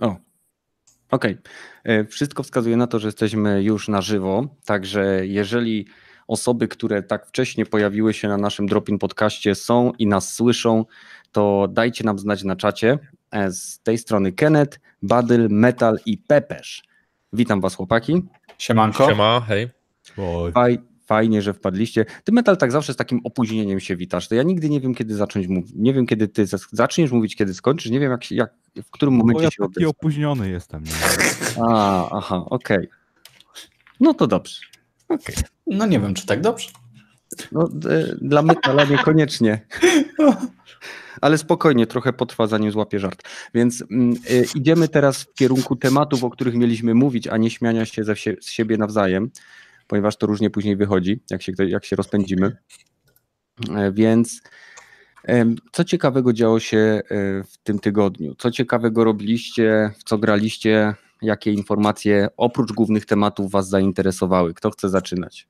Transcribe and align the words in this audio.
O, 0.00 0.16
okej. 1.10 1.38
Okay. 1.84 2.06
Wszystko 2.06 2.42
wskazuje 2.42 2.76
na 2.76 2.86
to, 2.86 2.98
że 2.98 3.08
jesteśmy 3.08 3.62
już 3.62 3.88
na 3.88 4.02
żywo, 4.02 4.56
także 4.64 5.26
jeżeli 5.26 5.86
osoby, 6.28 6.68
które 6.68 7.02
tak 7.02 7.26
wcześnie 7.26 7.66
pojawiły 7.66 8.14
się 8.14 8.28
na 8.28 8.36
naszym 8.36 8.66
Dropin 8.66 8.98
podcaście 8.98 9.54
są 9.54 9.92
i 9.98 10.06
nas 10.06 10.34
słyszą, 10.34 10.84
to 11.32 11.68
dajcie 11.70 12.04
nam 12.04 12.18
znać 12.18 12.44
na 12.44 12.56
czacie. 12.56 12.98
E, 13.30 13.52
z 13.52 13.80
tej 13.80 13.98
strony 13.98 14.32
Kenneth, 14.32 14.78
Badyl, 15.02 15.48
Metal 15.50 15.98
i 16.06 16.18
Pepesz. 16.18 16.82
Witam 17.32 17.60
was 17.60 17.74
chłopaki. 17.74 18.22
Siemanko. 18.58 19.08
Siema, 19.08 19.40
hej. 19.48 19.68
Faj, 20.54 20.78
fajnie, 21.08 21.42
że 21.42 21.54
wpadliście. 21.54 22.04
Ty 22.24 22.32
Metal 22.32 22.56
tak 22.56 22.72
zawsze 22.72 22.92
z 22.92 22.96
takim 22.96 23.20
opóźnieniem 23.24 23.80
się 23.80 23.96
witasz. 23.96 24.28
To 24.28 24.34
ja 24.34 24.42
nigdy 24.42 24.70
nie 24.70 24.80
wiem, 24.80 24.94
kiedy 24.94 25.14
zacząć 25.14 25.46
mówić. 25.46 25.72
Nie 25.76 25.94
wiem, 25.94 26.06
kiedy 26.06 26.28
ty 26.28 26.46
zaczniesz 26.72 27.10
mówić, 27.10 27.36
kiedy 27.36 27.54
skończysz. 27.54 27.90
Nie 27.90 28.00
wiem, 28.00 28.10
jak, 28.10 28.30
jak 28.30 28.50
w 28.84 28.90
którym 28.90 29.14
momencie 29.14 29.42
no, 29.42 29.44
ja 29.44 29.50
się 29.50 29.72
taki 29.74 29.86
opóźniony 29.86 30.50
jestem. 30.50 30.84
Nie? 30.84 30.92
A, 31.64 32.08
aha, 32.10 32.44
okej. 32.46 32.76
Okay. 32.76 32.88
No 34.00 34.14
to 34.14 34.26
dobrze. 34.26 34.60
Okay. 35.08 35.34
No 35.66 35.86
nie 35.86 36.00
wiem, 36.00 36.14
czy 36.14 36.26
tak 36.26 36.40
dobrze. 36.40 36.68
No, 37.52 37.68
dla 38.20 38.42
Metala 38.42 38.84
niekoniecznie. 38.84 39.66
Ale 41.20 41.38
spokojnie, 41.38 41.86
trochę 41.86 42.12
potrwa, 42.12 42.46
zanim 42.46 42.70
złapie 42.70 42.98
żart. 42.98 43.22
Więc 43.54 43.80
y, 43.80 44.46
idziemy 44.54 44.88
teraz 44.88 45.22
w 45.22 45.34
kierunku 45.34 45.76
tematów, 45.76 46.24
o 46.24 46.30
których 46.30 46.54
mieliśmy 46.54 46.94
mówić, 46.94 47.26
a 47.26 47.36
nie 47.36 47.50
śmiania 47.50 47.86
się 47.86 48.04
ze, 48.04 48.14
z 48.40 48.50
siebie 48.50 48.76
nawzajem 48.76 49.30
ponieważ 49.88 50.16
to 50.16 50.26
różnie 50.26 50.50
później 50.50 50.76
wychodzi, 50.76 51.20
jak 51.30 51.42
się, 51.42 51.52
jak 51.66 51.84
się 51.84 51.96
rozpędzimy. 51.96 52.56
E, 53.74 53.92
więc 53.92 54.42
co 55.72 55.84
ciekawego 55.84 56.32
działo 56.32 56.60
się 56.60 56.78
e, 56.78 57.02
w 57.44 57.58
tym 57.62 57.78
tygodniu? 57.78 58.34
Co 58.34 58.50
ciekawego 58.50 59.04
robiliście, 59.04 59.90
w 59.98 60.04
co 60.04 60.18
graliście? 60.18 60.94
Jakie 61.22 61.52
informacje 61.52 62.28
oprócz 62.36 62.72
głównych 62.72 63.06
tematów 63.06 63.50
Was 63.50 63.68
zainteresowały? 63.68 64.54
Kto 64.54 64.70
chce 64.70 64.88
zaczynać? 64.88 65.48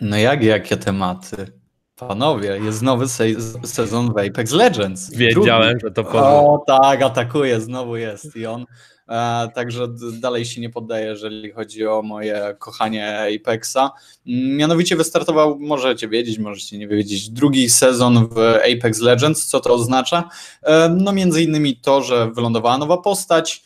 No 0.00 0.16
jak, 0.16 0.42
jakie 0.42 0.76
tematy? 0.76 1.59
Panowie, 2.08 2.60
jest 2.64 2.82
nowy 2.82 3.08
se 3.08 3.24
sezon 3.64 4.12
w 4.12 4.18
Apex 4.18 4.52
Legends. 4.52 5.10
Wiedziałem, 5.10 5.68
Drugi. 5.68 5.86
że 5.86 5.90
to 5.90 6.04
powie. 6.04 6.20
O 6.20 6.64
tak, 6.66 7.02
atakuje, 7.02 7.60
znowu 7.60 7.96
jest 7.96 8.36
i 8.36 8.46
on 8.46 8.66
E, 9.10 9.48
także 9.54 9.88
dalej 10.12 10.44
się 10.44 10.60
nie 10.60 10.70
poddaję, 10.70 11.06
jeżeli 11.06 11.52
chodzi 11.52 11.86
o 11.86 12.02
moje 12.02 12.56
kochanie 12.58 13.18
Apexa. 13.20 13.90
Mianowicie 14.26 14.96
wystartował, 14.96 15.58
możecie 15.58 16.08
wiedzieć, 16.08 16.38
możecie 16.38 16.78
nie 16.78 16.88
wiedzieć, 16.88 17.30
drugi 17.30 17.70
sezon 17.70 18.28
w 18.28 18.38
Apex 18.38 19.00
Legends. 19.00 19.46
Co 19.46 19.60
to 19.60 19.74
oznacza? 19.74 20.28
E, 20.62 20.88
no 20.88 21.12
między 21.12 21.42
innymi 21.42 21.76
to, 21.76 22.02
że 22.02 22.30
wylądowała 22.30 22.78
nowa 22.78 22.98
postać, 22.98 23.62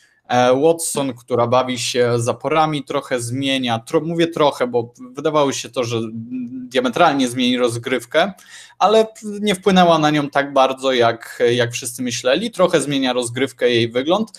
Watson, 0.63 1.13
która 1.13 1.47
bawi 1.47 1.79
się 1.79 2.11
zaporami, 2.17 2.83
trochę 2.83 3.19
zmienia, 3.19 3.79
tro, 3.79 4.01
mówię 4.01 4.27
trochę, 4.27 4.67
bo 4.67 4.93
wydawało 5.11 5.51
się 5.51 5.69
to, 5.69 5.83
że 5.83 5.99
diametralnie 6.69 7.27
zmieni 7.27 7.57
rozgrywkę, 7.57 8.33
ale 8.79 9.07
nie 9.23 9.55
wpłynęła 9.55 9.99
na 9.99 10.09
nią 10.09 10.29
tak 10.29 10.53
bardzo, 10.53 10.91
jak, 10.91 11.43
jak 11.51 11.71
wszyscy 11.73 12.03
myśleli. 12.03 12.51
Trochę 12.51 12.81
zmienia 12.81 13.13
rozgrywkę, 13.13 13.69
jej 13.69 13.89
wygląd. 13.89 14.31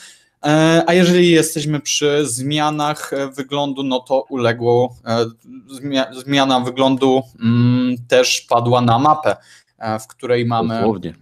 E, 0.47 0.83
a 0.87 0.95
jeżeli 0.95 1.31
jesteśmy 1.31 1.81
przy 1.81 2.27
zmianach 2.27 3.13
e, 3.13 3.29
wyglądu, 3.29 3.83
no 3.83 4.01
to 4.01 4.25
uległo, 4.29 4.97
e, 5.07 5.27
zmiana 6.13 6.61
wyglądu 6.61 7.23
mm, 7.41 7.97
też 8.09 8.41
padła 8.41 8.81
na 8.81 8.99
mapę, 8.99 9.37
w 10.01 10.07
której 10.07 10.47
mamy. 10.47 10.75
Dosłownie. 10.75 11.15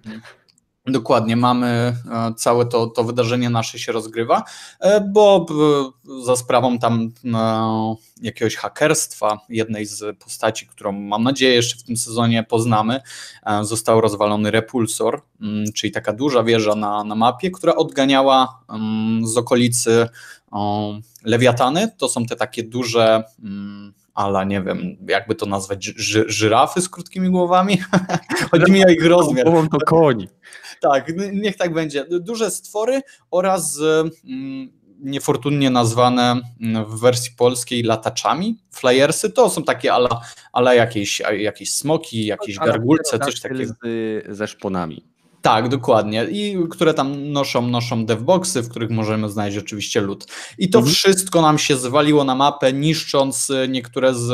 Dokładnie, 0.86 1.36
mamy 1.36 1.66
e, 1.66 2.34
całe 2.36 2.66
to, 2.66 2.86
to 2.86 3.04
wydarzenie 3.04 3.50
nasze 3.50 3.78
się 3.78 3.92
rozgrywa, 3.92 4.44
e, 4.80 5.00
bo 5.00 5.46
za 6.24 6.36
sprawą 6.36 6.78
tam 6.78 7.12
jakiegoś 8.22 8.56
hakerstwa 8.56 9.38
jednej 9.48 9.86
z 9.86 10.18
postaci, 10.18 10.66
którą 10.66 10.92
mam 10.92 11.22
nadzieję 11.22 11.54
jeszcze 11.54 11.78
w 11.78 11.82
tym 11.82 11.96
sezonie 11.96 12.42
poznamy, 12.42 13.00
e, 13.46 13.64
został 13.64 14.00
rozwalony 14.00 14.50
repulsor, 14.50 15.22
mm, 15.40 15.72
czyli 15.72 15.92
taka 15.92 16.12
duża 16.12 16.42
wieża 16.42 16.74
na, 16.74 17.04
na 17.04 17.14
mapie, 17.14 17.50
która 17.50 17.74
odganiała 17.74 18.60
mm, 18.68 19.26
z 19.26 19.36
okolicy 19.36 20.08
lewiatany. 21.24 21.88
To 21.98 22.08
są 22.08 22.26
te 22.26 22.36
takie 22.36 22.62
duże 22.62 23.24
mm, 23.42 23.92
ala, 24.14 24.44
nie 24.44 24.62
wiem, 24.62 24.96
jakby 25.08 25.34
to 25.34 25.46
nazwać, 25.46 25.84
ży, 25.84 26.24
żyrafy 26.28 26.80
z 26.80 26.88
krótkimi 26.88 27.30
głowami. 27.30 27.78
Chodzi 28.50 28.72
mi 28.72 28.84
o 28.84 28.88
ich 28.88 29.06
rozmiar. 29.06 29.46
Głową 29.46 29.68
to 29.68 29.78
koń. 29.86 30.26
Tak, 30.80 31.12
niech 31.32 31.56
tak 31.56 31.74
będzie. 31.74 32.04
Duże 32.04 32.50
stwory 32.50 33.00
oraz 33.30 33.80
mm, 34.24 34.72
niefortunnie 35.00 35.70
nazwane 35.70 36.40
mm, 36.60 36.84
w 36.84 37.00
wersji 37.00 37.32
polskiej 37.36 37.82
lataczami, 37.82 38.58
flyersy, 38.70 39.30
to 39.30 39.50
są 39.50 39.62
takie 39.62 39.92
ala, 39.92 40.20
ala 40.52 40.74
jakieś, 40.74 41.22
jakieś 41.38 41.72
smoki, 41.72 42.26
jakieś 42.26 42.58
gargulce, 42.58 43.18
coś 43.18 43.40
takiego. 43.40 43.74
Z, 43.82 44.36
ze 44.36 44.48
szponami. 44.48 45.13
Tak, 45.44 45.68
dokładnie. 45.68 46.24
I 46.24 46.56
które 46.70 46.94
tam 46.94 47.32
noszą, 47.32 47.66
noszą 47.66 48.06
devboxy, 48.06 48.62
w 48.62 48.68
których 48.68 48.90
możemy 48.90 49.28
znaleźć 49.28 49.58
oczywiście 49.58 50.00
lód. 50.00 50.26
I 50.58 50.68
to 50.68 50.78
mhm. 50.78 50.94
wszystko 50.94 51.42
nam 51.42 51.58
się 51.58 51.76
zwaliło 51.76 52.24
na 52.24 52.34
mapę, 52.34 52.72
niszcząc 52.72 53.50
e, 53.50 53.68
niektóre 53.68 54.14
z, 54.14 54.30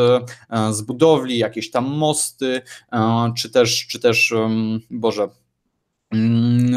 e, 0.50 0.74
z 0.74 0.82
budowli, 0.82 1.38
jakieś 1.38 1.70
tam 1.70 1.84
mosty, 1.84 2.62
e, 2.92 3.32
czy 3.36 3.50
też, 3.50 3.86
czy 3.86 4.00
też, 4.00 4.34
Boże, 4.90 5.28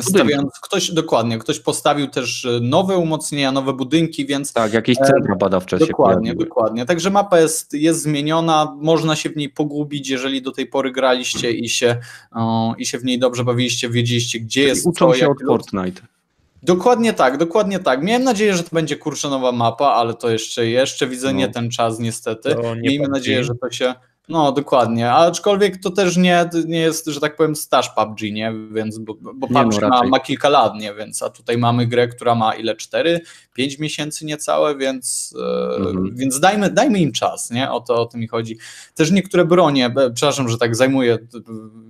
Stawiając, 0.02 0.60
ktoś 0.62 0.92
dokładnie, 0.92 1.40
ktoś 1.40 1.60
postawił 1.60 2.08
też 2.08 2.48
nowe 2.62 2.98
umocnienia, 2.98 3.52
nowe 3.52 3.74
budynki, 3.74 4.26
więc. 4.26 4.54
Tak, 4.54 4.74
jakieś 4.74 4.98
centra 4.98 5.36
badawcze 5.36 5.80
się 5.80 5.86
Dokładnie, 5.86 6.22
pojawiły. 6.22 6.46
dokładnie. 6.46 6.86
Także 6.86 7.10
mapa 7.10 7.40
jest, 7.40 7.74
jest 7.74 8.02
zmieniona, 8.02 8.78
można 8.82 9.16
się 9.16 9.30
w 9.30 9.36
niej 9.36 9.50
pogubić, 9.50 10.10
jeżeli 10.10 10.42
do 10.42 10.52
tej 10.52 10.68
pory 10.68 10.92
graliście 10.92 11.52
i 11.52 11.70
się, 11.70 11.98
o, 12.32 12.76
i 12.78 12.86
się 12.86 13.00
w 13.00 13.04
niej 13.04 13.20
dobrze 13.20 13.44
bawiliście, 13.44 13.90
wiedzieliście, 13.90 14.40
gdzie 14.40 14.62
Czyli 14.62 14.68
jest. 14.68 14.88
Uczą 14.88 15.14
się 15.14 15.30
od 15.30 15.38
Fortnite. 15.48 16.02
Dokładnie 16.64 17.14
tak, 17.14 17.38
dokładnie 17.38 17.80
tak. 17.80 18.04
Miałem 18.04 18.24
nadzieję, 18.24 18.56
że 18.56 18.64
to 18.64 18.70
będzie 18.74 18.96
kurczę 18.96 19.30
nowa 19.30 19.52
mapa, 19.52 19.88
ale 19.88 20.14
to 20.14 20.30
jeszcze, 20.30 20.68
jeszcze 20.68 21.08
widzę 21.08 21.28
no. 21.28 21.34
nie 21.34 21.48
ten 21.50 21.70
czas 21.70 22.00
niestety. 22.00 22.56
Miejmy 22.82 23.08
nadzieję, 23.08 23.44
że 23.44 23.56
to 23.56 23.72
się 23.72 23.94
no, 24.30 24.52
dokładnie, 24.52 25.12
aczkolwiek 25.12 25.82
to 25.82 25.92
też 25.92 26.18
nie, 26.18 26.50
nie 26.66 26.80
jest, 26.80 27.06
że 27.06 27.20
tak 27.20 27.36
powiem, 27.36 27.56
staż 27.56 27.90
PUBG, 27.90 28.22
nie? 28.22 28.54
Więc, 28.72 28.98
bo, 28.98 29.14
bo 29.14 29.48
PUBG 29.48 29.82
no, 29.82 29.90
ma, 29.90 30.04
ma, 30.04 30.20
kilka 30.20 30.50
lat, 30.50 30.76
nie? 30.76 30.94
Więc, 30.94 31.24
a 31.24 31.30
tutaj 31.30 31.58
mamy 31.58 31.88
grę, 31.88 32.08
która 32.08 32.36
ma 32.36 32.56
ile? 32.56 32.76
4, 32.76 33.22
5 33.54 33.80
miesięcy 33.80 34.26
niecałe, 34.26 34.78
więc, 34.78 35.36
mhm. 35.78 36.08
e, 36.08 36.10
więc 36.14 36.40
dajmy, 36.40 36.70
dajmy 36.70 37.00
im 37.00 37.12
czas, 37.12 37.52
nie? 37.52 37.72
O 37.72 37.82
to, 37.82 38.02
o 38.02 38.06
to 38.06 38.18
mi 38.18 38.28
chodzi. 38.28 38.58
Też 38.96 39.12
niektóre 39.12 39.46
bronie, 39.46 39.94
przepraszam, 40.16 40.50
że 40.50 40.58
tak 40.58 40.76
zajmuję 40.76 41.18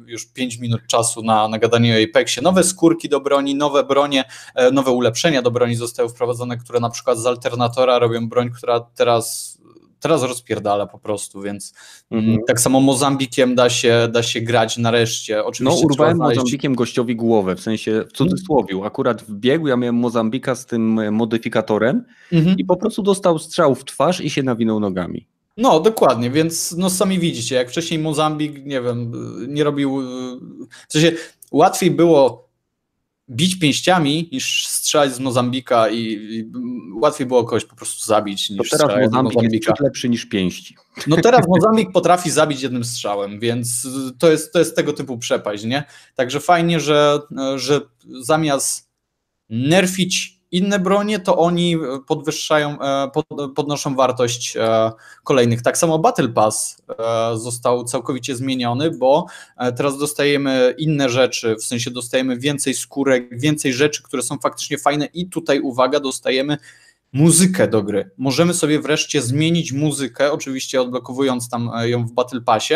już 0.05 0.25
5 0.25 0.57
minut 0.57 0.81
czasu 0.87 1.23
na, 1.23 1.47
na 1.47 1.59
gadanie 1.59 1.95
o 1.95 2.03
Apexie, 2.03 2.43
nowe 2.43 2.63
skórki 2.63 3.09
do 3.09 3.19
broni, 3.19 3.55
nowe 3.55 3.83
bronie, 3.83 4.23
e, 4.55 4.71
nowe 4.71 4.91
ulepszenia 4.91 5.41
do 5.41 5.51
broni 5.51 5.75
zostały 5.75 6.09
wprowadzone, 6.09 6.57
które 6.57 6.79
na 6.79 6.89
przykład 6.89 7.17
z 7.17 7.25
alternatora 7.25 7.99
robią 7.99 8.29
broń, 8.29 8.49
która 8.51 8.79
teraz 8.79 9.57
teraz 10.03 10.23
rozpierdala 10.23 10.87
po 10.87 10.99
prostu, 10.99 11.41
więc 11.41 11.73
mm 12.11 12.25
-hmm. 12.25 12.37
tak 12.47 12.59
samo 12.59 12.81
Mozambikiem 12.81 13.55
da 13.55 13.69
się, 13.69 14.09
da 14.11 14.23
się 14.23 14.41
grać 14.41 14.77
nareszcie. 14.77 15.43
Oczywiście 15.43 15.81
no 15.81 15.87
urwałem 15.87 16.17
znaleźć... 16.17 16.39
Mozambikiem 16.39 16.75
gościowi 16.75 17.15
głowę, 17.15 17.55
w 17.55 17.61
sensie 17.61 18.03
w 18.09 18.11
cudzysłowiu, 18.11 18.83
akurat 18.83 19.21
wbiegł, 19.21 19.67
ja 19.67 19.77
miałem 19.77 19.95
Mozambika 19.95 20.55
z 20.55 20.65
tym 20.65 20.99
e, 20.99 21.11
modyfikatorem 21.11 22.05
-hmm. 22.31 22.55
i 22.57 22.65
po 22.65 22.77
prostu 22.77 23.03
dostał 23.03 23.39
strzał 23.39 23.75
w 23.75 23.85
twarz 23.85 24.21
i 24.21 24.29
się 24.29 24.43
nawinął 24.43 24.79
nogami. 24.79 25.27
No, 25.57 25.79
dokładnie, 25.79 26.29
więc 26.29 26.75
no 26.77 26.89
sami 26.89 27.19
widzicie, 27.19 27.55
jak 27.55 27.69
wcześniej 27.69 27.99
Mozambik, 27.99 28.65
nie 28.65 28.81
wiem, 28.81 29.11
nie 29.47 29.63
robił, 29.63 30.01
w 30.89 30.93
sensie 30.93 31.11
łatwiej 31.51 31.91
było 31.91 32.49
bić 33.29 33.59
pięściami 33.59 34.29
niż 34.31 34.67
strzelać 34.67 35.15
z 35.15 35.19
Mozambika 35.19 35.89
i, 35.89 35.99
i 35.99 36.51
łatwiej 36.93 37.27
było 37.27 37.43
kogoś 37.43 37.65
po 37.65 37.75
prostu 37.75 38.05
zabić 38.05 38.49
niż 38.49 38.69
to 38.69 38.77
teraz 38.77 38.97
Mozambik 38.99 39.31
z 39.31 39.35
Mozambika. 39.35 39.71
jest 39.71 39.81
lepszy 39.81 40.09
niż 40.09 40.25
pięści. 40.25 40.75
No 41.07 41.15
teraz 41.15 41.47
Mozambik 41.55 41.91
potrafi 41.91 42.31
zabić 42.31 42.61
jednym 42.61 42.83
strzałem, 42.83 43.39
więc 43.39 43.87
to 44.19 44.31
jest, 44.31 44.53
to 44.53 44.59
jest 44.59 44.75
tego 44.75 44.93
typu 44.93 45.17
przepaść, 45.17 45.63
nie? 45.63 45.83
Także 46.15 46.39
fajnie, 46.39 46.79
że, 46.79 47.19
że 47.55 47.81
zamiast 48.21 48.89
nerfić 49.49 50.32
inne 50.53 50.79
bronie, 50.79 51.19
to 51.19 51.37
oni 51.37 51.77
podwyższają, 52.07 52.81
e, 52.81 53.11
podnoszą 53.55 53.95
wartość 53.95 54.57
e, 54.57 54.91
kolejnych. 55.23 55.61
Tak 55.61 55.77
samo 55.77 55.99
Battle 55.99 56.29
Pass 56.29 56.81
e, 56.89 57.37
został 57.37 57.83
całkowicie 57.83 58.35
zmieniony, 58.35 58.91
bo 58.91 59.25
teraz 59.77 59.97
dostajemy 59.97 60.75
inne 60.77 61.09
rzeczy, 61.09 61.55
w 61.55 61.63
sensie 61.63 61.91
dostajemy 61.91 62.37
więcej 62.37 62.73
skórek, 62.73 63.39
więcej 63.39 63.73
rzeczy, 63.73 64.03
które 64.03 64.23
są 64.23 64.37
faktycznie 64.37 64.77
fajne 64.77 65.05
i 65.05 65.29
tutaj 65.29 65.59
uwaga, 65.59 65.99
dostajemy 65.99 66.57
muzykę 67.13 67.67
do 67.67 67.83
gry. 67.83 68.09
Możemy 68.17 68.53
sobie 68.53 68.79
wreszcie 68.79 69.21
zmienić 69.21 69.71
muzykę, 69.71 70.31
oczywiście 70.31 70.81
odblokowując 70.81 71.49
tam 71.49 71.71
e, 71.75 71.89
ją 71.89 72.05
w 72.05 72.11
Battle 72.11 72.41
Passie. 72.41 72.73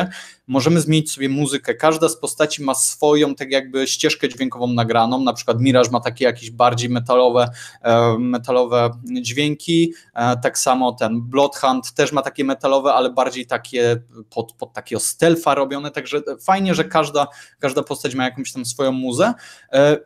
Możemy 0.48 0.82
zmienić 0.82 1.12
sobie 1.12 1.30
muzykę. 1.30 1.76
Każda 1.76 2.10
z 2.10 2.18
postaci 2.18 2.64
ma 2.64 2.76
swoją, 2.76 3.36
tak 3.36 3.52
jakby 3.52 3.88
ścieżkę 3.88 4.30
dźwiękową 4.30 4.68
nagraną. 4.68 5.22
Na 5.22 5.34
przykład 5.34 5.62
Mirage 5.62 5.90
ma 5.92 6.00
takie 6.00 6.26
jakieś 6.26 6.52
bardziej 6.52 6.90
metalowe, 6.90 7.50
e, 7.82 8.18
metalowe 8.20 8.90
dźwięki. 9.22 9.94
E, 10.14 10.38
tak 10.38 10.60
samo 10.60 10.92
ten 10.92 11.22
Bloodhunt 11.22 11.94
też 11.94 12.12
ma 12.12 12.22
takie 12.22 12.44
metalowe, 12.44 12.94
ale 12.94 13.10
bardziej 13.10 13.46
takie 13.46 14.02
pod, 14.30 14.54
pod 14.54 14.74
takiego 14.74 15.00
stealtha 15.00 15.56
robione. 15.56 15.92
Także 15.92 16.22
fajnie, 16.42 16.76
że 16.76 16.84
każda, 16.84 17.28
każda 17.60 17.84
postać 17.84 18.16
ma 18.16 18.24
jakąś 18.24 18.52
tam 18.52 18.66
swoją 18.66 18.92
muzę. 18.92 19.34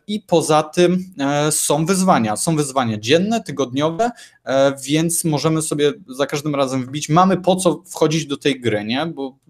I 0.08 0.20
poza 0.20 0.64
tym 0.64 1.14
są 1.52 1.86
wyzwania. 1.86 2.36
Są 2.36 2.56
wyzwania 2.56 2.98
dzienne, 2.98 3.44
tygodniowe 3.44 4.12
E, 4.44 4.76
więc 4.84 5.24
możemy 5.24 5.62
sobie 5.62 5.94
za 6.08 6.26
każdym 6.26 6.56
razem 6.56 6.86
wbić. 6.86 7.10
Mamy 7.10 7.38
po 7.38 7.56
co 7.56 7.84
wchodzić 7.86 8.26
do 8.26 8.38
tej 8.38 8.62
gry, 8.62 8.84
nie? 8.86 9.06
Bo 9.06 9.28
e, 9.28 9.41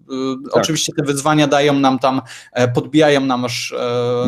tak. 0.44 0.62
oczywiście 0.62 0.92
te 0.92 1.04
wyzwania 1.04 1.46
dają 1.46 1.72
nam 1.72 1.98
tam, 1.98 2.22
e, 2.52 2.68
podbijają 2.68 3.20
nam 3.20 3.40
nasz. 3.40 3.74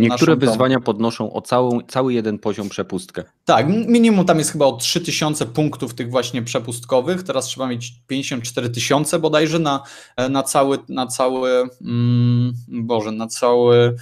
Niektóre 0.00 0.36
wyzwania 0.36 0.80
podnoszą 0.80 1.32
o 1.32 1.40
całą, 1.40 1.80
cały 1.88 2.14
jeden 2.14 2.38
poziom 2.38 2.68
przepustkę. 2.68 3.24
Tak, 3.44 3.68
minimum 3.68 4.24
tam 4.24 4.38
jest 4.38 4.52
chyba 4.52 4.66
o 4.66 4.76
3000 4.76 5.46
punktów 5.46 5.94
tych 5.94 6.10
właśnie 6.10 6.42
przepustkowych. 6.42 7.22
Teraz 7.22 7.46
trzeba 7.46 7.66
mieć 7.66 7.94
54 8.06 8.70
tysiące 8.70 9.18
bodajże 9.18 9.58
na, 9.58 9.82
na 10.30 10.42
cały, 10.42 10.78
na 10.88 11.06
cały, 11.06 11.50
mm, 11.80 12.52
Boże, 12.68 13.12
na 13.12 13.26
cały 13.26 13.96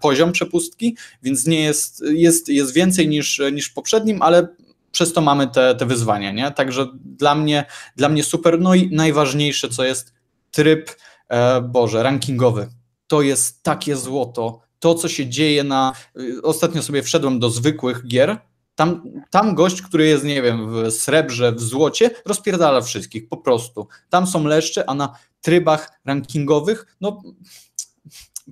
poziom 0.00 0.32
przepustki, 0.32 0.96
więc 1.22 1.46
nie 1.46 1.60
jest, 1.60 2.04
jest, 2.06 2.48
jest 2.48 2.74
więcej 2.74 3.08
niż, 3.08 3.42
niż 3.52 3.66
w 3.66 3.74
poprzednim, 3.74 4.22
ale 4.22 4.48
przez 4.94 5.12
to 5.12 5.20
mamy 5.20 5.46
te, 5.46 5.74
te 5.74 5.86
wyzwania, 5.86 6.32
nie? 6.32 6.50
Także 6.50 6.86
dla 7.04 7.34
mnie, 7.34 7.64
dla 7.96 8.08
mnie 8.08 8.24
super. 8.24 8.60
No 8.60 8.74
i 8.74 8.90
najważniejsze, 8.90 9.68
co 9.68 9.84
jest 9.84 10.12
tryb, 10.50 10.90
e, 10.90 10.94
Boże, 11.62 12.02
rankingowy. 12.02 12.68
To 13.06 13.22
jest 13.22 13.62
takie 13.62 13.96
złoto. 13.96 14.60
To, 14.78 14.94
co 14.94 15.08
się 15.08 15.26
dzieje 15.26 15.64
na. 15.64 15.92
Y, 16.20 16.42
ostatnio 16.42 16.82
sobie 16.82 17.02
wszedłem 17.02 17.38
do 17.38 17.50
zwykłych 17.50 18.06
gier. 18.06 18.38
Tam, 18.74 19.02
tam 19.30 19.54
gość, 19.54 19.82
który 19.82 20.06
jest, 20.06 20.24
nie 20.24 20.42
wiem, 20.42 20.72
w 20.72 20.90
srebrze, 20.90 21.52
w 21.52 21.60
złocie, 21.60 22.10
rozpierdala 22.26 22.80
wszystkich 22.80 23.28
po 23.28 23.36
prostu. 23.36 23.88
Tam 24.10 24.26
są 24.26 24.44
leszcze, 24.44 24.90
a 24.90 24.94
na 24.94 25.18
trybach 25.40 26.00
rankingowych, 26.04 26.96
no 27.00 27.22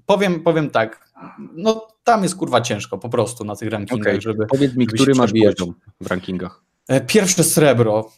powiem, 0.06 0.42
powiem 0.42 0.70
tak, 0.70 1.12
no 1.56 1.88
tam 2.04 2.22
jest 2.22 2.36
kurwa 2.36 2.60
ciężko 2.60 2.98
po 2.98 3.08
prostu 3.08 3.44
na 3.44 3.56
tych 3.56 3.70
rankingach, 3.70 4.12
okay. 4.12 4.20
żeby. 4.20 4.46
Powiedz 4.46 4.76
mi, 4.76 4.86
który 4.86 5.14
masz 5.14 5.32
poziom 5.32 5.74
w 6.00 6.06
rankingach? 6.06 6.62
E, 6.88 7.00
pierwsze 7.00 7.44
srebro. 7.44 8.10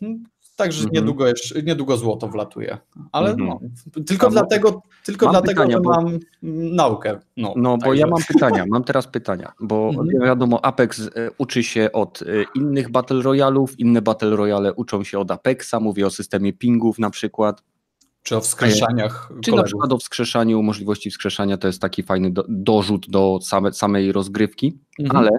Także 0.56 0.84
-hmm. 0.84 0.92
niedługo, 0.92 1.26
jeszcze, 1.26 1.62
niedługo 1.62 1.96
złoto 1.96 2.28
wlatuje. 2.28 2.78
Ale 3.12 3.34
-hmm. 3.34 3.38
no, 3.38 3.60
tylko 4.06 4.30
dlatego, 4.30 4.82
tylko 5.04 5.26
mam 5.26 5.32
dlatego 5.32 5.62
pytania, 5.62 5.76
że 5.76 5.82
bo... 5.82 5.90
mam 5.90 6.18
naukę. 6.76 7.20
No, 7.36 7.54
no 7.56 7.78
bo 7.78 7.94
ja 7.94 8.06
mam 8.06 8.22
pytania, 8.28 8.64
mam 8.68 8.84
teraz 8.84 9.06
pytania, 9.06 9.52
bo 9.60 9.90
-hmm. 9.92 10.24
wiadomo, 10.24 10.64
Apex 10.64 11.00
e, 11.00 11.10
uczy 11.38 11.62
się 11.62 11.92
od 11.92 12.22
e, 12.22 12.24
innych 12.54 12.90
Battle 12.90 13.22
Royalów, 13.22 13.80
inne 13.80 14.02
Battle 14.02 14.36
Royale 14.36 14.74
uczą 14.74 15.04
się 15.04 15.18
od 15.18 15.30
Apexa, 15.30 15.74
mówię 15.80 16.06
o 16.06 16.10
systemie 16.10 16.52
pingów 16.52 16.98
na 16.98 17.10
przykład. 17.10 17.62
Czy 18.22 18.36
o 18.36 18.40
wskrzeszaniach? 18.40 19.28
Czy 19.28 19.50
kolegów? 19.50 19.56
na 19.56 19.62
przykład 19.62 19.92
o 19.92 19.98
wskrzeszaniu, 19.98 20.62
możliwości 20.62 21.10
wskrzeszania 21.10 21.56
to 21.56 21.66
jest 21.66 21.80
taki 21.80 22.02
fajny 22.02 22.30
do, 22.30 22.44
dorzut 22.48 23.10
do 23.10 23.38
same, 23.42 23.72
samej 23.72 24.12
rozgrywki, 24.12 24.78
mhm. 24.98 25.16
ale 25.16 25.38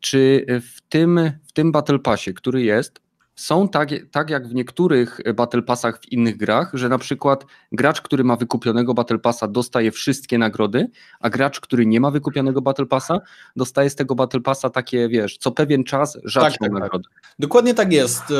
czy 0.00 0.46
w 0.48 0.80
tym, 0.88 1.30
w 1.48 1.52
tym 1.52 1.72
Battle 1.72 1.98
Passie, 1.98 2.34
który 2.34 2.62
jest, 2.62 3.05
są 3.36 3.68
tak, 3.68 3.88
tak 4.10 4.30
jak 4.30 4.48
w 4.48 4.54
niektórych 4.54 5.20
Battle 5.34 5.62
Passach 5.62 6.00
w 6.00 6.12
innych 6.12 6.36
grach, 6.36 6.70
że 6.74 6.88
na 6.88 6.98
przykład 6.98 7.46
gracz, 7.72 8.00
który 8.00 8.24
ma 8.24 8.36
wykupionego 8.36 8.94
Battle 8.94 9.18
Passa 9.18 9.48
dostaje 9.48 9.92
wszystkie 9.92 10.38
nagrody, 10.38 10.90
a 11.20 11.30
gracz, 11.30 11.60
który 11.60 11.86
nie 11.86 12.00
ma 12.00 12.10
wykupionego 12.10 12.62
Battle 12.62 12.86
Passa 12.86 13.20
dostaje 13.56 13.90
z 13.90 13.94
tego 13.94 14.14
Battle 14.14 14.40
Passa 14.40 14.70
takie, 14.70 15.08
wiesz, 15.08 15.38
co 15.38 15.50
pewien 15.50 15.84
czas 15.84 16.18
rzadkie 16.24 16.50
tak, 16.50 16.60
tak, 16.60 16.70
tak. 16.70 16.80
nagrody. 16.80 17.04
Tak. 17.14 17.34
Dokładnie 17.38 17.74
tak 17.74 17.92
jest. 17.92 18.22
E, 18.30 18.34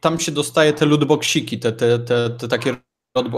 tam 0.00 0.20
się 0.20 0.32
dostaje 0.32 0.72
te 0.72 0.86
lootboxiki, 0.86 1.58
te, 1.58 1.72
te, 1.72 1.98
te, 1.98 2.30
te 2.30 2.48
takie 2.48 2.76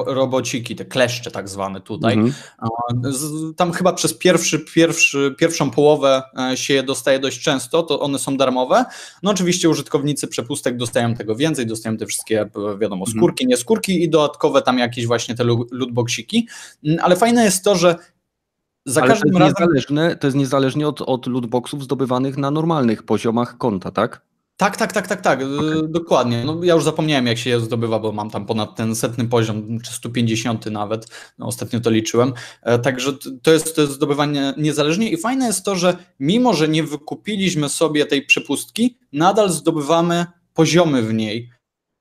robociki, 0.07 0.77
te 0.77 0.85
kleszcze 0.85 1.31
tak 1.31 1.49
zwane 1.49 1.81
tutaj. 1.81 2.15
Mhm. 2.15 2.35
Tam 3.57 3.73
chyba 3.73 3.93
przez 3.93 4.15
pierwszy, 4.15 4.59
pierwszy, 4.59 5.35
pierwszą 5.39 5.71
połowę 5.71 6.23
e, 6.53 6.57
się 6.57 6.75
je 6.75 6.83
dostaje 6.83 7.19
dość 7.19 7.41
często, 7.41 7.83
to 7.83 8.01
one 8.01 8.19
są 8.19 8.37
darmowe. 8.37 8.85
No 9.23 9.31
oczywiście 9.31 9.69
użytkownicy 9.69 10.29
przepustek 10.29 10.77
dostają 10.77 11.15
tego 11.15 11.37
więcej, 11.37 11.67
dostają 11.67 11.97
te 11.97 12.07
wszystkie, 12.07 12.41
e, 12.41 12.79
wiadomo, 12.79 13.05
mhm. 13.07 13.19
skórki, 13.19 13.47
nie 13.47 13.57
skórki 13.57 14.03
i 14.03 14.11
dodatkowe 14.11 14.63
tam 14.63 14.79
jakieś 14.79 15.07
właśnie 15.07 15.35
te 15.35 15.45
lootboxiki. 15.45 16.49
Mm, 16.85 16.99
ale 17.03 17.17
fajne 17.17 17.45
jest 17.45 17.65
to, 17.65 17.77
że 17.77 17.97
za 18.85 19.03
Ale 19.03 19.11
każdym 19.11 19.33
to 19.33 19.39
razem... 19.39 19.69
To 20.21 20.27
jest 20.27 20.37
niezależnie 20.37 20.89
od, 20.89 21.01
od 21.01 21.27
lootboxów 21.27 21.85
zdobywanych 21.85 22.37
na 22.37 22.51
normalnych 22.51 23.03
poziomach 23.03 23.59
konta, 23.59 23.91
tak? 23.91 24.28
Tak, 24.59 24.77
tak, 24.77 24.93
tak, 24.93 25.09
tak, 25.09 25.21
tak, 25.21 25.41
okay. 25.43 25.89
dokładnie. 25.89 26.45
No, 26.45 26.65
ja 26.65 26.75
już 26.75 26.85
zapomniałem, 26.85 27.27
jak 27.27 27.39
się 27.39 27.51
je 27.51 27.61
zdobywa, 27.61 27.99
bo 27.99 28.13
mam 28.13 28.31
tam 28.31 28.47
ponad 28.47 28.77
ten 28.77 28.97
setny 28.97 29.29
poziom, 29.29 29.81
czy 29.81 29.93
150 29.93 30.67
nawet, 30.67 31.07
no, 31.39 31.47
ostatnio 31.47 31.81
to 31.81 31.91
liczyłem. 31.91 32.33
E, 32.63 32.79
także 32.79 33.13
to 33.43 33.53
jest, 33.53 33.77
to 33.77 33.81
jest 33.81 33.95
zdobywanie 33.95 34.55
niezależnie 34.57 35.11
i 35.11 35.17
fajne 35.17 35.47
jest 35.47 35.65
to, 35.65 35.77
że 35.77 35.97
mimo, 36.21 36.55
że 36.55 36.69
nie 36.69 36.83
wykupiliśmy 36.83 37.69
sobie 37.69 38.07
tej 38.07 38.27
przepustki, 38.27 38.99
nadal 39.13 39.51
zdobywamy 39.51 40.27
poziomy 40.55 41.03
w 41.03 41.15
niej. 41.15 41.51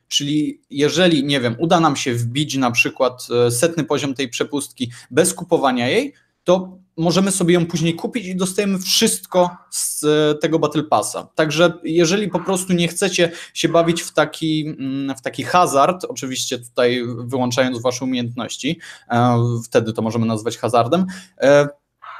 Czyli 0.07 0.61
jeżeli, 0.69 1.23
nie 1.23 1.39
wiem, 1.39 1.55
uda 1.59 1.79
nam 1.79 1.95
się 1.95 2.13
wbić 2.13 2.55
na 2.55 2.71
przykład 2.71 3.27
e, 3.47 3.51
setny 3.51 3.83
poziom 3.83 4.13
tej 4.13 4.29
przepustki 4.29 4.91
bez 5.11 5.33
kupowania 5.33 5.89
jej, 5.89 6.13
to 6.47 6.77
możemy 6.97 7.31
sobie 7.31 7.53
ją 7.53 7.65
później 7.65 7.95
kupić 7.95 8.25
i 8.25 8.35
dostajemy 8.35 8.79
wszystko 8.79 9.57
z 9.69 10.03
e, 10.03 10.35
tego 10.35 10.59
Battle 10.59 10.83
Passa. 10.83 11.27
Także 11.35 11.73
jeżeli 11.83 12.27
po 12.27 12.39
prostu 12.39 12.73
nie 12.73 12.87
chcecie 12.87 13.31
się 13.53 13.69
bawić 13.69 14.01
w 14.01 14.13
taki, 14.13 14.75
mm, 14.79 15.17
w 15.17 15.21
taki 15.21 15.43
hazard, 15.43 16.05
oczywiście 16.09 16.59
tutaj 16.59 17.03
wyłączając 17.17 17.81
wasze 17.81 18.05
umiejętności, 18.05 18.79
e, 19.09 19.37
wtedy 19.65 19.93
to 19.93 20.01
możemy 20.01 20.25
nazwać 20.25 20.57
hazardem, 20.57 21.05
e, 21.41 21.67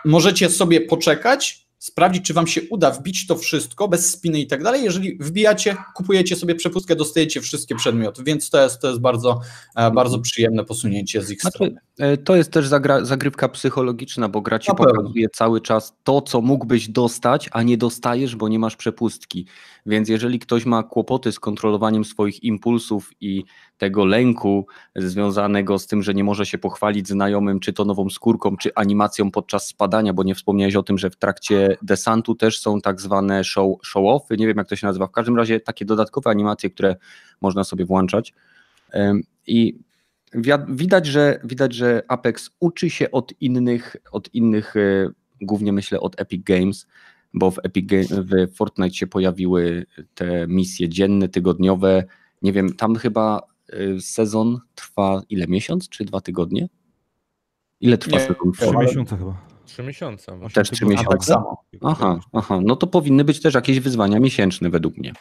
możecie 0.06 0.50
sobie 0.50 0.82
poczekać, 0.82 1.67
sprawdzić, 1.80 2.26
czy 2.26 2.34
wam 2.34 2.48
się 2.48 2.62
uda 2.70 2.92
wbić 2.92 3.28
to 3.28 3.36
wszystko 3.36 3.88
bez 3.88 4.12
spiny 4.12 4.40
i 4.40 4.48
tak 4.48 4.64
dalej. 4.64 4.84
Jeżeli 4.84 5.18
wbijacie, 5.18 5.78
kupujecie 5.96 6.36
sobie 6.36 6.56
przepustkę, 6.56 6.96
dostajecie 6.96 7.42
wszystkie 7.42 7.76
przedmioty, 7.76 8.24
więc 8.24 8.50
to 8.50 8.64
jest, 8.64 8.82
to 8.82 8.88
jest 8.88 9.00
bardzo, 9.00 9.40
e, 9.76 9.92
bardzo 9.92 10.20
przyjemne 10.20 10.66
posunięcie 10.66 11.22
z 11.22 11.32
ich 11.32 11.42
znaczy, 11.42 11.56
strony. 11.56 11.76
E, 12.00 12.18
to 12.18 12.36
jest 12.36 12.52
też 12.52 12.68
zagra, 12.68 13.06
zagrywka 13.06 13.50
psychologiczna, 13.50 14.30
bo 14.30 14.42
gra 14.42 14.60
ci 14.60 14.72
pokazuje 14.78 15.30
cały 15.30 15.62
czas 15.62 15.94
to, 16.04 16.22
co 16.22 16.42
mógłbyś 16.42 16.90
dostać, 16.90 17.50
a 17.52 17.64
nie 17.64 17.78
dostajesz, 17.78 18.36
bo 18.36 18.48
nie 18.48 18.60
masz 18.60 18.76
przepustki. 18.76 19.46
Więc 19.86 20.10
jeżeli 20.10 20.40
ktoś 20.40 20.66
ma 20.66 20.84
kłopoty 20.84 21.32
z 21.32 21.40
kontrolowaniem 21.40 22.06
swoich 22.06 22.44
impulsów 22.44 23.12
i 23.22 23.44
tego 23.78 24.06
lęku 24.06 24.68
związanego 24.96 25.80
z 25.80 25.88
tym, 25.88 26.04
że 26.04 26.14
nie 26.14 26.24
może 26.24 26.46
się 26.46 26.58
pochwalić 26.58 27.08
znajomym, 27.08 27.60
czy 27.60 27.74
to 27.74 27.86
nową 27.86 28.10
skórką, 28.10 28.58
czy 28.58 28.72
animacją 28.76 29.32
podczas 29.32 29.68
spadania, 29.68 30.14
bo 30.14 30.24
nie 30.24 30.36
wspomniałeś 30.36 30.76
o 30.76 30.84
tym, 30.84 30.98
że 30.98 31.10
w 31.10 31.16
trakcie 31.16 31.78
desantu 31.82 32.36
też 32.36 32.60
są 32.60 32.82
tak 32.82 33.02
zwane 33.02 33.44
show, 33.44 33.78
show-offy, 33.86 34.38
nie 34.38 34.48
wiem 34.48 34.58
jak 34.58 34.68
to 34.68 34.76
się 34.76 34.88
nazywa, 34.88 35.08
w 35.08 35.12
każdym 35.12 35.38
razie 35.38 35.60
takie 35.60 35.86
dodatkowe 35.86 36.30
animacje, 36.30 36.70
które 36.70 36.96
można 37.42 37.64
sobie 37.64 37.86
włączać. 37.86 38.34
I 39.48 39.80
widać, 40.70 41.06
że, 41.06 41.40
widać, 41.44 41.74
że 41.74 42.04
Apex 42.08 42.50
uczy 42.60 42.90
się 42.90 43.12
od 43.12 43.34
innych, 43.42 43.96
od 44.12 44.34
innych, 44.34 44.76
e, 44.76 45.10
głównie 45.42 45.74
myślę 45.74 46.00
od 46.00 46.22
Epic 46.22 46.44
Games, 46.44 46.88
bo 47.34 47.52
w 47.52 47.60
Epic 47.64 47.86
Games, 47.90 48.12
w 48.12 48.56
Fortnite 48.56 48.96
się 48.96 49.08
pojawiły 49.08 49.86
te 50.16 50.48
misje 50.48 50.90
dzienne, 50.90 51.30
tygodniowe. 51.30 52.04
Nie 52.42 52.54
wiem, 52.54 52.74
tam 52.74 52.96
chyba 52.96 53.42
sezon 54.00 54.60
trwa 54.76 55.22
ile 55.30 55.48
miesiąc 55.48 55.90
czy 55.90 56.06
dwa 56.06 56.22
tygodnie? 56.22 56.70
Ile 57.82 57.98
trwa 57.98 58.18
nie, 58.18 58.24
sezon? 58.24 58.52
Trzy 58.54 58.78
miesiące 58.78 59.18
chyba. 59.18 59.48
Trzy 59.66 59.84
miesiące. 59.84 60.40
Też 60.54 60.72
trzy 60.72 60.86
miesiące? 60.86 61.12
Tak 61.12 61.24
samo. 61.24 61.64
Aha, 61.82 62.20
aha, 62.34 62.60
no 62.64 62.76
to 62.76 62.88
powinny 62.88 63.24
być 63.24 63.42
też 63.42 63.54
jakieś 63.54 63.80
wyzwania 63.80 64.20
miesięczne 64.20 64.70
według 64.70 64.98
mnie. 64.98 65.14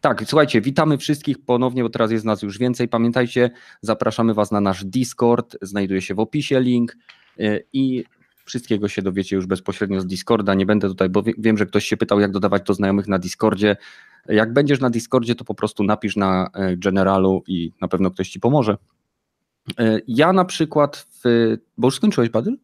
Tak, 0.00 0.24
słuchajcie, 0.26 0.60
witamy 0.60 0.98
wszystkich 0.98 1.44
ponownie, 1.44 1.82
bo 1.82 1.90
teraz 1.90 2.10
jest 2.10 2.24
nas 2.24 2.42
już 2.42 2.58
więcej. 2.58 2.88
Pamiętajcie, 2.88 3.50
zapraszamy 3.82 4.34
Was 4.34 4.50
na 4.50 4.60
nasz 4.60 4.84
Discord, 4.84 5.56
znajduje 5.62 6.02
się 6.02 6.14
w 6.14 6.20
opisie 6.20 6.60
link 6.60 6.96
y, 7.40 7.66
i 7.72 8.04
Wszystkiego 8.50 8.88
się 8.88 9.02
dowiecie 9.02 9.36
już 9.36 9.46
bezpośrednio 9.46 10.00
z 10.00 10.06
Discorda. 10.06 10.54
Nie 10.54 10.66
będę 10.66 10.88
tutaj, 10.88 11.08
bo 11.08 11.22
wiem, 11.38 11.58
że 11.58 11.66
ktoś 11.66 11.84
się 11.84 11.96
pytał, 11.96 12.20
jak 12.20 12.30
dodawać 12.30 12.62
to 12.66 12.74
znajomych 12.74 13.08
na 13.08 13.18
Discordzie. 13.18 13.76
Jak 14.26 14.52
będziesz 14.52 14.80
na 14.80 14.90
Discordzie, 14.90 15.34
to 15.34 15.44
po 15.44 15.54
prostu 15.54 15.84
napisz 15.84 16.16
na 16.16 16.50
e, 16.54 16.76
Generalu 16.76 17.42
i 17.46 17.72
na 17.80 17.88
pewno 17.88 18.10
ktoś 18.10 18.30
ci 18.30 18.40
pomoże. 18.40 18.76
E, 19.78 20.00
ja 20.08 20.32
na 20.32 20.44
przykład, 20.44 21.06
w, 21.24 21.56
bo 21.78 21.88
już 21.88 21.96
skończyłeś 21.96 22.30
Badyl? 22.30 22.56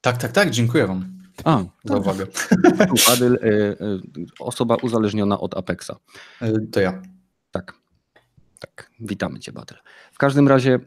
Tak, 0.00 0.16
tak, 0.16 0.32
tak, 0.32 0.50
dziękuję 0.50 0.86
Wam. 0.86 1.18
A, 1.44 1.64
za 1.84 1.96
uwagę. 1.96 2.26
Badyl, 3.08 3.34
e, 3.34 3.76
osoba 4.40 4.76
uzależniona 4.82 5.40
od 5.40 5.56
Apexa. 5.56 5.92
To 6.72 6.80
ja. 6.80 7.02
Tak. 7.50 7.74
Tak, 8.58 8.90
witamy 9.00 9.38
Cię, 9.38 9.52
Batel. 9.52 9.78
W 10.12 10.18
każdym 10.18 10.48
razie, 10.48 10.78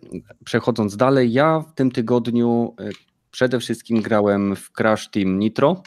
przechodząc 0.46 0.98
dalej, 0.98 1.34
ja 1.34 1.60
w 1.60 1.74
tym 1.74 1.92
tygodniu 1.92 2.76
przede 3.32 3.60
wszystkim 3.60 4.02
grałem 4.02 4.56
w 4.56 4.72
Crash 4.72 5.10
Team 5.10 5.40
Nitro 5.40 5.84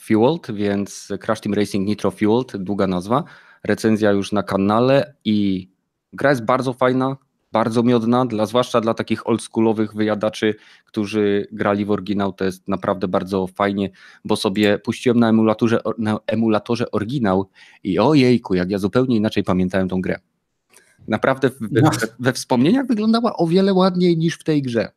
Fueled, 0.00 0.50
więc 0.54 1.12
Crash 1.20 1.40
Team 1.40 1.54
Racing 1.54 1.88
Nitro 1.88 2.10
Fueled, 2.10 2.56
długa 2.56 2.86
nazwa. 2.86 3.24
Recenzja 3.64 4.10
już 4.10 4.32
na 4.32 4.42
kanale 4.42 5.14
i 5.24 5.68
gra 6.12 6.30
jest 6.30 6.44
bardzo 6.44 6.72
fajna, 6.72 7.16
bardzo 7.52 7.82
miodna, 7.82 8.26
dla, 8.26 8.46
zwłaszcza 8.46 8.80
dla 8.80 8.94
takich 8.94 9.26
oldschoolowych 9.26 9.94
wyjadaczy, 9.94 10.54
którzy 10.84 11.46
grali 11.52 11.84
w 11.84 11.90
oryginał, 11.90 12.32
to 12.32 12.44
jest 12.44 12.68
naprawdę 12.68 13.08
bardzo 13.08 13.46
fajnie, 13.46 13.90
bo 14.24 14.36
sobie 14.36 14.78
puściłem 14.78 15.18
na 15.20 15.28
emulatorze, 15.28 15.80
na 15.98 16.18
emulatorze 16.26 16.90
oryginał 16.90 17.48
i 17.84 17.98
ojejku, 17.98 18.54
jak 18.54 18.70
ja 18.70 18.78
zupełnie 18.78 19.16
inaczej 19.16 19.44
pamiętałem 19.44 19.88
tą 19.88 20.00
grę. 20.00 20.16
Naprawdę 21.08 21.50
we, 21.60 21.80
no. 21.82 21.90
we 22.18 22.32
wspomnieniach 22.32 22.86
wyglądała 22.86 23.36
o 23.36 23.46
wiele 23.46 23.74
ładniej 23.74 24.16
niż 24.16 24.34
w 24.34 24.44
tej 24.44 24.62
grze. 24.62 24.88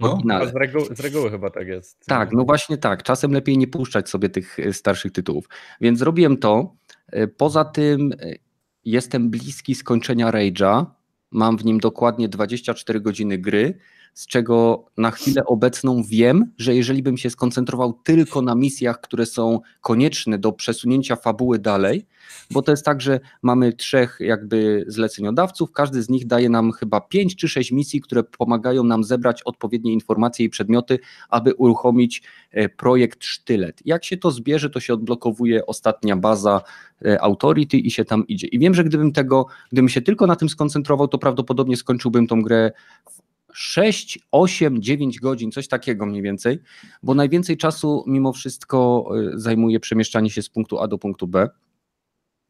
No, 0.00 0.46
z, 0.46 0.54
reguły, 0.54 0.96
z 0.96 1.00
reguły 1.00 1.30
chyba 1.30 1.50
tak 1.50 1.68
jest. 1.68 2.06
Tak, 2.06 2.32
no 2.32 2.44
właśnie 2.44 2.78
tak. 2.78 3.02
Czasem 3.02 3.32
lepiej 3.32 3.58
nie 3.58 3.66
puszczać 3.66 4.08
sobie 4.08 4.28
tych 4.28 4.58
e, 4.58 4.72
starszych 4.72 5.12
tytułów. 5.12 5.48
Więc 5.80 5.98
zrobiłem 5.98 6.36
to. 6.36 6.74
E, 7.06 7.26
poza 7.26 7.64
tym 7.64 8.12
e, 8.12 8.34
jestem 8.84 9.30
bliski 9.30 9.74
skończenia 9.74 10.30
Rage'a, 10.30 10.86
Mam 11.30 11.58
w 11.58 11.64
nim 11.64 11.78
dokładnie 11.78 12.28
24 12.28 13.00
godziny 13.00 13.38
gry, 13.38 13.78
z 14.14 14.26
czego 14.26 14.84
na 14.96 15.10
chwilę 15.10 15.44
obecną 15.46 16.02
wiem, 16.02 16.52
że 16.58 16.74
jeżeli 16.74 17.02
bym 17.02 17.16
się 17.16 17.30
skoncentrował 17.30 17.92
tylko 17.92 18.42
na 18.42 18.54
misjach, 18.54 19.00
które 19.00 19.26
są 19.26 19.60
konieczne 19.80 20.38
do 20.38 20.52
przesunięcia 20.52 21.16
fabuły 21.16 21.58
dalej, 21.58 22.06
bo 22.50 22.62
to 22.62 22.70
jest 22.72 22.84
tak, 22.84 23.00
że 23.00 23.20
mamy 23.42 23.72
trzech 23.72 24.18
jakby 24.20 24.84
zleceniodawców, 24.88 25.72
każdy 25.72 26.02
z 26.02 26.08
nich 26.08 26.26
daje 26.26 26.48
nam 26.48 26.72
chyba 26.72 27.00
pięć 27.00 27.36
czy 27.36 27.48
sześć 27.48 27.72
misji, 27.72 28.00
które 28.00 28.22
pomagają 28.22 28.84
nam 28.84 29.04
zebrać 29.04 29.42
odpowiednie 29.42 29.92
informacje 29.92 30.46
i 30.46 30.48
przedmioty, 30.48 30.98
aby 31.28 31.54
uruchomić 31.54 32.22
e, 32.50 32.68
projekt 32.68 33.24
Sztylet. 33.24 33.82
Jak 33.84 34.04
się 34.04 34.16
to 34.16 34.30
zbierze, 34.30 34.70
to 34.70 34.80
się 34.80 34.94
odblokowuje 34.94 35.66
ostatnia 35.66 36.16
baza 36.16 36.62
e, 37.04 37.22
Authority 37.22 37.76
i 37.76 37.90
się 37.90 38.04
tam 38.04 38.26
idzie. 38.26 38.46
I 38.46 38.58
wiem, 38.58 38.74
że 38.74 38.84
gdybym 38.84 39.12
tego, 39.12 39.46
gdybym 39.72 39.88
się 39.88 40.02
tylko 40.02 40.26
na 40.26 40.36
tym 40.36 40.48
skoncentrował, 40.48 41.08
to 41.08 41.18
prawdopodobnie 41.18 41.76
skończyłbym 41.76 42.26
tą 42.26 42.42
grę 42.42 42.72
w 43.10 43.29
6, 43.52 44.18
8, 44.30 44.82
9 44.82 45.20
godzin, 45.20 45.50
coś 45.50 45.68
takiego 45.68 46.06
mniej 46.06 46.22
więcej, 46.22 46.58
bo 47.02 47.14
najwięcej 47.14 47.56
czasu 47.56 48.04
mimo 48.06 48.32
wszystko 48.32 49.10
e, 49.34 49.38
zajmuje 49.38 49.80
przemieszczanie 49.80 50.30
się 50.30 50.42
z 50.42 50.48
punktu 50.48 50.78
A 50.78 50.88
do 50.88 50.98
punktu 50.98 51.26
B 51.26 51.48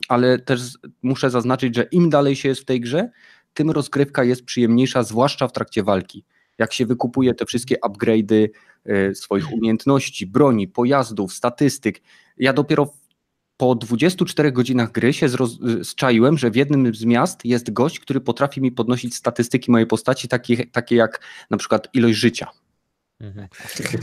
ale 0.08 0.38
też 0.38 0.60
muszę 1.02 1.30
zaznaczyć, 1.30 1.76
że 1.76 1.82
im 1.82 2.10
dalej 2.10 2.36
się 2.36 2.48
jest 2.48 2.60
w 2.60 2.64
tej 2.64 2.80
grze, 2.80 3.10
tym 3.54 3.70
rozgrywka 3.70 4.24
jest 4.24 4.44
przyjemniejsza, 4.44 5.02
zwłaszcza 5.02 5.48
w 5.48 5.52
trakcie 5.52 5.82
walki. 5.82 6.24
Jak 6.58 6.72
się 6.72 6.86
wykupuje 6.86 7.34
te 7.34 7.46
wszystkie 7.46 7.76
upgrade'y 7.84 8.48
e, 8.84 9.14
swoich 9.14 9.52
umiejętności, 9.52 10.26
broni, 10.26 10.68
pojazdów, 10.68 11.32
statystyk. 11.32 12.02
Ja 12.36 12.52
dopiero 12.52 12.94
po 13.60 13.74
24 13.74 14.52
godzinach 14.52 14.92
gry 14.92 15.12
się 15.12 15.26
zczaiłem, 15.82 16.38
że 16.38 16.50
w 16.50 16.56
jednym 16.56 16.94
z 16.94 17.04
miast 17.04 17.44
jest 17.44 17.72
gość, 17.72 18.00
który 18.00 18.20
potrafi 18.20 18.60
mi 18.60 18.72
podnosić 18.72 19.14
statystyki 19.14 19.70
mojej 19.70 19.86
postaci, 19.86 20.28
takie, 20.28 20.66
takie 20.66 20.96
jak 20.96 21.20
na 21.50 21.56
przykład 21.56 21.88
ilość 21.94 22.18
życia. 22.18 22.50
Mhm. 23.20 23.48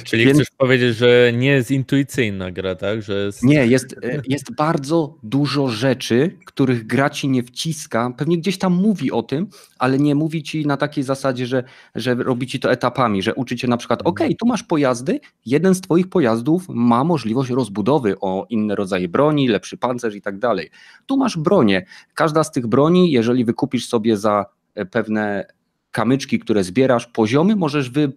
Czyli 0.04 0.26
Więc... 0.26 0.38
chcesz 0.38 0.50
powiedzieć, 0.58 0.96
że 0.96 1.32
nie 1.34 1.48
jest 1.48 1.72
intuicyjna 1.72 2.52
gra, 2.52 2.76
tak? 2.76 3.02
Że 3.02 3.26
jest... 3.26 3.44
Nie, 3.44 3.68
jest, 3.68 3.96
e, 4.04 4.22
jest 4.28 4.56
bardzo 4.56 5.16
dużo 5.24 5.68
rzeczy, 5.68 6.38
których 6.46 6.88
gra 6.88 7.10
ci 7.10 7.30
nie 7.30 7.44
wciska. 7.44 8.14
Pewnie 8.18 8.38
gdzieś 8.38 8.58
tam 8.58 8.74
mówi 8.74 9.12
o 9.12 9.24
tym, 9.24 9.48
ale 9.80 9.98
nie 9.98 10.16
mówi 10.16 10.44
ci 10.44 10.66
na 10.66 10.78
takiej 10.78 11.04
zasadzie, 11.04 11.48
że, 11.48 11.64
że 11.96 12.16
robi 12.16 12.48
ci 12.48 12.60
to 12.60 12.72
etapami, 12.72 13.24
że 13.24 13.36
uczy 13.36 13.56
cię 13.56 13.68
na 13.68 13.78
przykład, 13.78 14.02
ok, 14.04 14.20
tu 14.40 14.46
masz 14.48 14.64
pojazdy, 14.64 15.20
jeden 15.46 15.76
z 15.76 15.82
twoich 15.82 16.10
pojazdów 16.10 16.66
ma 16.70 17.04
możliwość 17.04 17.50
rozbudowy 17.50 18.16
o 18.20 18.46
inne 18.50 18.76
rodzaje 18.76 19.08
broni, 19.08 19.48
lepszy 19.48 19.78
pancerz 19.78 20.16
i 20.16 20.22
tak 20.22 20.40
dalej. 20.40 20.70
Tu 21.06 21.18
masz 21.18 21.38
bronię. 21.38 21.86
Każda 22.14 22.44
z 22.44 22.52
tych 22.52 22.68
broni, 22.68 23.12
jeżeli 23.12 23.46
wykupisz 23.46 23.88
sobie 23.88 24.18
za 24.18 24.46
e, 24.76 24.86
pewne 24.86 25.57
kamyczki, 25.92 26.40
które 26.40 26.64
zbierasz, 26.64 27.08
poziomy, 27.08 27.56
możesz 27.56 27.90
wy, 27.90 28.12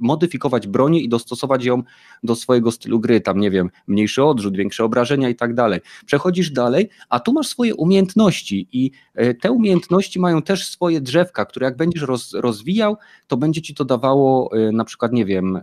modyfikować 0.00 0.66
bronię 0.66 1.00
i 1.00 1.08
dostosować 1.08 1.64
ją 1.64 1.82
do 2.22 2.34
swojego 2.34 2.70
stylu 2.72 3.00
gry, 3.00 3.20
tam 3.20 3.40
nie 3.40 3.50
wiem, 3.50 3.70
mniejszy 3.86 4.24
odrzut, 4.24 4.56
większe 4.56 4.84
obrażenia 4.84 5.28
i 5.28 5.34
tak 5.34 5.54
dalej. 5.54 5.80
Przechodzisz 6.06 6.50
dalej, 6.50 6.88
a 7.08 7.20
tu 7.20 7.32
masz 7.32 7.48
swoje 7.48 7.74
umiejętności 7.74 8.68
i 8.72 8.90
e, 9.14 9.34
te 9.34 9.52
umiejętności 9.52 10.20
mają 10.20 10.42
też 10.42 10.68
swoje 10.68 11.00
drzewka, 11.00 11.44
które 11.44 11.64
jak 11.64 11.76
będziesz 11.76 12.02
roz, 12.02 12.34
rozwijał, 12.34 12.96
to 13.26 13.36
będzie 13.36 13.62
ci 13.62 13.74
to 13.74 13.84
dawało 13.84 14.50
e, 14.52 14.72
na 14.72 14.84
przykład, 14.84 15.12
nie 15.12 15.24
wiem, 15.24 15.60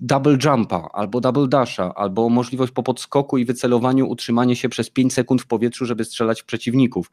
double 0.00 0.38
jumpa, 0.44 0.88
albo 0.92 1.20
double 1.20 1.48
dasha, 1.48 1.94
albo 1.94 2.28
możliwość 2.28 2.72
po 2.72 2.82
podskoku 2.82 3.38
i 3.38 3.44
wycelowaniu 3.44 4.08
utrzymanie 4.08 4.56
się 4.56 4.68
przez 4.68 4.90
5 4.90 5.12
sekund 5.12 5.42
w 5.42 5.46
powietrzu, 5.46 5.86
żeby 5.86 6.04
strzelać 6.04 6.42
w 6.42 6.44
przeciwników. 6.44 7.10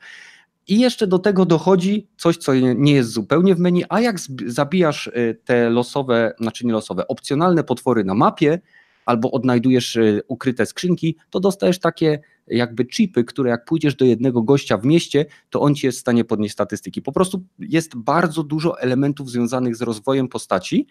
I 0.68 0.80
jeszcze 0.80 1.08
do 1.08 1.20
tego 1.20 1.46
dochodzi 1.46 2.08
coś, 2.18 2.38
co 2.38 2.54
nie 2.56 2.94
jest 2.94 3.10
zupełnie 3.10 3.56
w 3.56 3.60
menu, 3.60 3.84
a 3.90 4.02
jak 4.02 4.20
zabijasz 4.46 5.08
y, 5.08 5.40
te 5.46 5.70
losowe, 5.70 6.34
znaczy 6.40 6.66
nie 6.66 6.74
losowe, 6.74 7.08
opcjonalne 7.08 7.64
potwory 7.64 8.04
na 8.04 8.14
mapie, 8.14 8.60
albo 9.06 9.32
odnajdujesz 9.32 9.96
y, 9.96 10.22
ukryte 10.28 10.66
skrzynki, 10.66 11.18
to 11.30 11.40
dostajesz 11.40 11.80
takie 11.80 12.20
jakby 12.48 12.86
chipy, 12.86 13.24
które 13.24 13.50
jak 13.50 13.66
pójdziesz 13.66 13.96
do 13.96 14.06
jednego 14.06 14.42
gościa 14.42 14.78
w 14.78 14.86
mieście, 14.86 15.26
to 15.50 15.62
on 15.62 15.76
ci 15.76 15.86
jest 15.86 15.98
w 15.98 16.02
stanie 16.02 16.26
podnieść 16.26 16.54
statystyki. 16.54 17.02
Po 17.02 17.12
prostu 17.12 17.44
jest 17.60 17.96
bardzo 17.96 18.44
dużo 18.44 18.80
elementów 18.80 19.32
związanych 19.32 19.76
z 19.76 19.82
rozwojem 19.82 20.28
postaci, 20.28 20.88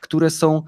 które 0.00 0.30
są 0.30 0.62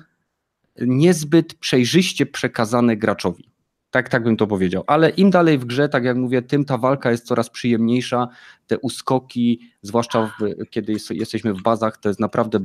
niezbyt 0.81 1.54
przejrzyście 1.54 2.26
przekazane 2.26 2.97
graczowi. 2.97 3.52
Tak, 3.93 4.09
tak 4.09 4.23
bym 4.23 4.37
to 4.37 4.47
powiedział. 4.47 4.85
Ale 4.87 5.11
im 5.11 5.31
dalej 5.31 5.59
w 5.59 5.65
grze, 5.65 5.89
tak 5.89 6.05
jak 6.05 6.17
mówię, 6.17 6.43
tym 6.43 6.65
ta 6.65 6.79
walka 6.79 7.11
jest 7.11 7.27
coraz 7.27 7.51
przyjemniejsza. 7.51 8.29
Te 8.67 8.79
uskoki, 8.79 9.61
zwłaszcza 9.83 10.27
w, 10.27 10.71
kiedy 10.71 10.93
jest, 10.93 11.11
jesteśmy 11.11 11.55
w 11.55 11.63
bazach, 11.63 11.97
to 11.97 12.09
jest 12.09 12.21
naprawdę 12.21 12.61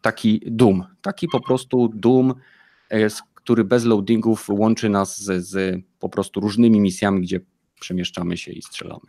taki 0.00 0.40
dum. 0.46 0.84
Taki 1.02 1.28
po 1.28 1.40
prostu 1.40 1.88
dum, 1.94 2.34
e, 2.90 3.08
który 3.34 3.64
bez 3.64 3.84
loadingów 3.84 4.48
łączy 4.48 4.88
nas 4.88 5.22
z, 5.22 5.46
z 5.46 5.82
po 5.98 6.08
prostu 6.08 6.40
różnymi 6.40 6.80
misjami, 6.80 7.20
gdzie 7.20 7.40
przemieszczamy 7.80 8.36
się 8.36 8.52
i 8.52 8.62
strzelamy. 8.62 9.06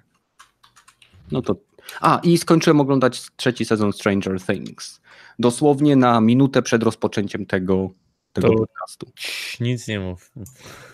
No 1.31 1.41
to. 1.41 1.55
A, 2.01 2.19
i 2.23 2.37
skończyłem 2.37 2.81
oglądać 2.81 3.21
trzeci 3.35 3.65
sezon 3.65 3.93
Stranger 3.93 4.41
Things. 4.41 5.01
Dosłownie 5.39 5.95
na 5.95 6.21
minutę 6.21 6.61
przed 6.61 6.83
rozpoczęciem 6.83 7.45
tego 7.45 7.89
tego 8.33 8.47
to 8.47 8.57
podcastu. 8.57 9.11
Nic 9.59 9.87
nie 9.87 9.99
mów. 9.99 10.31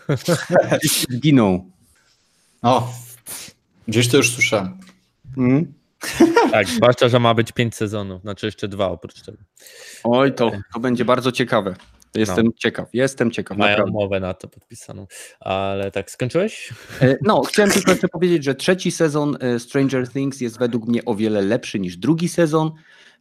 Zginął. 1.10 1.70
O, 2.62 2.92
gdzieś 3.88 4.08
to 4.08 4.16
już 4.16 4.34
słyszałem. 4.34 4.78
Mm? 5.36 5.72
tak, 6.52 6.68
zwłaszcza, 6.68 7.08
że 7.08 7.20
ma 7.20 7.34
być 7.34 7.52
pięć 7.52 7.74
sezonów, 7.74 8.22
znaczy 8.22 8.46
jeszcze 8.46 8.68
dwa 8.68 8.88
oprócz 8.88 9.22
tego. 9.22 9.38
Oj, 10.04 10.34
to, 10.34 10.50
to 10.74 10.80
będzie 10.80 11.04
bardzo 11.04 11.32
ciekawe. 11.32 11.74
Jestem 12.14 12.46
no. 12.46 12.52
ciekaw, 12.56 12.88
jestem 12.92 13.30
ciekaw. 13.30 13.58
Mają 13.58 13.70
naprawdę. 13.70 13.98
umowę 13.98 14.20
na 14.20 14.34
to 14.34 14.48
podpisaną. 14.48 15.06
Ale 15.40 15.90
tak, 15.90 16.10
skończyłeś? 16.10 16.72
E, 17.02 17.16
no, 17.22 17.42
chciałem 17.42 17.70
tylko 17.70 17.90
jeszcze 17.90 18.08
powiedzieć, 18.08 18.44
że 18.44 18.54
trzeci 18.54 18.90
sezon 18.90 19.36
e, 19.40 19.58
Stranger 19.58 20.08
Things 20.08 20.40
jest 20.40 20.58
według 20.58 20.88
mnie 20.88 21.04
o 21.04 21.14
wiele 21.14 21.42
lepszy 21.42 21.80
niż 21.80 21.96
drugi 21.96 22.28
sezon. 22.28 22.70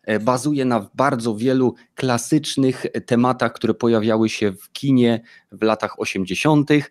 E, 0.03 0.19
bazuje 0.19 0.65
na 0.65 0.89
bardzo 0.93 1.35
wielu 1.35 1.75
klasycznych 1.95 2.85
tematach, 3.05 3.53
które 3.53 3.73
pojawiały 3.73 4.29
się 4.29 4.51
w 4.51 4.71
kinie 4.71 5.21
w 5.51 5.61
latach 5.61 5.99
80., 5.99 6.71
e, 6.71 6.81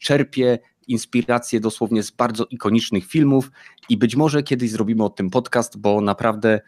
czerpie 0.00 0.58
inspiracje 0.86 1.60
dosłownie 1.60 2.02
z 2.02 2.10
bardzo 2.10 2.44
ikonicznych 2.44 3.06
filmów 3.06 3.50
i 3.88 3.96
być 3.96 4.16
może 4.16 4.42
kiedyś 4.42 4.70
zrobimy 4.70 5.04
o 5.04 5.10
tym 5.10 5.30
podcast, 5.30 5.78
bo 5.78 6.00
naprawdę 6.00 6.60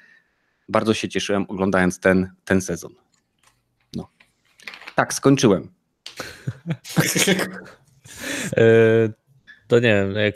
bardzo 0.69 0.95
się 0.95 1.09
cieszyłem 1.09 1.45
oglądając 1.49 2.01
ten, 2.01 2.31
ten 2.45 2.61
sezon. 2.61 2.95
Tak, 4.95 5.15
skończyłem. 5.15 5.69
E, 8.57 8.63
to 9.69 9.77
nie 9.77 9.95
wiem, 9.95 10.15
jak 10.15 10.35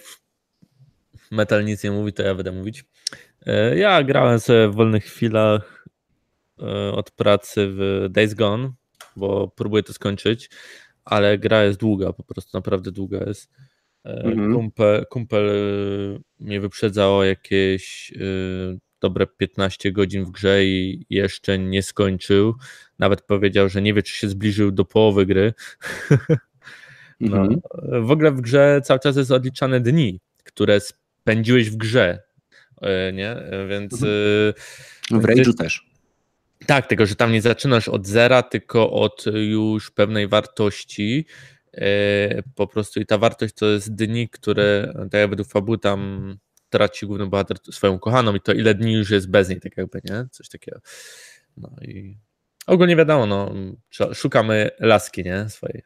metal 1.30 1.64
nic 1.64 1.84
nie 1.84 1.90
mówi, 1.90 2.12
to 2.12 2.22
ja 2.22 2.34
będę 2.34 2.52
mówić. 2.52 2.84
E, 3.46 3.78
ja 3.78 4.02
grałem 4.02 4.40
sobie 4.40 4.68
w 4.68 4.74
wolnych 4.74 5.04
chwilach 5.04 5.86
e, 6.58 6.92
od 6.92 7.10
pracy 7.10 7.68
w 7.70 8.06
Days 8.10 8.34
Gone, 8.34 8.72
bo 9.16 9.48
próbuję 9.56 9.82
to 9.82 9.92
skończyć, 9.92 10.50
ale 11.04 11.38
gra 11.38 11.64
jest 11.64 11.78
długa, 11.78 12.12
po 12.12 12.22
prostu 12.22 12.58
naprawdę 12.58 12.92
długa 12.92 13.24
jest. 13.26 13.50
Mhm. 14.04 14.54
Kumpel, 14.54 15.06
kumpel 15.06 15.50
mnie 16.40 16.60
wyprzedzało 16.60 17.24
jakieś 17.24 18.12
dobre 19.04 19.26
15 19.26 19.92
godzin 19.92 20.24
w 20.24 20.30
grze 20.30 20.64
i 20.64 21.06
jeszcze 21.10 21.58
nie 21.58 21.82
skończył. 21.82 22.54
Nawet 22.98 23.22
powiedział, 23.22 23.68
że 23.68 23.82
nie 23.82 23.94
wie, 23.94 24.02
czy 24.02 24.14
się 24.14 24.28
zbliżył 24.28 24.70
do 24.72 24.84
połowy 24.84 25.26
gry. 25.26 25.52
no. 27.20 27.36
Mhm. 27.36 27.60
W 28.06 28.10
ogóle 28.10 28.32
w 28.32 28.40
grze 28.40 28.80
cały 28.84 29.00
czas 29.00 29.16
jest 29.16 29.30
odliczane 29.30 29.80
dni 29.80 30.20
które 30.44 30.80
spędziłeś 30.80 31.70
w 31.70 31.76
grze, 31.76 32.22
e, 32.82 33.12
nie? 33.12 33.36
Więc... 33.68 33.92
Mhm. 33.92 34.12
e, 35.12 35.18
W 35.18 35.22
Rage'u 35.22 35.54
też. 35.54 35.86
Tak, 36.66 36.86
tylko 36.86 37.06
że 37.06 37.14
tam 37.14 37.32
nie 37.32 37.42
zaczynasz 37.42 37.88
od 37.88 38.06
zera, 38.06 38.42
tylko 38.42 38.90
od 38.90 39.24
już 39.34 39.90
pewnej 39.90 40.28
wartości. 40.28 41.26
e, 41.72 42.42
Po 42.54 42.66
prostu 42.66 43.00
i 43.00 43.06
ta 43.06 43.18
wartość 43.18 43.54
to 43.54 43.66
jest 43.66 43.94
dni, 43.94 44.28
które, 44.28 44.92
tak 45.10 45.20
jak 45.20 45.30
według 45.30 45.48
fabuły 45.48 45.78
tam 45.78 46.38
traci 46.74 47.06
główny 47.06 47.26
bohater 47.26 47.56
swoją 47.70 47.98
kochaną 47.98 48.34
i 48.34 48.40
to 48.40 48.52
ile 48.52 48.74
dni 48.74 48.92
już 48.92 49.10
jest 49.10 49.30
bez 49.30 49.48
niej, 49.48 49.60
tak 49.60 49.76
jakby, 49.76 50.00
nie? 50.04 50.26
Coś 50.30 50.48
takiego. 50.48 50.80
No 51.56 51.70
i 51.82 52.18
ogólnie 52.66 52.96
wiadomo, 52.96 53.26
no, 53.26 53.54
szukamy 54.14 54.70
laski, 54.80 55.24
nie? 55.24 55.48
Swojej 55.48 55.82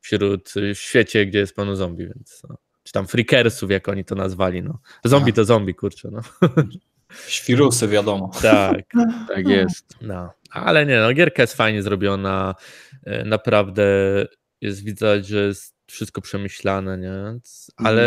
wśród, 0.00 0.52
w 0.74 0.78
świecie, 0.78 1.26
gdzie 1.26 1.38
jest 1.38 1.54
pełno 1.56 1.76
zombie, 1.76 2.06
więc 2.06 2.42
no. 2.48 2.56
Czy 2.82 2.92
tam 2.92 3.06
freakersów, 3.06 3.70
jak 3.70 3.88
oni 3.88 4.04
to 4.04 4.14
nazwali, 4.14 4.62
no. 4.62 4.78
Zombie 5.04 5.32
to 5.32 5.44
zombie, 5.44 5.74
kurczę, 5.74 6.08
no. 6.12 6.20
Świrusy, 7.28 7.88
wiadomo. 7.88 8.30
Tak. 8.42 8.84
Tak 9.28 9.48
jest. 9.48 9.96
No, 10.02 10.30
ale 10.50 10.86
nie, 10.86 11.00
no, 11.00 11.12
gierka 11.12 11.42
jest 11.42 11.54
fajnie 11.54 11.82
zrobiona. 11.82 12.54
e, 13.06 13.24
Naprawdę 13.24 13.84
jest 14.60 14.84
widać, 14.84 15.26
że 15.26 15.46
jest 15.46 15.77
wszystko 15.90 16.20
przemyślane, 16.20 16.98
nie? 16.98 17.40
Ale. 17.76 18.02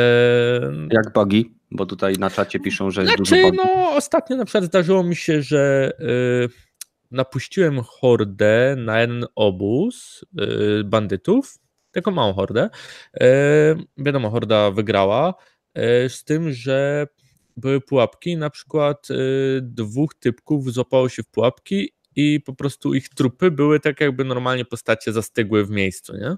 Jak 0.92 1.14
bugi, 1.14 1.56
bo 1.72 1.86
tutaj 1.86 2.14
na 2.14 2.30
czacie 2.30 2.60
piszą, 2.60 2.92
że 2.92 3.02
jest 3.02 3.18
dużo 3.18 3.36
Znaczy, 3.36 3.44
bugi. 3.44 3.58
no, 3.58 3.96
ostatnio 3.96 4.38
na 4.38 4.46
przykład 4.46 4.64
zdarzyło 4.64 5.04
mi 5.04 5.16
się, 5.16 5.42
że 5.42 5.92
y, 6.00 6.50
napuściłem 7.12 7.82
hordę 7.84 8.76
na 8.78 9.02
jeden 9.02 9.26
obóz 9.36 10.26
y, 10.80 10.84
bandytów, 10.84 11.58
taką 11.92 12.12
małą 12.12 12.34
hordę. 12.34 12.70
Y, 13.16 13.22
wiadomo, 13.98 14.30
horda 14.30 14.72
wygrała, 14.72 15.34
z 16.08 16.24
tym, 16.24 16.52
że 16.54 17.08
były 17.58 17.82
pułapki, 17.82 18.38
na 18.38 18.50
przykład 18.50 19.08
dwóch 19.62 20.14
typków 20.14 20.74
złapało 20.74 21.10
się 21.10 21.24
w 21.24 21.28
pułapki 21.28 21.94
i 22.16 22.40
po 22.46 22.54
prostu 22.56 22.94
ich 22.94 23.10
trupy 23.10 23.52
były 23.52 23.80
tak 23.80 24.02
jakby 24.02 24.26
normalnie 24.26 24.66
postacie 24.66 25.14
zastygły 25.14 25.66
w 25.66 25.70
miejscu, 25.70 26.14
nie? 26.18 26.36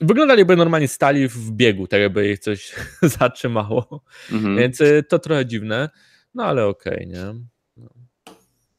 Wyglądali 0.00 0.38
jakby 0.38 0.56
normalnie 0.56 0.88
stali 0.88 1.28
w 1.28 1.50
biegu, 1.50 1.86
tak 1.86 2.00
jakby 2.00 2.28
ich 2.28 2.38
coś 2.38 2.74
zatrzymało. 3.18 4.04
Mhm. 4.32 4.56
Więc 4.56 4.80
y, 4.80 5.04
to 5.08 5.18
trochę 5.18 5.46
dziwne, 5.46 5.90
no 6.34 6.44
ale 6.44 6.66
okej, 6.66 7.06
nie? 7.06 7.34
No. 7.76 7.88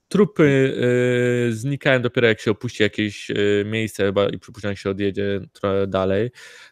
Trupy 0.08 0.44
y, 1.50 1.56
znikają 1.56 2.02
dopiero 2.02 2.28
jak 2.28 2.40
się 2.40 2.52
opuści 2.52 2.84
jakieś 2.84 3.30
y, 3.30 3.64
miejsce 3.66 4.06
chyba 4.06 4.30
i 4.30 4.40
przypuszczam, 4.40 4.76
się 4.76 4.90
odjedzie 4.90 5.42
trochę 5.54 5.88
dalej, 5.88 6.32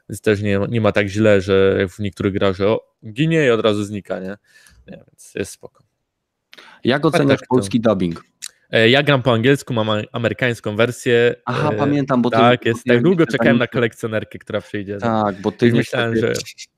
więc 0.09 0.21
też 0.21 0.41
nie, 0.41 0.59
nie 0.69 0.81
ma 0.81 0.91
tak 0.91 1.07
źle, 1.07 1.41
że 1.41 1.75
jak 1.79 1.89
w 1.89 1.99
niektórych 1.99 2.33
grach, 2.33 2.55
że 2.55 2.67
o, 2.67 2.95
ginie 3.11 3.45
i 3.45 3.49
od 3.49 3.61
razu 3.61 3.83
znika, 3.83 4.19
nie? 4.19 4.37
nie 4.87 4.97
więc 5.07 5.35
jest 5.35 5.51
spoko. 5.51 5.83
Jak 6.83 7.05
oceniasz 7.05 7.39
polski 7.49 7.79
dubbing? 7.79 8.23
E, 8.71 8.89
Ja 8.89 9.03
gram 9.03 9.21
po 9.21 9.33
angielsku, 9.33 9.73
mam 9.73 9.87
amerykańską 10.11 10.75
wersję. 10.75 11.35
Aha, 11.45 11.69
e, 11.73 11.77
pamiętam, 11.77 12.21
bo 12.21 12.29
ty... 12.29 12.37
Tak, 12.37 12.65
jest. 12.65 12.83
Tak 12.85 13.01
długo 13.03 13.25
czekałem 13.27 13.57
na 13.57 13.67
kolekcjonerkę, 13.67 14.39
która 14.39 14.61
przyjdzie. 14.61 14.97
Tak, 14.97 15.41
bo 15.41 15.51
ty 15.51 15.71
myślałem, 15.71 16.15
że 16.15 16.33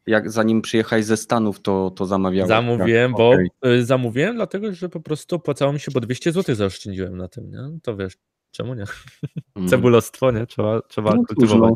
jak 0.07 0.31
zanim 0.31 0.61
przyjechałeś 0.61 1.05
ze 1.05 1.17
Stanów, 1.17 1.61
to, 1.61 1.91
to 1.95 2.05
zamawiałeś. 2.05 2.47
Zamówiłem, 2.47 3.11
Tak, 3.11 3.17
bo 3.17 3.29
okej. 3.29 3.47
y, 3.65 3.85
zamówiłem, 3.85 4.35
dlatego 4.35 4.73
że 4.73 4.89
po 4.89 4.99
prostu 4.99 5.35
opłacało 5.35 5.73
mi 5.73 5.79
się, 5.79 5.91
bo 5.91 5.99
200 5.99 6.31
zł 6.31 6.55
zaoszczędziłem 6.55 7.17
na 7.17 7.27
tym, 7.27 7.51
nie? 7.51 7.79
To 7.83 7.95
wiesz, 7.97 8.13
czemu 8.51 8.73
nie? 8.73 8.83
Mhm. 9.55 9.69
Cebulostwo, 9.69 10.31
nie? 10.31 10.45
Trzeba, 10.45 10.81
trzeba 10.81 11.11
No 11.15 11.23
kultywować. 11.27 11.69
no, 11.69 11.75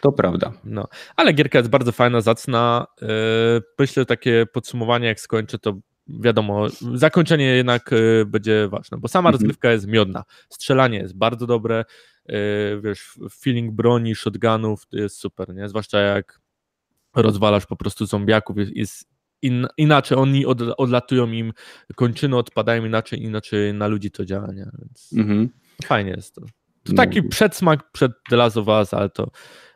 to 0.00 0.12
prawda. 0.12 0.52
No. 0.64 0.88
Ale 1.16 1.32
gierka 1.32 1.58
jest 1.58 1.70
bardzo 1.70 1.92
fajna, 1.92 2.20
zacna. 2.20 2.86
Myślę, 3.78 4.04
takie 4.06 4.46
podsumowanie, 4.52 5.06
jak 5.06 5.20
skończę, 5.20 5.58
to 5.58 5.74
wiadomo, 6.08 6.66
zakończenie 6.94 7.44
jednak 7.44 7.90
yy, 7.92 8.26
będzie 8.26 8.68
ważne, 8.68 8.98
bo 8.98 9.08
sama 9.08 9.28
Mhm. 9.28 9.32
rozgrywka 9.40 9.72
jest 9.72 9.86
miodna. 9.86 10.24
Strzelanie 10.50 10.98
jest 10.98 11.16
bardzo 11.16 11.46
dobre, 11.46 11.84
yy, 12.28 12.34
wiesz, 12.80 13.18
feeling 13.40 13.74
broni, 13.74 14.14
shotgunów 14.14 14.86
to 14.86 14.96
jest 14.96 15.16
super, 15.18 15.54
nie? 15.54 15.68
Zwłaszcza 15.68 15.98
jak 16.00 16.40
rozwalasz 17.16 17.66
po 17.66 17.76
prostu 17.76 18.06
zombiaków, 18.06 18.56
jest, 18.58 18.76
jest 18.76 19.08
in, 19.42 19.66
inaczej, 19.76 20.18
oni 20.18 20.46
od, 20.46 20.62
odlatują 20.76 21.30
im 21.30 21.52
kończyny, 21.94 22.36
odpadają 22.36 22.84
inaczej, 22.84 23.22
inaczej 23.22 23.74
na 23.74 23.86
ludzi 23.86 24.10
to 24.10 24.24
działa, 24.24 24.52
nie? 24.52 24.70
Więc 24.78 25.12
Mhm. 25.16 25.48
fajnie 25.84 26.10
jest 26.10 26.34
to. 26.34 26.42
To 26.86 26.92
No. 26.92 26.96
taki 26.96 27.22
przedsmak 27.22 27.90
przed 27.92 28.12
The 28.30 28.36
Last 28.36 28.56
of 28.56 28.68
Us, 28.68 28.94
ale 28.94 29.08
to 29.10 29.30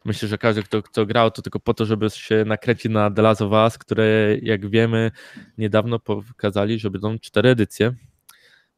myślę, 0.05 0.29
że 0.29 0.39
każdy, 0.39 0.63
kto, 0.63 0.83
kto 0.83 1.07
grał, 1.07 1.31
to 1.31 1.43
tylko 1.43 1.61
po 1.61 1.75
to, 1.75 1.87
żeby 1.87 2.11
się 2.11 2.45
nakręcić 2.47 2.93
na 2.93 3.11
The 3.11 3.23
Last 3.23 3.43
of 3.43 3.53
Us, 3.53 3.79
które 3.79 4.37
jak 4.43 4.71
wiemy 4.71 5.11
niedawno 5.59 5.99
pokazali, 5.99 6.79
że 6.79 6.91
będą 6.91 7.19
cztery 7.19 7.49
edycje, 7.49 7.93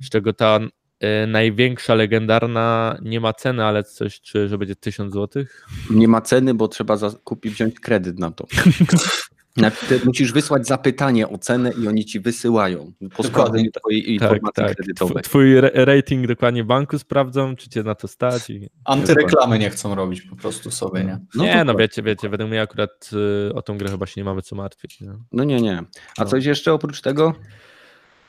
z 0.00 0.08
czego 0.10 0.32
ta 0.32 0.58
e, 1.00 1.26
największa, 1.26 1.94
legendarna 1.94 2.98
nie 3.02 3.20
ma 3.20 3.32
ceny, 3.32 3.64
ale 3.64 3.84
coś, 3.84 4.20
czy 4.20 4.48
że 4.48 4.58
będzie 4.58 4.76
1000 4.76 5.12
zł. 5.12 5.44
Nie 5.90 6.08
ma 6.08 6.20
ceny, 6.20 6.54
bo 6.54 6.68
trzeba 6.68 6.96
za- 6.96 7.10
kupić, 7.24 7.52
wziąć 7.52 7.80
kredyt 7.80 8.18
na 8.18 8.30
to. 8.30 8.46
Ty 9.88 10.00
musisz 10.04 10.32
wysłać 10.32 10.66
zapytanie 10.66 11.28
o 11.28 11.38
cenę 11.38 11.72
i 11.82 11.88
oni 11.88 12.04
ci 12.04 12.20
wysyłają 12.20 12.92
po 13.16 13.22
sprawdzeniu 13.22 13.70
twojej 13.70 14.12
informacji 14.12 14.64
kredytowej. 14.76 15.14
Tak, 15.14 15.24
Twój 15.24 15.56
re- 15.56 15.70
rating 15.74 16.26
dokładnie 16.26 16.64
banku 16.64 16.98
sprawdzą, 16.98 17.56
czy 17.56 17.68
cię 17.68 17.82
na 17.82 17.94
to 17.94 18.08
stać. 18.08 18.50
I... 18.50 18.68
Antyreklamy 18.84 19.58
nie 19.58 19.70
chcą 19.70 19.94
robić 19.94 20.22
po 20.22 20.36
prostu 20.36 20.70
sobie, 20.70 21.04
nie? 21.04 21.18
No 21.34 21.44
nie, 21.44 21.52
to 21.58 21.64
no 21.64 21.72
tak. 21.72 21.80
wiecie, 21.80 22.02
wiecie, 22.02 22.28
według 22.28 22.50
mnie 22.50 22.62
akurat 22.62 23.10
y, 23.50 23.54
o 23.54 23.62
tą 23.62 23.78
grę 23.78 23.88
chyba 23.90 24.06
się 24.06 24.20
nie 24.20 24.24
mamy 24.24 24.42
co 24.42 24.56
martwić. 24.56 25.00
Nie? 25.00 25.12
No 25.32 25.44
nie, 25.44 25.60
nie. 25.60 25.78
A 26.18 26.24
No. 26.24 26.26
coś 26.26 26.44
jeszcze 26.44 26.72
oprócz 26.72 27.00
tego? 27.00 27.34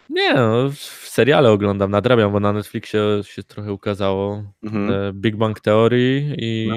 Nie, 0.09 0.33
no, 0.33 0.71
seriale 1.03 1.51
oglądam, 1.51 1.91
nadrabiam, 1.91 2.31
bo 2.31 2.39
na 2.39 2.53
Netflixie 2.53 2.99
się 3.23 3.43
trochę 3.43 3.73
ukazało 3.73 4.43
Mhm. 4.63 4.91
e, 4.91 5.13
Big 5.13 5.35
Bang 5.35 5.59
Theory 5.59 6.35
i, 6.37 6.67
No. 6.69 6.75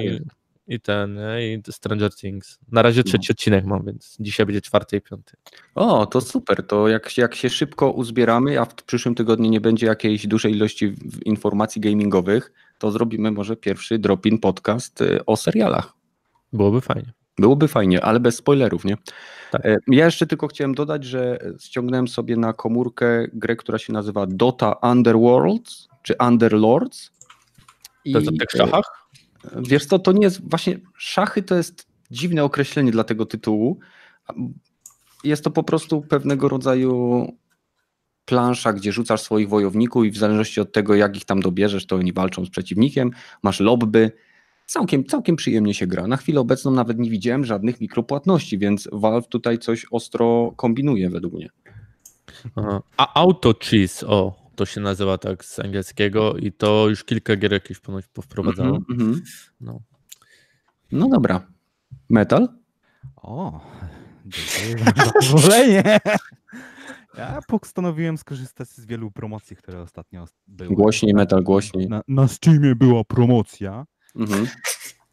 I 0.68 0.80
ten, 0.80 1.18
i 1.40 1.62
Stranger 1.72 2.14
Things. 2.14 2.58
Na 2.72 2.82
razie 2.82 3.04
trzeci 3.04 3.32
odcinek 3.32 3.64
mam, 3.64 3.84
więc 3.84 4.16
dzisiaj 4.20 4.46
będzie 4.46 4.60
czwarty 4.60 4.96
i 4.96 5.00
piąty. 5.00 5.32
O, 5.74 6.06
to 6.06 6.20
super. 6.20 6.66
To 6.66 6.88
jak, 6.88 7.08
się- 7.10 7.22
jak 7.22 7.34
się 7.34 7.50
szybko 7.50 7.90
uzbieramy, 7.90 8.60
a 8.60 8.64
w 8.64 8.74
przyszłym 8.74 9.14
tygodniu 9.14 9.50
nie 9.50 9.60
będzie 9.60 9.86
jakiejś 9.86 10.26
dużej 10.26 10.52
ilości 10.52 10.88
w- 10.88 11.26
informacji 11.26 11.80
gamingowych, 11.80 12.52
to 12.78 12.90
zrobimy 12.90 13.30
może 13.30 13.56
pierwszy 13.56 13.98
drop-in 13.98 14.38
podcast 14.38 15.00
y, 15.02 15.24
o 15.26 15.36
serialach. 15.36 15.92
Byłoby 16.52 16.80
fajnie. 16.80 17.12
Byłoby 17.38 17.68
fajnie, 17.68 18.04
ale 18.04 18.20
bez 18.20 18.36
spoilerów, 18.36 18.84
nie? 18.84 18.96
Tak. 19.50 19.66
E, 19.66 19.76
Ja 19.88 20.04
jeszcze 20.04 20.26
tylko 20.26 20.48
chciałem 20.48 20.74
dodać, 20.74 21.04
że 21.04 21.38
ściągnąłem 21.60 22.08
sobie 22.08 22.36
na 22.36 22.52
komórkę 22.52 23.26
grę, 23.32 23.56
która 23.56 23.78
się 23.78 23.92
nazywa 23.92 24.26
Dota 24.26 24.72
Underworlds, 24.82 25.88
czy 26.02 26.14
Underlords. 26.28 27.10
I, 28.04 28.12
To 28.12 28.18
jest 28.18 28.28
o 28.30 28.32
tych 28.32 28.54
e, 28.54 28.58
szachach? 28.58 28.95
Wiesz 29.68 29.86
co, 29.86 29.98
to 29.98 30.12
nie 30.12 30.22
jest 30.22 30.50
właśnie, 30.50 30.80
szachy 30.96 31.42
to 31.42 31.54
jest 31.54 31.86
dziwne 32.10 32.44
określenie 32.44 32.90
dla 32.90 33.04
tego 33.04 33.26
tytułu. 33.26 33.78
Jest 35.24 35.44
to 35.44 35.50
po 35.50 35.62
prostu 35.62 36.02
pewnego 36.02 36.48
rodzaju 36.48 37.26
plansza, 38.24 38.72
gdzie 38.72 38.92
rzucasz 38.92 39.22
swoich 39.22 39.48
wojowników 39.48 40.04
i 40.04 40.10
w 40.10 40.16
zależności 40.16 40.60
od 40.60 40.72
tego, 40.72 40.94
jak 40.94 41.16
ich 41.16 41.24
tam 41.24 41.40
dobierzesz, 41.40 41.86
to 41.86 41.96
oni 41.96 42.12
walczą 42.12 42.44
z 42.44 42.50
przeciwnikiem, 42.50 43.10
masz 43.42 43.60
lobby. 43.60 44.12
Całkiem, 44.66 45.04
całkiem 45.04 45.36
przyjemnie 45.36 45.74
się 45.74 45.86
gra. 45.86 46.06
Na 46.06 46.16
chwilę 46.16 46.40
obecną 46.40 46.70
nawet 46.70 46.98
nie 46.98 47.10
widziałem 47.10 47.44
żadnych 47.44 47.80
mikropłatności, 47.80 48.58
więc 48.58 48.88
Valve 48.92 49.28
tutaj 49.28 49.58
coś 49.58 49.86
ostro 49.90 50.52
kombinuje 50.56 51.10
według 51.10 51.34
mnie. 51.34 51.48
A 52.96 53.20
Auto 53.20 53.54
Cheese, 53.64 54.06
o, 54.06 54.45
to 54.56 54.66
się 54.66 54.80
nazywa 54.80 55.18
tak 55.18 55.44
z 55.44 55.58
angielskiego 55.58 56.36
i 56.36 56.52
to 56.52 56.88
już 56.88 57.04
kilka 57.04 57.36
gier 57.36 57.52
jakieś 57.52 57.78
ponoć 57.78 58.06
powprowadzało. 58.08 58.76
Mhm, 58.76 59.00
mhm. 59.00 59.22
No. 59.60 59.80
No 60.92 61.08
dobra. 61.08 61.46
Metal? 62.08 62.48
O, 63.16 63.60
dziękuję 64.26 64.84
za 64.96 65.12
pozwolenie. 65.12 65.98
Ja 67.18 67.40
postanowiłem 67.48 68.18
skorzystać 68.18 68.68
z 68.68 68.86
wielu 68.86 69.10
promocji, 69.10 69.56
które 69.56 69.80
ostatnio 69.80 70.24
były. 70.46 70.74
Głośniej, 70.74 71.14
metal, 71.14 71.42
głośniej. 71.42 71.88
Na, 71.88 72.02
na 72.08 72.28
Steamie 72.28 72.74
była 72.74 73.04
promocja 73.04 73.86
Mhm. 74.16 74.46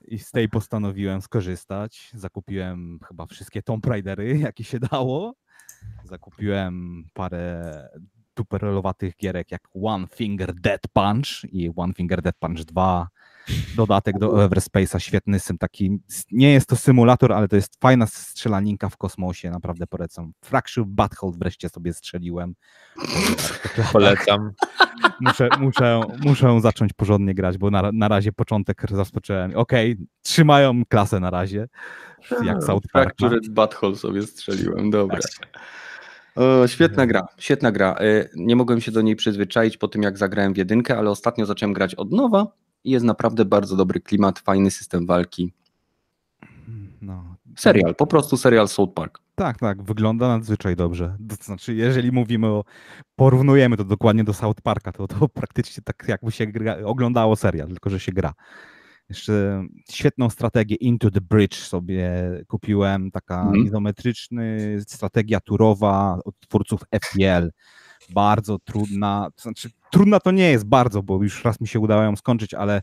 i 0.08 0.19
z 0.19 0.32
tej 0.32 0.49
postanowiłem 0.49 1.21
skorzystać. 1.21 2.12
Zakupiłem 2.13 2.99
chyba 3.08 3.25
wszystkie 3.25 3.62
Tomb 3.62 3.86
Raidery, 3.86 4.38
jakie 4.38 4.63
się 4.63 4.79
dało. 4.79 5.34
Zakupiłem 6.03 7.03
parę 7.13 7.89
duperelowatych 8.35 9.15
gierek 9.17 9.51
jak 9.51 9.61
One 9.83 10.07
Finger 10.07 10.53
Dead 10.53 10.81
Punch 10.93 11.27
i 11.51 11.69
One 11.75 11.93
Finger 11.93 12.21
Dead 12.21 12.35
Punch 12.39 12.65
2 12.65 13.07
dodatek 13.75 14.19
do 14.19 14.27
Everspace'a, 14.27 14.99
świetny 14.99 15.39
sym, 15.39 15.57
taki, 15.57 15.99
nie 16.31 16.53
jest 16.53 16.67
to 16.67 16.75
symulator, 16.75 17.33
ale 17.33 17.47
to 17.47 17.55
jest 17.55 17.79
fajna 17.81 18.07
strzelaninka 18.07 18.89
w 18.89 18.97
kosmosie, 18.97 19.49
naprawdę 19.49 19.87
polecam. 19.87 20.31
Fracture 20.41 20.85
Butthole 20.85 21.33
wreszcie 21.37 21.69
sobie 21.69 21.93
strzeliłem. 21.93 22.55
Polecam. 23.93 24.51
Muszę, 25.21 25.49
muszę, 25.59 26.01
muszę 26.25 26.61
zacząć 26.61 26.93
porządnie 26.93 27.33
grać, 27.33 27.57
bo 27.57 27.71
na, 27.71 27.91
na 27.91 28.07
razie 28.07 28.31
początek 28.31 28.83
rozpocząłem. 28.83 29.51
Okej, 29.55 29.91
okay, 29.91 30.05
trzymają 30.21 30.85
klasę 30.85 31.19
na 31.19 31.29
razie, 31.29 31.67
jak 32.43 32.63
South 32.63 32.87
Park. 32.93 33.15
Fractured 33.19 33.49
Butthole 33.49 33.95
sobie 33.95 34.21
strzeliłem, 34.21 34.89
dobra. 34.89 35.19
O, 36.35 36.67
świetna 36.67 37.07
gra, 37.07 37.27
świetna 37.37 37.71
gra. 37.71 37.95
E, 37.99 38.29
nie 38.35 38.55
mogłem 38.55 38.81
się 38.81 38.91
do 38.91 39.01
niej 39.01 39.15
przyzwyczaić 39.15 39.77
po 39.77 39.87
tym, 39.87 40.03
jak 40.03 40.17
zagrałem 40.17 40.53
w 40.53 40.57
jedynkę, 40.57 40.97
ale 40.97 41.09
ostatnio 41.09 41.45
zacząłem 41.45 41.73
grać 41.73 41.95
od 41.95 42.11
nowa 42.11 42.47
i 42.83 42.91
jest 42.91 43.05
naprawdę 43.05 43.45
bardzo 43.45 43.75
dobry 43.75 43.99
klimat, 43.99 44.39
fajny 44.39 44.71
system 44.71 45.05
walki. 45.05 45.53
No. 47.01 47.35
Serial, 47.55 47.95
po 47.95 48.07
prostu 48.07 48.37
serial 48.37 48.67
South 48.67 48.93
Park. 48.93 49.19
Tak, 49.35 49.59
tak, 49.59 49.83
wygląda 49.83 50.27
nadzwyczaj 50.27 50.75
dobrze. 50.75 51.17
To 51.29 51.43
znaczy, 51.43 51.73
jeżeli 51.73 52.11
mówimy 52.11 52.47
o, 52.47 52.63
porównujemy 53.15 53.77
to 53.77 53.83
dokładnie 53.83 54.23
do 54.23 54.33
South 54.33 54.61
Parka, 54.61 54.91
to, 54.91 55.07
to 55.07 55.29
praktycznie 55.29 55.83
tak 55.83 56.05
jakby 56.07 56.31
się 56.31 56.47
gra, 56.47 56.77
oglądało 56.85 57.35
serial, 57.35 57.67
tylko 57.67 57.89
że 57.89 57.99
się 57.99 58.11
gra. 58.11 58.33
Jeszcze 59.13 59.65
świetną 59.89 60.30
strategię 60.30 60.76
Into 60.76 61.12
the 61.12 61.21
Bridge 61.21 61.56
sobie 61.56 62.12
kupiłem, 62.47 63.12
taka 63.12 63.41
mm. 63.41 63.65
izometryczny, 63.65 64.78
strategia 64.88 65.39
turowa 65.39 66.19
od 66.26 66.39
twórców 66.39 66.82
FPL. 66.91 67.52
Bardzo 68.10 68.60
trudna, 68.60 69.30
to 69.36 69.41
znaczy 69.41 69.69
trudna 69.91 70.19
to 70.19 70.32
nie 70.32 70.52
jest 70.52 70.65
bardzo, 70.65 71.04
bo 71.04 71.23
już 71.23 71.43
raz 71.43 71.62
mi 71.62 71.67
się 71.67 71.80
udało 71.80 72.04
ją 72.04 72.15
skończyć, 72.15 72.54
ale 72.54 72.82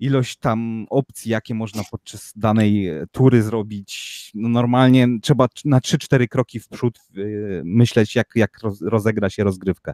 ilość 0.00 0.38
tam 0.38 0.86
opcji, 0.90 1.30
jakie 1.30 1.54
można 1.54 1.82
podczas 1.90 2.32
danej 2.36 2.90
tury 3.12 3.42
zrobić. 3.42 4.30
No 4.34 4.48
normalnie 4.48 5.08
trzeba 5.22 5.46
na 5.64 5.78
3-4 5.78 6.28
kroki 6.28 6.60
w 6.60 6.68
przód 6.68 6.98
y, 7.16 7.62
myśleć, 7.64 8.16
jak, 8.16 8.28
jak 8.34 8.58
rozegrać 8.80 9.34
się 9.34 9.44
rozgrywkę. 9.44 9.92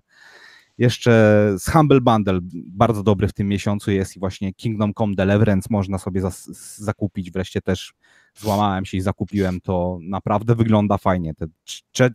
Jeszcze 0.80 1.10
z 1.58 1.70
Humble 1.70 2.00
Bundle, 2.00 2.38
bardzo 2.66 3.02
dobry 3.02 3.28
w 3.28 3.32
tym 3.32 3.48
miesiącu 3.48 3.90
jest 3.90 4.16
i 4.16 4.20
właśnie 4.20 4.54
Kingdom 4.54 4.94
Come 4.94 5.14
Deliverance 5.14 5.68
można 5.70 5.98
sobie 5.98 6.22
zakupić. 6.76 7.30
Wreszcie 7.30 7.60
też 7.60 7.94
złamałem 8.36 8.84
się 8.84 8.96
i 8.96 9.00
zakupiłem 9.00 9.60
to. 9.60 9.98
Naprawdę 10.02 10.54
wygląda 10.54 10.98
fajnie. 10.98 11.34
Ten 11.34 11.48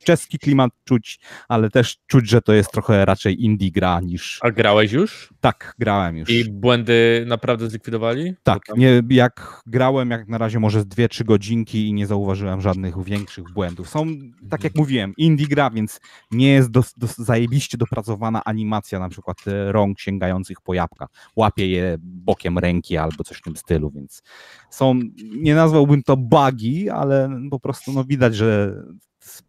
czeski 0.03 0.39
klimat 0.39 0.71
czuć, 0.83 1.19
ale 1.47 1.69
też 1.69 1.97
czuć, 2.07 2.29
że 2.29 2.41
to 2.41 2.53
jest 2.53 2.71
trochę 2.71 3.05
raczej 3.05 3.43
indie 3.43 3.71
gra 3.71 3.99
niż... 3.99 4.39
A 4.41 4.51
grałeś 4.51 4.91
już? 4.91 5.33
Tak, 5.39 5.75
grałem 5.79 6.17
już. 6.17 6.29
I 6.29 6.51
błędy 6.51 7.25
naprawdę 7.27 7.69
zlikwidowali? 7.69 8.33
Tak, 8.43 8.61
nie, 8.77 9.01
jak 9.09 9.61
grałem 9.65 10.11
jak 10.11 10.27
na 10.27 10.37
razie 10.37 10.59
może 10.59 10.81
z 10.81 10.87
dwie, 10.87 11.09
trzy 11.09 11.23
godzinki 11.23 11.87
i 11.87 11.93
nie 11.93 12.07
zauważyłem 12.07 12.61
żadnych 12.61 13.03
większych 13.03 13.53
błędów. 13.53 13.89
Są, 13.89 14.05
tak 14.49 14.63
jak 14.63 14.75
mówiłem, 14.75 15.13
indie 15.17 15.47
gra, 15.47 15.69
więc 15.69 15.99
nie 16.31 16.47
jest 16.47 16.71
do, 16.71 16.83
do, 16.97 17.07
zajebiście 17.07 17.77
dopracowana 17.77 18.41
animacja 18.45 18.99
na 18.99 19.09
przykład 19.09 19.37
rąk 19.67 19.99
sięgających 19.99 20.61
po 20.61 20.73
jabłka. 20.73 21.07
Łapie 21.35 21.67
je 21.67 21.97
bokiem 21.99 22.57
ręki 22.57 22.97
albo 22.97 23.23
coś 23.23 23.37
w 23.37 23.41
tym 23.41 23.55
stylu, 23.55 23.91
więc 23.91 24.23
są, 24.69 24.99
nie 25.35 25.55
nazwałbym 25.55 26.03
to 26.05 26.17
bugi, 26.17 26.89
ale 26.89 27.29
po 27.51 27.59
prostu 27.59 27.91
no, 27.91 28.03
widać, 28.03 28.35
że 28.35 28.75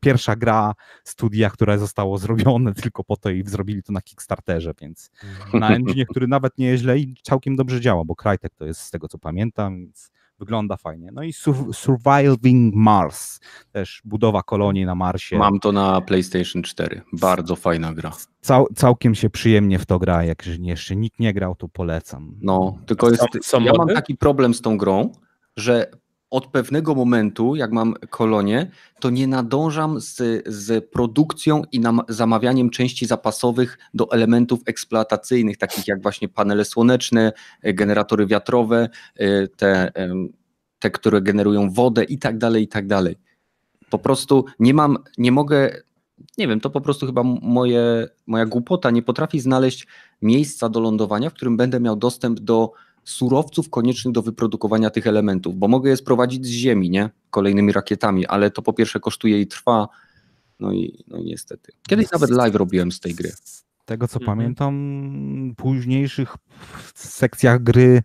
pierwsza 0.00 0.36
gra 0.36 0.74
studia, 1.04 1.50
które 1.50 1.78
zostało 1.78 2.18
zrobione 2.18 2.74
tylko 2.82 3.04
po 3.04 3.16
to 3.16 3.30
i 3.30 3.42
zrobili 3.46 3.82
to 3.82 3.92
na 3.92 4.02
Kickstarterze, 4.02 4.72
więc 4.80 5.10
na 5.54 5.70
engine, 5.70 6.06
który 6.10 6.26
nawet 6.28 6.58
nie 6.58 6.66
jest 6.66 6.82
źle 6.82 6.98
i 6.98 7.14
całkiem 7.22 7.56
dobrze 7.56 7.80
działa, 7.80 8.04
bo 8.04 8.16
Crytek 8.16 8.54
to 8.54 8.66
jest 8.66 8.80
z 8.80 8.90
tego 8.90 9.08
co 9.08 9.18
pamiętam, 9.18 9.78
więc 9.78 10.10
wygląda 10.38 10.76
fajnie. 10.76 11.10
No 11.12 11.22
i 11.22 11.32
Surviving 11.72 12.74
Mars, 12.74 13.40
też 13.72 14.02
budowa 14.04 14.42
kolonii 14.42 14.86
na 14.86 14.94
Marsie. 14.94 15.38
Mam 15.38 15.60
to 15.60 15.72
na 15.72 16.00
PlayStation 16.00 16.62
4, 16.62 17.02
bardzo 17.12 17.56
fajna 17.56 17.94
gra. 17.94 18.12
Cał, 18.40 18.66
całkiem 18.74 19.14
się 19.14 19.30
przyjemnie 19.30 19.78
w 19.78 19.86
to 19.86 19.98
gra, 19.98 20.24
jak 20.24 20.46
jeszcze 20.46 20.96
nikt 20.96 21.20
nie 21.20 21.34
grał, 21.34 21.54
to 21.54 21.68
polecam. 21.68 22.34
No, 22.40 22.78
tylko 22.86 23.10
jest, 23.10 23.26
ja 23.60 23.72
mam 23.78 23.88
taki 23.88 24.16
problem 24.16 24.54
z 24.54 24.60
tą 24.60 24.78
grą, 24.78 25.12
że 25.56 25.90
od 26.30 26.46
pewnego 26.46 26.94
momentu, 26.94 27.56
jak 27.56 27.72
mam 27.72 27.94
kolonię, 28.10 28.70
to 29.00 29.10
nie 29.10 29.26
nadążam 29.26 30.00
z, 30.00 30.16
z 30.46 30.90
produkcją 30.90 31.62
i 31.72 31.80
nam, 31.80 32.00
zamawianiem 32.08 32.70
części 32.70 33.06
zapasowych 33.06 33.78
do 33.94 34.12
elementów 34.12 34.60
eksploatacyjnych, 34.66 35.56
takich 35.56 35.88
jak 35.88 36.02
właśnie 36.02 36.28
panele 36.28 36.64
słoneczne, 36.64 37.32
e, 37.62 37.74
generatory 37.74 38.26
wiatrowe, 38.26 38.88
e, 39.16 39.48
te, 39.48 39.92
te 40.78 40.90
które 40.90 41.22
generują 41.22 41.70
wodę 41.70 42.04
i 42.04 42.18
tak 42.18 42.38
dalej, 42.38 42.62
i 42.62 42.68
tak 42.68 42.86
dalej. 42.86 43.16
Po 43.90 43.98
prostu 43.98 44.44
nie 44.58 44.74
mam, 44.74 44.98
nie 45.18 45.32
mogę, 45.32 45.82
nie 46.38 46.48
wiem, 46.48 46.60
to 46.60 46.70
po 46.70 46.80
prostu 46.80 47.06
chyba 47.06 47.22
moje, 47.42 48.08
moja 48.26 48.46
głupota 48.46 48.90
nie 48.90 49.02
potrafi 49.02 49.40
znaleźć 49.40 49.86
miejsca 50.22 50.68
do 50.68 50.80
lądowania, 50.80 51.30
w 51.30 51.34
którym 51.34 51.56
będę 51.56 51.80
miał 51.80 51.96
dostęp 51.96 52.40
do 52.40 52.72
surowców 53.06 53.70
koniecznych 53.70 54.14
do 54.14 54.22
wyprodukowania 54.22 54.90
tych 54.90 55.06
elementów, 55.06 55.56
bo 55.56 55.68
mogę 55.68 55.90
je 55.90 55.96
sprowadzić 55.96 56.46
z 56.46 56.48
Ziemi, 56.48 56.90
nie? 56.90 57.10
Kolejnymi 57.30 57.72
rakietami, 57.72 58.26
ale 58.26 58.50
to 58.50 58.62
po 58.62 58.72
pierwsze 58.72 59.00
kosztuje 59.00 59.40
i 59.40 59.46
trwa. 59.46 59.88
No 60.60 60.72
i, 60.72 61.04
no 61.08 61.18
i 61.18 61.24
niestety. 61.24 61.72
Kiedyś 61.88 62.10
nawet 62.10 62.30
live 62.30 62.54
robiłem 62.54 62.92
z 62.92 63.00
tej 63.00 63.14
gry. 63.14 63.32
Z 63.44 63.64
tego 63.84 64.08
co 64.08 64.20
mhm. 64.20 64.38
pamiętam, 64.38 64.74
w 65.52 65.56
późniejszych 65.56 66.36
sekcjach 66.94 67.62
gry 67.62 68.02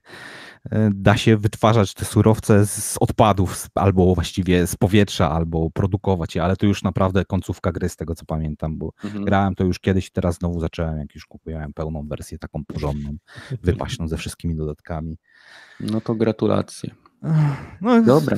da 0.91 1.17
się 1.17 1.37
wytwarzać 1.37 1.93
te 1.93 2.05
surowce 2.05 2.65
z 2.65 2.97
odpadów, 2.99 3.67
albo 3.75 4.15
właściwie 4.15 4.67
z 4.67 4.75
powietrza, 4.75 5.31
albo 5.31 5.69
produkować 5.69 6.35
je, 6.35 6.43
ale 6.43 6.55
to 6.55 6.65
już 6.65 6.83
naprawdę 6.83 7.25
końcówka 7.25 7.71
gry 7.71 7.89
z 7.89 7.95
tego 7.95 8.15
co 8.15 8.25
pamiętam, 8.25 8.77
bo 8.77 8.93
mhm. 9.03 9.25
grałem 9.25 9.55
to 9.55 9.63
już 9.63 9.79
kiedyś, 9.79 10.11
teraz 10.11 10.37
znowu 10.37 10.59
zacząłem, 10.59 10.97
jak 10.97 11.15
już 11.15 11.25
kupiłem 11.25 11.73
pełną 11.73 12.07
wersję, 12.07 12.37
taką 12.37 12.65
porządną, 12.65 13.17
wypaśną 13.63 14.07
ze 14.07 14.17
wszystkimi 14.17 14.55
dodatkami. 14.55 15.17
No 15.79 16.01
to 16.01 16.15
gratulacje. 16.15 16.91
No, 17.81 18.01
Dobra. 18.01 18.37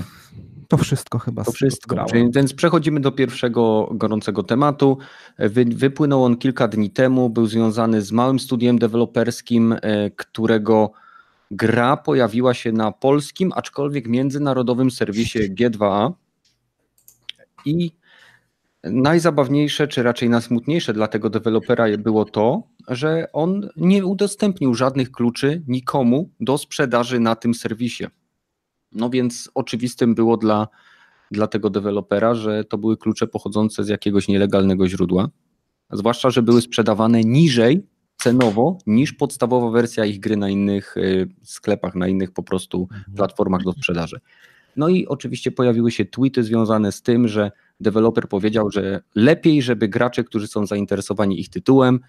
To 0.68 0.78
wszystko 0.78 1.20
chyba. 1.20 1.44
To 1.44 1.52
wszystko. 1.52 2.06
Czyli, 2.06 2.32
więc 2.32 2.54
przechodzimy 2.54 3.00
do 3.00 3.12
pierwszego 3.12 3.90
gorącego 3.92 4.44
tematu. 4.44 4.98
Wy, 5.40 5.66
wypłynął 5.66 6.24
on 6.24 6.38
kilka 6.38 6.68
dni 6.68 6.90
temu, 6.90 7.30
był 7.30 7.48
związany 7.48 8.02
z 8.02 8.12
małym 8.12 8.40
studiem 8.40 8.80
deweloperskim, 8.80 9.76
e, 9.82 10.10
którego 10.12 10.92
gra 11.56 11.98
pojawiła 11.98 12.54
się 12.54 12.72
na 12.72 12.92
polskim, 12.92 13.52
aczkolwiek 13.56 14.08
międzynarodowym 14.08 14.92
serwisie 14.92 15.40
G2A 15.40 16.12
i 17.66 17.92
najzabawniejsze, 18.84 19.88
czy 19.88 20.04
raczej 20.04 20.30
najsmutniejsze 20.30 20.94
dla 20.94 21.08
tego 21.08 21.30
dewelopera 21.30 21.86
było 21.98 22.26
to, 22.26 22.64
że 22.88 23.28
on 23.34 23.70
nie 23.78 24.06
udostępnił 24.06 24.74
żadnych 24.74 25.12
kluczy 25.12 25.64
nikomu 25.68 26.30
do 26.40 26.58
sprzedaży 26.58 27.20
na 27.20 27.36
tym 27.36 27.54
serwisie. 27.54 28.04
No 28.92 29.10
więc 29.10 29.52
oczywistym 29.54 30.16
było 30.16 30.38
dla, 30.38 30.68
dla 31.32 31.48
tego 31.48 31.70
dewelopera, 31.70 32.36
że 32.36 32.64
to 32.64 32.78
były 32.78 32.98
klucze 32.98 33.28
pochodzące 33.28 33.84
z 33.84 33.88
jakiegoś 33.88 34.28
nielegalnego 34.28 34.88
źródła, 34.88 35.30
zwłaszcza, 35.92 36.30
że 36.30 36.42
były 36.42 36.62
sprzedawane 36.62 37.22
niżej 37.22 37.88
cenowo 38.24 38.78
niż 38.88 39.14
podstawowa 39.14 39.70
wersja 39.70 40.06
ich 40.06 40.20
gry 40.20 40.38
na 40.38 40.50
innych 40.50 40.98
y, 40.98 41.30
sklepach, 41.44 41.96
na 41.96 42.08
innych 42.08 42.32
po 42.32 42.44
prostu 42.44 42.82
mhm. 42.82 43.16
platformach 43.16 43.64
do 43.64 43.72
sprzedaży. 43.72 44.20
No 44.76 44.90
i 44.90 45.08
oczywiście 45.08 45.52
pojawiły 45.52 45.92
się 45.92 46.06
tweety 46.06 46.44
związane 46.44 46.92
z 46.92 47.02
tym, 47.02 47.28
że 47.28 47.52
deweloper 47.80 48.28
powiedział, 48.28 48.72
że 48.72 49.02
lepiej, 49.16 49.62
żeby 49.62 49.88
gracze, 49.88 50.24
którzy 50.24 50.48
są 50.48 50.66
zainteresowani 50.66 51.40
ich 51.40 51.50
tytułem, 51.50 52.00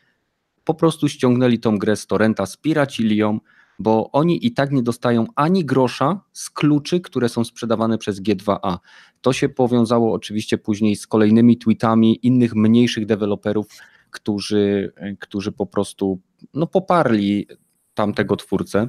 po 0.65 0.75
prostu 0.75 1.09
ściągnęli 1.09 1.59
tą 1.59 1.79
grę 1.79 1.97
z 1.97 2.07
torrenta, 2.07 2.47
spiracili 2.47 3.17
ją, 3.17 3.41
bo 3.79 4.11
oni 4.13 4.47
i 4.47 4.53
tak 4.53 4.71
nie 4.73 4.83
dostają 4.83 5.27
ani 5.35 5.65
grosza 5.65 6.21
z 6.33 6.51
kluczy, 6.51 7.01
które 7.01 7.29
są 7.29 7.45
sprzedawane 7.45 7.99
przez 7.99 8.23
G2A. 8.23 8.77
To 9.21 9.33
się 9.33 9.49
powiązało 9.49 10.13
oczywiście 10.13 10.59
później 10.59 10.97
z 10.97 11.07
kolejnymi 11.07 11.59
tweetami 11.59 12.19
innych 12.23 12.55
mniejszych 12.55 13.07
deweloperów, 13.07 13.67
którzy, 14.15 14.93
którzy 15.21 15.53
po 15.53 15.67
prostu 15.67 16.21
no, 16.55 16.67
poparli 16.67 17.47
tamtego 17.95 18.37
twórcę. 18.37 18.89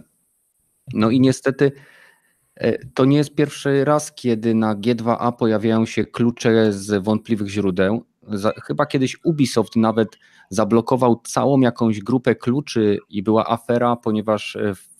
No 0.93 1.09
i 1.09 1.19
niestety 1.19 1.71
e, 2.55 2.85
to 2.85 3.05
nie 3.05 3.17
jest 3.17 3.35
pierwszy 3.35 3.85
raz, 3.85 4.13
kiedy 4.13 4.55
na 4.55 4.75
G2A 4.75 5.31
pojawiają 5.31 5.85
się 5.85 6.05
klucze 6.05 6.73
z 6.73 7.03
wątpliwych 7.03 7.47
źródeł. 7.47 8.05
Chyba 8.63 8.85
kiedyś 8.85 9.17
Ubisoft 9.23 9.75
nawet 9.75 10.17
zablokował 10.49 11.21
całą 11.23 11.59
jakąś 11.59 11.99
grupę 11.99 12.35
kluczy 12.35 12.99
i 13.09 13.23
była 13.23 13.49
afera, 13.49 13.95
ponieważ 13.95 14.57
w, 14.75 14.95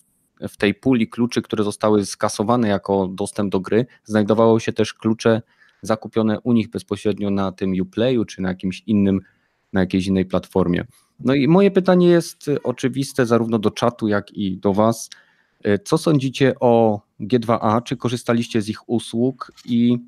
w 0.48 0.56
tej 0.56 0.74
puli 0.74 1.08
kluczy, 1.08 1.42
które 1.42 1.64
zostały 1.64 2.06
skasowane 2.06 2.68
jako 2.68 3.08
dostęp 3.08 3.52
do 3.52 3.60
gry, 3.60 3.86
znajdowało 4.04 4.60
się 4.60 4.72
też 4.72 4.94
klucze 4.94 5.42
zakupione 5.82 6.40
u 6.40 6.52
nich 6.52 6.70
bezpośrednio 6.70 7.30
na 7.30 7.52
tym 7.52 7.72
Uplayu 7.82 8.24
czy 8.24 8.42
na 8.42 8.48
jakimś 8.48 8.82
innym 8.86 9.20
na 9.76 9.80
jakiejś 9.80 10.06
innej 10.06 10.24
platformie. 10.24 10.84
No 11.20 11.34
i 11.34 11.48
moje 11.48 11.70
pytanie 11.70 12.08
jest 12.08 12.50
oczywiste 12.62 13.26
zarówno 13.26 13.58
do 13.58 13.70
czatu, 13.70 14.08
jak 14.08 14.32
i 14.32 14.58
do 14.58 14.74
Was. 14.74 15.10
E, 15.64 15.78
Co 15.78 15.98
sądzicie 15.98 16.54
o 16.60 17.00
G2A? 17.20 17.82
Czy 17.82 17.96
korzystaliście 17.96 18.62
z 18.62 18.68
ich 18.68 18.88
usług 18.88 19.52
i 19.64 19.98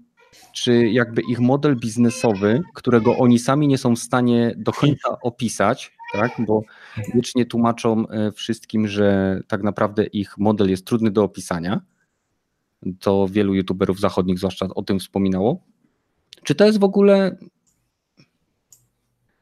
czy 0.55 0.89
jakby 0.89 1.23
ich 1.31 1.41
model 1.41 1.77
biznesowy, 1.77 2.63
którego 2.75 3.17
oni 3.17 3.39
sami 3.39 3.69
nie 3.69 3.79
są 3.79 3.97
w 3.97 3.99
stanie 3.99 4.55
do 4.57 4.73
końca 4.73 5.09
opisać, 5.23 5.93
tak? 6.13 6.33
bo 6.39 6.63
wiecznie 7.15 7.47
tłumaczą 7.47 8.09
e, 8.09 8.33
wszystkim, 8.33 8.89
że 8.89 9.41
tak 9.49 9.63
naprawdę 9.63 10.07
ich 10.07 10.39
model 10.39 10.71
jest 10.71 10.87
trudny 10.87 11.11
do 11.11 11.25
opisania. 11.25 11.81
To 13.01 13.29
wielu 13.31 13.55
youtuberów 13.55 14.01
zachodnich 14.01 14.39
zwłaszcza 14.39 14.67
o 14.75 14.83
tym 14.83 14.99
wspominało. 14.99 15.61
Czy 16.45 16.55
to 16.55 16.67
jest 16.67 16.81
w 16.81 16.85
ogóle 16.85 17.37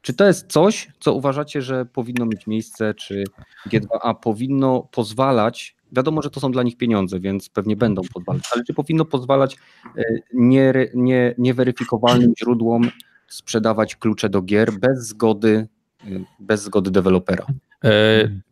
czy 0.07 0.13
to 0.13 0.27
jest 0.27 0.51
coś, 0.51 0.87
co 0.99 1.13
uważacie, 1.13 1.61
że 1.61 1.85
powinno 1.85 2.25
mieć 2.25 2.47
miejsce, 2.47 2.93
czy 2.93 3.23
G2A 3.69 4.15
powinno 4.15 4.87
pozwalać, 4.91 5.75
wiadomo, 5.91 6.21
że 6.21 6.29
to 6.29 6.39
są 6.39 6.51
dla 6.51 6.63
nich 6.63 6.77
pieniądze, 6.77 7.19
więc 7.19 7.49
pewnie 7.49 7.75
będą 7.75 8.01
pozwalać, 8.13 8.43
ale 8.53 8.63
czy 8.63 8.73
powinno 8.73 9.05
pozwalać 9.05 9.55
e, 9.97 10.03
nie, 10.33 10.73
nie, 10.93 11.35
nieweryfikowalnym 11.37 12.33
źródłom 12.39 12.91
sprzedawać 13.27 13.95
klucze 13.95 14.29
do 14.29 14.41
gier 14.41 14.71
bez 14.71 15.07
zgody, 15.07 15.67
e, 16.05 16.07
bez 16.39 16.61
zgody 16.63 16.91
dewelopera? 16.91 17.45
E, 17.83 17.89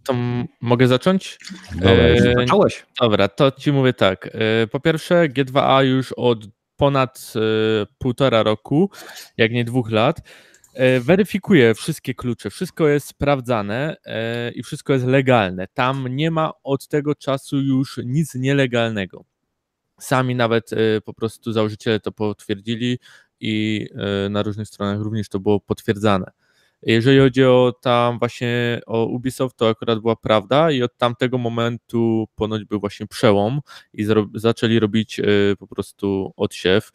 to 0.03 0.13
mogę 0.61 0.87
zacząć? 0.87 1.39
Dobra, 1.75 1.91
E, 1.91 2.33
Zacząłeś? 2.33 2.85
Dobra, 3.01 3.27
to 3.27 3.51
ci 3.51 3.71
mówię 3.71 3.93
tak. 3.93 4.29
E, 4.63 4.67
Po 4.67 4.79
pierwsze, 4.79 5.29
G2A 5.29 5.83
już 5.85 6.11
od 6.11 6.39
ponad 6.77 7.33
e, 7.35 7.39
półtora 7.97 8.43
roku, 8.43 8.89
jak 9.37 9.51
nie 9.51 9.65
dwóch 9.65 9.91
lat, 9.91 10.21
weryfikuje 11.01 11.75
wszystkie 11.75 12.13
klucze. 12.13 12.49
Wszystko 12.49 12.87
jest 12.87 13.07
sprawdzane 13.07 13.97
e, 14.05 14.51
i 14.51 14.63
wszystko 14.63 14.93
jest 14.93 15.05
legalne. 15.05 15.67
Tam 15.73 16.07
nie 16.07 16.31
ma 16.31 16.51
od 16.63 16.87
tego 16.87 17.15
czasu 17.15 17.61
już 17.61 17.99
nic 18.05 18.35
nielegalnego. 18.35 19.25
Sami 19.99 20.35
nawet 20.35 20.73
e, 20.73 21.01
po 21.01 21.13
prostu 21.13 21.51
założyciele 21.51 21.99
to 21.99 22.11
potwierdzili 22.11 22.99
i 23.39 23.87
e, 24.25 24.29
na 24.29 24.43
różnych 24.43 24.67
stronach 24.67 24.99
również 24.99 25.29
to 25.29 25.39
było 25.39 25.59
potwierdzane. 25.59 26.31
Jeżeli 26.81 27.19
chodzi 27.19 27.43
o 27.43 27.73
tam 27.81 28.19
właśnie 28.19 28.81
o 28.85 29.05
Ubisoft, 29.05 29.57
to 29.57 29.69
akurat 29.69 29.99
była 29.99 30.15
prawda 30.15 30.71
i 30.71 30.83
od 30.83 30.97
tamtego 30.97 31.37
momentu 31.37 32.27
ponoć 32.35 32.65
był 32.65 32.79
właśnie 32.79 33.07
przełom 33.07 33.61
i 33.93 34.05
zaczęli 34.33 34.79
robić 34.79 35.21
po 35.59 35.67
prostu 35.67 36.33
odsiew. 36.37 36.91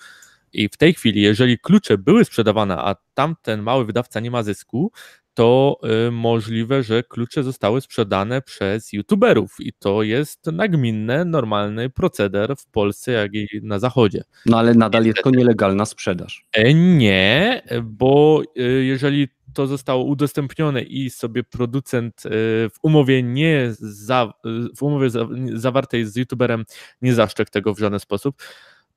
I 0.53 0.69
w 0.69 0.77
tej 0.77 0.95
chwili, 0.95 1.23
jeżeli 1.23 1.59
klucze 1.59 1.99
były 1.99 2.25
sprzedawane, 2.25 2.77
a 2.77 2.97
tamten 3.15 3.63
mały 3.63 3.85
wydawca 3.85 4.21
nie 4.21 4.31
ma 4.31 4.43
zysku, 4.43 4.93
to 5.35 5.81
y, 6.09 6.11
możliwe, 6.11 6.83
że 6.83 7.03
klucze 7.03 7.43
zostały 7.43 7.81
sprzedane 7.81 8.43
przez 8.43 8.93
youtuberów 8.93 9.57
i 9.59 9.73
to 9.73 10.03
jest 10.03 10.47
nagminny, 10.47 11.25
normalny 11.25 11.91
proceder 11.91 12.57
w 12.57 12.67
Polsce, 12.67 13.13
jak 13.13 13.35
i 13.35 13.49
na 13.63 13.79
zachodzie. 13.79 14.25
No 14.47 14.59
ale 14.59 14.75
nadal 14.75 15.05
jest 15.05 15.23
to 15.23 15.31
nielegalna 15.31 15.87
sprzedaż. 15.87 16.45
E, 16.53 16.75
Nie, 16.75 17.63
bo 17.83 18.43
e, 18.57 18.63
jeżeli 18.63 19.29
to 19.55 19.67
zostało 19.67 20.05
udostępnione 20.05 20.83
i 20.83 21.11
sobie 21.11 21.45
producent 21.45 22.27
e, 22.27 22.31
w 22.69 22.77
umowie 22.83 23.23
nie 23.23 23.69
za, 23.79 24.33
w 24.77 24.83
umowie 24.83 25.11
za, 25.11 25.29
zawartej 25.55 26.05
z 26.05 26.17
youtuberem 26.17 26.65
nie 27.03 27.15
zaszczekł 27.15 27.51
tego 27.51 27.75
w 27.75 27.79
żaden 27.79 28.01
sposób, 28.01 28.43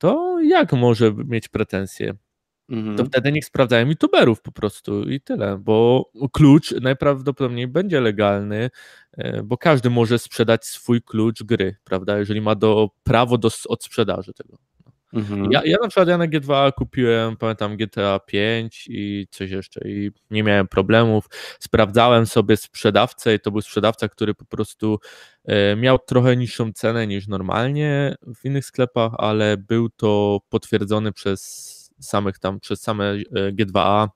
to 0.03 0.41
jak 0.41 0.73
może 0.73 1.13
mieć 1.25 1.47
pretensje? 1.47 2.13
Mhm. 2.69 2.97
To 2.97 3.05
wtedy 3.05 3.31
niech 3.31 3.45
sprawdzają 3.45 3.87
youtuberów 3.89 4.41
po 4.41 4.51
prostu 4.51 5.09
i 5.09 5.21
tyle, 5.21 5.57
bo 5.57 6.05
klucz 6.33 6.71
najprawdopodobniej 6.81 7.67
będzie 7.67 8.01
legalny, 8.01 8.69
e, 9.17 9.43
bo 9.43 9.57
każdy 9.57 9.89
może 9.89 10.19
sprzedać 10.19 10.65
swój 10.65 11.01
klucz 11.01 11.43
gry, 11.43 11.75
prawda, 11.83 12.17
jeżeli 12.19 12.41
ma 12.41 12.55
do, 12.55 12.89
prawo 13.03 13.37
do 13.37 13.49
odsprzedaży 13.67 14.33
tego. 14.33 14.57
Mhm. 15.13 15.51
Ja, 15.51 15.61
ja 15.65 15.77
na 15.81 15.87
przykład 15.87 16.07
ja 16.07 16.17
na 16.17 16.27
G2 16.27 16.71
kupiłem, 16.73 17.37
pamiętam 17.37 17.77
GTA 17.77 18.19
5 18.19 18.87
i 18.89 19.27
coś 19.31 19.51
jeszcze 19.51 19.89
i 19.89 20.11
nie 20.31 20.43
miałem 20.43 20.67
problemów. 20.67 21.25
Sprawdzałem 21.59 22.25
sobie 22.25 22.57
sprzedawcę 22.57 23.35
i 23.35 23.39
to 23.39 23.51
był 23.51 23.61
sprzedawca, 23.61 24.09
który 24.09 24.33
po 24.33 24.45
prostu 24.45 24.99
e, 25.45 25.75
miał 25.75 25.99
trochę 25.99 26.37
niższą 26.37 26.73
cenę 26.73 27.07
niż 27.07 27.27
normalnie 27.27 28.15
w 28.35 28.45
innych 28.45 28.65
sklepach, 28.65 29.11
ale 29.17 29.57
był 29.57 29.89
to 29.89 30.39
potwierdzony 30.49 31.11
przez 31.11 31.73
samych 31.99 32.39
tam, 32.39 32.59
przez 32.59 32.81
same 32.81 33.05
e, 33.11 33.51
G2A 33.51 34.07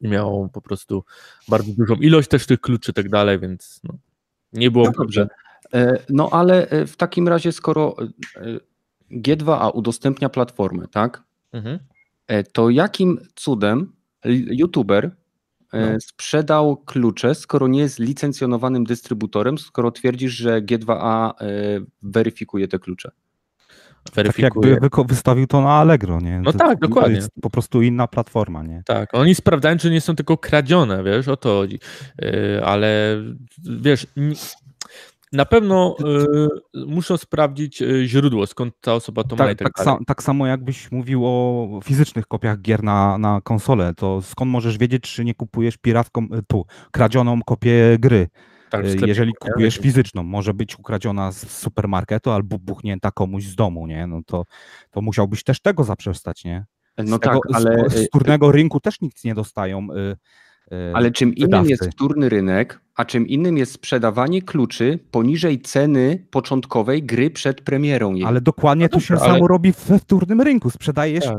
i 0.00 0.08
miał 0.08 0.48
po 0.52 0.60
prostu 0.60 1.04
bardzo 1.48 1.72
dużą 1.72 1.94
ilość 1.94 2.28
też 2.28 2.46
tych 2.46 2.60
kluczy 2.60 2.90
i 2.90 2.94
tak 2.94 3.08
dalej, 3.08 3.38
więc 3.38 3.80
no, 3.84 3.94
nie 4.52 4.70
było 4.70 4.84
No 4.84 4.92
dobrze. 4.98 5.28
E, 5.74 5.98
No 6.08 6.28
ale 6.32 6.68
w 6.86 6.96
takim 6.96 7.28
razie, 7.28 7.52
skoro 7.52 7.96
G2A 9.12 9.70
udostępnia 9.74 10.28
platformę, 10.28 10.86
tak? 10.88 11.22
Mhm. 11.52 11.78
E, 12.26 12.42
To 12.42 12.70
jakim 12.70 13.18
cudem 13.34 13.92
youtuber 14.50 15.04
e, 15.72 15.92
No. 15.92 16.00
sprzedał 16.00 16.76
klucze, 16.76 17.34
skoro 17.34 17.68
nie 17.68 17.80
jest 17.80 17.98
licencjonowanym 17.98 18.84
dystrybutorem, 18.84 19.58
skoro 19.58 19.90
twierdzisz, 19.90 20.32
że 20.32 20.62
G2A 20.62 21.30
e, 21.30 21.34
weryfikuje 22.02 22.68
te 22.68 22.78
klucze? 22.78 23.10
Tak 24.04 24.14
Weryfikuje. 24.14 24.70
jakby 24.70 24.86
wyko- 24.88 25.08
wystawił 25.08 25.46
to 25.46 25.60
na 25.60 25.70
Allegro, 25.72 26.20
nie? 26.20 26.40
No 26.40 26.52
To- 26.52 26.58
tak, 26.58 26.80
to 26.80 26.88
dokładnie. 26.88 27.16
jest 27.16 27.30
po 27.42 27.50
prostu 27.50 27.82
inna 27.82 28.06
platforma, 28.06 28.62
nie? 28.62 28.82
Tak, 28.86 29.14
oni 29.14 29.34
sprawdzają, 29.34 29.76
czy 29.78 29.90
nie 29.90 30.00
są 30.00 30.14
tylko 30.16 30.38
kradzione, 30.38 31.04
wiesz, 31.04 31.28
o 31.28 31.36
to 31.36 31.48
chodzi. 31.48 31.78
Yy, 32.22 32.64
ale 32.64 33.16
wiesz, 33.80 34.06
na 35.32 35.44
pewno 35.44 35.96
yy, 36.74 36.86
muszą 36.86 37.16
sprawdzić 37.16 37.80
yy, 37.80 38.06
źródło, 38.06 38.46
skąd 38.46 38.74
ta 38.80 38.94
osoba 38.94 39.24
to 39.24 39.36
ma 39.36 39.50
i 39.50 39.56
Tak, 39.56 39.74
tak 39.74 39.84
tak, 39.84 39.98
tak 40.06 40.22
samo 40.22 40.46
jakbyś 40.46 40.92
mówił 40.92 41.26
o 41.26 41.80
fizycznych 41.84 42.26
kopiach 42.26 42.60
gier 42.60 42.82
na, 42.82 43.18
na 43.18 43.40
konsolę, 43.40 43.94
to 43.94 44.22
skąd 44.22 44.50
możesz 44.50 44.78
wiedzieć, 44.78 45.02
czy 45.02 45.24
nie 45.24 45.34
kupujesz 45.34 45.76
piratką, 45.76 46.28
tu, 46.46 46.64
kradzioną 46.90 47.42
kopię 47.42 47.96
gry, 47.98 48.28
Tak, 48.70 48.84
y, 48.84 48.90
sklepie 48.90 49.08
jeżeli 49.08 49.32
kupujesz 49.40 49.78
fizyczną. 49.78 50.22
Może 50.22 50.54
być 50.54 50.78
ukradziona 50.78 51.32
z 51.32 51.50
supermarketu 51.50 52.30
albo 52.30 52.58
buchnięta 52.58 53.10
komuś 53.10 53.44
z 53.44 53.54
domu, 53.54 53.86
nie? 53.86 54.06
No 54.06 54.20
to, 54.26 54.44
to 54.90 55.02
musiałbyś 55.02 55.44
też 55.44 55.60
tego 55.60 55.84
zaprzestać, 55.84 56.44
nie? 56.44 56.64
No 56.98 57.16
z 57.16 57.20
tego, 57.20 57.40
tak, 57.48 57.56
ale, 57.56 57.90
z, 57.90 57.94
z 57.94 58.52
rynku 58.52 58.80
też 58.80 59.00
nic 59.00 59.24
nie 59.24 59.34
dostają. 59.34 59.88
Y, 59.90 59.98
y, 59.98 60.16
ale 60.94 61.10
czym 61.10 61.34
innym 61.34 61.46
wydawcy. 61.50 61.70
jest 61.70 61.86
wtórny 61.90 62.28
rynek, 62.28 62.80
a 62.96 63.04
czym 63.04 63.26
innym 63.28 63.56
jest 63.58 63.72
sprzedawanie 63.72 64.42
kluczy 64.42 64.98
poniżej 65.10 65.60
ceny 65.60 66.26
początkowej 66.30 67.02
gry 67.02 67.30
przed 67.30 67.60
premierą 67.60 68.14
jej. 68.14 68.24
Ale 68.24 68.40
dokładnie 68.40 68.88
to 68.88 69.00
się 69.00 69.14
ale- 69.14 69.32
samo 69.32 69.48
robi 69.48 69.72
we 69.88 69.98
wtórnym 69.98 70.40
rynku. 70.40 70.70
Sprzedajesz. 70.70 71.24
Tak. 71.24 71.38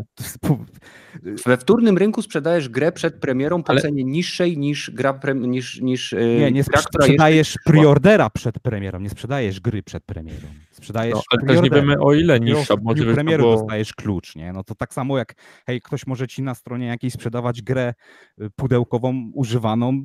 We 1.45 1.57
wtórnym 1.57 1.97
rynku 1.97 2.21
sprzedajesz 2.21 2.69
grę 2.69 2.91
przed 2.91 3.15
premierą 3.15 3.63
po 3.63 3.71
Ale- 3.71 3.81
cenie 3.81 4.03
niższej 4.03 4.57
niż 4.57 4.91
gra 4.91 5.13
pre, 5.13 5.35
niż, 5.35 5.81
niż 5.81 6.13
e, 6.13 6.17
Nie, 6.39 6.51
nie 6.51 6.63
gra, 6.63 6.81
sprzedajesz 6.81 7.55
preordera 7.65 8.29
przed 8.29 8.59
premierą, 8.59 8.99
nie 8.99 9.09
sprzedajesz 9.09 9.59
gry 9.59 9.83
przed 9.83 10.03
premierą. 10.03 10.47
Sprzedajesz 10.77 11.15
No, 11.15 11.21
ale 11.31 11.47
też 11.47 11.61
nie 11.61 11.69
wiemy 11.69 11.99
o 11.99 12.13
ile 12.13 12.39
niższa, 12.39 12.75
w 12.75 12.93
dniu 12.93 13.13
premiery 13.13 13.43
bo... 13.43 13.57
dostajesz 13.57 13.93
klucz, 13.93 14.35
nie? 14.35 14.53
No 14.53 14.63
to 14.63 14.75
tak 14.75 14.93
samo 14.93 15.17
jak, 15.17 15.33
hej, 15.65 15.81
ktoś 15.81 16.07
może 16.07 16.27
ci 16.27 16.43
na 16.43 16.55
stronie 16.55 16.87
jakiejś 16.87 17.13
sprzedawać 17.13 17.61
grę 17.61 17.93
y, 18.41 18.49
pudełkową, 18.55 19.31
używaną 19.33 20.01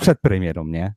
przed 0.00 0.20
premierą, 0.20 0.66
nie? 0.66 0.94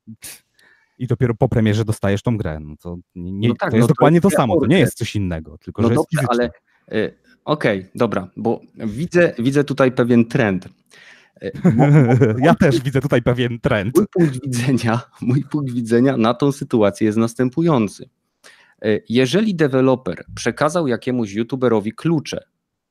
I 0.98 1.08
dopiero 1.08 1.36
po 1.36 1.50
premierze 1.50 1.86
dostajesz 1.86 2.22
tą 2.22 2.38
grę. 2.38 2.60
No 2.60 2.76
to 2.82 2.98
nie, 3.16 3.32
nie, 3.32 3.48
No 3.48 3.56
tak, 3.60 3.72
to 3.72 3.76
jest 3.78 3.84
no 3.84 3.88
to 3.88 3.94
dokładnie 3.94 4.22
to, 4.22 4.28
jest 4.28 4.38
samo, 4.38 4.60
to 4.60 4.66
nie 4.66 4.80
jest 4.80 4.98
coś 4.98 5.16
innego, 5.16 5.58
tylko 5.58 5.82
No 5.82 5.88
że 5.88 5.94
jest 5.94 6.04
dobrze, 6.12 6.28
fizyczne. 6.28 6.50
ale 6.90 7.04
e, 7.06 7.12
okej, 7.46 7.86
dobra, 7.96 8.28
bo 8.38 8.62
widzę, 8.76 9.34
widzę 9.40 9.64
tutaj 9.64 9.92
pewien 9.92 10.26
trend. 10.26 10.70
Mo- 11.76 11.86
ja 12.48 12.56
też 12.56 12.82
widzę 12.82 13.02
tutaj 13.02 13.22
pewien 13.22 13.60
trend. 13.60 13.98
Mój 13.98 14.06
punkt 14.14 14.42
widzenia, 14.44 15.02
mój 15.22 15.44
punkt 15.44 15.74
widzenia 15.74 16.18
na 16.18 16.34
tą 16.34 16.52
sytuację 16.52 17.06
jest 17.06 17.18
następujący. 17.18 18.10
E, 18.82 19.00
Jeżeli 19.10 19.56
deweloper 19.56 20.26
przekazał 20.36 20.88
jakiemuś 20.88 21.32
youtuberowi 21.32 21.92
klucze, 21.94 22.44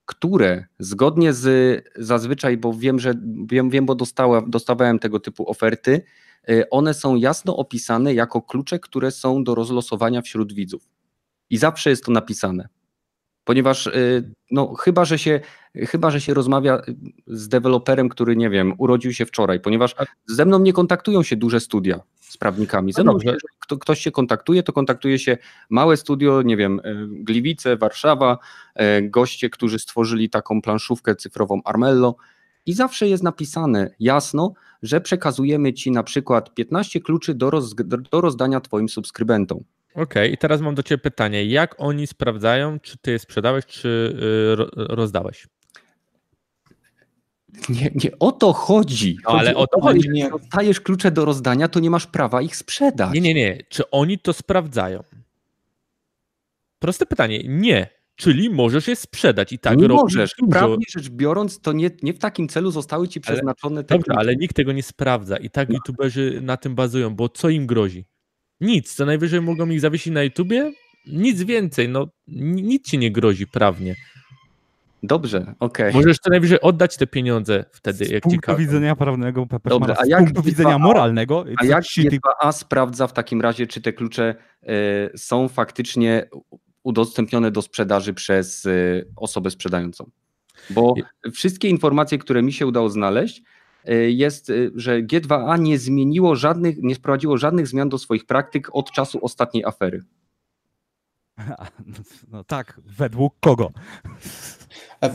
które 0.05 0.65
zgodnie 0.79 1.33
z 1.33 1.85
zazwyczaj, 1.97 2.57
bo 2.57 2.75
wiem, 2.75 2.99
że 2.99 3.15
wiem, 3.47 3.71
wiem 3.71 3.87
bo 3.87 3.95
dostała, 3.95 4.43
dostawałem 4.49 4.99
tego 4.99 5.21
typu 5.21 5.51
oferty, 5.51 6.03
e, 6.49 6.71
one 6.71 6.95
są 6.95 7.17
jasno 7.17 7.57
opisane 7.57 8.15
jako 8.15 8.43
klucze, 8.43 8.79
które 8.79 9.11
są 9.11 9.45
do 9.45 9.55
rozlosowania 9.55 10.23
wśród 10.23 10.53
widzów. 10.53 10.89
I 11.51 11.59
zawsze 11.59 11.91
jest 11.91 12.05
to 12.05 12.13
napisane. 12.13 12.69
Ponieważ 13.49 13.87
y, 13.87 14.31
no, 14.51 14.75
chyba, 14.75 15.05
że 15.05 15.19
się, 15.19 15.41
chyba, 15.75 16.11
że 16.11 16.21
się 16.21 16.35
rozmawia 16.35 16.83
z 17.27 17.49
deweloperem, 17.49 18.09
który 18.09 18.37
nie 18.37 18.51
wiem, 18.51 18.75
urodził 18.79 19.13
się 19.13 19.27
wczoraj, 19.27 19.61
ponieważ 19.61 19.95
ze 20.27 20.45
mną 20.45 20.59
nie 20.59 20.73
kontaktują 20.73 21.23
się 21.23 21.37
duże 21.37 21.61
studia 21.61 22.01
z 22.21 22.37
prawnikami. 22.37 22.93
Ze 22.93 23.05
No 23.05 23.13
mną, 23.13 23.21
jeżeli 23.23 23.39
kto, 23.59 23.79
ktoś 23.79 24.01
się 24.01 24.11
kontaktuje, 24.11 24.63
to 24.63 24.73
kontaktuje 24.73 25.19
się 25.19 25.39
małe 25.71 25.97
studio, 25.97 26.43
nie 26.43 26.57
wiem, 26.57 26.81
y, 26.81 27.07
Gliwice, 27.11 27.77
Warszawa, 27.77 28.39
y, 28.81 29.03
goście, 29.03 29.51
którzy 29.51 29.79
stworzyli 29.79 30.31
taką 30.31 30.63
planszówkę 30.63 31.17
cyfrową 31.17 31.61
Armello 31.65 32.17
i 32.67 32.73
zawsze 32.73 33.09
jest 33.09 33.23
napisane 33.23 33.91
jasno, 34.01 34.53
że 34.83 35.01
przekazujemy 35.01 35.73
ci 35.73 35.91
na 35.91 36.03
przykład 36.03 36.55
15 36.55 37.01
kluczy 37.01 37.35
do, 37.35 37.51
roz, 37.51 37.75
do 38.11 38.21
rozdania 38.21 38.61
twoim 38.61 38.89
subskrybentom. 38.89 39.65
Okej, 39.95 40.33
i 40.33 40.39
teraz 40.39 40.61
mam 40.61 40.75
do 40.75 40.83
ciebie 40.83 40.99
pytanie. 41.03 41.45
Jak 41.45 41.75
oni 41.79 42.07
sprawdzają, 42.07 42.81
czy 42.81 42.99
ty 42.99 43.11
je 43.11 43.19
sprzedałeś, 43.19 43.67
czy 43.67 43.89
y, 44.53 44.57
ro, 44.57 44.67
rozdałeś? 44.77 45.47
Nie, 47.69 47.91
nie 48.05 48.19
o 48.19 48.33
to 48.33 48.53
chodzi. 48.53 49.17
No, 49.25 49.31
ale 49.31 49.55
o 49.57 49.67
to 49.67 49.81
chodzi. 49.81 50.09
jeśli 50.15 50.31
dostajesz 50.31 50.81
klucze 50.81 51.11
do 51.11 51.25
rozdania, 51.25 51.69
to 51.69 51.81
nie 51.81 51.91
masz 51.91 52.07
prawa 52.07 52.43
ich 52.43 52.57
sprzedać. 52.57 53.15
Nie, 53.15 53.21
nie, 53.21 53.35
nie. 53.35 53.63
Czy 53.69 53.91
oni 53.91 54.19
to 54.19 54.33
sprawdzają? 54.33 55.03
Proste 56.79 57.07
pytanie. 57.07 57.41
Nie. 57.45 57.99
Czyli 58.17 58.51
możesz 58.51 58.89
je 58.89 58.97
sprzedać 58.97 59.53
i 59.53 59.59
tak 59.59 59.79
nie 59.79 59.89
możesz. 59.89 60.35
dużo. 60.39 60.51
Prawnie 60.51 60.85
rzecz 60.97 61.09
biorąc, 61.09 61.61
to 61.61 61.73
nie, 61.73 61.91
nie 62.03 62.13
w 62.15 62.19
takim 62.19 62.49
celu 62.49 62.71
zostały 62.71 63.09
ci 63.09 63.21
Ale- 63.27 63.35
przeznaczone 63.37 63.85
te 63.85 63.95
Dobrze, 63.95 64.13
ale 64.17 64.37
nikt 64.37 64.57
tego 64.57 64.73
nie 64.73 64.83
sprawdza 64.83 65.37
i 65.37 65.51
tak 65.51 65.69
No. 65.69 65.75
youtuberzy 65.75 66.41
na 66.43 66.57
tym 66.57 66.75
bazują, 66.75 67.15
bo 67.15 67.29
co 67.29 67.49
im 67.49 67.67
grozi? 67.67 68.05
Nic. 68.61 68.95
Co 68.95 69.07
najwyżej 69.07 69.41
mogą 69.41 69.69
ich 69.69 69.81
zawiesić 69.81 70.13
na 70.13 70.23
YouTubie? 70.23 70.73
Nic 71.07 71.43
więcej. 71.43 71.89
No, 71.89 72.09
ni- 72.29 72.63
nic 72.63 72.87
ci 72.89 72.99
nie 72.99 73.11
grozi 73.13 73.47
prawnie. 73.47 73.95
Dobrze, 75.03 75.55
okej. 75.61 75.93
Możesz 75.95 76.19
co 76.19 76.31
najwyżej 76.31 76.61
oddać 76.61 76.97
te 76.97 77.07
pieniądze 77.07 77.65
wtedy, 77.73 78.05
Z 78.05 78.11
jak 78.11 78.23
ci 78.23 78.29
punktu 78.31 78.41
każą. 78.41 78.59
widzenia 78.59 78.97
prawnego, 78.97 79.47
Pepper 79.47 79.71
Dobrze, 79.71 79.89
Mara, 79.89 80.01
a 80.01 80.05
z 80.05 80.09
jak 80.09 80.21
punktu 80.25 80.43
widzenia 80.43 80.77
G2A 80.77 80.79
moralnego, 80.81 81.45
A 81.57 81.65
jak 81.65 81.85
ci 81.85 82.03
ty- 82.11 82.17
G2A 82.17 82.53
sprawdza 82.53 83.07
w 83.07 83.13
takim 83.13 83.41
razie, 83.41 83.67
czy 83.67 83.81
te 83.81 83.93
klucze 83.93 84.35
e, 84.63 85.19
są 85.19 85.49
faktycznie 85.49 86.29
udostępnione 86.83 87.51
do 87.51 87.63
sprzedaży 87.63 88.15
przez 88.15 88.67
e, 88.67 88.71
osobę 89.17 89.51
sprzedającą? 89.51 90.11
Bo 90.71 90.95
wszystkie 91.33 91.69
informacje, 91.69 92.19
które 92.19 92.43
mi 92.43 92.53
się 92.53 92.67
udało 92.67 92.89
znaleźć, 92.91 93.43
jest, 94.11 94.51
e, 94.51 94.55
że 94.75 95.03
G2A 95.03 95.61
nie 95.61 95.79
zmieniło 95.79 96.37
żadnych, 96.37 96.83
nie 96.83 96.95
sprowadziło 96.95 97.39
żadnych 97.39 97.67
zmian 97.67 97.89
do 97.89 97.99
swoich 97.99 98.27
praktyk 98.27 98.69
od 98.73 98.91
czasu 98.93 99.19
ostatniej 99.25 99.65
afery. 99.65 100.05
No 102.33 102.45
tak, 102.45 102.81
według 102.87 103.35
kogo? 103.41 103.71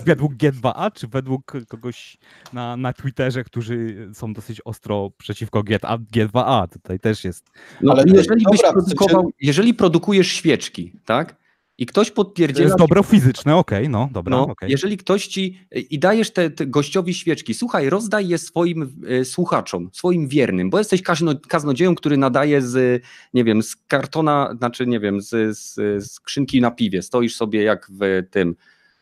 Według 0.06 0.34
G2A, 0.34 0.92
czy 0.94 1.08
według 1.08 1.54
kogoś 1.68 2.18
na, 2.54 2.78
na 2.78 2.94
Twitterze, 2.94 3.44
którzy 3.44 4.10
są 4.14 4.34
dosyć 4.34 4.62
ostro 4.66 5.12
przeciwko 5.18 5.60
G2A? 5.60 5.98
G2A 6.14 6.68
tutaj 6.68 7.00
też 7.00 7.24
jest. 7.24 7.52
No, 7.82 7.92
Ale 7.92 8.04
jeżeli, 8.08 8.46
byś 8.52 8.62
dobra, 8.62 8.72
w 8.72 8.74
sensie- 8.74 8.74
produkował, 8.74 9.32
jeżeli 9.42 9.74
produkujesz 9.74 10.28
świeczki, 10.28 10.94
tak? 11.06 11.43
I 11.78 11.86
ktoś 11.86 12.10
To 12.10 12.16
podpierdziela 12.16 12.66
jest 12.66 12.78
dobro 12.78 13.04
fizyczne, 13.04 13.56
okej, 13.56 13.90
no 13.90 14.10
dobra, 14.12 14.38
No, 14.38 14.44
okej. 14.48 14.72
jeżeli 14.72 14.98
ktoś 14.98 15.28
ci 15.28 15.68
i 15.72 16.00
dajesz 16.00 16.32
te, 16.32 16.50
te 16.50 16.68
gościowi 16.68 17.14
świeczki, 17.14 17.54
słuchaj, 17.54 17.90
rozdaj 17.90 18.28
je 18.28 18.38
swoim 18.38 18.96
e, 19.22 19.26
słuchaczom, 19.26 19.90
swoim 19.94 20.28
wiernym, 20.28 20.70
bo 20.70 20.78
jesteś 20.78 21.02
kazno, 21.02 21.34
kaznodzieją, 21.48 21.96
który 21.96 22.18
nadaje 22.18 22.62
z, 22.62 23.04
nie 23.34 23.44
wiem, 23.44 23.64
z 23.64 23.76
kartona, 23.76 24.56
znaczy, 24.58 24.88
nie 24.88 25.00
wiem, 25.00 25.22
z, 25.22 25.58
z, 25.58 25.74
z 26.06 26.12
skrzynki 26.12 26.62
na 26.62 26.72
piwie. 26.72 27.02
Stoisz 27.02 27.36
sobie 27.36 27.64
jak 27.64 27.88
w 27.92 28.24
tym, 28.32 28.56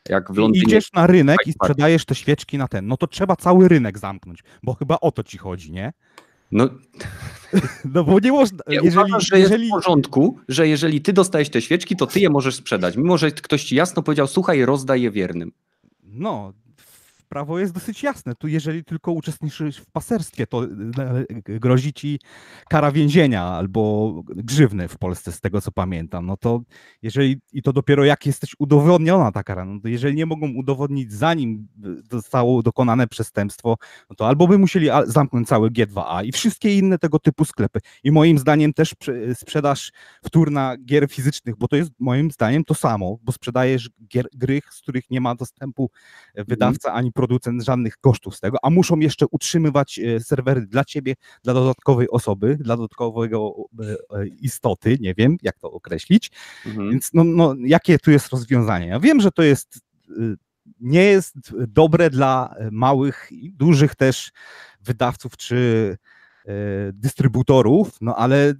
jak 0.09 0.31
w 0.33 0.37
Londynie. 0.37 0.65
Idziesz 0.65 0.93
na 0.93 1.07
rynek 1.07 1.37
i 1.45 1.49
Hyde 1.49 1.57
Park. 1.59 1.71
sprzedajesz 1.71 2.05
te 2.05 2.15
świeczki 2.15 2.57
na 2.57 2.67
ten, 2.67 2.87
no 2.87 2.97
to 2.97 3.07
trzeba 3.07 3.35
cały 3.35 3.67
rynek 3.67 3.99
zamknąć, 3.99 4.43
bo 4.63 4.73
chyba 4.73 4.97
o 5.01 5.11
to 5.11 5.23
ci 5.23 5.37
chodzi, 5.37 5.71
nie? 5.71 5.93
No, 6.51 6.69
No 7.85 8.03
bo 8.03 8.19
nie 8.19 8.31
można, 8.31 8.57
nie 8.67 8.75
jeżeli, 8.75 8.89
uważasz, 8.91 9.27
że 9.27 9.39
jest 9.39 9.51
jeżeli, 9.51 9.67
w 9.67 9.71
porządku, 9.71 10.39
że 10.47 10.67
jeżeli 10.67 11.01
ty 11.01 11.13
dostajesz 11.13 11.49
te 11.49 11.61
świeczki, 11.61 11.95
to 11.95 12.07
ty 12.07 12.19
je 12.19 12.29
możesz 12.29 12.55
sprzedać, 12.55 12.97
mimo 12.97 13.17
że 13.17 13.31
ktoś 13.31 13.63
ci 13.63 13.75
jasno 13.75 14.03
powiedział, 14.03 14.27
słuchaj, 14.27 14.65
rozdaj 14.65 15.01
je 15.01 15.11
wiernym. 15.11 15.51
no, 16.03 16.53
prawo 17.31 17.59
jest 17.59 17.73
dosyć 17.73 18.03
jasne, 18.03 18.35
tu 18.35 18.47
jeżeli 18.47 18.83
tylko 18.83 19.11
uczestniczysz 19.11 19.77
w 19.77 19.91
paserstwie, 19.91 20.47
to 20.47 20.63
e, 20.63 21.59
grozi 21.59 21.93
ci 21.93 22.19
kara 22.69 22.91
więzienia 22.91 23.43
albo 23.43 24.13
grzywny 24.27 24.87
w 24.87 24.97
Polsce, 24.97 25.31
z 25.31 25.39
tego 25.39 25.61
co 25.61 25.71
pamiętam, 25.71 26.25
no 26.25 26.37
to 26.37 26.61
jeżeli, 27.01 27.41
i 27.53 27.61
to 27.61 27.73
dopiero 27.73 28.05
jak 28.05 28.25
jesteś 28.25 28.55
udowodniona 28.59 29.31
ta 29.31 29.43
kara, 29.43 29.65
no 29.65 29.79
to 29.81 29.87
jeżeli 29.87 30.15
nie 30.15 30.25
mogą 30.25 30.53
udowodnić 30.55 31.13
zanim 31.13 31.67
zostało 32.11 32.63
dokonane 32.63 33.07
przestępstwo, 33.07 33.77
no 34.09 34.15
to 34.15 34.27
albo 34.27 34.47
by 34.47 34.57
musieli 34.57 34.87
zamknąć 35.05 35.47
cały 35.47 35.69
G2A 35.69 36.25
i 36.25 36.31
wszystkie 36.31 36.77
inne 36.77 36.97
tego 36.97 37.19
typu 37.19 37.45
sklepy. 37.45 37.79
I 38.03 38.11
moim 38.11 38.37
zdaniem 38.37 38.73
też 38.73 38.95
prze- 38.95 39.35
sprzedaż 39.35 39.91
wtórna 40.25 40.75
gier 40.85 41.07
fizycznych, 41.09 41.55
bo 41.57 41.67
to 41.67 41.75
jest 41.75 41.91
moim 41.99 42.31
zdaniem 42.31 42.63
to 42.63 42.73
samo, 42.73 43.17
bo 43.23 43.31
sprzedajesz 43.31 43.89
gier, 44.07 44.25
gry, 44.33 44.61
z 44.71 44.81
których 44.81 45.09
nie 45.09 45.21
ma 45.21 45.35
dostępu 45.35 45.91
e, 46.35 46.43
wydawca 46.43 46.93
ani 46.93 47.11
producent 47.21 47.63
żadnych 47.63 47.97
kosztów 47.97 48.35
z 48.35 48.39
tego, 48.39 48.57
a 48.61 48.69
muszą 48.69 48.99
jeszcze 48.99 49.25
utrzymywać 49.31 49.99
e, 49.99 50.19
serwery 50.19 50.61
dla 50.61 50.85
ciebie, 50.85 51.15
dla 51.43 51.53
dodatkowej 51.53 52.09
osoby, 52.09 52.57
dla 52.57 52.77
dodatkowego 52.77 53.53
e, 53.79 54.17
e, 54.19 54.27
istoty, 54.27 54.97
nie 55.01 55.13
wiem 55.13 55.37
jak 55.41 55.59
to 55.59 55.71
określić, 55.71 56.31
Mhm. 56.65 56.91
więc 56.91 57.09
no, 57.13 57.23
no, 57.23 57.55
jakie 57.59 57.99
tu 57.99 58.11
jest 58.11 58.29
rozwiązanie? 58.29 58.87
Ja 58.87 58.99
wiem, 58.99 59.21
że 59.21 59.31
to 59.31 59.43
jest 59.43 59.79
nie 60.79 61.03
jest 61.03 61.35
dobre 61.67 62.09
dla 62.09 62.55
małych 62.71 63.27
i 63.31 63.53
dużych 63.53 63.95
też 63.95 64.31
wydawców 64.81 65.37
czy 65.37 65.97
dystrybutorów, 66.93 68.01
no 68.01 68.15
ale 68.15 68.53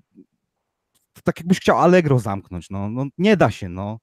tak 1.24 1.40
jakbyś 1.40 1.60
chciał 1.60 1.78
Allegro 1.78 2.20
zamknąć, 2.20 2.70
no, 2.70 2.90
no 2.90 3.06
nie 3.18 3.38
da 3.38 3.52
się, 3.52 3.70
no. 3.70 4.00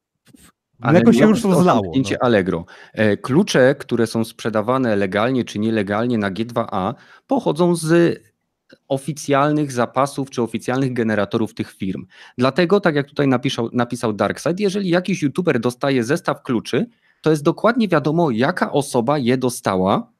Mleko 0.80 1.12
się 1.12 1.28
już 1.28 1.44
rozlało. 1.44 1.92
No. 1.96 2.16
Allegro. 2.20 2.64
E, 2.92 3.16
Klucze, 3.16 3.74
które 3.74 4.06
są 4.06 4.24
sprzedawane 4.24 4.96
legalnie 4.96 5.44
czy 5.44 5.58
nielegalnie 5.58 6.18
na 6.18 6.30
G2A, 6.30 6.94
pochodzą 7.26 7.76
z 7.76 8.18
oficjalnych 8.88 9.72
zapasów 9.72 10.30
czy 10.30 10.42
oficjalnych 10.42 10.92
generatorów 10.92 11.54
tych 11.54 11.72
firm. 11.72 12.06
Dlatego, 12.38 12.80
tak 12.80 12.94
jak 12.94 13.06
tutaj 13.06 13.28
napisał, 13.28 13.70
napisał 13.72 14.12
Darkside, 14.12 14.62
jeżeli 14.62 14.88
jakiś 14.88 15.22
youtuber 15.22 15.60
dostaje 15.60 16.04
zestaw 16.04 16.42
kluczy, 16.42 16.86
to 17.22 17.30
jest 17.30 17.42
dokładnie 17.42 17.88
wiadomo, 17.88 18.30
jaka 18.30 18.72
osoba 18.72 19.18
je 19.18 19.36
dostała 19.36 20.12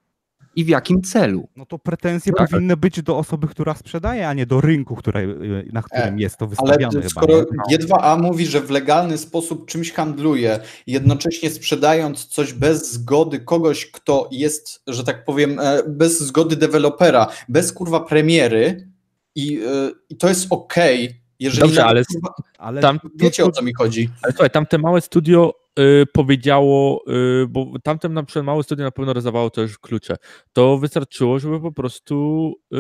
i 0.59 0.65
w 0.65 0.69
jakim 0.69 1.03
celu. 1.03 1.49
no 1.57 1.67
to 1.67 1.79
pretensje 1.79 2.33
Tak. 2.33 2.51
powinny 2.51 2.77
być 2.77 3.03
do 3.03 3.19
osoby, 3.19 3.49
która 3.49 3.75
sprzedaje, 3.75 4.29
a 4.29 4.35
nie 4.35 4.47
do 4.47 4.61
rynku, 4.61 4.97
której, 4.97 5.25
y, 5.31 5.69
na 5.73 5.83
którym 5.83 6.19
jest 6.19 6.37
to 6.37 6.45
Ale 6.45 6.51
wystawiane 6.51 6.93
chyba. 7.03 7.09
skoro 7.09 7.39
nie? 7.71 7.79
G2A 7.79 8.23
mówi, 8.23 8.47
że 8.47 8.61
w 8.61 8.71
legalny 8.71 9.19
sposób 9.19 9.67
czymś 9.67 9.93
handluje, 9.93 10.61
jednocześnie 10.87 11.51
sprzedając 11.51 12.25
coś 12.27 12.53
bez 12.53 12.93
zgody 12.93 13.41
kogoś, 13.41 13.91
kto 13.91 14.29
jest, 14.33 14.83
że 14.87 15.05
tak 15.05 15.25
powiem, 15.25 15.59
e, 15.61 15.83
bez 15.89 16.21
zgody 16.21 16.57
dewelopera, 16.57 17.27
bez 17.49 17.73
kurwa 17.73 18.01
premiery 18.01 18.89
i, 19.35 19.59
e, 19.59 19.91
i 20.11 20.17
to 20.17 20.29
jest 20.29 20.47
okej, 20.51 21.21
jeżeli... 21.41 21.61
Dobrze, 21.63 21.85
ale 21.85 22.05
kurwa, 22.05 22.35
Ale 22.59 22.81
Tam, 22.81 22.99
wiecie 23.15 23.45
o 23.45 23.51
co 23.53 23.63
mi 23.63 23.75
chodzi. 23.75 24.11
ale 24.23 24.33
słuchaj, 24.33 24.51
tamte 24.51 24.79
małe 24.79 25.01
studio 25.01 25.55
y, 25.79 26.07
powiedziało, 26.13 27.05
y, 27.43 27.47
bo 27.49 27.73
tamten 27.83 28.13
na 28.15 28.23
przykład 28.23 28.45
małe 28.45 28.63
studio 28.63 28.85
na 28.85 28.91
pewno 28.91 29.13
rozdawało 29.13 29.51
też 29.51 29.79
klucze. 29.79 30.17
To 30.53 30.79
wystarczyło, 30.79 31.39
żeby 31.39 31.61
po 31.61 31.73
prostu, 31.73 32.55
y, 32.75 32.79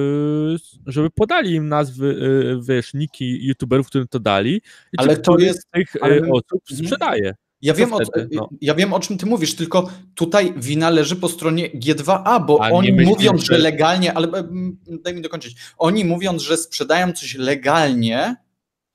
żeby 0.86 1.10
podali 1.10 1.54
im 1.54 1.68
nazwy, 1.68 2.06
y, 2.06 2.60
wiesz, 2.68 2.94
niki 2.94 3.46
youtuberów, 3.46 3.86
którym 3.86 4.08
to 4.08 4.18
dali. 4.20 4.54
I 4.92 4.96
Ale 4.96 5.16
to 5.16 5.38
jest- 5.38 5.60
z 5.60 5.64
tych 5.70 6.02
ale 6.02 6.20
osób 6.30 6.60
Mhm. 6.70 6.86
sprzedaje. 6.86 7.34
Ja 7.62 7.74
wiem, 7.74 7.92
o, 7.92 7.98
wtedy? 8.04 8.28
No. 8.32 8.48
ja 8.60 8.74
wiem, 8.74 8.92
o 8.92 9.00
czym 9.00 9.18
ty 9.18 9.26
mówisz, 9.26 9.54
tylko 9.56 9.90
tutaj 10.14 10.52
wina 10.56 10.90
leży 10.90 11.16
po 11.16 11.28
stronie 11.28 11.68
G2A, 11.70 12.46
bo 12.46 12.64
A 12.64 12.70
oni 12.70 12.92
mówiąc, 12.92 13.44
że 13.44 13.58
legalnie, 13.58 14.14
ale 14.14 14.28
daj 15.04 15.14
mi 15.14 15.22
dokończyć. 15.22 15.56
Oni 15.78 16.04
mówiąc, 16.04 16.42
że 16.42 16.56
sprzedają 16.56 17.12
coś 17.12 17.34
legalnie, 17.34 18.36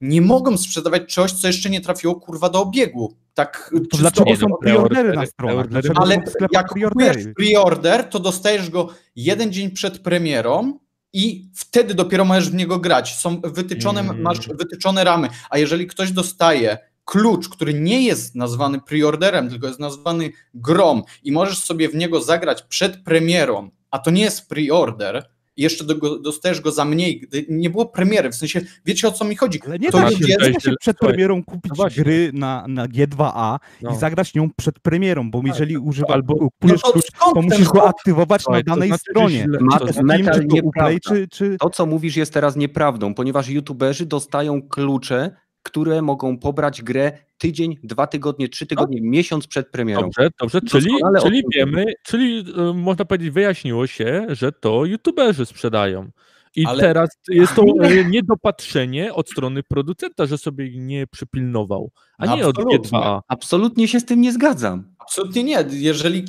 nie 0.04 0.22
mogą 0.22 0.58
sprzedawać 0.58 1.04
czegoś, 1.14 1.32
co 1.32 1.48
jeszcze 1.48 1.70
nie 1.70 1.82
trafiło 1.82 2.16
kurwa 2.16 2.50
do 2.50 2.62
obiegu. 2.62 3.16
Tak 3.34 3.74
to 3.92 3.98
dlaczego 3.98 4.30
nie, 4.30 4.38
są 4.38 4.48
no, 4.50 4.58
preordery 4.58 5.14
na 5.14 5.26
stronach? 5.26 5.66
Ale 5.96 6.18
jak 6.52 6.70
kupujesz 6.70 7.18
preorder, 7.36 8.04
to 8.04 8.20
dostajesz 8.20 8.70
go 8.70 8.90
jeden 9.16 9.54
dzień 9.54 9.72
przed 9.72 10.00
premierą 10.00 10.80
i 11.14 11.50
wtedy 11.56 11.94
dopiero 11.94 12.26
możesz 12.26 12.50
w 12.50 12.54
niego 12.54 12.80
grać. 12.80 13.16
Są 13.16 13.42
wytyczone, 13.42 14.02
Mm. 14.02 14.22
masz 14.22 14.48
wytyczone 14.48 15.04
ramy, 15.04 15.30
a 15.50 15.58
jeżeli 15.58 15.88
ktoś 15.88 16.12
dostaje 16.12 16.78
klucz, 17.06 17.50
który 17.50 17.74
nie 17.74 18.04
jest 18.04 18.36
nazwany 18.36 18.82
preorderem, 18.82 19.50
tylko 19.50 19.68
jest 19.68 19.80
nazwany 19.80 20.32
grom 20.54 21.04
i 21.24 21.32
możesz 21.32 21.60
sobie 21.60 21.90
w 21.90 21.96
niego 21.96 22.22
zagrać 22.22 22.62
przed 22.64 23.04
premierą, 23.04 23.70
a 23.92 24.00
to 24.00 24.12
nie 24.12 24.22
jest 24.22 24.50
preorder, 24.50 25.33
jeszcze 25.58 25.84
do, 25.84 26.20
dostajesz 26.20 26.62
go 26.62 26.72
za 26.72 26.86
mniej, 26.86 27.20
gdy 27.20 27.46
nie 27.50 27.70
było 27.70 27.86
premiery, 27.86 28.30
w 28.30 28.36
sensie, 28.36 28.62
wiecie 28.86 29.08
o 29.08 29.12
co 29.12 29.26
mi 29.26 29.36
chodzi? 29.36 29.60
Ale 29.66 29.80
nie 29.80 29.92
To 29.92 29.98
da 29.98 30.10
się, 30.12 30.16
jest- 30.18 30.30
nie 30.30 30.38
da 30.54 30.60
się 30.60 30.72
przed 30.80 30.98
premierą 30.98 31.44
kupić 31.44 31.72
no 31.78 31.86
gry 31.98 32.32
na, 32.34 32.66
na 32.68 32.88
G2A 32.88 33.60
No. 33.82 33.92
i 33.92 33.96
zagrać 33.96 34.36
nią 34.36 34.50
przed 34.58 34.80
premierą, 34.80 35.32
bo 35.32 35.42
jeżeli 35.46 35.78
używa, 35.78 36.08
albo- 36.14 36.36
kupujesz 36.36 36.82
No 36.84 36.88
to 36.88 36.92
klucz, 36.94 37.06
to 37.34 37.42
musisz 37.42 37.70
go 37.70 37.88
aktywować 37.90 38.42
Słuchaj, 38.42 38.64
na 38.68 38.74
to 38.74 38.80
danej 38.80 38.88
znaczy, 38.90 39.04
że 39.08 39.12
stronie. 39.12 39.48
Ma- 39.62 39.80
to 39.80 39.88
Steam, 39.94 40.06
metal 40.08 40.42
czy 40.42 40.48
to. 40.48 40.56
Uplay, 40.64 41.00
czy, 41.00 41.28
czy... 41.28 41.58
To, 41.60 41.70
co 41.70 41.86
mówisz, 41.86 42.16
jest 42.16 42.34
teraz 42.34 42.56
nieprawdą, 42.56 43.14
ponieważ 43.14 43.50
youtuberzy 43.50 44.06
dostają 44.06 44.62
klucze, 44.62 45.36
które 45.64 46.02
mogą 46.02 46.38
pobrać 46.38 46.82
grę 46.82 47.12
tydzień, 47.38 47.78
dwa 47.84 48.08
tygodnie, 48.08 48.50
trzy 48.50 48.66
tygodnie, 48.68 49.02
miesiąc 49.02 49.48
przed 49.48 49.70
premierą. 49.70 50.02
Dobrze, 50.02 50.30
dobrze, 50.40 50.62
czyli, 50.62 50.90
czyli 51.22 51.44
wiemy, 51.56 51.86
czyli 52.04 52.46
y, 52.70 52.74
można 52.74 53.06
powiedzieć, 53.06 53.30
wyjaśniło 53.30 53.88
się, 53.88 54.26
że 54.30 54.52
to 54.52 54.86
youtuberzy 54.86 55.46
sprzedają. 55.46 56.10
I 56.56 56.66
Ale- 56.66 56.80
teraz 56.84 57.10
jest 57.30 57.56
to 57.56 57.64
e, 57.82 58.06
niedopatrzenie 58.10 59.14
od 59.14 59.30
strony 59.30 59.64
producenta, 59.64 60.26
że 60.26 60.38
sobie 60.38 60.72
nie 60.78 61.08
przypilnował, 61.08 61.92
a 62.18 62.36
nie 62.36 62.48
od 62.48 62.58
Absolutnie. 62.60 62.80
G2A. 63.00 63.20
Absolutnie 63.28 63.88
się 63.88 64.00
z 64.00 64.06
tym 64.06 64.22
nie 64.22 64.34
zgadzam. 64.34 64.93
Absolutnie 65.04 65.44
nie. 65.44 65.66
Jeżeli 65.70 66.26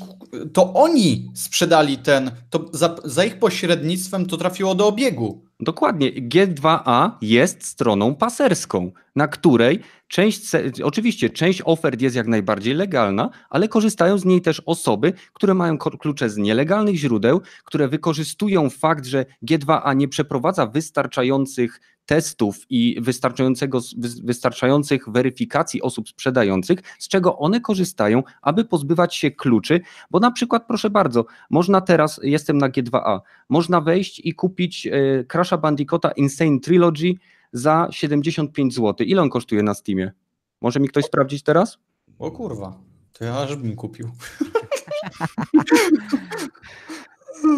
to 0.53 0.73
oni 0.73 1.31
sprzedali 1.35 1.99
ten, 1.99 2.31
to 2.51 2.65
za, 2.73 2.97
za 3.05 3.25
ich 3.25 3.39
pośrednictwem 3.39 4.27
to 4.27 4.37
trafiło 4.37 4.75
do 4.75 4.87
obiegu. 4.87 5.45
Dokładnie. 5.61 6.13
G2A 6.13 7.11
jest 7.23 7.67
stroną 7.67 8.15
paserską, 8.15 8.93
na 9.17 9.29
której 9.29 9.81
część, 10.09 10.41
oczywiście 10.83 11.31
część 11.31 11.63
ofert 11.65 12.01
jest 12.01 12.17
jak 12.17 12.27
najbardziej 12.27 12.75
legalna, 12.75 13.31
ale 13.51 13.69
korzystają 13.69 14.19
z 14.19 14.25
niej 14.25 14.41
też 14.41 14.63
osoby, 14.67 15.13
które 15.33 15.55
mają 15.55 15.79
klucze 15.79 16.31
z 16.31 16.37
nielegalnych 16.37 16.97
źródeł, 16.97 17.41
które 17.65 17.89
wykorzystują 17.89 18.71
fakt, 18.71 19.07
że 19.07 19.27
G2A 19.47 19.97
nie 19.97 20.09
przeprowadza 20.09 20.67
wystarczających 20.67 21.81
testów 22.07 22.67
i 22.71 22.97
wystarczającego, 23.01 23.81
wy- 23.99 24.09
wystarczających 24.25 25.09
weryfikacji 25.09 25.83
osób 25.83 26.09
sprzedających, 26.09 26.79
z 26.99 27.09
czego 27.09 27.39
one 27.39 27.61
korzystają, 27.61 28.23
aby 28.43 28.65
pozbywać 28.65 29.17
się 29.17 29.31
kluczy, 29.31 29.81
bo 30.11 30.21
na 30.21 30.31
przykład, 30.31 30.67
proszę 30.67 30.91
bardzo, 30.91 31.25
można 31.51 31.81
teraz, 31.81 32.21
jestem 32.23 32.59
na 32.59 32.69
G2A, 32.69 33.21
można 33.49 33.81
wejść 33.81 34.21
i 34.25 34.35
kupić 34.35 34.87
e, 34.87 34.91
Crash'a 35.25 35.61
Bandicoota 35.61 36.11
Insane 36.11 36.61
Trilogy 36.61 37.15
za 37.53 37.89
75 37.91 38.75
zł. 38.75 39.07
Ile 39.07 39.23
on 39.23 39.31
kosztuje 39.31 39.63
na 39.63 39.75
Steamie? 39.75 40.13
Może 40.61 40.81
mi 40.81 40.89
ktoś 40.89 41.05
sprawdzić 41.05 41.43
teraz? 41.43 41.79
O 42.19 42.31
kurwa, 42.31 42.79
to 43.13 43.25
ja 43.25 43.39
aż 43.39 43.57
bym 43.57 43.77
kupił. 43.77 44.11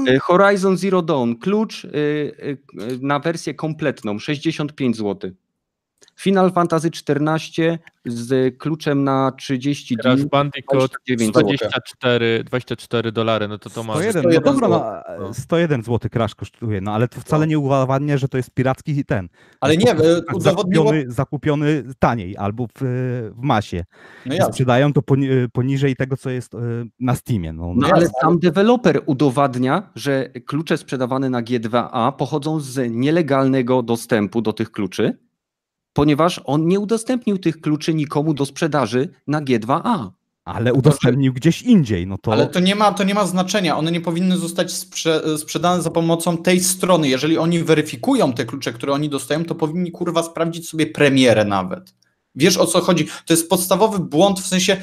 E, 0.07 0.18
Horizon 0.18 0.76
Zero 0.76 1.03
Dawn, 1.03 1.34
klucz 1.34 1.84
e, 1.84 1.89
e, 1.89 2.57
na 3.01 3.18
wersję 3.18 3.55
kompletną, 3.55 4.18
65 4.18 4.97
zł. 4.97 5.30
Final 6.16 6.53
Fantasy 6.53 6.88
XIV 6.88 7.78
z 8.05 8.59
kluczem 8.59 9.05
na 9.05 9.32
30 9.38 9.97
Crash 9.97 10.20
dni, 10.20 10.28
Bandicoot 10.30 10.90
29 11.07 11.34
zł. 11.34 11.42
24, 11.42 12.44
24 12.44 13.12
dolary, 13.12 13.49
no 13.49 13.59
to 13.59 13.70
to 13.70 13.82
ma... 13.82 13.94
101, 13.94 14.22
no 14.24 14.30
101 14.30 14.42
dobra, 14.61 14.68
zł. 14.68 15.26
no, 15.26 15.34
101 15.34 15.82
zł 15.82 16.11
crash 16.12 16.34
kosztuje, 16.34 16.80
no 16.80 16.92
ale 16.92 17.09
to 17.09 17.20
wcale 17.20 17.47
nie 17.47 17.59
udowadnia, 17.59 18.18
że 18.18 18.28
to 18.28 18.36
jest 18.36 18.51
piracki 18.51 19.05
ten. 19.05 19.28
Ale 19.61 19.76
nie, 19.76 19.90
e, 19.92 19.94
udowodniło... 20.34 20.40
zakupiony, 20.84 21.05
zakupiony 21.09 21.84
taniej 21.99 22.36
albo 22.36 22.66
w, 22.66 22.80
w 23.36 23.42
masie. 23.42 23.84
No 24.26 24.34
jasne. 24.34 24.53
Sprzedają 24.53 24.92
to 24.92 25.03
poni 25.03 25.28
poniżej 25.53 25.97
tego, 25.97 26.16
co 26.16 26.30
jest 26.30 26.55
e, 26.55 26.59
na 27.01 27.14
Steamie. 27.14 27.53
No, 27.53 27.72
No 27.76 27.86
ale 27.86 27.97
ale- 27.97 28.11
sam 28.20 28.38
deweloper 28.38 29.03
udowadnia, 29.07 29.90
że 29.94 30.28
klucze 30.47 30.78
sprzedawane 30.78 31.30
na 31.30 31.42
G2A 31.42 32.12
pochodzą 32.12 32.61
z 32.61 32.90
nielegalnego 32.92 33.82
dostępu 33.82 34.42
do 34.42 34.53
tych 34.53 34.70
kluczy, 34.70 35.26
ponieważ 35.97 36.40
on 36.44 36.66
nie 36.66 36.80
udostępnił 36.80 37.38
tych 37.38 37.61
kluczy 37.61 37.94
nikomu 37.94 38.34
do 38.34 38.47
sprzedaży 38.47 39.09
na 39.26 39.42
G2A. 39.42 40.11
ale 40.44 40.72
udostępnił 40.72 41.32
gdzieś 41.32 41.62
indziej. 41.62 42.07
No 42.07 42.18
to, 42.18 42.32
Ale 42.32 42.47
to 42.47 42.61
nie, 42.61 42.74
ma, 42.74 42.92
to 42.92 43.05
nie 43.05 43.14
ma 43.14 43.26
znaczenia. 43.26 43.76
One 43.76 43.92
nie 43.92 44.01
powinny 44.01 44.36
zostać 44.36 44.72
sprze 44.72 45.38
sprzedane 45.38 45.82
za 45.82 45.90
pomocą 45.90 46.38
tej 46.38 46.61
strony. 46.61 47.09
Jeżeli 47.09 47.38
oni 47.38 47.62
weryfikują 47.62 48.32
te 48.32 48.44
klucze, 48.44 48.72
które 48.72 48.92
oni 48.92 49.09
dostają, 49.09 49.44
to 49.44 49.55
powinni 49.55 49.90
kurwa 49.90 50.22
sprawdzić 50.22 50.68
sobie 50.68 50.86
premierę 50.86 51.44
nawet. 51.44 51.94
Wiesz 52.34 52.57
o 52.57 52.66
co 52.66 52.80
chodzi? 52.80 53.07
To 53.26 53.32
jest 53.32 53.51
podstawowy 53.51 53.99
błąd 53.99 54.40
w 54.40 54.47
sensie, 54.47 54.76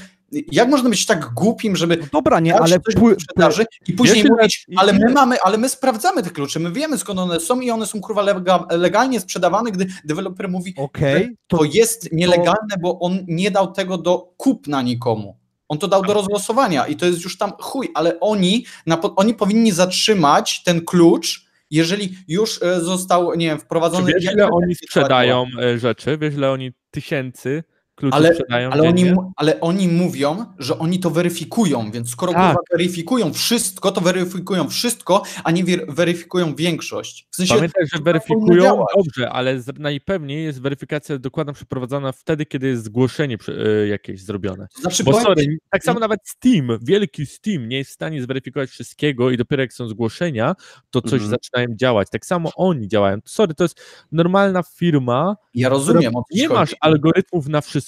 jak 0.52 0.70
można 0.70 0.90
być 0.90 1.06
tak 1.06 1.34
głupim, 1.34 1.76
żeby 1.76 1.98
no 1.98 2.04
dobra, 2.12 2.40
nie, 2.40 2.60
ale 2.60 2.80
coś 2.80 2.96
pły- 2.96 3.16
sprzedaży 3.22 3.66
i 3.88 3.94
później 3.94 4.24
Wiesz, 4.24 4.32
mówić, 4.32 4.66
ale 4.76 4.94
my 4.94 5.10
mamy, 5.14 5.38
ale 5.44 5.58
my 5.58 5.70
sprawdzamy 5.70 6.24
te 6.24 6.30
klucze, 6.30 6.60
my 6.60 6.72
wiemy 6.72 6.98
skąd 6.98 7.20
one 7.20 7.40
są 7.40 7.60
i 7.60 7.72
one 7.72 7.86
są 7.86 8.02
kurwa 8.02 8.22
lega, 8.22 8.66
legalnie 8.72 9.20
sprzedawane, 9.20 9.72
gdy 9.72 9.88
deweloper 10.06 10.50
mówi, 10.50 10.74
Okej, 10.78 11.30
to, 11.48 11.58
to 11.58 11.64
jest 11.64 12.12
nielegalne, 12.12 12.76
bo 12.82 13.00
on 13.00 13.20
nie 13.28 13.52
dał 13.52 13.72
tego 13.72 13.98
do 13.98 14.34
kupna 14.38 14.82
nikomu. 14.82 15.38
On 15.68 15.80
to 15.80 15.88
dał 15.88 16.02
do 16.02 16.14
rozlosowania 16.14 16.88
i 16.88 16.96
to 16.96 17.06
jest 17.06 17.24
już 17.24 17.38
tam 17.38 17.52
chuj, 17.60 17.90
ale 17.94 18.20
oni, 18.20 18.66
na, 18.86 19.02
oni 19.02 19.34
powinni 19.34 19.72
zatrzymać 19.72 20.64
ten 20.64 20.86
klucz, 20.86 21.46
jeżeli 21.72 22.18
już 22.28 22.64
e, 22.64 22.82
został, 22.82 23.34
nie 23.36 23.46
wiem, 23.48 23.58
Czy 23.58 23.66
wprowadzony... 23.66 24.14
wiesz, 24.14 24.24
jak- 24.24 24.34
ile 24.34 24.50
oni 24.50 24.76
sprzedają 24.76 25.46
e, 25.62 25.80
rzeczy? 25.80 26.18
Wiesz, 26.18 26.34
ile 26.34 26.52
oni 26.52 26.72
tysięcy 26.92 27.64
kluczy 27.96 28.16
Ale- 28.18 28.34
sprzedają 28.34 28.70
Ale 28.70 28.90
oni, 28.90 29.14
ale 29.36 29.60
oni 29.60 29.88
mówią, 29.88 30.46
że 30.60 30.80
oni 30.80 31.00
to 31.00 31.10
weryfikują, 31.10 31.92
więc 31.92 32.10
skoro 32.10 32.34
Tak. 32.34 32.58
weryfikują 32.72 33.34
wszystko, 33.34 33.92
to 33.92 34.02
weryfikują 34.02 34.70
wszystko, 34.70 35.24
a 35.44 35.52
nie 35.52 35.64
weryfikują 35.90 36.56
większość. 36.56 37.28
W 37.32 37.36
sensie, 37.36 37.56
Pamiętaj, 37.56 37.84
że 37.94 38.04
weryfikują 38.04 38.86
dobrze, 38.98 39.30
ale 39.30 39.60
najpewniej 39.80 40.44
jest 40.44 40.62
weryfikacja 40.62 41.18
dokładna 41.18 41.54
przeprowadzana 41.54 42.12
wtedy, 42.12 42.46
kiedy 42.46 42.68
jest 42.68 42.84
zgłoszenie 42.84 43.38
e, 43.84 43.88
jakieś 43.88 44.22
zrobione. 44.24 44.68
znaczy, 44.82 45.04
Bo 45.04 45.22
sorry, 45.22 45.58
tak 45.70 45.84
samo 45.84 46.00
nawet 46.00 46.20
Steam, 46.24 46.68
wielki 46.82 47.26
Steam 47.26 47.70
nie 47.70 47.78
jest 47.78 47.92
w 47.92 47.94
stanie 47.94 48.22
zweryfikować 48.24 48.70
wszystkiego 48.70 49.32
i 49.32 49.38
dopiero 49.38 49.62
jak 49.62 49.74
są 49.74 49.88
zgłoszenia, 49.88 50.56
to 50.90 51.02
coś 51.02 51.14
Mhm. 51.22 51.30
zaczynają 51.30 51.68
działać. 51.76 52.08
Tak 52.12 52.26
samo 52.26 52.50
oni 52.56 52.88
działają. 52.88 53.18
Sorry, 53.26 53.54
to 53.54 53.64
jest 53.64 53.82
normalna 54.12 54.64
firma, 54.78 55.36
ja 55.56 55.70
rozumiem, 55.70 56.14
nie 56.32 56.50
masz 56.50 56.76
algorytmów 56.82 57.48
na 57.48 57.62
wszystko. 57.62 57.83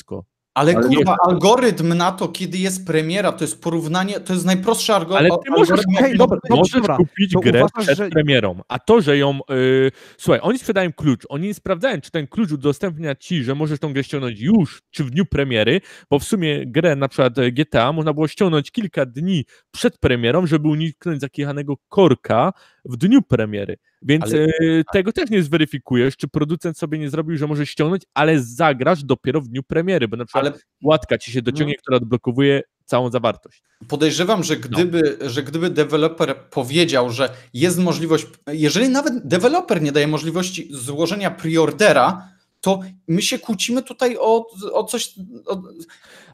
Ale, 0.54 0.76
Ale 0.76 0.88
kurwa, 0.88 1.18
algorytm 1.24 1.94
na 1.98 2.12
to, 2.12 2.28
kiedy 2.28 2.58
jest 2.58 2.88
premiera, 2.88 3.32
to 3.32 3.44
jest 3.44 3.62
porównanie, 3.62 4.20
to 4.20 4.34
jest 4.34 4.46
najprostszy 4.46 4.92
algo- 4.92 5.16
Ale 5.18 5.30
ty 5.30 5.52
możesz- 5.52 5.70
algorytm. 5.72 5.96
okej, 5.98 6.18
dobra. 6.18 6.40
Możesz 6.50 6.72
dobra. 6.74 6.98
kupić 6.98 7.34
To 7.34 7.40
grę 7.40 7.60
uważasz, 7.60 7.86
przed 7.86 7.98
że- 7.98 8.10
premierą, 8.10 8.60
a 8.68 8.80
to, 8.80 9.02
że 9.02 9.18
ją... 9.18 9.40
Yy, 9.50 9.92
słuchaj, 10.18 10.40
oni 10.44 10.60
sprzedają 10.60 10.94
klucz, 10.94 11.22
oni 11.30 11.48
nie 11.48 11.54
sprawdzają, 11.54 12.02
czy 12.02 12.12
ten 12.12 12.28
klucz 12.28 12.52
udostępnia 12.52 13.16
ci, 13.16 13.44
że 13.44 13.56
możesz 13.56 13.80
tą 13.80 13.94
grę 13.94 14.04
ściągnąć 14.04 14.40
już, 14.40 14.82
czy 14.92 15.04
w 15.04 15.10
dniu 15.12 15.26
premiery, 15.26 15.82
bo 16.10 16.20
w 16.20 16.24
sumie 16.24 16.66
grę 16.68 16.96
na 16.96 17.08
przykład 17.08 17.38
e, 17.38 17.52
GTA 17.52 17.92
można 17.94 18.14
było 18.14 18.28
ściągnąć 18.28 18.72
kilka 18.72 19.06
dni 19.06 19.46
przed 19.72 19.98
premierą, 19.98 20.46
żeby 20.48 20.68
uniknąć 20.68 21.22
zakichanego 21.22 21.74
korka 21.90 22.54
w 22.86 22.98
dniu 22.98 23.22
premiery. 23.22 23.78
Więc 24.06 24.24
Ale- 24.24 24.44
e, 24.44 24.84
tego 24.94 25.12
też 25.12 25.30
nie 25.30 25.44
zweryfikujesz, 25.44 26.18
czy 26.18 26.28
producent 26.28 26.78
sobie 26.78 27.00
nie 27.00 27.10
zrobił, 27.10 27.38
że 27.38 27.48
możesz 27.48 27.70
ściągnąć, 27.70 28.04
ale 28.14 28.40
zagrasz 28.40 29.04
dopiero 29.04 29.42
w 29.42 29.48
dniu 29.48 29.64
premiery, 29.64 30.08
bo 30.08 30.18
na 30.18 30.26
przykład 30.26 30.46
Ale 30.46 30.56
łatka 30.84 31.18
ci 31.18 31.32
się 31.32 31.42
dociągnie, 31.42 31.76
która 31.76 31.98
odblokowuje 31.98 32.62
całą 32.86 33.12
zawartość. 33.12 33.64
podejrzewam, 33.88 34.44
że 34.44 34.58
gdyby, 34.58 35.18
że 35.22 35.44
gdyby 35.44 35.70
deweloper 35.70 36.36
powiedział, 36.50 37.10
że 37.10 37.30
jest 37.54 37.80
możliwość, 37.80 38.28
jeżeli 38.48 38.90
nawet 38.90 39.28
deweloper 39.28 39.82
nie 39.82 39.92
daje 39.92 40.08
możliwości 40.08 40.68
złożenia 40.72 41.32
preordera, 41.32 42.28
to 42.66 42.80
my 43.08 43.22
się 43.22 43.40
kłócimy 43.40 43.84
tutaj 43.84 44.18
o, 44.20 44.48
o 44.74 44.84
coś. 44.84 45.16
O, 45.46 45.62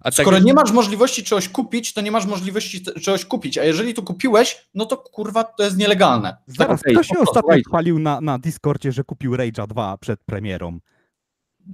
A 0.01 0.11
skoro 0.11 0.37
tak, 0.37 0.45
nie 0.45 0.53
masz 0.53 0.71
możliwości 0.71 1.23
czegoś 1.23 1.49
kupić, 1.49 1.93
to 1.93 2.01
nie 2.01 2.11
masz 2.11 2.25
możliwości 2.25 2.83
czegoś 2.83 3.25
kupić, 3.25 3.57
a 3.57 3.63
jeżeli 3.63 3.93
to 3.93 4.01
kupiłeś, 4.01 4.69
no 4.73 4.85
to 4.85 4.97
kurwa 4.97 5.43
to 5.43 5.63
jest 5.63 5.77
nielegalne. 5.77 6.37
Zaraz, 6.47 6.81
Okej, 6.81 6.93
kto 6.93 7.03
się 7.03 7.19
ostatnio 7.19 7.55
chwalił 7.67 7.99
na, 7.99 8.21
na 8.21 8.39
Discordzie, 8.39 8.91
że 8.91 9.03
kupił 9.03 9.31
Rage'a 9.31 9.67
2 9.67 9.97
przed 9.97 10.23
premierą? 10.23 10.79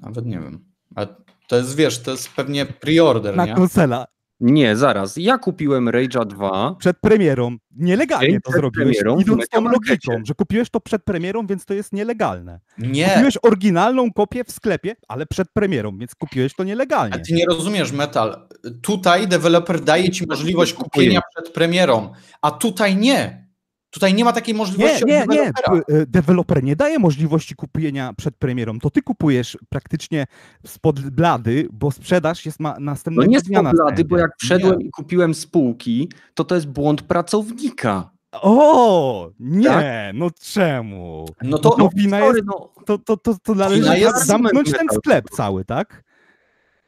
Nawet 0.02 0.26
nie 0.26 0.40
wiem. 0.40 0.66
Ale 0.96 1.08
to 1.48 1.56
jest, 1.56 1.76
wiesz, 1.76 2.00
to 2.00 2.12
jest 2.12 2.30
pewnie 2.30 2.66
preorder, 2.66 3.36
Na 3.36 3.46
nie? 3.46 3.54
konsola. 3.54 4.08
Nie, 4.40 4.76
zaraz. 4.76 5.18
Ja 5.18 5.38
kupiłem 5.38 5.90
Rage'a 5.90 6.26
2. 6.28 6.76
Przed 6.80 6.98
premierą. 7.02 7.58
Nielegalnie 7.72 8.28
Dzień 8.30 8.40
to 8.44 8.52
zrobiłeś. 8.52 8.98
Idąc 9.20 9.50
tą 9.50 9.64
logiką, 9.64 10.12
że 10.28 10.34
kupiłeś 10.34 10.70
to 10.70 10.80
przed 10.80 11.04
premierą, 11.04 11.48
więc 11.48 11.66
to 11.66 11.74
jest 11.74 11.94
nielegalne. 11.94 12.60
Nie. 12.78 13.10
Kupiłeś 13.10 13.38
oryginalną 13.42 14.14
kopię 14.14 14.44
w 14.44 14.52
sklepie, 14.52 14.96
ale 15.08 15.26
przed 15.26 15.48
premierą, 15.54 15.98
więc 15.98 16.16
kupiłeś 16.16 16.56
to 16.56 16.64
A 16.64 16.66
nielegalnie. 16.66 17.20
ty 17.20 17.34
nie 17.34 17.46
rozumiesz, 17.46 17.92
Metal. 17.92 18.48
Tutaj 18.82 19.28
deweloper 19.28 19.82
daje 19.82 20.10
ci 20.12 20.26
możliwość 20.28 20.74
kupienia 20.74 21.22
przed 21.36 21.54
premierą, 21.54 22.14
a 22.42 22.52
tutaj 22.52 22.96
nie. 22.96 23.47
Tutaj 23.90 24.14
nie 24.14 24.26
ma 24.26 24.34
takiej 24.34 24.54
Nie, 24.54 24.58
możliwości 24.58 25.06
nie, 25.06 25.14
nie. 25.14 25.26
dewelopera. 25.28 25.82
P- 25.88 25.96
e, 26.02 26.06
Deweloper 26.06 26.64
nie 26.64 26.76
daje 26.76 27.00
możliwości 27.00 27.56
kupienia 27.56 28.14
przed 28.18 28.36
premierą. 28.38 28.80
To 28.80 28.90
ty 28.90 29.02
kupujesz 29.02 29.58
praktycznie 29.70 30.26
spod 30.66 31.00
blady, 31.00 31.68
bo 31.74 31.92
sprzedaż 31.92 32.46
jest 32.46 32.60
ma 32.60 32.74
No 32.74 32.80
następnego 32.80 33.32
nie 33.32 33.42
dnia 33.42 33.62
na 33.62 33.70
spoblady, 33.70 33.92
wstępie. 33.96 34.10
bo 34.10 34.18
jak 34.18 34.32
wszedłem 34.40 34.82
i 34.82 34.90
kupiłem 34.90 35.34
spółki, 35.34 36.10
to 36.34 36.44
to 36.44 36.56
jest 36.56 36.68
błąd 36.68 37.02
pracownika. 37.02 38.10
O, 38.32 39.30
nie, 39.40 39.68
Tak? 39.68 39.86
no 40.14 40.28
czemu? 40.42 41.26
No 41.42 41.58
to, 41.58 41.76
No 41.80 41.90
wina 41.96 42.20
jest, 42.20 42.40
no, 42.46 42.70
to, 42.86 42.98
to, 42.98 43.18
to, 43.18 43.36
to 43.44 43.56
należy 43.56 43.84
zamknąć 44.26 44.72
ten 44.72 44.88
sklep 44.94 45.30
cały, 45.30 45.66
tak? 45.66 46.04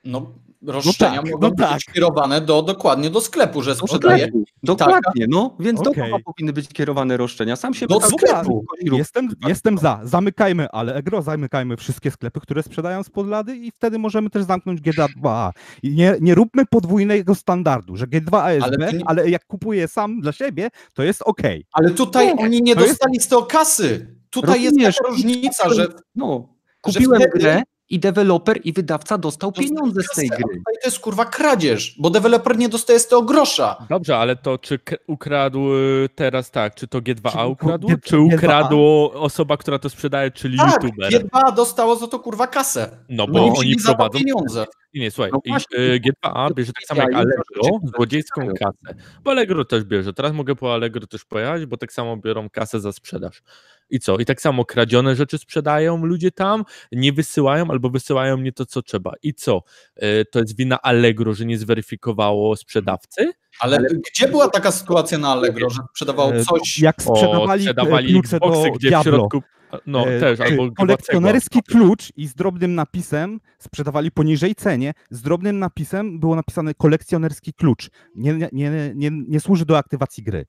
no, 0.04 0.32
roszczenia 0.68 1.22
tak, 1.22 1.32
mogą 1.32 1.50
no 1.50 1.56
tak. 1.56 1.74
być 1.74 1.86
kierowane 1.86 2.42
do, 2.42 2.62
dokładnie 2.62 3.10
do 3.10 3.22
sklepu, 3.22 3.62
że 3.62 3.72
do 3.72 3.76
sprzedaje. 3.88 4.20
sklepu. 4.20 4.44
Dokładnie, 4.64 5.26
no. 5.30 5.56
Więc 5.60 5.82
do 5.82 5.90
Okej. 5.92 6.12
kogo 6.12 6.24
powinny 6.26 6.54
być 6.54 6.68
kierowane 6.68 7.18
roszczenia? 7.18 7.56
Sam 7.56 7.74
się 7.74 7.88
Do 7.88 8.02
sklepu. 8.02 8.66
Jestem, 8.82 9.30
jestem 9.48 9.78
za. 9.78 10.00
Zamykajmy, 10.04 10.70
ale 10.72 10.96
Egro, 10.96 11.22
zamykajmy 11.22 11.78
wszystkie 11.78 12.12
sklepy, 12.12 12.40
które 12.40 12.64
sprzedają 12.64 13.04
spod 13.04 13.28
lady 13.28 13.56
i 13.58 13.72
wtedy 13.72 14.00
możemy 14.00 14.30
też 14.30 14.44
zamknąć 14.44 14.82
GTA 14.82 15.08
2A. 15.24 15.52
I 15.84 15.96
nie, 15.96 16.16
nie 16.22 16.36
róbmy 16.36 16.66
podwójnego 16.66 17.36
standardu, 17.36 17.96
że 17.96 18.08
G2A 18.08 18.50
jest 18.50 18.64
Ale 18.68 18.78
B, 18.78 18.94
nie- 18.94 19.04
ale 19.06 19.30
jak 19.30 19.46
kupuję 19.46 19.88
sam 19.88 20.20
dla 20.22 20.32
siebie, 20.32 20.70
to 20.94 21.04
jest 21.04 21.22
ok. 21.22 21.42
Ale 21.74 21.90
tutaj 21.92 22.28
Nie, 22.36 22.44
oni 22.44 22.62
nie 22.62 22.76
to 22.76 22.82
jest- 22.82 22.94
dostali 22.94 23.20
z 23.20 23.28
tego 23.28 23.44
kasy. 23.44 24.16
tutaj 24.30 24.62
jest 24.64 24.76
Rozumiesz? 24.76 24.96
taka 24.98 25.10
różnica, 25.10 25.70
że 25.74 25.88
No, 26.16 26.48
Że 26.88 26.94
kupiłem 26.94 27.22
wtedy- 27.22 27.40
grę 27.40 27.64
i 27.90 28.00
deweloper 28.00 28.60
i 28.64 28.74
wydawca 28.74 29.18
dostał 29.18 29.52
pieniądze 29.52 30.02
z 30.04 30.16
tej 30.16 30.30
gry. 30.30 30.38
Tutaj 30.44 30.74
to 30.84 30.88
jest 30.88 31.00
kurwa 31.00 31.26
kradzież, 31.26 31.96
bo 32.00 32.10
deweloper 32.10 32.58
nie 32.58 32.70
dostaje 32.70 33.00
z 33.00 33.08
tego 33.08 33.22
grosza. 33.22 33.86
Dobrze, 33.90 34.18
ale 34.18 34.36
to 34.36 34.58
czy 34.58 34.80
ukradł 35.08 35.74
y, 35.76 36.10
teraz 36.16 36.52
tak, 36.52 36.76
czy 36.76 36.88
to 36.88 37.00
G2A 37.02 37.32
Czy 37.42 37.46
ukradł, 37.48 37.88
G- 37.88 37.98
czy 38.04 38.16
G2A? 38.16 38.36
ukradło 38.36 39.12
osoba, 39.14 39.58
która 39.58 39.80
to 39.80 39.90
sprzedaje, 39.90 40.32
czyli 40.32 40.58
Tak, 40.58 40.84
youtuber? 40.84 41.12
G2 41.14 41.56
dostało 41.56 41.96
za 41.96 42.08
to 42.08 42.20
kurwa 42.20 42.48
kasę. 42.48 42.98
No 43.10 43.28
Bo 43.28 43.34
bo 43.34 43.40
oni 43.46 43.60
oni 43.60 43.76
prowadzą 43.76 44.20
pieniądze. 44.20 44.66
Nie, 44.94 45.12
słuchaj, 45.12 45.32
No 45.34 45.40
y, 45.78 46.00
G2A 46.00 46.54
bierze 46.54 46.72
tak 46.74 46.84
samo 46.84 47.02
jak 47.02 47.14
Allegro, 47.14 47.80
złodziejską 47.96 48.48
kasę. 48.60 48.96
Bo 49.24 49.32
Allegro 49.32 49.66
też 49.66 49.84
bierze. 49.84 50.14
Teraz 50.14 50.34
mogę 50.34 50.56
po 50.56 50.74
Allegro 50.74 51.08
też 51.08 51.26
pojechać, 51.26 51.66
bo 51.66 51.78
tak 51.78 51.94
samo 51.94 52.18
biorą 52.18 52.50
kasę 52.50 52.80
za 52.80 52.92
sprzedaż. 52.92 53.42
I 53.90 54.00
co? 54.00 54.18
I 54.18 54.26
tak 54.26 54.42
samo 54.42 54.66
kradzione 54.66 55.16
rzeczy 55.16 55.38
sprzedają 55.38 56.06
ludzie 56.06 56.32
tam, 56.32 56.64
nie 56.92 57.14
wysyłają 57.14 57.72
albo 57.72 57.90
wysyłają 57.90 58.38
nie 58.38 58.52
to, 58.52 58.66
co 58.66 58.82
trzeba. 58.82 59.14
I 59.24 59.34
co? 59.34 59.64
Y, 60.04 60.26
To 60.32 60.40
jest 60.40 60.58
wina 60.58 60.82
Allegro, 60.82 61.34
że 61.34 61.46
nie 61.46 61.58
zweryfikowało 61.58 62.56
sprzedawcy? 62.56 63.32
Ale, 63.60 63.80
gdzie 64.12 64.28
była 64.28 64.48
taka 64.50 64.72
sytuacja 64.72 65.18
na 65.18 65.30
Allegro, 65.30 65.70
że 65.70 65.80
sprzedawał 65.92 66.34
E, 66.34 66.44
coś... 66.44 66.80
Jak 66.80 66.96
O, 67.06 67.16
sprzedawali, 67.16 67.62
sprzedawali 67.62 68.14
klucze 68.14 68.38
Xboxy, 68.38 68.64
do 68.64 68.72
gdzie 68.72 68.88
w 68.88 68.92
Diablo. 68.92 69.12
środku... 69.12 69.42
No 69.86 70.08
E, 70.08 70.20
też, 70.20 70.40
albo 70.40 70.72
kolekcjonerski 70.72 71.60
klucz 71.64 72.12
i 72.16 72.28
z 72.28 72.34
drobnym 72.36 72.76
napisem 72.76 73.40
sprzedawali 73.60 74.12
poniżej 74.12 74.56
cenie. 74.56 74.94
Z 75.10 75.22
drobnym 75.22 75.60
napisem 75.60 76.20
było 76.20 76.36
napisane 76.36 76.74
kolekcjonerski 76.74 77.54
klucz. 77.54 77.90
Nie, 78.16 78.34
nie, 78.34 78.50
nie, 78.52 78.92
nie, 78.96 79.12
nie 79.28 79.40
służy 79.40 79.66
do 79.66 79.78
aktywacji 79.78 80.24
gry. 80.24 80.46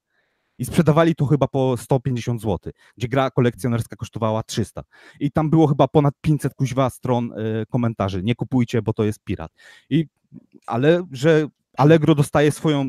I 0.61 0.65
sprzedawali 0.65 1.15
to 1.15 1.27
chyba 1.27 1.49
po 1.49 1.77
150 1.77 2.41
zł, 2.43 2.73
gdzie 2.97 3.09
gra 3.09 3.31
kolekcjonerska 3.31 3.97
kosztowała 3.97 4.43
300. 4.43 4.83
I 5.21 5.31
tam 5.33 5.51
było 5.51 5.67
chyba 5.67 5.89
ponad 5.89 6.15
500 6.21 6.55
kuźwa 6.55 6.91
stron 6.91 7.33
e, 7.33 7.67
komentarzy. 7.67 8.23
Nie 8.23 8.35
kupujcie, 8.35 8.83
bo 8.83 8.93
to 8.93 9.05
jest 9.05 9.25
pirat. 9.25 9.53
I, 9.91 10.07
ale 10.67 11.07
że 11.13 11.47
Allegro 11.77 12.15
dostaje 12.15 12.53
swoją 12.53 12.81
e, 12.81 12.85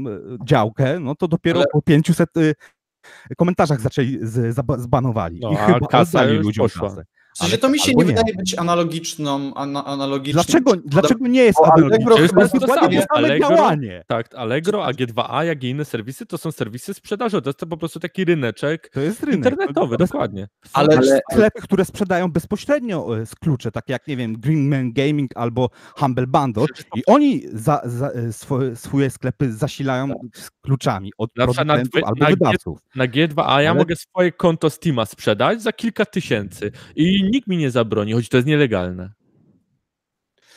działkę, 0.45 0.99
no 0.99 1.15
to 1.15 1.27
dopiero 1.27 1.59
Ale- 1.59 1.67
po 1.73 1.81
500 1.81 2.29
e, 2.37 3.35
komentarzach 3.37 3.81
zaczęli, 3.81 4.19
z, 4.21 4.55
zbanowali. 4.77 5.39
No, 5.39 5.51
I 5.51 5.55
chyba 5.55 6.23
już 6.23 6.45
ludziom 6.45 6.65
poszła. 6.65 6.89
kasę. 6.89 7.03
Ale- 7.41 7.57
to 7.57 7.69
mi 7.69 7.79
się 7.79 7.91
nie 7.91 7.97
nie. 7.97 8.05
wydaje 8.05 8.35
być 8.35 8.57
analogiczną, 8.59 9.53
ana, 9.53 9.85
analogicznym. 9.85 10.43
Dlaczego, 10.43 10.73
dlaczego 10.85 11.27
nie 11.27 11.43
jest 11.43 11.59
analogiczne? 11.63 12.15
To 12.15 12.21
jest 12.21 12.33
to 12.33 12.41
jest 12.41 12.53
to 12.53 12.67
same 12.67 13.05
Allegro- 13.15 13.39
działanie. 13.49 14.03
Tak, 14.07 14.35
Allegro, 14.35 14.85
a 14.85 14.91
G2A, 14.91 15.41
jak 15.45 15.63
i 15.63 15.69
inne 15.69 15.85
serwisy, 15.85 16.25
to 16.25 16.37
są 16.37 16.51
serwisy 16.51 16.93
sprzedażowe. 16.93 17.41
To 17.41 17.49
jest 17.49 17.59
to 17.59 17.67
po 17.67 17.77
prostu 17.77 17.99
taki 17.99 18.25
ryneczek 18.25 18.89
To 18.93 18.99
jest 19.01 19.23
rynek. 19.23 19.35
internetowy, 19.37 19.97
To 19.97 20.05
dokładnie. 20.05 20.47
Ale- 20.73 20.97
ale 20.97 21.19
sklepy, 21.31 21.61
które 21.61 21.85
sprzedają 21.85 22.31
bezpośrednio 22.31 23.17
e, 23.21 23.25
z 23.25 23.35
klucze, 23.35 23.71
tak 23.71 23.89
jak, 23.89 24.07
nie 24.07 24.17
wiem, 24.17 24.33
Greenman 24.37 24.93
Gaming 24.93 25.31
albo 25.35 25.69
Humble 25.97 26.27
Bundle 26.27 26.65
i 26.95 27.01
oni 27.05 27.41
za, 27.53 27.81
za, 27.85 28.07
e, 28.09 28.33
swoje, 28.33 28.75
swoje 28.75 29.09
sklepy 29.09 29.53
zasilają 29.53 30.13
z 30.35 30.51
kluczami 30.51 31.11
od 31.17 31.29
Na 31.37 31.45
na 31.45 31.53
producentów 31.53 31.91
dwie- 31.93 32.05
albo 32.05 32.19
na 32.23 32.29
wydawców. 32.29 32.79
Na 32.95 33.07
G2A 33.07 33.61
ja 33.61 33.69
Ale- 33.69 33.79
mogę 33.79 33.95
swoje 33.95 34.31
konto 34.31 34.69
Steama 34.69 35.05
sprzedać 35.05 35.61
za 35.61 35.73
kilka 35.73 36.05
tysięcy 36.05 36.71
i 36.95 37.30
nikt 37.31 37.47
mi 37.47 37.57
nie 37.57 37.71
zabroni, 37.71 38.13
choć 38.13 38.29
to 38.29 38.37
jest 38.37 38.47
nielegalne. 38.47 39.11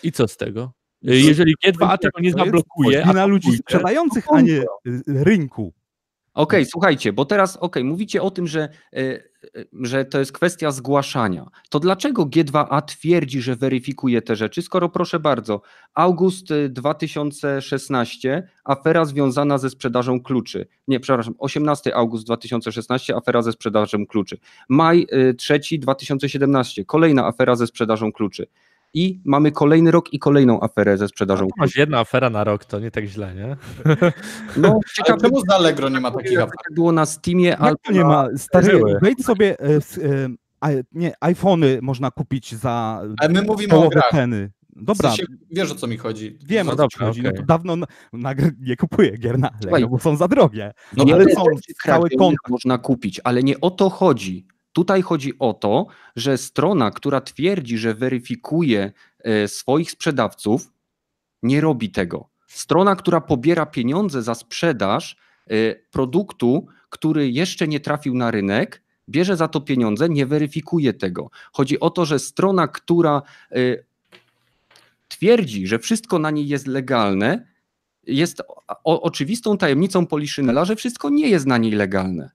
I 0.02 0.12
co 0.12 0.28
z 0.28 0.36
tego? 0.36 0.72
Y, 1.08 1.16
Jeżeli 1.20 1.54
G2A 1.66 1.98
tego 1.98 2.20
nie 2.20 2.32
zablokuje, 2.32 3.04
a 3.04 3.08
wina 3.08 3.26
ludzi 3.26 3.56
sprzedających, 3.56 4.24
a 4.32 4.40
nie 4.40 4.58
e, 4.60 4.64
rynku. 5.06 5.72
Okej, 6.34 6.66
słuchajcie, 6.66 7.12
bo 7.12 7.24
teraz, 7.24 7.56
okej, 7.56 7.84
mówicie 7.84 8.22
o 8.22 8.30
tym, 8.30 8.46
że, 8.46 8.68
e, 8.92 8.96
e, 8.96 9.20
że 9.72 10.04
to 10.04 10.18
jest 10.18 10.32
kwestia 10.32 10.70
zgłaszania. 10.70 11.46
To 11.70 11.80
dlaczego 11.80 12.26
G2A 12.26 12.82
twierdzi, 12.82 13.40
że 13.42 13.56
weryfikuje 13.56 14.22
te 14.22 14.36
rzeczy, 14.36 14.62
skoro 14.62 14.88
proszę 14.88 15.20
bardzo, 15.20 15.60
august 15.94 16.50
e, 16.50 16.68
2016, 16.68 18.48
afera 18.64 19.04
związana 19.04 19.58
ze 19.58 19.70
sprzedażą 19.70 20.20
kluczy. 20.20 20.66
Nie, 20.88 21.00
przepraszam, 21.00 21.34
18 21.38 21.96
august 21.96 22.26
2016, 22.26 23.16
afera 23.16 23.42
ze 23.42 23.52
sprzedażą 23.52 24.06
kluczy. 24.06 24.38
Maj 24.68 25.06
e, 25.10 25.34
3 25.34 25.60
2017, 25.78 26.84
kolejna 26.84 27.26
afera 27.26 27.56
ze 27.56 27.66
sprzedażą 27.66 28.12
kluczy. 28.12 28.46
I 28.96 29.20
mamy 29.24 29.52
kolejny 29.52 29.90
rok 29.90 30.12
i 30.12 30.18
kolejną 30.18 30.60
aferę 30.60 30.98
ze 30.98 31.08
sprzedażą 31.08 31.46
to 31.46 31.52
masz 31.58 31.76
jedna 31.76 31.98
afera 31.98 32.30
na 32.30 32.44
rok, 32.44 32.64
to 32.64 32.80
nie 32.80 32.90
tak 32.90 33.04
źle, 33.04 33.34
nie? 33.34 33.56
No, 34.56 34.68
Ale 34.68 34.78
ciekawe, 34.96 35.20
czemu 35.20 35.40
z 35.40 35.50
Allegro 35.50 35.88
nie 35.88 36.00
ma 36.00 36.10
takich 36.10 36.38
afer? 36.38 36.38
jak 36.66 36.74
było 36.74 36.92
na 36.92 37.06
Steamie 37.06 37.56
to 37.86 37.92
nie 37.92 38.04
ma? 38.04 38.28
Stary, 38.36 38.80
wejdź 39.02 39.24
sobie, 39.24 39.56
e, 39.60 39.66
e, 39.76 39.80
a, 40.60 40.68
nie, 40.92 41.12
iPhony 41.20 41.78
można 41.82 42.10
kupić 42.10 42.54
za 42.54 43.02
Ale 43.18 43.28
my 43.32 43.42
mówimy 43.42 43.74
o 43.74 43.88
grach. 43.88 44.08
ceny. 44.10 44.50
Dobra, 44.76 45.10
W 45.10 45.16
sensie, 45.16 45.32
wiesz 45.50 45.72
o 45.72 45.74
co 45.74 45.86
mi 45.86 45.96
chodzi. 45.96 46.38
wiem 46.46 46.66
No 46.66 46.72
o 46.72 46.76
co 46.76 46.82
dobrze, 46.82 46.98
ci 46.98 47.04
chodzi. 47.04 47.22
No 47.22 47.28
okej. 47.28 47.40
to 47.40 47.46
dawno 47.46 47.76
na, 47.76 47.86
na, 48.12 48.34
nie 48.60 48.76
kupuję 48.76 49.18
gier 49.18 49.38
na 49.38 49.50
Allegro, 49.68 49.88
bo 49.88 49.98
są 49.98 50.16
za 50.16 50.28
drogie. 50.28 50.72
No 50.96 51.04
Nie 51.04 51.14
ale 51.14 51.24
ale 51.24 51.34
są 51.34 51.42
kradzionych 51.82 52.12
konta. 52.18 52.36
można 52.48 52.78
kupić, 52.78 53.20
ale 53.24 53.42
nie 53.42 53.60
o 53.60 53.70
to 53.70 53.90
chodzi. 53.90 54.46
Tutaj 54.74 55.02
chodzi 55.02 55.38
o 55.38 55.54
to, 55.54 55.86
że 56.16 56.38
strona, 56.38 56.90
która 56.90 57.20
twierdzi, 57.20 57.78
że 57.78 57.94
weryfikuje 57.94 58.92
e, 59.18 59.48
swoich 59.48 59.90
sprzedawców, 59.90 60.72
nie 61.42 61.60
robi 61.60 61.90
tego. 61.90 62.28
Strona, 62.46 62.96
która 62.96 63.20
pobiera 63.20 63.66
pieniądze 63.66 64.22
za 64.22 64.34
sprzedaż 64.34 65.16
e, 65.46 65.74
produktu, 65.74 66.66
który 66.88 67.30
jeszcze 67.30 67.68
nie 67.68 67.80
trafił 67.80 68.14
na 68.14 68.30
rynek, 68.30 68.82
bierze 69.08 69.36
za 69.36 69.48
to 69.48 69.60
pieniądze, 69.60 70.08
nie 70.08 70.26
weryfikuje 70.26 70.92
tego. 70.92 71.30
Chodzi 71.52 71.80
o 71.80 71.90
to, 71.90 72.04
że 72.04 72.18
strona, 72.18 72.68
która 72.68 73.22
e, 73.50 73.56
twierdzi, 75.08 75.66
że 75.66 75.78
wszystko 75.78 76.18
na 76.18 76.30
niej 76.30 76.48
jest 76.48 76.66
legalne, 76.66 77.46
jest 78.06 78.42
oczywistą 78.84 79.58
tajemnicą 79.58 80.06
Poliszynela, 80.06 80.64
że 80.64 80.76
wszystko 80.76 81.10
nie 81.10 81.28
jest 81.28 81.46
na 81.46 81.58
niej 81.58 81.72
legalne. 81.72 82.30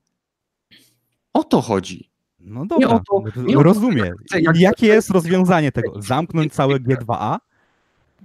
O 1.33 1.43
to 1.43 1.61
chodzi. 1.61 2.08
No 2.41 2.65
dobra, 2.65 2.87
o 2.89 2.99
to- 2.99 3.21
no 3.25 3.31
to 3.31 3.41
nie 3.41 3.55
o 3.55 3.57
to, 3.57 3.63
rozumiem. 3.63 4.15
jak- 4.41 4.57
jakie 4.59 4.87
jest 4.87 5.09
rozwiązanie 5.09 5.71
tego? 5.71 6.01
Zamknąć 6.01 6.53
całe 6.53 6.79
G2A? 6.79 7.37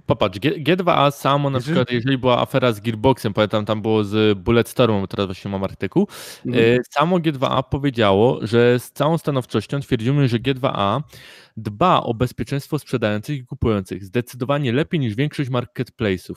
Popatrz, 0.05 0.39
G, 0.39 0.51
G2A 0.51 1.11
samo 1.11 1.49
na 1.49 1.59
przykład, 1.59 1.91
jeżeli 1.91 2.17
była 2.17 2.41
afera 2.41 2.73
z 2.73 2.79
Gearboxem, 2.79 3.33
pamiętam 3.33 3.65
tam 3.65 3.81
było 3.81 4.03
z 4.03 4.37
Bulletstormem, 4.39 5.01
bo 5.01 5.07
teraz 5.07 5.25
właśnie 5.25 5.51
mam 5.51 5.63
artykuł, 5.63 6.07
Mhm. 6.45 6.79
e, 6.79 6.83
samo 6.91 7.17
G2A 7.19 7.63
powiedziało, 7.63 8.39
że 8.41 8.79
z 8.79 8.91
całą 8.91 9.17
stanowczością 9.17 9.79
twierdzimy, 9.79 10.27
że 10.27 10.39
G2A 10.39 11.01
dba 11.57 12.01
o 12.03 12.13
bezpieczeństwo 12.13 12.79
sprzedających 12.79 13.37
i 13.37 13.45
kupujących 13.45 14.05
zdecydowanie 14.05 14.73
lepiej 14.73 14.99
niż 14.99 15.15
większość 15.15 15.49
marketplace'ów. 15.49 16.35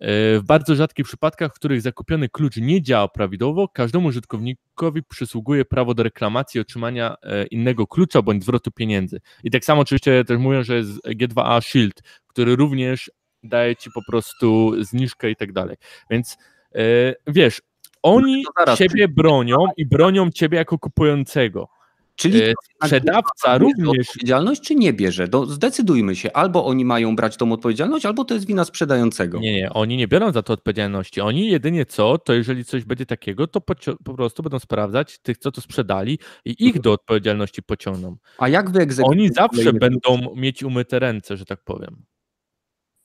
E, 0.00 0.38
W 0.38 0.42
bardzo 0.42 0.74
rzadkich 0.74 1.06
przypadkach, 1.06 1.52
w 1.52 1.54
których 1.54 1.82
zakupiony 1.82 2.28
klucz 2.28 2.56
nie 2.56 2.82
działa 2.82 3.08
prawidłowo, 3.08 3.68
każdemu 3.68 4.08
użytkownikowi 4.08 5.02
przysługuje 5.02 5.64
prawo 5.64 5.94
do 5.94 6.02
reklamacji 6.02 6.58
i 6.58 6.60
otrzymania 6.60 7.16
e, 7.22 7.46
innego 7.46 7.86
klucza 7.86 8.22
bądź 8.22 8.42
zwrotu 8.42 8.70
pieniędzy. 8.70 9.20
I 9.44 9.50
tak 9.50 9.64
samo 9.64 9.82
oczywiście 9.82 10.24
też 10.24 10.38
mówią, 10.38 10.62
że 10.62 10.76
jest 10.76 11.06
G2A 11.06 11.60
Shield, 11.60 12.02
który 12.26 12.56
również 12.56 13.10
daje 13.42 13.76
ci 13.76 13.90
po 13.94 14.00
prostu 14.08 14.72
zniżkę 14.84 15.30
i 15.30 15.36
tak 15.36 15.52
dalej. 15.52 15.76
Więc 16.10 16.36
e, 16.74 17.14
wiesz, 17.26 17.62
oni 18.02 18.44
No 18.66 18.76
ciebie 18.76 19.08
bronią 19.08 19.56
i 19.76 19.86
bronią 19.86 20.30
ciebie 20.30 20.58
jako 20.58 20.78
kupującego. 20.78 21.68
Czyli 22.16 22.42
E, 22.42 22.52
Sprzedawca 22.84 23.58
również 23.58 24.08
odpowiedzialność, 24.08 24.60
czy 24.60 24.74
nie 24.74 24.92
bierze? 24.92 25.28
Do, 25.28 25.46
zdecydujmy 25.46 26.16
się, 26.16 26.32
albo 26.32 26.66
oni 26.66 26.84
mają 26.84 27.16
brać 27.16 27.36
tą 27.36 27.52
odpowiedzialność, 27.52 28.06
albo 28.06 28.24
to 28.24 28.34
jest 28.34 28.46
wina 28.46 28.64
sprzedającego. 28.64 29.38
Nie, 29.38 29.54
nie, 29.54 29.72
oni 29.72 29.96
nie 29.96 30.08
biorą 30.08 30.32
za 30.32 30.42
to 30.42 30.52
odpowiedzialności. 30.52 31.20
Oni 31.20 31.50
jedynie 31.50 31.86
co, 31.86 32.18
to 32.18 32.32
jeżeli 32.32 32.64
coś 32.64 32.84
będzie 32.84 33.06
takiego, 33.06 33.46
to 33.46 33.60
pocio- 33.60 33.96
po 34.04 34.14
prostu 34.14 34.42
będą 34.42 34.58
sprawdzać 34.58 35.18
tych, 35.18 35.38
co 35.38 35.52
to 35.52 35.60
sprzedali 35.60 36.18
i 36.44 36.66
ich 36.66 36.80
do 36.80 36.92
odpowiedzialności 36.92 37.62
pociągną. 37.62 38.16
A 38.38 38.48
jak 38.48 38.70
wy 38.70 38.86
Oni 39.02 39.28
zawsze 39.28 39.72
będą 39.72 40.34
mieć 40.36 40.62
umyte 40.62 40.98
ręce, 40.98 41.36
że 41.36 41.44
tak 41.44 41.64
powiem. 41.64 42.04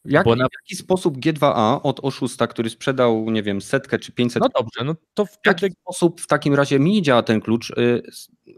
Jak, 0.09 0.25
bo 0.25 0.35
na- 0.35 0.45
W 0.45 0.49
jaki 0.63 0.75
sposób 0.75 1.17
G2A 1.17 1.81
od 1.83 1.99
oszusta, 2.03 2.47
który 2.47 2.69
sprzedał, 2.69 3.31
nie 3.31 3.43
wiem, 3.43 3.61
setkę 3.61 3.99
czy 3.99 4.11
500 4.11 4.43
No 4.43 4.49
dobrze, 4.59 4.83
no 4.85 4.95
to 5.13 5.25
W 5.25 5.29
jaki 5.45 5.57
wtedy 5.59 5.75
sposób 5.81 6.21
w 6.21 6.27
takim 6.27 6.53
razie 6.55 6.79
mi 6.79 7.01
działa 7.01 7.23
ten 7.23 7.41
klucz? 7.41 7.69
Y, 7.69 8.01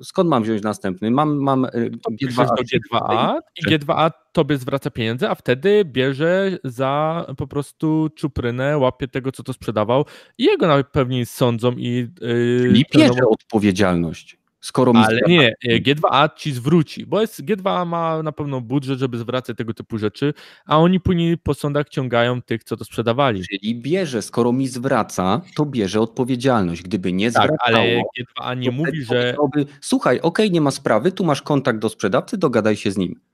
Skąd 0.04 0.30
mam 0.30 0.44
wziąć 0.44 0.64
następny? 0.64 1.12
Mam, 1.12 1.38
mam 1.38 1.66
y, 1.66 1.92
piszesz 2.20 2.36
G2A. 2.36 2.48
do 2.56 2.64
G2A 2.64 3.40
i 3.58 3.66
G2A 3.72 4.12
tobie 4.34 4.58
zwraca 4.58 4.90
pieniądze, 4.90 5.30
a 5.30 5.36
wtedy 5.36 5.86
bierze 5.86 6.58
za 6.64 7.26
po 7.38 7.48
prostu 7.48 8.10
czuprynę, 8.16 8.78
łapie 8.78 9.08
tego, 9.08 9.32
co 9.32 9.44
to 9.44 9.54
sprzedawał 9.54 10.06
i 10.38 10.44
jego 10.44 10.68
nawet 10.68 10.88
pewnie 10.88 11.26
sądzą 11.26 11.72
i... 11.72 12.08
Yy, 12.22 12.74
trenowo- 12.94 12.98
bierze 12.98 13.22
odpowiedzialność. 13.30 14.41
Skoro 14.62 14.94
mi 14.94 15.00
Ale 15.00 15.22
nie, 15.28 15.54
e, 15.64 15.80
G2A 15.80 16.30
ci 16.36 16.52
zwróci, 16.52 17.06
bo 17.06 17.22
jest, 17.22 17.46
G2A 17.46 17.86
ma 17.86 18.24
na 18.24 18.32
pewno 18.32 18.62
budżet, 18.62 19.00
żeby 19.00 19.18
zwracać 19.18 19.58
tego 19.58 19.74
typu 19.74 19.98
rzeczy, 19.98 20.34
a 20.66 20.78
oni 20.80 21.00
później 21.00 21.38
po 21.38 21.54
sądach 21.54 21.90
ciągają 21.90 22.42
tych, 22.42 22.64
co 22.64 22.78
to 22.78 22.86
sprzedawali. 22.86 23.44
Czyli 23.48 23.76
bierze, 23.76 24.22
skoro 24.22 24.52
mi 24.52 24.68
zwraca, 24.68 25.42
to 25.56 25.66
bierze 25.66 26.02
odpowiedzialność. 26.02 26.82
Gdyby 26.82 27.14
nie 27.14 27.32
Tak, 27.32 27.44
zwracało, 27.44 27.78
ale 27.78 28.02
G2A 28.20 28.58
nie 28.58 28.72
mówi, 28.72 29.04
że 29.04 29.36
słuchaj, 29.82 30.20
okej, 30.22 30.52
nie 30.52 30.62
ma 30.62 30.72
sprawy, 30.72 31.12
tu 31.12 31.24
masz 31.24 31.42
kontakt 31.42 31.80
do 31.80 31.90
sprzedawcy, 31.90 32.38
dogadaj 32.38 32.76
się 32.76 32.92
z 32.92 32.98
nim. 32.98 33.31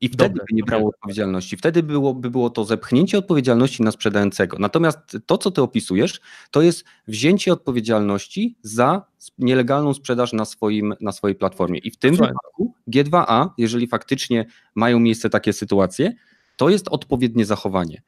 I 0.00 0.08
wtedy 0.08 0.28
Dobra, 0.28 0.44
by 0.50 0.56
nie 0.56 0.62
brało 0.62 0.88
odpowiedzialności. 0.88 1.56
Wtedy 1.56 1.82
było, 1.82 2.14
by 2.14 2.30
było 2.30 2.50
to 2.50 2.64
zepchnięcie 2.64 3.18
odpowiedzialności 3.18 3.82
na 3.82 3.90
sprzedającego. 3.90 4.56
Natomiast 4.58 4.98
to, 5.26 5.38
co 5.38 5.50
ty 5.50 5.62
opisujesz, 5.62 6.20
to 6.50 6.62
jest 6.62 6.84
wzięcie 7.08 7.52
odpowiedzialności 7.52 8.56
za 8.62 9.02
nielegalną 9.38 9.94
sprzedaż 9.94 10.32
na, 10.32 10.44
swoim, 10.44 10.94
na 11.00 11.12
swojej 11.12 11.34
platformie. 11.34 11.78
I 11.78 11.90
w 11.90 11.96
tym 11.96 12.16
Słuchaj. 12.16 12.32
wypadku 12.32 12.74
G2A, 12.88 13.48
jeżeli 13.58 13.86
faktycznie 13.86 14.46
mają 14.74 15.00
miejsce 15.00 15.30
takie 15.30 15.52
sytuacje, 15.52 16.12
to 16.56 16.68
jest 16.68 16.88
odpowiednie 16.88 17.44
zachowanie. 17.44 18.02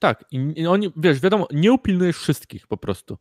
tak, 0.00 0.24
i 0.30 0.66
oni, 0.66 0.92
wiesz, 0.96 1.20
wiadomo, 1.20 1.46
nie 1.52 1.72
upilnujesz 1.72 2.16
wszystkich 2.16 2.66
po 2.66 2.76
prostu. 2.76 3.18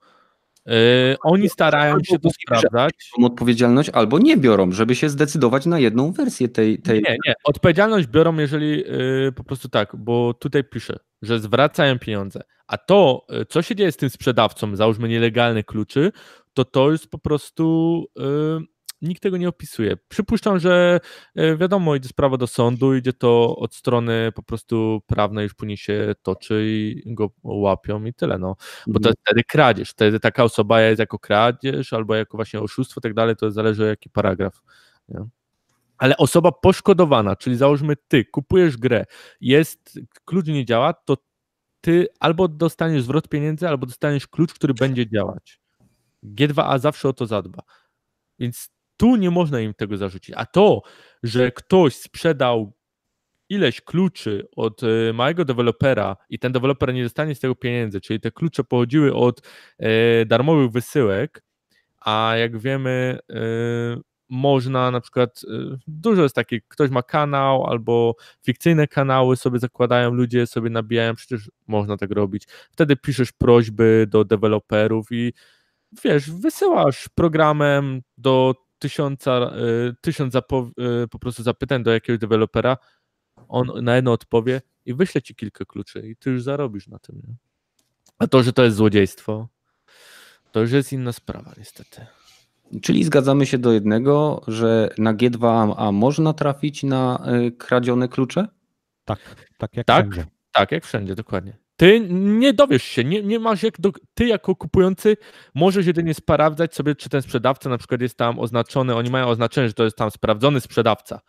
E, 0.67 1.15
oni 1.23 1.49
starają 1.49 1.97
się 2.03 2.19
to 2.19 2.29
sprawdzać. 2.29 2.93
Biorą 3.17 3.27
odpowiedzialność 3.27 3.89
albo 3.89 4.19
nie 4.19 4.37
biorą, 4.37 4.71
żeby 4.71 4.95
się 4.95 5.09
zdecydować 5.09 5.65
na 5.65 5.79
jedną 5.79 6.11
wersję 6.11 6.49
tej. 6.49 6.81
tej... 6.81 7.01
Nie, 7.01 7.17
nie, 7.27 7.33
odpowiedzialność 7.43 8.07
biorą, 8.07 8.37
jeżeli 8.37 8.83
y, 9.27 9.31
po 9.35 9.43
prostu 9.43 9.69
tak, 9.69 9.95
bo 9.95 10.33
tutaj 10.33 10.63
pisze, 10.63 10.97
że 11.21 11.39
zwracają 11.39 11.99
pieniądze, 11.99 12.41
a 12.67 12.77
to, 12.77 13.25
y, 13.41 13.45
co 13.45 13.61
się 13.61 13.75
dzieje 13.75 13.91
z 13.91 13.97
tym 13.97 14.09
sprzedawcą, 14.09 14.75
załóżmy 14.75 15.09
nielegalne 15.09 15.63
kluczy, 15.63 16.11
to 16.53 16.65
to 16.65 16.91
jest 16.91 17.09
po 17.09 17.17
prostu, 17.17 18.05
y, 18.19 18.23
nikt 19.01 19.23
tego 19.23 19.37
nie 19.37 19.49
opisuje. 19.49 19.97
Przypuszczam, 20.07 20.59
że 20.59 20.99
y, 21.39 21.57
wiadomo, 21.57 21.95
idzie 21.95 22.09
sprawa 22.09 22.37
do 22.37 22.47
sądu, 22.47 22.95
idzie 22.95 23.13
to 23.13 23.55
od 23.55 23.75
strony 23.75 24.31
po 24.35 24.43
prostu 24.43 25.01
prawnej, 25.07 25.43
już 25.43 25.53
później 25.53 25.77
się 25.77 26.15
toczy 26.21 26.63
i 26.67 27.03
go 27.05 27.29
łapią 27.43 28.05
i 28.05 28.13
tyle, 28.13 28.37
no. 28.37 28.55
Bo 28.87 28.99
to 28.99 29.09
jest 29.09 29.19
wtedy 29.21 29.43
kradzież, 29.43 29.89
wtedy 29.89 30.19
taka 30.19 30.43
osoba 30.43 30.81
jest 30.81 30.99
jako 30.99 31.19
kradzież 31.19 31.93
albo 31.93 32.15
jako 32.15 32.37
właśnie 32.37 32.59
oszustwo 32.59 32.99
i 32.99 33.01
tak 33.01 33.13
dalej, 33.13 33.35
to 33.35 33.51
zależy 33.51 33.85
jaki 33.85 34.09
paragraf. 34.09 34.61
Nie? 35.09 35.25
Ale 35.97 36.17
osoba 36.17 36.51
poszkodowana, 36.51 37.35
czyli 37.35 37.57
załóżmy 37.57 37.95
ty 38.07 38.25
kupujesz 38.25 38.77
grę, 38.77 39.05
jest, 39.41 39.99
klucz 40.25 40.47
nie 40.47 40.65
działa, 40.65 40.93
to 40.93 41.17
ty 41.81 42.07
albo 42.19 42.47
dostaniesz 42.47 43.03
zwrot 43.03 43.29
pieniędzy, 43.29 43.67
albo 43.67 43.85
dostaniesz 43.85 44.27
klucz, 44.27 44.53
który 44.53 44.73
będzie 44.73 45.09
działać. 45.09 45.61
G2A 46.23 46.79
zawsze 46.79 47.09
o 47.09 47.13
to 47.13 47.25
zadba. 47.25 47.63
Więc 48.39 48.69
tu 49.01 49.15
nie 49.15 49.31
można 49.31 49.59
im 49.59 49.73
tego 49.73 49.97
zarzucić. 49.97 50.35
A 50.37 50.45
to, 50.45 50.81
że 51.23 51.51
ktoś 51.51 51.95
sprzedał 51.95 52.73
ileś 53.49 53.81
kluczy 53.81 54.47
od 54.55 54.81
e, 54.83 55.13
małego 55.13 55.45
dewelopera 55.45 56.17
i 56.29 56.39
ten 56.39 56.51
deweloper 56.51 56.93
nie 56.93 57.03
dostanie 57.03 57.35
z 57.35 57.39
tego 57.39 57.55
pieniędzy, 57.55 58.01
czyli 58.01 58.19
te 58.19 58.31
klucze 58.31 58.63
pochodziły 58.63 59.13
od 59.13 59.41
e, 59.79 60.25
darmowych 60.25 60.71
wysyłek, 60.71 61.43
a 61.99 62.33
jak 62.37 62.57
wiemy, 62.57 63.19
e, 63.29 63.35
można 64.29 64.91
na 64.91 65.01
przykład, 65.01 65.41
dużo 65.87 66.23
jest 66.23 66.35
takich, 66.35 66.67
ktoś 66.67 66.89
ma 66.89 67.03
kanał 67.03 67.65
albo 67.65 68.15
fikcyjne 68.45 68.87
kanały 68.87 69.37
sobie 69.37 69.59
zakładają, 69.59 70.13
ludzie 70.13 70.47
sobie 70.47 70.69
nabijają, 70.69 71.15
przecież 71.15 71.51
można 71.67 71.97
tak 71.97 72.11
robić. 72.11 72.43
Wtedy 72.71 72.95
piszesz 72.95 73.31
prośby 73.31 74.05
do 74.09 74.25
deweloperów 74.25 75.07
i 75.11 75.33
wiesz, 76.03 76.31
wysyłasz 76.31 77.09
programem 77.15 78.01
do 78.17 78.55
tysiąca, 78.81 79.31
e, 79.31 79.51
tysiąc 80.01 80.33
zapo- 80.33 80.71
e, 81.03 81.07
po 81.07 81.19
prostu 81.19 81.43
zapytań 81.43 81.83
do 81.83 81.91
jakiegoś 81.91 82.19
dewelopera, 82.19 82.77
on 83.47 83.71
na 83.83 83.95
jedno 83.95 84.11
odpowie 84.11 84.61
i 84.85 84.93
wyśle 84.93 85.21
ci 85.21 85.35
kilka 85.35 85.65
kluczy 85.65 86.07
i 86.07 86.15
ty 86.15 86.29
już 86.29 86.43
zarobisz 86.43 86.87
na 86.87 86.99
tym. 86.99 87.15
Nie? 87.27 87.35
A 88.19 88.27
to, 88.27 88.43
że 88.43 88.53
to 88.53 88.63
jest 88.63 88.77
złodziejstwo, 88.77 89.47
to 90.51 90.59
już 90.59 90.71
jest 90.71 90.93
inna 90.93 91.11
sprawa 91.13 91.53
niestety. 91.57 92.05
Czyli 92.81 93.03
zgadzamy 93.03 93.45
się 93.45 93.57
do 93.57 93.71
jednego, 93.71 94.41
że 94.47 94.89
na 94.97 95.13
G2A 95.13 95.91
można 95.93 96.33
trafić 96.33 96.83
na 96.83 97.27
y, 97.47 97.51
kradzione 97.51 98.07
klucze? 98.07 98.47
Tak, 99.05 99.19
tak 99.57 99.77
jak 99.77 99.87
Tak? 99.87 100.05
wszędzie. 100.11 100.31
Tak, 100.51 100.71
jak 100.71 100.85
wszędzie, 100.85 101.15
dokładnie. 101.15 101.57
Ty 101.81 102.07
nie 102.09 102.53
dowiesz 102.53 102.83
się, 102.83 103.03
nie, 103.03 103.23
nie 103.23 103.39
masz 103.39 103.63
jak. 103.63 103.79
Do, 103.79 103.91
ty 104.13 104.25
jako 104.27 104.55
kupujący 104.55 105.17
możesz 105.55 105.85
jedynie 105.85 106.13
sprawdzać 106.13 106.75
sobie, 106.75 106.95
czy 106.95 107.09
ten 107.09 107.21
sprzedawca 107.21 107.69
na 107.69 107.77
przykład 107.77 108.01
jest 108.01 108.17
tam 108.17 108.39
oznaczony, 108.39 108.95
oni 108.95 109.09
mają 109.09 109.27
oznaczenie, 109.27 109.67
że 109.67 109.73
to 109.73 109.83
jest 109.83 109.97
tam 109.97 110.11
sprawdzony 110.11 110.61
sprzedawca. 110.61 111.21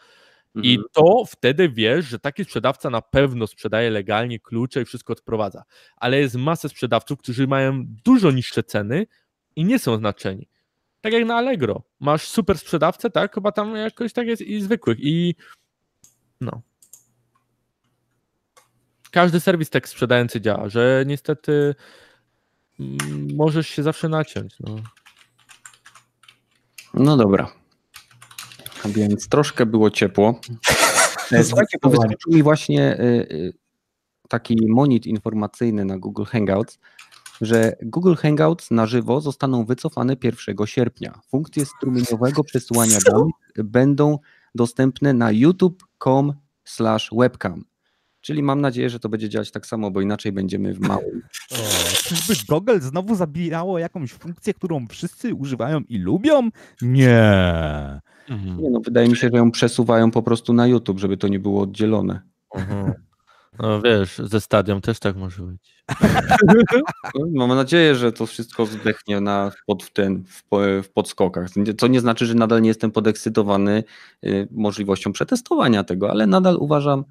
I 0.55 0.75
Mhm. 0.75 0.89
to 0.93 1.25
wtedy 1.29 1.69
wiesz, 1.69 2.05
że 2.05 2.19
taki 2.19 2.45
sprzedawca 2.45 2.91
na 2.91 3.03
pewno 3.03 3.47
sprzedaje 3.47 3.91
legalnie 3.91 4.41
klucze 4.41 4.83
i 4.83 4.85
wszystko 4.85 5.13
odprowadza. 5.13 5.63
Ale 5.97 6.19
jest 6.21 6.37
masę 6.37 6.69
sprzedawców, 6.69 7.19
którzy 7.19 7.47
mają 7.47 7.85
dużo 8.05 8.31
niższe 8.31 8.63
ceny 8.63 9.07
i 9.57 9.65
nie 9.65 9.79
są 9.79 9.93
oznaczeni. 9.93 10.49
Tak 11.01 11.13
jak 11.13 11.25
na 11.25 11.35
Allegro. 11.37 11.83
Masz 12.01 12.29
super 12.29 12.59
sprzedawcę, 12.59 13.11
tak? 13.11 13.35
Chyba 13.35 13.53
tam 13.53 13.77
jakoś 13.77 14.13
tak 14.13 14.27
jest 14.27 14.43
i 14.43 14.61
zwykłych. 14.61 14.99
I 15.01 15.35
no. 16.41 16.63
Każdy 19.13 19.41
serwis 19.41 19.71
tak 19.71 19.89
sprzedający 19.89 20.41
działa, 20.41 20.69
że 20.69 21.05
niestety 21.07 21.75
mm, 22.81 23.29
możesz 23.35 23.69
się 23.69 23.83
zawsze 23.83 24.09
naciąć. 24.09 24.57
No. 24.61 24.77
No 26.95 27.17
dobra. 27.17 27.53
A 28.85 28.89
Więc 28.89 29.29
troszkę 29.29 29.67
było 29.67 29.91
ciepło. 29.91 30.41
Słuchajcie, 31.43 31.79
bo 31.83 31.91
wyskoczył 31.91 32.33
mi 32.33 32.43
właśnie 32.43 33.01
y, 33.01 33.05
y, 33.33 33.53
taki 34.29 34.57
monit 34.69 35.07
informacyjny 35.07 35.85
na 35.85 35.99
Google 35.99 36.25
Hangouts, 36.25 36.79
że 37.41 37.77
Google 37.83 38.15
Hangouts 38.15 38.71
na 38.71 38.87
żywo 38.87 39.21
zostaną 39.21 39.65
wycofane 39.65 40.17
1 40.23 40.57
sierpnia. 40.67 41.21
Funkcje 41.29 41.67
strumieniowego 41.67 42.45
przesyłania 42.45 42.99
danych 43.07 43.33
będą 43.65 44.19
dostępne 44.55 45.13
na 45.13 45.33
youtube.com 45.33 46.35
webcam. 47.13 47.72
Czyli 48.23 48.43
mam 48.43 48.61
nadzieję, 48.61 48.91
że 48.91 49.01
to 49.01 49.09
będzie 49.09 49.29
działać 49.29 49.51
tak 49.51 49.67
samo, 49.67 49.91
bo 49.91 50.01
inaczej 50.01 50.33
będziemy 50.33 50.75
w 50.75 50.81
małym. 50.81 51.23
O, 51.53 52.09
czyżby 52.09 52.35
Google 52.49 52.79
znowu 52.81 53.15
zabijało 53.15 53.79
jakąś 53.79 54.13
funkcję, 54.13 54.55
którą 54.55 54.87
wszyscy 54.87 55.35
używają 55.35 55.81
i 55.89 55.99
lubią? 55.99 56.49
Nie. 56.83 58.01
Nie 58.31 58.71
no, 58.71 58.81
wydaje 58.81 59.09
mi 59.09 59.17
się, 59.17 59.29
że 59.33 59.39
ją 59.39 59.51
przesuwają 59.51 60.11
po 60.11 60.23
prostu 60.23 60.53
na 60.53 60.67
YouTube, 60.67 60.99
żeby 60.99 61.17
to 61.17 61.29
nie 61.29 61.39
było 61.39 61.63
oddzielone. 61.63 62.23
Mhm. 62.55 62.93
No 63.59 63.83
wiesz, 63.83 64.19
ze 64.19 64.41
stadium 64.41 64.81
też 64.81 64.99
tak 64.99 65.17
może 65.17 65.43
być. 65.43 65.85
No, 67.15 67.47
Mam 67.47 67.57
nadzieję, 67.57 67.95
że 67.95 68.13
to 68.13 68.27
wszystko 68.27 68.67
zdechnie 68.67 69.21
na, 69.21 69.51
pod, 69.67 69.83
w, 69.83 69.93
ten, 69.93 70.25
w, 70.25 70.43
w 70.83 70.89
podskokach. 70.89 71.49
Co 71.79 71.87
nie 71.87 72.01
znaczy, 72.01 72.27
że 72.27 72.35
nadal 72.35 72.63
nie 72.63 72.69
jestem 72.69 72.91
podekscytowany 72.91 73.85
y, 74.25 74.49
możliwością 74.51 75.13
przetestowania 75.13 75.85
tego, 75.85 76.11
ale 76.11 76.27
nadal 76.27 76.57
uważam, 76.57 77.05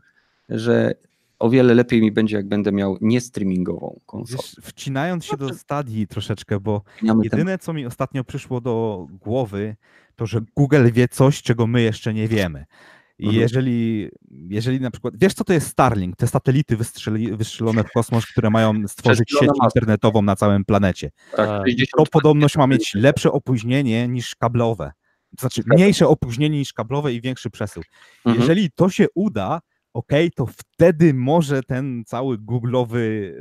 że 0.50 0.94
o 1.40 1.50
wiele 1.50 1.74
lepiej 1.74 2.02
mi 2.02 2.12
będzie, 2.12 2.36
jak 2.36 2.48
będę 2.48 2.72
miał 2.72 2.98
niestreamingową 3.02 4.00
konsolę. 4.06 4.44
Wiesz, 4.44 4.56
wcinając 4.62 5.26
się 5.26 5.38
do 5.38 5.54
stadii 5.54 6.08
troszeczkę, 6.08 6.60
bo 6.60 6.82
jedyne, 7.24 7.58
co 7.58 7.74
mi 7.74 7.86
ostatnio 7.86 8.24
przyszło 8.24 8.62
do 8.62 9.08
głowy, 9.22 9.76
to 10.16 10.26
że 10.26 10.42
Google 10.56 10.92
wie 10.92 11.08
coś, 11.08 11.42
czego 11.42 11.68
my 11.68 11.82
jeszcze 11.82 12.14
nie 12.14 12.28
wiemy. 12.28 12.66
I 13.20 13.26
Mhm. 13.26 13.42
jeżeli, 13.42 14.10
jeżeli 14.50 14.82
na 14.82 14.92
przykład, 14.92 15.14
wiesz 15.18 15.34
co 15.34 15.44
to 15.44 15.54
jest 15.54 15.68
Starlink, 15.68 16.16
te 16.16 16.28
satelity 16.28 16.78
wystrzeli, 16.78 17.38
wystrzelone 17.38 17.84
w 17.84 17.92
kosmos, 17.92 18.26
które 18.26 18.50
mają 18.50 18.88
stworzyć 18.88 19.30
sieć 19.40 19.50
internetową 19.64 20.22
na 20.22 20.36
całym 20.36 20.66
planecie. 20.66 21.12
tak, 21.36 21.50
60 21.68 21.90
To 21.98 22.06
podobność 22.12 22.58
ma 22.58 22.68
mieć 22.68 22.94
lepsze 22.96 23.32
opóźnienie 23.32 24.08
niż 24.08 24.36
kablowe. 24.36 24.92
To 25.38 25.42
znaczy 25.42 25.64
mniejsze 25.66 26.08
opóźnienie 26.08 26.60
niż 26.60 26.74
kablowe 26.74 27.14
i 27.14 27.22
większy 27.22 27.50
przesył. 27.50 27.84
Mhm. 28.26 28.42
Jeżeli 28.42 28.72
to 28.72 28.90
się 28.90 29.06
uda, 29.16 29.62
ok, 29.94 30.12
to 30.36 30.46
wtedy 30.46 31.14
może 31.14 31.64
ten 31.64 32.04
cały 32.06 32.38
googlowy 32.38 33.36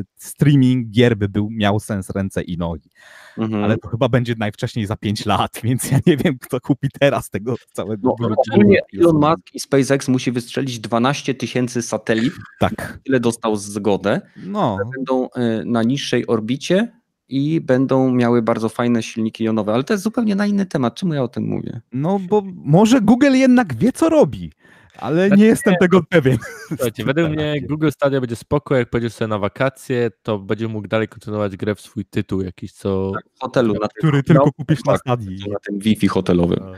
e, 0.00 0.04
streaming 0.16 0.90
gier 0.90 1.16
by 1.16 1.28
był, 1.28 1.48
miał 1.50 1.80
sens 1.80 2.10
ręce 2.10 2.42
i 2.42 2.58
nogi. 2.58 2.90
Mhm. 3.38 3.64
Ale 3.64 3.78
to 3.78 3.88
chyba 3.88 4.08
będzie 4.08 4.34
najwcześniej 4.38 4.86
za 4.86 4.96
5 4.96 5.26
lat, 5.26 5.60
więc 5.64 5.90
ja 5.90 5.98
nie 6.06 6.16
wiem, 6.16 6.38
kto 6.40 6.60
kupi 6.60 6.88
teraz 7.00 7.30
tego 7.30 7.54
całego 7.72 8.08
No, 8.08 8.14
Google- 8.14 8.34
ogólnie 8.52 8.80
Elon 8.98 9.16
Musk 9.16 9.54
i 9.54 9.60
SpaceX 9.60 10.08
musi 10.08 10.32
wystrzelić 10.32 10.78
12 10.78 11.34
tysięcy 11.34 11.82
satelit, 11.82 12.32
Tak, 12.60 12.98
tyle 13.04 13.20
dostał 13.20 13.56
zgodę, 13.56 14.20
no. 14.46 14.78
będą 14.96 15.24
y, 15.26 15.64
na 15.64 15.82
niższej 15.82 16.26
orbicie 16.26 16.92
i 17.28 17.60
będą 17.60 18.12
miały 18.12 18.42
bardzo 18.42 18.68
fajne 18.68 19.02
silniki 19.02 19.44
jonowe, 19.44 19.74
ale 19.74 19.84
to 19.84 19.94
jest 19.94 20.04
zupełnie 20.04 20.34
na 20.34 20.46
inny 20.46 20.66
temat. 20.66 20.94
Czemu 20.94 21.14
ja 21.14 21.22
o 21.22 21.28
tym 21.28 21.44
mówię? 21.44 21.80
No 21.92 22.18
bo 22.18 22.42
może 22.54 23.00
Google 23.00 23.32
jednak 23.32 23.74
wie, 23.76 23.92
co 23.92 24.08
robi. 24.08 24.52
Ale 24.98 25.26
Znaczy 25.26 25.42
nie 25.42 25.46
jestem 25.46 25.74
tego 25.80 26.02
pewien. 26.02 26.38
Słuchajcie, 26.68 27.04
według 27.14 27.30
mnie 27.30 27.60
Google 27.62 27.90
Stadia 27.90 28.20
będzie 28.20 28.36
spoko, 28.36 28.76
jak 28.76 28.90
pojedziesz 28.90 29.12
sobie 29.12 29.28
na 29.28 29.38
wakacje, 29.38 30.10
to 30.22 30.38
będzie 30.38 30.68
mógł 30.68 30.88
dalej 30.88 31.08
kontynuować 31.08 31.56
grę 31.56 31.74
w 31.74 31.80
swój 31.80 32.04
tytuł 32.04 32.42
jakiś, 32.42 32.72
co... 32.72 33.12
W 33.36 33.40
hotelu, 33.40 33.74
na 33.74 33.80
tym, 33.80 33.88
Który 33.98 34.22
tylko 34.22 34.44
no, 34.46 34.52
kupisz 34.52 34.84
na 34.84 34.92
tak, 34.92 35.00
stadii. 35.00 35.50
na 35.50 35.58
tym 35.58 35.78
Wi-Fi 35.78 36.08
hotelowym. 36.08 36.58
No, 36.60 36.72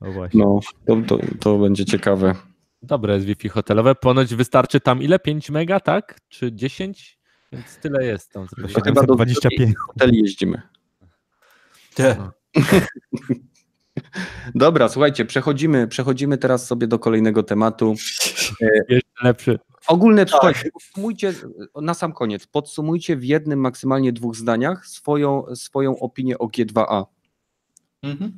no 0.00 0.12
właśnie. 0.12 0.44
No, 0.44 0.60
to, 0.86 0.96
to, 1.06 1.18
to 1.40 1.58
będzie 1.58 1.84
ciekawe. 1.84 2.34
Dobre 2.82 3.14
jest 3.14 3.26
Wi-Fi 3.26 3.48
hotelowe, 3.48 3.94
ponoć 3.94 4.34
wystarczy 4.34 4.80
tam 4.80 5.02
ile? 5.02 5.18
5 5.18 5.50
mega, 5.50 5.80
tak? 5.80 6.20
Czy 6.28 6.52
10? 6.52 7.18
Więc 7.52 7.78
tyle 7.78 8.04
jest 8.04 8.32
tam. 8.32 8.46
Chyba 8.56 8.68
do 8.68 8.74
725. 8.74 9.76
hoteli 9.78 10.18
jeździmy. 10.18 10.62
Ty. 11.94 12.16
Dobra, 14.54 14.88
słuchajcie, 14.88 15.24
przechodzimy, 15.24 15.88
przechodzimy 15.88 16.38
teraz 16.38 16.66
sobie 16.66 16.86
do 16.86 16.98
kolejnego 16.98 17.42
tematu. 17.42 17.94
Jeszcze 18.88 19.24
lepszy. 19.24 19.58
Ogólne, 19.86 20.26
Tak. 20.26 20.30
słuchajcie, 20.30 20.70
podsumujcie 20.72 21.34
na 21.82 21.94
sam 21.94 22.12
koniec, 22.12 22.46
podsumujcie 22.46 23.16
w 23.16 23.24
jednym, 23.24 23.60
maksymalnie 23.60 24.12
dwóch 24.12 24.36
zdaniach 24.36 24.86
swoją, 24.86 25.44
swoją 25.54 25.98
opinię 25.98 26.38
o 26.38 26.46
G2A. 26.46 27.04
Mhm. 28.02 28.32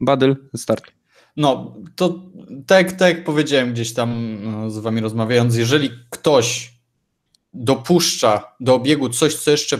Badyl, 0.00 0.36
start. 0.56 0.84
No, 1.36 1.74
to 1.96 2.22
tak, 2.66 2.92
tak 2.92 3.16
jak 3.16 3.24
powiedziałem 3.24 3.72
gdzieś 3.72 3.94
tam 3.94 4.38
no, 4.42 4.70
z 4.70 4.78
wami 4.78 5.00
rozmawiając, 5.00 5.56
jeżeli 5.56 5.90
ktoś 6.10 6.78
dopuszcza 7.54 8.54
do 8.60 8.74
obiegu 8.74 9.08
coś, 9.08 9.34
co 9.34 9.50
jeszcze 9.50 9.78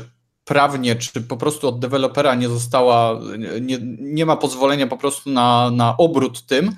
prawnie, 0.49 0.97
czy 0.97 1.21
po 1.21 1.37
prostu 1.37 1.69
od 1.69 1.79
dewelopera 1.79 2.35
nie 2.35 2.49
została, 2.49 3.21
nie, 3.61 3.79
nie 4.01 4.27
ma 4.27 4.37
pozwolenia 4.37 4.87
po 4.87 4.97
prostu 4.97 5.31
na, 5.31 5.71
na 5.71 5.97
obrót 5.97 6.47
tym, 6.47 6.77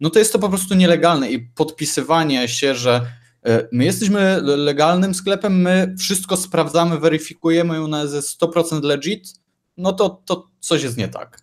no 0.00 0.10
to 0.10 0.18
jest 0.18 0.32
to 0.32 0.38
po 0.38 0.48
prostu 0.48 0.74
nielegalne 0.74 1.30
i 1.30 1.38
podpisywanie 1.38 2.48
się, 2.48 2.74
że 2.74 3.06
e, 3.44 3.68
my 3.72 3.84
jesteśmy 3.84 4.40
legalnym 4.42 5.14
sklepem, 5.14 5.60
my 5.60 5.94
wszystko 5.98 6.36
sprawdzamy, 6.36 6.98
weryfikujemy 6.98 7.74
ją 7.76 7.88
na 7.88 8.06
ze 8.06 8.20
100% 8.20 8.82
legit, 8.82 9.34
no 9.76 9.92
to, 9.92 10.22
to 10.24 10.48
coś 10.60 10.82
jest 10.82 10.96
nie 10.96 11.08
tak. 11.08 11.38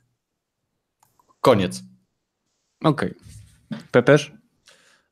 Koniec. 1.42 1.82
Okej. 2.84 3.14
Pepeż? 3.92 4.32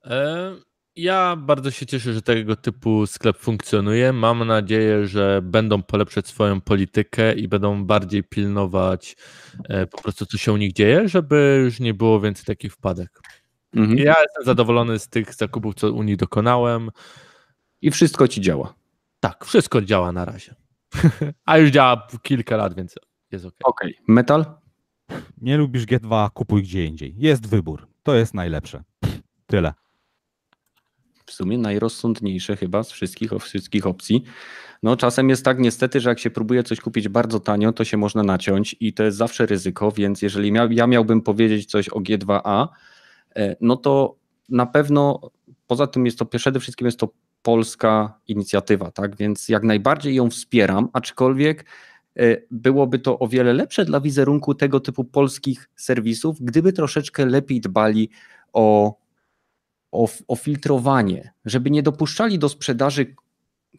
E, 0.05 0.55
Ja 0.97 1.35
bardzo 1.35 1.71
się 1.71 1.85
cieszę, 1.85 2.13
że 2.13 2.21
tego 2.21 2.55
typu 2.55 3.07
sklep 3.07 3.37
funkcjonuje. 3.37 4.13
Mam 4.13 4.47
nadzieję, 4.47 5.07
że 5.07 5.39
będą 5.43 5.83
polepszać 5.83 6.27
swoją 6.27 6.61
politykę 6.61 7.33
i 7.33 7.47
będą 7.47 7.85
bardziej 7.85 8.23
pilnować 8.23 9.15
e, 9.69 9.87
po 9.87 10.01
prostu, 10.01 10.25
co 10.25 10.37
się 10.37 10.53
u 10.53 10.57
nich 10.57 10.73
dzieje, 10.73 11.09
żeby 11.09 11.61
już 11.63 11.79
nie 11.79 11.93
było 11.93 12.19
więcej 12.19 12.45
takich 12.45 12.73
wpadek. 12.73 13.19
Mhm. 13.75 13.97
Ja 13.97 14.15
jestem 14.21 14.45
zadowolony 14.45 14.99
z 14.99 15.09
tych 15.09 15.33
zakupów, 15.33 15.75
co 15.75 15.91
u 15.91 16.03
nich 16.03 16.15
dokonałem. 16.15 16.89
I 17.81 17.91
wszystko 17.91 18.27
ci 18.27 18.41
działa. 18.41 18.73
Tak, 19.19 19.45
wszystko 19.45 19.81
działa 19.81 20.11
na 20.11 20.25
razie. 20.25 20.55
A 21.45 21.57
już 21.57 21.69
działa 21.69 22.07
kilka 22.21 22.57
lat, 22.57 22.75
więc 22.75 22.95
jest 23.31 23.45
ok. 23.45 23.53
Okej. 23.63 23.97
Metal? 24.07 24.45
Nie 25.37 25.57
lubisz 25.57 25.85
G2, 25.85 26.29
kupuj 26.33 26.63
gdzie 26.63 26.85
indziej. 26.85 27.15
Jest 27.17 27.47
wybór. 27.49 27.87
To 28.03 28.15
jest 28.15 28.33
najlepsze. 28.33 28.83
Tyle. 29.47 29.73
W 31.27 31.31
sumie 31.31 31.57
najrozsądniejsze 31.57 32.55
chyba 32.55 32.83
z 32.83 32.91
wszystkich, 32.91 33.33
o 33.33 33.39
wszystkich 33.39 33.87
opcji. 33.87 34.23
No 34.83 34.97
czasem 34.97 35.29
jest 35.29 35.45
tak 35.45 35.59
niestety, 35.59 35.99
że 35.99 36.09
jak 36.09 36.19
się 36.19 36.29
próbuje 36.29 36.63
coś 36.63 36.79
kupić 36.79 37.09
bardzo 37.09 37.39
tanio, 37.39 37.73
to 37.73 37.83
się 37.83 37.97
można 37.97 38.23
naciąć 38.23 38.75
i 38.79 38.93
to 38.93 39.03
jest 39.03 39.17
zawsze 39.17 39.45
ryzyko, 39.45 39.91
więc 39.91 40.21
jeżeli 40.21 40.51
miał, 40.51 40.71
ja 40.71 40.87
miałbym 40.87 41.21
powiedzieć 41.21 41.65
coś 41.65 41.89
o 41.89 41.99
G2A, 41.99 42.67
e, 43.35 43.55
no 43.61 43.75
to 43.75 44.15
na 44.49 44.65
pewno 44.65 45.31
poza 45.67 45.87
tym 45.87 46.05
jest 46.05 46.19
to 46.19 46.25
przede 46.25 46.59
wszystkim 46.59 46.85
jest 46.85 46.99
to 46.99 47.09
polska 47.41 48.19
inicjatywa, 48.27 48.91
tak? 48.91 49.15
Więc 49.15 49.49
jak 49.49 49.63
najbardziej 49.63 50.15
ją 50.15 50.29
wspieram, 50.29 50.89
aczkolwiek 50.93 51.65
e, 52.15 52.37
byłoby 52.51 52.99
to 52.99 53.19
o 53.19 53.27
wiele 53.27 53.53
lepsze 53.53 53.85
dla 53.85 54.01
wizerunku 54.01 54.53
tego 54.55 54.79
typu 54.79 55.03
polskich 55.03 55.69
serwisów, 55.75 56.41
gdyby 56.41 56.73
troszeczkę 56.73 57.25
lepiej 57.25 57.61
dbali 57.61 58.09
o 58.53 58.95
o, 59.91 60.07
o 60.27 60.35
filtrowanie, 60.35 61.33
żeby 61.45 61.71
nie 61.71 61.83
dopuszczali 61.83 62.39
do 62.39 62.49
sprzedaży 62.49 63.15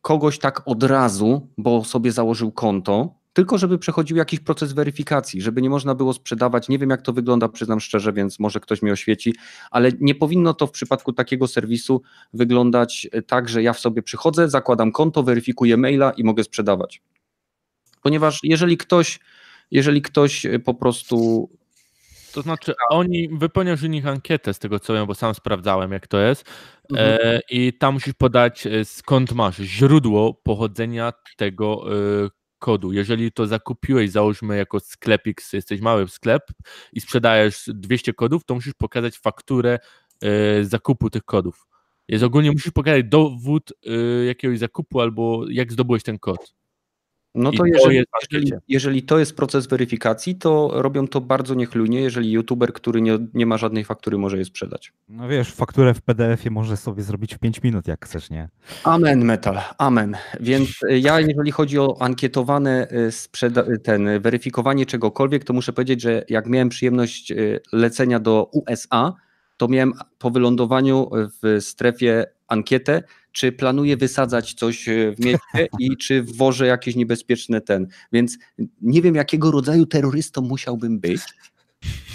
kogoś 0.03 0.39
tak 0.39 0.63
od 0.69 0.83
razu, 0.83 1.49
bo 1.59 1.85
sobie 1.85 2.13
założył 2.13 2.53
konto, 2.53 3.19
tylko 3.33 3.59
żeby 3.59 3.79
przechodził 3.79 4.17
jakiś 4.17 4.41
proces 4.41 4.73
weryfikacji, 4.73 5.43
żeby 5.43 5.63
nie 5.63 5.71
można 5.71 5.95
było 5.95 6.13
sprzedawać. 6.13 6.69
Nie 6.69 6.79
wiem, 6.79 6.91
jak 6.91 7.03
to 7.03 7.13
wygląda, 7.13 7.49
przyznam 7.49 7.81
szczerze, 7.81 8.13
więc 8.13 8.39
może 8.39 8.61
ktoś 8.61 8.83
mi 8.83 8.91
oświeci, 8.91 9.35
ale 9.71 9.93
nie 10.01 10.15
powinno 10.15 10.55
to 10.55 10.67
w 10.67 10.71
przypadku 10.71 11.13
takiego 11.13 11.49
serwisu 11.49 12.03
wyglądać 12.33 13.09
tak, 13.27 13.49
że 13.49 13.63
ja 13.63 13.73
w 13.73 13.79
sobie 13.79 14.03
przychodzę, 14.03 14.49
zakładam 14.49 14.93
konto, 14.93 15.23
weryfikuję 15.23 15.77
maila 15.77 16.11
i 16.11 16.25
mogę 16.25 16.45
sprzedawać. 16.45 17.03
Ponieważ 18.03 18.41
jeżeli 18.43 18.77
ktoś, 18.77 19.21
jeżeli 19.71 20.03
ktoś 20.03 20.47
po 20.65 20.75
prostu 20.75 21.49
To 22.33 22.43
znaczy, 22.43 22.75
oni 22.91 23.29
wypełniasz 23.29 23.83
u 23.83 23.87
nich 23.87 24.07
ankietę 24.07 24.55
z 24.55 24.59
tego 24.59 24.81
co 24.81 24.95
wiem, 24.95 25.07
bo 25.07 25.15
sam 25.15 25.35
sprawdzałem, 25.35 25.93
jak 25.93 26.07
to 26.07 26.21
jest. 26.21 26.45
Mhm. 26.91 27.19
E, 27.23 27.41
I 27.51 27.73
tam 27.73 27.95
musisz 27.95 28.15
podać, 28.15 28.67
e, 28.67 28.85
skąd 28.85 29.33
masz 29.33 29.57
źródło 29.57 30.35
pochodzenia 30.35 31.13
tego 31.37 31.85
e, 32.25 32.29
kodu. 32.59 32.93
Jeżeli 32.93 33.33
to 33.33 33.47
zakupiłeś, 33.47 34.11
załóżmy 34.11 34.57
jako 34.57 34.81
sklepik, 34.81 35.43
jesteś 35.53 35.81
mały 35.81 36.09
sklep 36.09 36.43
i 36.93 37.01
sprzedajesz 37.01 37.65
200 37.67 38.15
kodów, 38.15 38.45
to 38.45 38.55
musisz 38.55 38.75
pokazać 38.75 39.19
fakturę 39.19 39.79
e, 40.23 40.65
zakupu 40.65 41.11
tych 41.11 41.25
kodów. 41.25 41.69
Jest 42.09 42.25
ogólnie 42.25 42.53
musisz 42.53 42.73
pokazać 42.73 43.05
dowód 43.05 43.73
e, 43.87 44.25
jakiegoś 44.25 44.59
zakupu 44.59 45.01
albo 45.01 45.45
jak 45.51 45.73
zdobyłeś 45.73 46.03
ten 46.03 46.19
kod. 46.19 46.55
No 47.39 47.51
to 47.51 47.59
to 47.59 47.67
jeżeli, 47.67 48.01
w 48.01 48.33
jeżeli, 48.33 48.53
jeżeli 48.69 49.03
to 49.03 49.19
jest 49.19 49.37
proces 49.37 49.67
weryfikacji, 49.67 50.35
to 50.35 50.71
robią 50.75 51.09
to 51.09 51.21
bardzo 51.21 51.55
niechlujnie, 51.55 52.01
jeżeli 52.01 52.31
youtuber, 52.31 52.73
który 52.73 53.01
nie, 53.01 53.19
nie 53.35 53.47
ma 53.47 53.59
żadnej 53.59 53.85
faktury, 53.85 54.19
może 54.19 54.39
je 54.39 54.45
sprzedać. 54.45 54.93
No 55.09 55.29
wiesz, 55.29 55.53
fakturę 55.53 55.95
w 55.95 56.01
PDF-ie 56.03 56.51
możesz 56.51 56.79
sobie 56.79 57.03
zrobić 57.03 57.35
w 57.35 57.39
5 57.39 57.63
minut, 57.63 57.89
jak 57.89 58.05
chcesz, 58.05 58.31
nie? 58.31 58.49
Amen, 58.85 59.25
metal, 59.25 59.61
amen. 59.79 60.17
Więc 60.41 60.83
y, 60.83 60.99
ja, 60.99 61.21
jeżeli 61.21 61.51
chodzi 61.51 61.79
o 61.79 61.97
ankietowane 62.01 62.89
y, 62.93 63.11
sprzeda- 63.11 63.73
y, 63.73 63.79
ten 63.79 64.21
weryfikowanie 64.21 64.87
czegokolwiek, 64.87 65.45
to 65.45 65.53
muszę 65.53 65.73
powiedzieć, 65.73 66.03
że 66.03 66.25
jak 66.29 66.47
miałem 66.47 66.69
przyjemność 66.69 67.33
lecenia 67.73 68.21
do 68.21 68.51
USA, 68.53 69.13
to 69.57 69.69
miałem 69.69 69.93
po 70.19 70.31
wylądowaniu 70.31 71.11
w 71.43 71.59
strefie 71.61 72.25
ankietę, 72.49 73.03
czy 73.33 73.53
planuję 73.53 73.97
wysadzać 73.97 74.55
coś 74.55 74.89
y, 74.89 75.15
w 75.19 75.25
mieście 75.25 75.69
i 75.81 75.97
czy 75.97 76.23
wwożę 76.23 76.67
jakieś 76.67 76.97
niebezpieczne 76.97 77.61
ten. 77.61 77.87
Więc 78.13 78.39
nie 78.83 79.03
wiem, 79.03 79.15
jakiego 79.15 79.51
rodzaju 79.51 79.87
terrorystą 79.87 80.41
musiałbym 80.43 81.01
być, 81.01 81.21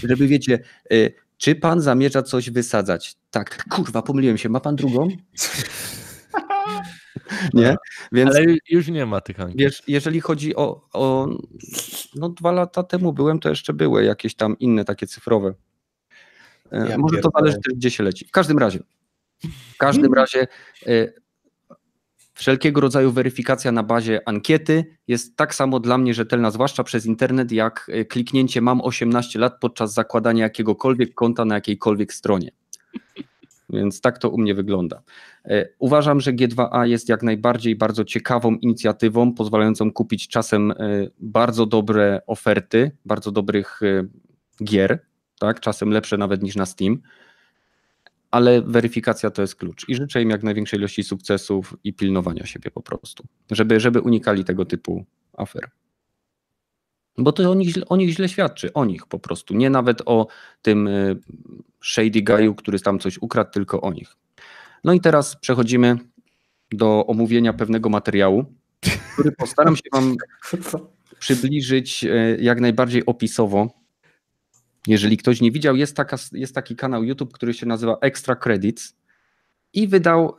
żeby 0.03 0.27
wiecie, 0.27 0.59
y, 0.93 1.13
czy 1.37 1.55
pan 1.55 1.81
zamierza 1.81 2.23
coś 2.23 2.49
wysadzać? 2.49 3.15
Tak, 3.31 3.65
kurwa, 3.69 4.01
pomyliłem 4.01 4.37
się. 4.37 4.49
Ma 4.49 4.59
pan 4.59 4.75
drugą? 4.75 5.07
Nie? 7.53 7.75
Więc 8.11 8.35
Ale 8.35 8.43
ju- 8.45 8.57
już 8.69 8.87
nie 8.87 9.05
ma 9.05 9.21
tych 9.21 9.39
ankiet. 9.39 9.59
wiesz, 9.59 9.83
jeżeli 9.87 10.21
chodzi 10.21 10.55
o, 10.55 10.87
o. 10.93 11.27
No, 12.15 12.29
dwa 12.29 12.51
lata 12.51 12.83
temu 12.83 13.13
byłem, 13.13 13.39
to 13.39 13.49
jeszcze 13.49 13.73
były 13.73 14.03
jakieś 14.03 14.35
tam 14.35 14.59
inne 14.59 14.85
takie 14.85 15.07
cyfrowe. 15.07 15.53
E, 16.71 16.89
Ja 16.89 16.97
Może 16.97 17.17
to 17.17 17.21
pierdolę. 17.21 17.31
zależy 17.45 17.57
też, 17.65 17.73
gdzie 17.73 17.91
się 17.91 18.03
leci. 18.03 18.25
W 18.27 18.31
każdym 18.31 18.57
razie. 18.57 18.79
W 19.73 19.77
każdym 19.77 20.13
razie. 20.13 20.47
e, 20.87 21.07
Wszelkiego 22.33 22.81
rodzaju 22.81 23.11
weryfikacja 23.11 23.71
na 23.71 23.83
bazie 23.83 24.21
ankiety 24.25 24.85
jest 25.07 25.37
tak 25.37 25.55
samo 25.55 25.79
dla 25.79 25.97
mnie 25.97 26.13
rzetelna, 26.13 26.51
zwłaszcza 26.51 26.83
przez 26.83 27.05
internet, 27.05 27.51
jak 27.51 27.91
e, 27.93 28.05
kliknięcie 28.05 28.61
mam 28.61 28.81
18 28.81 29.39
lat 29.39 29.59
podczas 29.59 29.93
zakładania 29.93 30.43
jakiegokolwiek 30.43 31.13
konta 31.13 31.45
na 31.45 31.55
jakiejkolwiek 31.55 32.13
stronie. 32.13 32.51
Więc 33.69 34.01
tak 34.01 34.17
to 34.17 34.29
u 34.29 34.37
mnie 34.37 34.55
wygląda. 34.55 35.01
E, 35.45 35.69
Uważam, 35.79 36.21
że 36.21 36.33
G2A 36.33 36.83
jest 36.83 37.09
jak 37.09 37.23
najbardziej 37.23 37.75
bardzo 37.75 38.05
ciekawą 38.05 38.55
inicjatywą, 38.55 39.33
pozwalającą 39.33 39.91
kupić 39.91 40.27
czasem 40.27 40.73
bardzo 41.19 41.65
dobre 41.65 42.21
oferty, 42.27 42.91
bardzo 43.05 43.31
dobrych 43.31 43.79
gier, 44.63 44.99
tak? 45.39 45.59
czasem 45.59 45.89
lepsze 45.89 46.17
nawet 46.17 46.43
niż 46.43 46.55
na 46.55 46.65
Steam, 46.65 47.01
ale 48.33 48.61
weryfikacja 48.61 49.31
to 49.31 49.41
jest 49.41 49.55
klucz. 49.55 49.89
I 49.89 49.95
życzę 49.95 50.21
im 50.21 50.29
jak 50.29 50.43
największej 50.43 50.79
ilości 50.79 51.03
sukcesów 51.03 51.77
i 51.83 51.93
pilnowania 51.93 52.45
siebie 52.45 52.71
po 52.71 52.81
prostu, 52.81 53.23
żeby, 53.51 53.79
żeby 53.79 54.01
unikali 54.01 54.43
tego 54.43 54.65
typu 54.65 55.05
afer. 55.37 55.69
Bo 57.17 57.31
to 57.31 57.51
o 57.51 57.53
nich, 57.53 57.69
źle- 57.75 57.85
o 57.89 57.95
nich 57.95 58.09
źle 58.09 58.29
świadczy, 58.29 58.73
o 58.73 58.85
nich 58.85 59.05
po 59.05 59.19
prostu. 59.19 59.53
Nie 59.53 59.69
nawet 59.69 60.01
o 60.05 60.27
tym 60.61 60.87
y, 60.87 61.19
shady 61.83 62.21
guy'u, 62.21 62.55
który 62.55 62.79
tam 62.79 62.99
coś 62.99 63.17
ukradł, 63.21 63.51
tylko 63.51 63.81
o 63.81 63.93
nich. 63.93 64.15
No 64.83 64.93
i 64.93 64.99
teraz 65.01 65.35
przechodzimy 65.35 65.97
do 66.71 67.05
omówienia 67.07 67.53
pewnego 67.53 67.89
materiału, 67.89 68.45
który 69.13 69.31
postaram 69.31 69.75
się 69.75 69.83
Wam 69.93 70.15
przybliżyć 71.19 72.03
e, 72.03 72.37
jak 72.39 72.61
najbardziej 72.61 73.05
opisowo. 73.05 73.82
Jeżeli 74.87 75.17
ktoś 75.17 75.41
nie 75.41 75.51
widział, 75.51 75.75
jest, 75.75 75.95
taka, 75.95 76.17
jest 76.31 76.55
taki 76.55 76.75
kanał 76.75 77.03
YouTube, 77.03 77.33
który 77.33 77.53
się 77.53 77.65
nazywa 77.65 77.97
Extra 78.01 78.35
Credits 78.35 78.95
i 79.73 79.87
wydał, 79.87 80.37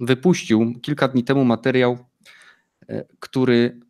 wypuścił 0.00 0.74
kilka 0.82 1.08
dni 1.08 1.24
temu 1.24 1.44
materiał, 1.44 1.98
e, 2.88 3.04
który 3.20 3.80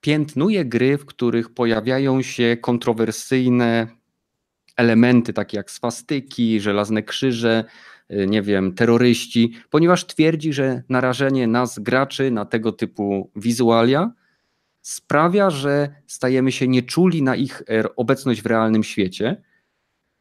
piętnuje 0.00 0.64
gry, 0.64 0.98
w 0.98 1.06
których 1.06 1.54
pojawiają 1.54 2.22
się 2.22 2.56
kontrowersyjne 2.60 3.86
elementy, 4.76 5.32
takie 5.32 5.56
jak 5.56 5.70
swastyki, 5.70 6.60
żelazne 6.60 7.02
krzyże, 7.02 7.64
y, 8.10 8.26
nie 8.26 8.42
wiem, 8.42 8.74
terroryści, 8.74 9.52
ponieważ 9.70 10.06
twierdzi, 10.06 10.52
że 10.52 10.82
narażenie 10.88 11.46
nas, 11.46 11.78
graczy, 11.78 12.30
na 12.30 12.44
tego 12.44 12.72
typu 12.72 13.30
wizualia 13.36 14.12
sprawia, 14.82 15.50
że 15.50 15.94
stajemy 16.06 16.52
się 16.52 16.68
nieczuli 16.68 17.22
na 17.22 17.36
ich 17.36 17.62
er, 17.68 17.90
obecność 17.96 18.42
w 18.42 18.46
realnym 18.46 18.84
świecie. 18.84 19.42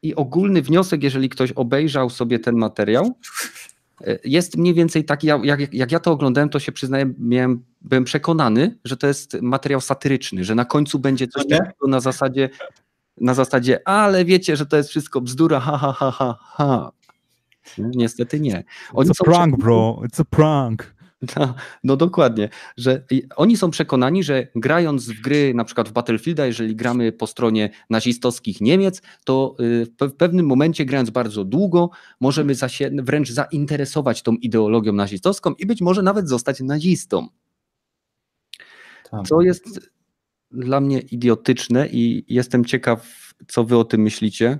I 0.01 0.15
ogólny 0.15 0.61
wniosek, 0.61 1.03
jeżeli 1.03 1.29
ktoś 1.29 1.51
obejrzał 1.51 2.09
sobie 2.09 2.39
ten 2.39 2.55
materiał, 2.55 3.17
y, 4.07 4.19
jest 4.23 4.57
mniej 4.57 4.73
więcej 4.73 5.05
taki, 5.05 5.27
jak, 5.27 5.73
jak 5.73 5.91
ja 5.91 5.99
to 5.99 6.11
oglądałem, 6.11 6.49
to 6.49 6.59
się 6.59 6.71
przyznaję, 6.71 7.13
miałem, 7.19 7.63
byłem 7.81 8.03
przekonany, 8.03 8.77
że 8.85 8.97
to 8.97 9.07
jest 9.07 9.41
materiał 9.41 9.81
satyryczny, 9.81 10.43
że 10.43 10.55
na 10.55 10.65
końcu 10.65 10.99
będzie 10.99 11.27
coś 11.27 11.47
takiego 11.47 11.87
na 11.87 11.99
zasadzie 11.99 12.49
na 13.17 13.33
zasadzie, 13.33 13.87
ale 13.87 14.25
wiecie, 14.25 14.55
że 14.55 14.65
to 14.65 14.77
jest 14.77 14.89
wszystko 14.89 15.21
bzdura, 15.21 15.59
ha, 15.59 15.77
ha, 15.77 15.93
ha, 15.93 16.11
ha, 16.11 16.37
ha. 16.41 16.91
No, 17.77 17.89
niestety 17.95 18.39
nie. 18.39 18.63
Oni 18.93 19.09
It's 19.09 19.21
a 19.21 19.23
prank, 19.23 19.57
bro. 19.57 20.01
It's 20.03 20.21
a 20.21 20.25
prank. 20.25 20.93
No, 21.39 21.55
no, 21.83 21.97
dokładnie, 21.97 22.49
że 22.77 23.05
oni 23.35 23.57
są 23.57 23.71
przekonani, 23.71 24.23
że 24.23 24.47
grając 24.55 25.09
w 25.09 25.21
gry, 25.21 25.53
na 25.53 25.63
przykład 25.63 25.89
w 25.89 25.91
Battlefielda, 25.91 26.45
jeżeli 26.45 26.75
gramy 26.75 27.11
po 27.11 27.27
stronie 27.27 27.69
nazistowskich 27.89 28.61
Niemiec, 28.61 29.01
to 29.25 29.55
y, 29.59 30.07
w 30.07 30.13
pewnym 30.13 30.45
momencie, 30.45 30.85
grając 30.85 31.09
bardzo 31.09 31.45
długo, 31.45 31.89
możemy 32.19 32.53
wręcz 32.93 33.31
zainteresować 33.31 34.23
tą 34.23 34.35
ideologią 34.35 34.93
nazistowską 34.93 35.53
i 35.53 35.65
być 35.65 35.81
może 35.81 36.01
nawet 36.01 36.29
zostać 36.29 36.59
nazistą. 36.59 37.27
Tak. 39.11 39.27
Co 39.27 39.41
jest 39.41 39.91
dla 40.51 40.81
mnie 40.81 40.99
idiotyczne 40.99 41.87
i 41.87 42.25
jestem 42.27 42.65
ciekaw, 42.65 43.33
co 43.47 43.63
wy 43.63 43.77
o 43.77 43.83
tym 43.83 44.01
myślicie. 44.01 44.59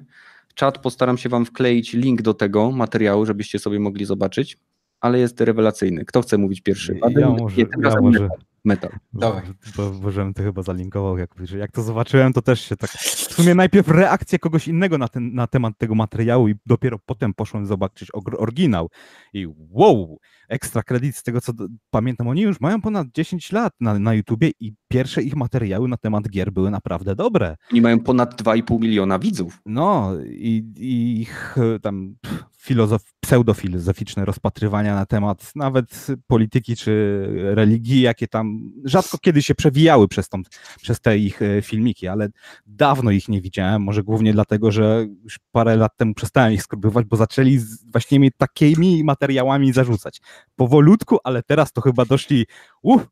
Czat 0.56 0.78
postaram 0.78 1.18
się 1.18 1.30
wam 1.30 1.46
wkleić 1.46 1.94
link 1.94 2.22
do 2.22 2.34
tego 2.34 2.72
materiału, 2.72 3.26
żebyście 3.26 3.60
sobie 3.60 3.80
mogli 3.80 4.06
zobaczyć, 4.06 4.58
ale 5.02 5.20
jest 5.20 5.42
rewelacyjny. 5.42 6.06
Kto 6.06 6.22
chce 6.22 6.38
mówić 6.38 6.62
pierwszy? 6.62 7.00
Ja, 7.20 7.30
może, 7.30 7.62
ja 7.62 8.02
może, 8.02 8.30
metal. 8.66 8.92
Dawaj. 9.14 9.44
Bo, 9.78 9.90
bo 9.90 10.12
żebym 10.12 10.34
to 10.34 10.44
chyba 10.44 10.62
zalinkował, 10.62 11.18
jak, 11.18 11.30
jak 11.58 11.72
to 11.72 11.82
zobaczyłem, 11.82 12.34
to 12.34 12.42
też 12.42 12.62
się 12.62 12.78
tak... 12.78 12.90
W 12.92 13.34
sumie 13.34 13.56
najpierw 13.56 13.88
reakcja 13.88 14.40
kogoś 14.40 14.68
innego 14.68 14.98
na, 14.98 15.08
ten, 15.08 15.34
na 15.34 15.48
temat 15.48 15.78
tego 15.78 15.96
materiału 15.96 16.48
i 16.48 16.56
dopiero 16.66 17.00
potem 17.06 17.34
poszłem 17.34 17.66
zobaczyć 17.66 18.10
oryginał 18.38 18.90
i 19.34 19.48
wow, 19.70 20.18
ekstra 20.50 20.84
kredyt 20.84 21.16
z 21.16 21.24
tego, 21.24 21.42
co 21.42 21.54
do, 21.54 21.68
pamiętam, 21.90 22.28
oni 22.28 22.42
już 22.42 22.62
mają 22.62 22.82
ponad 22.82 23.08
10 23.14 23.52
lat 23.52 23.74
na, 23.80 24.00
na 24.00 24.14
YouTubie 24.14 24.52
i 24.60 24.74
pierwsze 24.88 25.24
ich 25.24 25.36
materiały 25.36 25.88
na 25.88 25.98
temat 25.98 26.30
gier 26.30 26.52
były 26.52 26.72
naprawdę 26.72 27.16
dobre. 27.16 27.56
Oni 27.72 27.82
mają 27.82 28.00
ponad 28.00 28.42
2,5 28.42 28.80
miliona 28.80 29.20
widzów. 29.20 29.62
No 29.66 30.12
i, 30.26 30.64
i 30.78 31.22
ich 31.22 31.56
tam 31.82 32.16
filozof, 32.62 33.02
pseudofilozoficzne 33.20 34.26
rozpatrywania 34.26 34.96
na 34.96 35.06
temat 35.06 35.52
nawet 35.56 36.08
polityki 36.28 36.76
czy 36.76 37.26
religii, 37.56 38.02
jakie 38.02 38.28
tam 38.28 38.72
rzadko 38.86 39.18
kiedy 39.18 39.42
się 39.42 39.56
przewijały 39.56 40.08
przez, 40.08 40.30
tą, 40.30 40.42
przez 40.82 41.02
te 41.02 41.18
ich 41.18 41.42
e, 41.42 41.62
filmiki, 41.62 42.08
ale 42.08 42.30
dawno 42.66 43.12
ich 43.12 43.30
nie 43.30 43.42
widziałem, 43.42 43.84
może 43.84 44.04
głównie 44.04 44.34
dlatego, 44.34 44.72
że 44.72 45.08
już 45.24 45.40
parę 45.52 45.76
lat 45.76 45.98
temu 45.98 46.14
przestałem 46.14 46.54
ich 46.54 46.64
skrubywać, 46.64 47.06
bo 47.06 47.18
zaczęli 47.18 47.60
właśnie 47.92 48.20
mnie 48.20 48.32
takimi 48.38 49.04
materiałami 49.04 49.74
zarzucać. 49.74 50.22
Powolutku, 50.56 51.18
ale 51.24 51.44
teraz 51.44 51.72
to 51.72 51.82
chyba 51.82 52.06
doszli, 52.06 52.46
uff, 52.82 53.08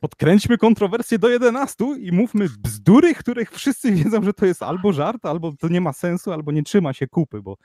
podkręćmy 0.00 0.58
kontrowersję 0.58 1.18
do 1.18 1.28
11 1.28 1.84
i 1.98 2.12
mówmy 2.12 2.48
bzdury, 2.58 3.14
których 3.14 3.50
wszyscy 3.50 3.92
wiedzą, 3.92 4.22
że 4.22 4.32
to 4.32 4.46
jest 4.46 4.62
albo 4.62 4.92
żart, 4.92 5.26
albo 5.26 5.52
to 5.52 5.68
nie 5.68 5.80
ma 5.80 5.92
sensu, 5.92 6.32
albo 6.32 6.52
nie 6.52 6.62
trzyma 6.62 6.92
się 6.92 7.06
kupy, 7.06 7.42
bo 7.42 7.56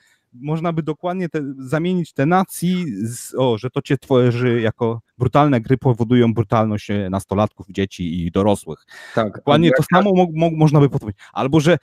można 0.42 0.74
by 0.74 0.84
dokładnie 0.84 1.30
te, 1.30 1.42
zamienić 1.58 2.14
te 2.14 2.26
nacji, 2.26 2.86
z, 3.08 3.36
o, 3.38 3.58
że 3.58 3.70
to 3.70 3.82
cię 3.82 3.98
tworzy 3.98 4.62
jako 4.62 5.02
brutalne 5.18 5.62
gry 5.62 5.78
powodują 5.78 6.34
brutalność 6.34 6.90
e, 6.90 7.10
nastolatków, 7.10 7.68
dzieci 7.70 8.26
i 8.26 8.32
dorosłych. 8.32 8.86
Tak. 9.16 9.34
Dokładnie 9.36 9.72
to 9.78 9.84
samo 9.94 10.12
mo, 10.14 10.28
mo, 10.34 10.52
można 10.52 10.80
by 10.80 10.90
podpowiedzieć. 10.90 11.22
Albo, 11.34 11.60
że 11.60 11.74
e, 11.74 11.78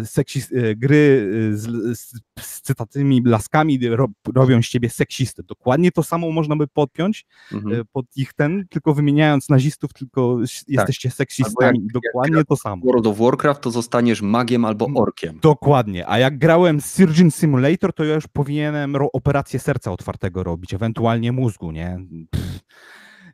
e 0.00 0.06
seksis, 0.06 0.52
gry 0.76 1.30
z, 1.52 1.98
z, 1.98 2.20
z 2.40 2.60
cytatymi 2.60 3.22
laskami 3.24 3.88
ro, 3.88 4.08
robią 4.34 4.62
z 4.62 4.68
ciebie 4.68 4.90
seksisty. 4.90 5.42
Dokładnie 5.42 5.92
to 5.92 6.02
samo 6.02 6.30
można 6.32 6.56
by 6.56 6.66
podpiąć 6.66 7.26
mhm. 7.52 7.84
pod 7.92 8.06
ich 8.16 8.32
ten, 8.32 8.64
tylko 8.70 8.94
wymieniając 8.94 9.48
nazistów, 9.48 9.92
tylko 9.92 10.38
tak. 10.40 10.68
jesteście 10.68 11.10
seksistami. 11.10 11.80
Jak, 11.82 11.92
Dokładnie 11.92 12.36
jak 12.36 12.46
to 12.46 12.56
samo. 12.56 12.82
World 12.86 13.06
of 13.06 13.18
Warcraft 13.18 13.60
to 13.60 13.70
zostaniesz 13.70 14.22
magiem 14.22 14.64
albo 14.64 14.84
mm, 14.84 14.96
orkiem. 14.96 15.38
Dokładnie. 15.42 16.08
A 16.08 16.18
jak 16.18 16.38
grałem 16.38 16.80
Surgeon 16.80 17.30
Simulator, 17.30 17.92
to 17.92 18.04
ja 18.04 18.14
już 18.14 18.26
powinienem 18.26 18.96
operację 19.12 19.58
serca 19.60 19.92
otwartego 19.92 20.42
robić, 20.42 20.74
ewentualnie 20.74 21.32
mózgu, 21.32 21.72
nie? 21.72 21.98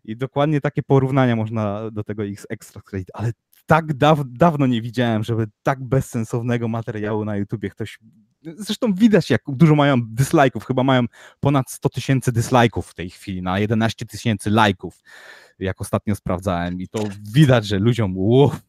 I 0.04 0.16
dokładnie 0.16 0.60
takie 0.60 0.82
porównania 0.82 1.36
można 1.36 1.90
do 1.90 2.04
tego 2.04 2.24
X 2.24 2.46
Extra 2.50 2.82
Credit, 2.82 3.08
ale 3.14 3.32
tak 3.66 3.94
daw 3.94 4.20
dawno 4.26 4.66
nie 4.66 4.82
widziałem, 4.82 5.24
żeby 5.24 5.46
tak 5.62 5.84
bezsensownego 5.84 6.68
materiału 6.68 7.24
na 7.24 7.36
YouTubie 7.36 7.70
ktoś. 7.70 7.98
Zresztą 8.42 8.94
widać, 8.94 9.30
jak 9.30 9.42
dużo 9.48 9.74
mają 9.74 9.96
dislike'ów. 9.96 10.64
Chyba 10.64 10.82
mają 10.82 11.04
ponad 11.40 11.70
100 11.70 11.88
tysięcy 11.88 12.32
dislike'ów 12.32 12.82
w 12.82 12.94
tej 12.94 13.10
chwili 13.10 13.42
na 13.42 13.58
11 13.58 14.06
tysięcy 14.06 14.50
lajków, 14.50 15.02
jak 15.58 15.80
ostatnio 15.80 16.14
sprawdzałem. 16.14 16.80
I 16.80 16.88
to 16.88 17.04
widać, 17.34 17.66
że 17.66 17.78
ludziom 17.78 18.12
uff, 18.16 18.60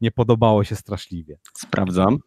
nie 0.00 0.10
podobało 0.10 0.64
się 0.64 0.76
straszliwie. 0.76 1.38
Sprawdzam. 1.58 2.18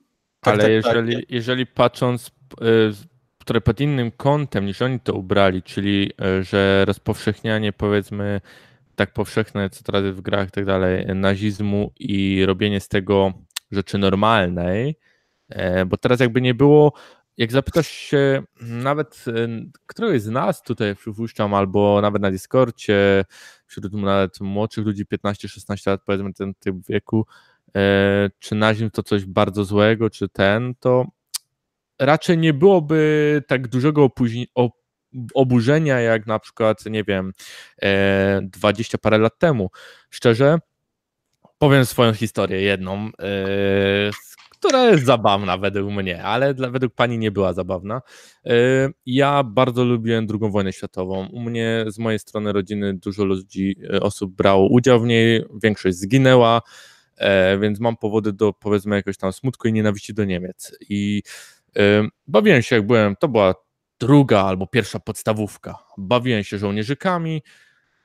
Ale 0.41 0.58
tak, 0.58 0.66
tak, 0.66 0.72
jeżeli, 0.72 1.16
tak. 1.16 1.30
jeżeli 1.30 1.66
patrząc 1.66 2.28
y, 2.28 3.14
które 3.45 3.61
pod 3.61 3.79
innym 3.79 4.11
kątem 4.11 4.65
niż 4.65 4.81
oni 4.81 4.99
to 4.99 5.13
ubrali, 5.13 5.63
czyli 5.63 6.11
e, 6.21 6.43
że 6.43 6.85
rozpowszechnianie 6.85 7.73
powiedzmy 7.73 8.41
tak 8.95 9.13
powszechne, 9.13 9.69
co 9.69 9.83
teraz 9.83 10.03
w 10.03 10.21
grach 10.21 10.47
i 10.47 10.51
tak 10.51 10.65
dalej, 10.65 11.05
nazizmu 11.15 11.91
i 11.99 12.45
robienie 12.45 12.79
z 12.79 12.87
tego 12.87 13.33
rzeczy 13.71 13.97
normalnej, 13.97 14.99
e, 15.49 15.85
bo 15.85 15.97
teraz 15.97 16.19
jakby 16.19 16.41
nie 16.41 16.53
było, 16.53 16.93
jak 17.37 17.51
zapytasz 17.51 17.87
się 17.87 18.43
nawet 18.61 19.25
e, 19.27 19.47
któregoś 19.85 20.21
z 20.21 20.29
nas 20.29 20.63
tutaj 20.63 20.95
przypuszczam, 20.95 21.53
albo 21.53 22.01
nawet 22.01 22.21
na 22.21 22.31
Discordzie, 22.31 23.25
wśród 23.65 23.93
nawet 23.93 24.41
młodszych 24.41 24.85
ludzi, 24.85 25.05
15-16 25.05 25.89
lat 25.89 26.01
powiedzmy 26.05 26.33
ten 26.33 26.53
typ 26.53 26.75
wieku, 26.89 27.25
czy 28.39 28.55
nazizm 28.55 28.89
to 28.89 29.03
coś 29.03 29.25
bardzo 29.25 29.65
złego, 29.65 30.09
czy 30.09 30.29
ten, 30.29 30.75
to 30.79 31.05
raczej 31.99 32.37
nie 32.37 32.53
byłoby 32.53 33.41
tak 33.47 33.67
dużego 33.67 34.09
oburzenia 35.33 35.99
jak 35.99 36.27
na 36.27 36.39
przykład, 36.39 36.85
nie 36.85 37.03
wiem, 37.03 37.31
e, 37.81 38.41
20 38.43 38.97
parę 38.97 39.17
lat 39.17 39.39
temu. 39.39 39.69
Szczerze, 40.09 40.57
powiem 41.57 41.85
swoją 41.85 42.13
historię 42.13 42.61
jedną, 42.61 43.09
e, 43.19 44.11
która 44.67 44.85
jest 44.85 45.05
zabawna 45.05 45.57
według 45.57 45.91
mnie, 45.91 46.23
ale 46.23 46.53
dla, 46.53 46.69
według 46.69 46.93
pani 46.93 47.17
nie 47.17 47.31
była 47.31 47.53
zabawna. 47.53 48.01
E, 48.45 48.51
ja 49.05 49.43
bardzo 49.43 49.83
lubiłem 49.83 50.27
II 50.29 50.51
wojnę 50.51 50.73
światową. 50.73 51.27
U 51.27 51.39
mnie, 51.39 51.85
z 51.87 51.99
mojej 51.99 52.19
strony 52.19 52.53
rodziny, 52.53 52.93
dużo 52.93 53.25
ludzi, 53.25 53.75
e, 53.93 53.99
osób 53.99 54.35
brało 54.35 54.67
udział 54.69 54.99
w 54.99 55.05
niej, 55.05 55.45
większość 55.63 55.97
zginęła, 55.97 56.61
e, 57.17 57.59
więc 57.59 57.79
mam 57.79 57.97
powody 57.97 58.33
do, 58.33 58.53
powiedzmy, 58.53 58.95
jakiegoś 58.95 59.17
tam 59.17 59.33
smutku 59.33 59.67
i 59.67 59.73
nienawiści 59.73 60.13
do 60.13 60.25
Niemiec. 60.25 60.77
I 60.89 61.21
Bawiłem 62.28 62.61
się, 62.61 62.76
jak 62.76 62.88
byłem, 62.88 63.15
to 63.15 63.28
była 63.28 63.55
druga 63.99 64.41
albo 64.41 64.67
pierwsza 64.67 64.99
podstawówka. 64.99 65.76
Bawiłem 65.97 66.43
się 66.43 66.57
żołnierzykami 66.57 67.41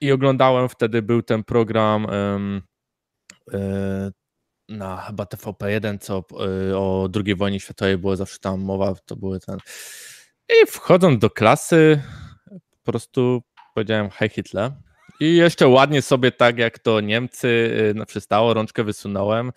i 0.01 0.13
oglądałem 0.13 0.69
wtedy, 0.69 1.03
był 1.03 1.23
ten 1.23 1.45
program 1.45 2.05
um, 2.05 2.63
na 4.71 4.97
chyba 4.97 5.25
TVP1, 5.25 5.99
co 5.99 6.25
e, 6.71 6.79
o 6.79 7.09
II 7.27 7.35
wojnie 7.35 7.61
światowej 7.61 7.99
było 7.99 8.17
zawsze 8.17 8.39
tam 8.39 8.61
mowa, 8.61 8.95
to 9.07 9.17
były 9.17 9.41
ten. 9.41 9.59
I 10.49 10.67
wchodząc 10.67 11.19
do 11.19 11.31
klasy, 11.31 12.03
po 12.83 12.93
prostu 12.93 13.43
powiedziałem 13.75 14.11
hej 14.11 14.29
Hitler. 14.29 14.73
I 15.21 15.37
jeszcze 15.37 15.69
ładnie 15.69 16.03
sobie 16.03 16.33
tak, 16.33 16.59
jak 16.59 16.79
to 16.79 17.01
Niemcy 17.01 17.71
e, 18.01 18.07
przystało, 18.07 18.55
rączkę 18.55 18.85
wysunąłem 18.85 19.53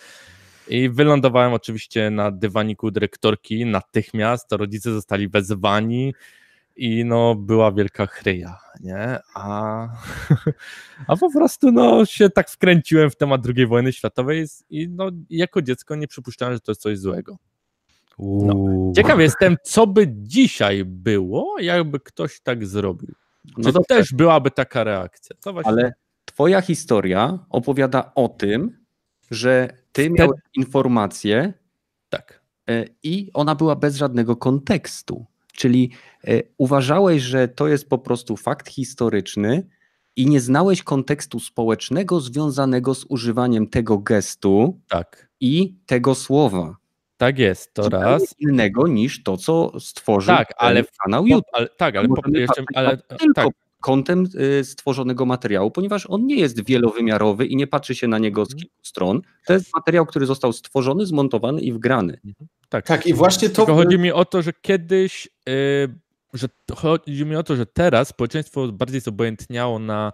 i 0.67 0.89
wylądowałem 0.89 1.53
oczywiście 1.53 2.09
na 2.09 2.31
dywaniku 2.31 2.91
dyrektorki 2.91 3.65
natychmiast, 3.65 4.47
to 4.47 4.57
rodzice 4.57 4.91
zostali 4.91 5.29
wezwani 5.29 6.13
i 6.75 7.05
no 7.05 7.35
była 7.35 7.71
wielka 7.71 8.05
chryja, 8.05 8.57
nie? 8.79 9.19
A, 9.35 9.87
a 11.07 11.17
po 11.17 11.31
prostu 11.31 11.71
no 11.71 12.05
się 12.05 12.29
tak 12.29 12.49
wkręciłem 12.49 13.09
w 13.09 13.15
temat 13.15 13.41
II 13.57 13.67
wojny 13.67 13.93
światowej 13.93 14.45
i 14.69 14.89
no 14.89 15.11
jako 15.29 15.61
dziecko 15.61 15.95
nie 15.95 16.07
przypuszczałem, 16.07 16.53
że 16.53 16.59
to 16.59 16.71
jest 16.71 16.81
coś 16.81 16.99
złego. 16.99 17.37
Uuu. 18.17 18.93
Ciekaw 18.95 19.19
jestem, 19.19 19.57
co 19.63 19.87
by 19.87 20.07
dzisiaj 20.07 20.85
było, 20.85 21.55
jakby 21.59 21.99
ktoś 21.99 22.41
tak 22.41 22.65
zrobił. 22.65 23.15
No 23.57 23.63
Czy 23.63 23.71
dobrze, 23.71 23.85
też 23.87 24.13
byłaby 24.13 24.51
taka 24.51 24.83
reakcja? 24.83 25.35
To 25.41 25.55
ale 25.63 25.93
twoja 26.25 26.61
historia 26.61 27.39
opowiada 27.49 28.11
o 28.15 28.27
tym, 28.27 28.82
że 29.31 29.67
ty 29.91 30.01
Wtedy- 30.03 30.09
miałeś 30.19 30.39
informację 30.55 31.53
tak. 32.09 32.41
e, 32.69 32.85
i 33.03 33.29
ona 33.33 33.55
była 33.55 33.75
bez 33.75 33.95
żadnego 33.95 34.35
kontekstu. 34.35 35.25
Czyli 35.53 35.91
e, 36.27 36.41
uważałeś, 36.57 37.21
że 37.23 37.47
to 37.47 37.67
jest 37.67 37.89
po 37.89 37.97
prostu 37.97 38.37
fakt 38.37 38.69
historyczny 38.69 39.67
i 40.15 40.27
nie 40.29 40.39
znałeś 40.41 40.83
kontekstu 40.83 41.39
społecznego 41.39 42.19
związanego 42.19 42.95
z 42.95 43.05
używaniem 43.09 43.67
tego 43.67 43.97
gestu 43.97 44.79
Tak. 44.89 45.29
i 45.39 45.75
tego 45.85 46.15
słowa. 46.15 46.75
Tak 47.17 47.39
jest, 47.39 47.73
to 47.73 47.83
Zupełnie 47.83 48.05
raz. 48.05 48.35
innego 48.39 48.87
niż 48.87 49.23
to, 49.23 49.37
co 49.37 49.79
stworzył 49.79 50.35
Tak, 50.35 50.53
ale- 50.57 50.83
kanał 51.03 51.27
YouTube. 51.27 51.45
ale, 51.53 51.67
tak, 51.77 51.95
ale 51.95 52.07
po, 52.07 52.15
jeszcze, 52.33 52.63
ale 52.75 52.97
tak, 53.35 53.47
kątem 53.83 54.27
y, 54.59 54.63
stworzonego 54.63 55.25
materiału, 55.25 55.71
ponieważ 55.71 56.05
on 56.09 56.25
nie 56.25 56.35
jest 56.35 56.65
wielowymiarowy 56.65 57.45
i 57.45 57.55
nie 57.55 57.67
patrzy 57.67 57.95
się 57.95 58.07
na 58.07 58.17
niego 58.19 58.45
z 58.45 58.47
Mhm. 58.49 58.59
kilku 58.59 58.75
stron. 58.83 59.21
To 59.47 59.53
jest 59.53 59.65
materiał, 59.75 60.05
który 60.05 60.25
został 60.25 60.53
stworzony, 60.53 61.05
zmontowany 61.05 61.61
i 61.61 61.73
wgrany. 61.73 62.19
tak. 62.69 62.85
Tak, 62.87 63.07
i 63.07 63.13
właśnie 63.13 63.49
to. 63.49 63.55
Tylko 63.65 63.75
chodzi 63.83 63.99
mi 63.99 64.11
o 64.11 64.25
to, 64.25 64.41
że 64.41 64.53
kiedyś, 64.61 65.27
y, 65.49 65.95
że 66.33 66.47
chodzi 66.75 67.25
mi 67.25 67.35
o 67.35 67.43
to, 67.43 67.55
że 67.55 67.65
teraz 67.65 68.07
społeczeństwo 68.07 68.67
bardziej 68.71 69.01
zobojętniało 69.01 69.79
na, 69.79 70.11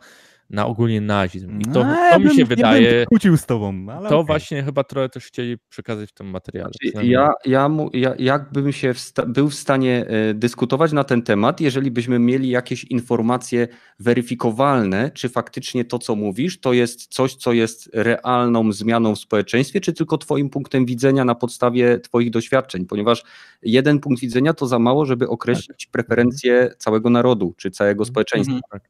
na 0.50 0.66
ogólnie 0.66 1.02
nazizm. 1.02 1.60
I 1.60 1.64
to, 1.66 1.70
No, 1.70 1.84
to 1.84 1.90
ja 2.12 2.18
mi 2.20 2.26
bym- 2.26 2.34
się 2.34 2.40
ja 2.42 2.46
wydaje, 2.48 2.92
bym 2.92 3.06
kłócił 3.06 3.38
z 3.38 3.46
tobą, 3.46 3.86
ale 3.92 4.10
to 4.10 4.16
okej. 4.16 4.28
właśnie 4.28 4.64
chyba 4.64 4.84
trochę 4.84 5.10
też 5.10 5.26
chcieli 5.26 5.58
przekazać 5.70 6.10
w 6.10 6.14
tym 6.14 6.28
materiale. 6.28 6.72
Znaczy, 6.92 7.08
Ja, 7.08 7.30
ja, 7.46 7.70
mu, 7.70 7.90
ja 7.94 8.14
jakbym 8.20 8.72
się 8.72 8.94
wsta- 8.94 9.26
był 9.26 9.50
w 9.50 9.56
stanie 9.56 10.06
e, 10.08 10.34
dyskutować 10.34 10.92
na 10.92 11.04
ten 11.04 11.22
temat, 11.22 11.62
jeżeli 11.62 11.92
byśmy 11.92 12.20
mieli 12.20 12.50
jakieś 12.50 12.84
informacje 12.84 13.68
weryfikowalne, 14.00 15.12
czy 15.14 15.30
faktycznie 15.30 15.86
to, 15.86 16.00
co 16.00 16.16
mówisz, 16.16 16.60
to 16.60 16.74
jest 16.74 17.08
coś, 17.14 17.36
co 17.36 17.54
jest 17.54 17.90
realną 17.94 18.72
zmianą 18.72 19.16
w 19.16 19.20
społeczeństwie, 19.20 19.82
czy 19.82 19.94
tylko 19.94 20.18
twoim 20.18 20.50
punktem 20.50 20.86
widzenia 20.86 21.26
na 21.26 21.36
podstawie 21.36 22.00
twoich 22.00 22.30
doświadczeń, 22.30 22.86
ponieważ 22.86 23.24
jeden 23.62 24.00
punkt 24.00 24.22
widzenia 24.22 24.54
to 24.54 24.68
za 24.68 24.80
mało, 24.80 25.06
żeby 25.06 25.28
określić 25.30 25.86
preferencje 25.88 26.72
całego 26.78 27.10
narodu, 27.10 27.54
czy 27.58 27.72
całego 27.72 28.06
społeczeństwa. 28.06 28.54
Mhm. 28.56 28.82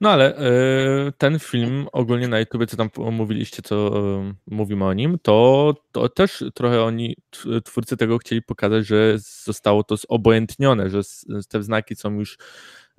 No 0.00 0.10
ale 0.10 0.38
y, 1.08 1.12
ten 1.18 1.38
film 1.38 1.86
ogólnie 1.92 2.28
na 2.28 2.38
YouTube, 2.40 2.66
co 2.66 2.76
tam 2.76 2.90
mówiliście, 3.12 3.62
co 3.62 3.98
y, 4.20 4.34
mówimy 4.46 4.84
o 4.84 4.92
nim, 4.92 5.18
to, 5.22 5.74
to 5.92 6.08
też 6.08 6.44
trochę 6.54 6.82
oni, 6.82 7.16
twórcy 7.64 7.96
tego 7.96 8.18
chcieli 8.18 8.42
pokazać, 8.42 8.86
że 8.86 9.14
zostało 9.44 9.84
to 9.84 9.96
zobojętnione, 9.96 10.90
że 10.90 10.98
s- 10.98 11.26
te 11.48 11.62
znaki 11.62 11.96
są 11.96 12.14
już 12.18 12.38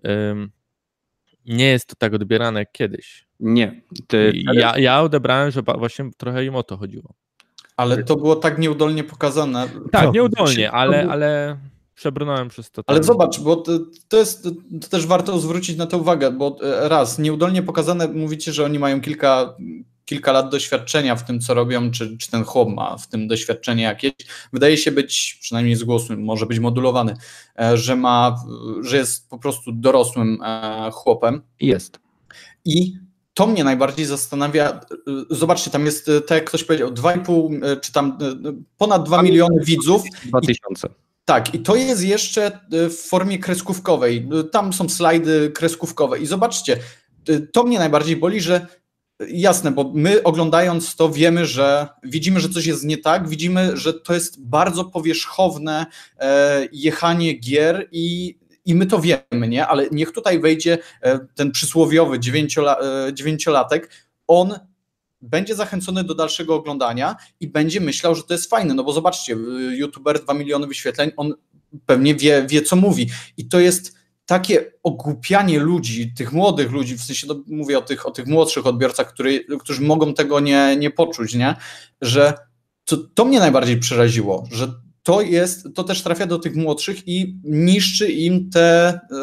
ym, 0.07 0.51
nie 1.45 1.65
jest 1.67 1.87
to 1.87 1.95
tak 1.95 2.13
odbierane 2.13 2.59
jak 2.59 2.71
kiedyś. 2.71 3.25
Nie. 3.39 3.81
Ty, 4.07 4.31
ja, 4.53 4.77
ja 4.77 5.01
odebrałem, 5.01 5.51
że 5.51 5.61
właśnie 5.61 6.09
trochę 6.17 6.45
im 6.45 6.55
o 6.55 6.63
to 6.63 6.77
chodziło. 6.77 7.13
Ale 7.77 8.03
to 8.03 8.15
było 8.15 8.35
tak 8.35 8.57
nieudolnie 8.57 9.03
pokazane. 9.03 9.67
Tak, 9.91 10.13
nieudolnie, 10.13 10.71
ale, 10.71 11.07
ale 11.09 11.57
przebrnąłem 11.95 12.49
przez 12.49 12.71
to. 12.71 12.81
Ale 12.87 13.03
zobacz, 13.03 13.39
bo 13.39 13.55
to, 13.55 13.71
to 14.07 14.17
jest 14.17 14.43
to 14.81 14.87
też 14.89 15.05
warto 15.05 15.39
zwrócić 15.39 15.77
na 15.77 15.85
to 15.85 15.97
uwagę, 15.97 16.31
bo 16.31 16.57
e, 16.63 16.89
raz, 16.89 17.19
nieudolnie 17.19 17.63
pokazane, 17.63 18.07
mówicie, 18.07 18.53
że 18.53 18.65
oni 18.65 18.79
mają 18.79 19.01
kilka, 19.01 19.55
kilka 20.05 20.31
lat 20.31 20.49
doświadczenia 20.49 21.15
w 21.15 21.25
tym, 21.25 21.39
co 21.39 21.53
robią, 21.53 21.91
czy, 21.91 22.17
czy 22.17 22.31
ten 22.31 22.43
chłop 22.43 22.69
ma 22.69 22.97
w 22.97 23.07
tym 23.07 23.27
doświadczenie 23.27 23.83
jakieś. 23.83 24.13
Wydaje 24.53 24.77
się 24.77 24.91
być, 24.91 25.37
przynajmniej 25.41 25.75
z 25.75 25.83
głosu, 25.83 26.17
może 26.17 26.45
być 26.45 26.59
modulowany, 26.59 27.17
e, 27.59 27.77
że 27.77 27.95
ma, 27.95 28.35
że 28.81 28.97
jest 28.97 29.29
po 29.29 29.37
prostu 29.37 29.71
dorosłym 29.71 30.39
e, 30.43 30.89
chłopem. 30.93 31.41
Jest. 31.59 31.99
I 32.65 32.93
to 33.33 33.47
mnie 33.47 33.63
najbardziej 33.63 34.05
zastanawia. 34.05 34.79
Zobaczcie, 35.29 35.71
tam 35.71 35.85
jest, 35.85 36.05
tak 36.27 36.37
jak 36.37 36.45
ktoś 36.45 36.63
powiedział, 36.63 36.89
2,5 36.89 37.63
y, 37.63 37.77
czy 37.81 37.91
tam 37.91 38.17
y, 38.47 38.53
ponad 38.77 39.03
2 39.05 39.21
miliony 39.21 39.63
widzów. 39.65 40.03
2000. 40.25 41.04
Tak, 41.25 41.53
i 41.53 41.59
to 41.59 41.75
jest 41.75 42.03
jeszcze 42.03 42.59
y, 42.73 42.89
w 42.89 43.01
formie 43.01 43.39
kreskówkowej. 43.39 44.27
Y, 44.39 44.43
Tam 44.43 44.73
są 44.73 44.89
slajdy 44.89 45.51
kreskówkowe. 45.51 46.19
I 46.19 46.25
zobaczcie, 46.25 46.77
y, 47.29 47.47
to 47.53 47.63
mnie 47.63 47.79
najbardziej 47.79 48.15
boli, 48.15 48.41
że 48.41 48.67
jasne, 49.27 49.71
bo 49.71 49.91
my 49.93 50.23
oglądając 50.23 50.95
to 50.95 51.09
wiemy, 51.09 51.45
że 51.45 51.87
widzimy, 52.03 52.39
że 52.39 52.49
coś 52.49 52.65
jest 52.65 52.83
nie 52.83 52.97
tak, 52.97 53.29
widzimy, 53.29 53.77
że 53.77 53.93
to 53.93 54.13
jest 54.13 54.41
bardzo 54.41 54.85
powierzchowne 54.85 55.85
e, 56.19 56.67
jechanie 56.71 57.33
gier 57.33 57.87
i, 57.91 58.37
i 58.65 58.75
my 58.75 58.85
to 58.85 58.99
wiemy, 58.99 59.47
nie? 59.47 59.67
Ale 59.67 59.87
niech 59.91 60.11
tutaj 60.11 60.39
wejdzie 60.39 60.77
e, 61.01 61.19
ten 61.35 61.51
przysłowiowy 61.51 62.19
dziewięciola, 62.19 62.77
e, 62.79 63.13
dziewięciolatek, 63.13 63.91
on 64.27 64.59
będzie 65.25 65.55
zachęcony 65.55 66.03
do 66.03 66.15
dalszego 66.15 66.55
oglądania 66.55 67.15
i 67.39 67.47
będzie 67.47 67.81
myślał, 67.81 68.15
że 68.15 68.23
to 68.23 68.33
jest 68.33 68.49
fajne, 68.49 68.73
no 68.73 68.83
bo 68.83 68.93
zobaczcie, 68.93 69.33
y, 69.33 69.77
youtuber 69.77 70.23
2 70.23 70.33
miliony 70.33 70.67
wyświetleń, 70.67 71.11
on 71.17 71.33
pewnie 71.85 72.15
wie, 72.15 72.45
wie 72.49 72.61
co 72.61 72.75
mówi 72.75 73.09
i 73.37 73.47
to 73.47 73.59
jest 73.59 73.95
takie 74.25 74.71
ogłupianie 74.83 75.59
ludzi, 75.59 76.13
tych 76.13 76.33
młodych 76.33 76.71
ludzi, 76.71 76.97
w 76.97 77.01
sensie 77.01 77.27
no, 77.27 77.43
mówię 77.47 77.77
o 77.77 77.81
tych, 77.81 78.05
o 78.05 78.11
tych 78.11 78.27
młodszych 78.27 78.67
odbiorcach, 78.67 79.13
który, 79.13 79.45
którzy 79.59 79.81
mogą 79.81 80.13
tego 80.13 80.39
nie, 80.39 80.75
nie 80.77 80.91
poczuć, 80.91 81.35
nie? 81.35 81.55
że 82.01 82.33
to, 82.85 82.97
to 82.97 83.25
mnie 83.25 83.39
najbardziej 83.39 83.79
przeraziło, 83.79 84.47
że 84.51 84.84
to 85.05 85.21
jest, 85.21 85.67
to 85.75 85.83
też 85.83 86.03
trafia 86.03 86.25
do 86.25 86.39
tych 86.39 86.55
młodszych 86.55 87.07
i 87.07 87.39
niszczy 87.43 88.11
im 88.11 88.49
te, 88.49 88.99
yy, 89.11 89.17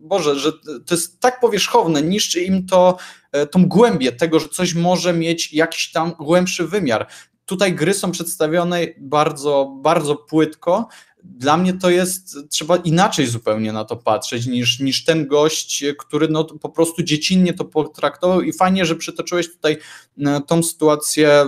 Boże, 0.00 0.38
że 0.38 0.52
to 0.86 0.94
jest 0.94 1.20
tak 1.20 1.40
powierzchowne, 1.40 2.02
niszczy 2.02 2.40
im 2.40 2.66
to, 2.66 2.96
e, 3.32 3.46
tą 3.46 3.66
głębię 3.68 4.12
tego, 4.12 4.40
że 4.40 4.48
coś 4.48 4.74
może 4.74 5.12
mieć 5.12 5.52
jakiś 5.52 5.92
tam 5.92 6.12
głębszy 6.18 6.66
wymiar. 6.66 7.06
Tutaj 7.44 7.74
gry 7.74 7.94
są 7.94 8.10
przedstawione 8.10 8.80
bardzo, 8.98 9.78
bardzo 9.82 10.16
płytko. 10.16 10.88
Dla 11.24 11.56
mnie 11.56 11.72
to 11.72 11.90
jest, 11.90 12.36
trzeba 12.48 12.76
inaczej 12.76 13.26
zupełnie 13.26 13.72
na 13.72 13.84
to 13.84 13.96
patrzeć 13.96 14.46
niż, 14.46 14.80
niż 14.80 15.04
ten 15.04 15.26
gość, 15.26 15.84
który 15.98 16.28
no, 16.28 16.44
po 16.44 16.68
prostu 16.68 17.02
dziecinnie 17.02 17.52
to 17.52 17.64
potraktował 17.64 18.42
i 18.42 18.52
fajnie, 18.52 18.86
że 18.86 18.96
przytoczyłeś 18.96 19.52
tutaj 19.52 19.78
e, 20.18 20.40
tą 20.46 20.62
sytuację, 20.62 21.28
e, 21.28 21.46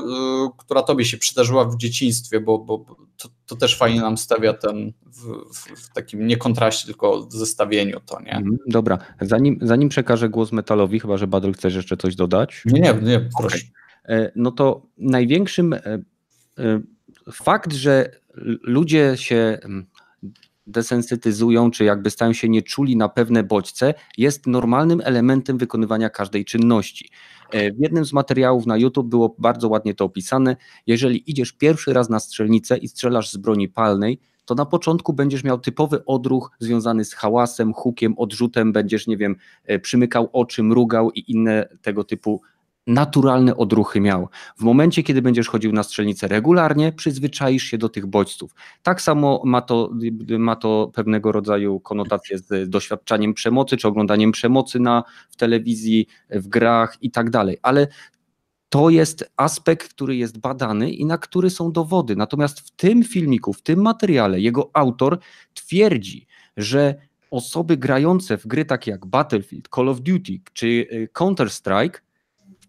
która 0.58 0.82
tobie 0.82 1.04
się 1.04 1.16
przydarzyła 1.16 1.64
w 1.64 1.76
dzieciństwie, 1.76 2.40
bo, 2.40 2.58
bo 2.58 2.96
to, 3.16 3.28
to 3.46 3.56
też 3.56 3.78
fajnie 3.78 4.00
nam 4.00 4.18
stawia 4.18 4.54
ten 4.54 4.92
w, 5.06 5.20
w, 5.54 5.82
w 5.82 5.92
takim 5.92 6.26
nie 6.26 6.36
kontraście, 6.36 6.86
tylko 6.86 7.26
w 7.26 7.32
zestawieniu 7.32 8.00
to, 8.06 8.20
nie? 8.20 8.36
Mhm, 8.36 8.58
Dobra, 8.66 8.98
zanim, 9.20 9.58
zanim 9.62 9.88
przekażę 9.88 10.28
głos 10.28 10.52
Metalowi, 10.52 11.00
chyba 11.00 11.16
że 11.16 11.26
Badr 11.26 11.52
chcesz 11.52 11.74
jeszcze 11.74 11.96
coś 11.96 12.14
dodać. 12.14 12.62
Nie, 12.64 12.80
nie, 12.80 12.94
nie, 13.02 13.28
proszę. 13.38 13.58
E, 14.08 14.32
no 14.36 14.50
to 14.50 14.86
największym 14.98 15.74
fakt, 17.32 17.72
że 17.72 18.10
ludzie 18.62 19.12
się 19.16 19.58
mm, 19.64 19.86
desensytyzują, 20.66 21.70
czy 21.70 21.84
jakby 21.84 22.10
stają 22.10 22.32
się 22.32 22.48
nieczuli 22.48 22.96
na 22.96 23.08
pewne 23.08 23.42
bodźce, 23.42 23.94
jest 24.18 24.46
normalnym 24.46 25.00
elementem 25.04 25.58
wykonywania 25.58 26.10
każdej 26.10 26.44
czynności. 26.44 27.08
E, 27.50 27.72
W 27.72 27.78
jednym 27.78 28.04
z 28.04 28.12
materiałów 28.12 28.66
na 28.66 28.76
YouTube 28.76 29.08
było 29.08 29.36
bardzo 29.38 29.68
ładnie 29.68 29.94
to 29.94 30.04
opisane. 30.04 30.56
Jeżeli 30.86 31.30
idziesz 31.30 31.52
pierwszy 31.52 31.92
raz 31.92 32.10
na 32.10 32.20
strzelnicę 32.20 32.76
i 32.76 32.88
strzelasz 32.88 33.30
z 33.30 33.36
broni 33.36 33.68
palnej, 33.68 34.20
to 34.44 34.54
na 34.54 34.66
początku 34.66 35.12
będziesz 35.12 35.44
miał 35.44 35.58
typowy 35.58 36.04
odruch 36.04 36.50
związany 36.58 37.04
z 37.04 37.14
hałasem, 37.14 37.72
hukiem, 37.72 38.14
odrzutem, 38.18 38.72
będziesz, 38.72 39.06
nie 39.06 39.16
wiem, 39.16 39.36
e, 39.64 39.78
przymykał 39.78 40.28
oczy, 40.32 40.62
mrugał 40.62 41.10
i 41.10 41.32
inne 41.32 41.68
tego 41.82 42.04
typu 42.04 42.42
naturalne 42.86 43.56
odruchy 43.56 44.00
miał. 44.00 44.28
W 44.56 44.62
momencie, 44.62 45.02
kiedy 45.02 45.22
będziesz 45.22 45.48
chodził 45.48 45.72
na 45.72 45.82
strzelnicę 45.82 46.28
regularnie, 46.28 46.92
przyzwyczaisz 46.92 47.62
się 47.62 47.78
do 47.78 47.88
tych 47.88 48.06
bodźców. 48.06 48.54
Tak 48.82 49.02
samo 49.02 49.42
ma 49.44 49.60
to, 49.60 49.90
ma 50.38 50.56
to 50.56 50.90
pewnego 50.94 51.32
rodzaju 51.32 51.80
konotacje 51.80 52.38
z 52.38 52.70
doświadczaniem 52.70 53.34
przemocy, 53.34 53.76
czy 53.76 53.88
oglądaniem 53.88 54.32
przemocy 54.32 54.80
na, 54.80 55.04
w 55.30 55.36
telewizji, 55.36 56.06
w 56.30 56.48
grach 56.48 56.96
i 57.00 57.10
tak 57.10 57.30
dalej. 57.30 57.58
Ale 57.62 57.88
to 58.68 58.90
jest 58.90 59.32
aspekt, 59.36 59.94
który 59.94 60.16
jest 60.16 60.38
badany 60.38 60.90
i 60.90 61.04
na 61.04 61.18
który 61.18 61.50
są 61.50 61.72
dowody. 61.72 62.16
Natomiast 62.16 62.60
w 62.60 62.70
tym 62.70 63.04
filmiku, 63.04 63.52
w 63.52 63.62
tym 63.62 63.82
materiale, 63.82 64.40
jego 64.40 64.70
autor 64.72 65.18
twierdzi, 65.54 66.26
że 66.56 66.94
osoby 67.30 67.76
grające 67.76 68.38
w 68.38 68.46
gry 68.46 68.64
takie 68.64 68.90
jak 68.90 69.06
Battlefield, 69.06 69.68
Call 69.74 69.88
of 69.88 70.00
Duty 70.00 70.40
czy 70.52 70.66
y, 70.66 71.08
Counter-Strike 71.14 71.98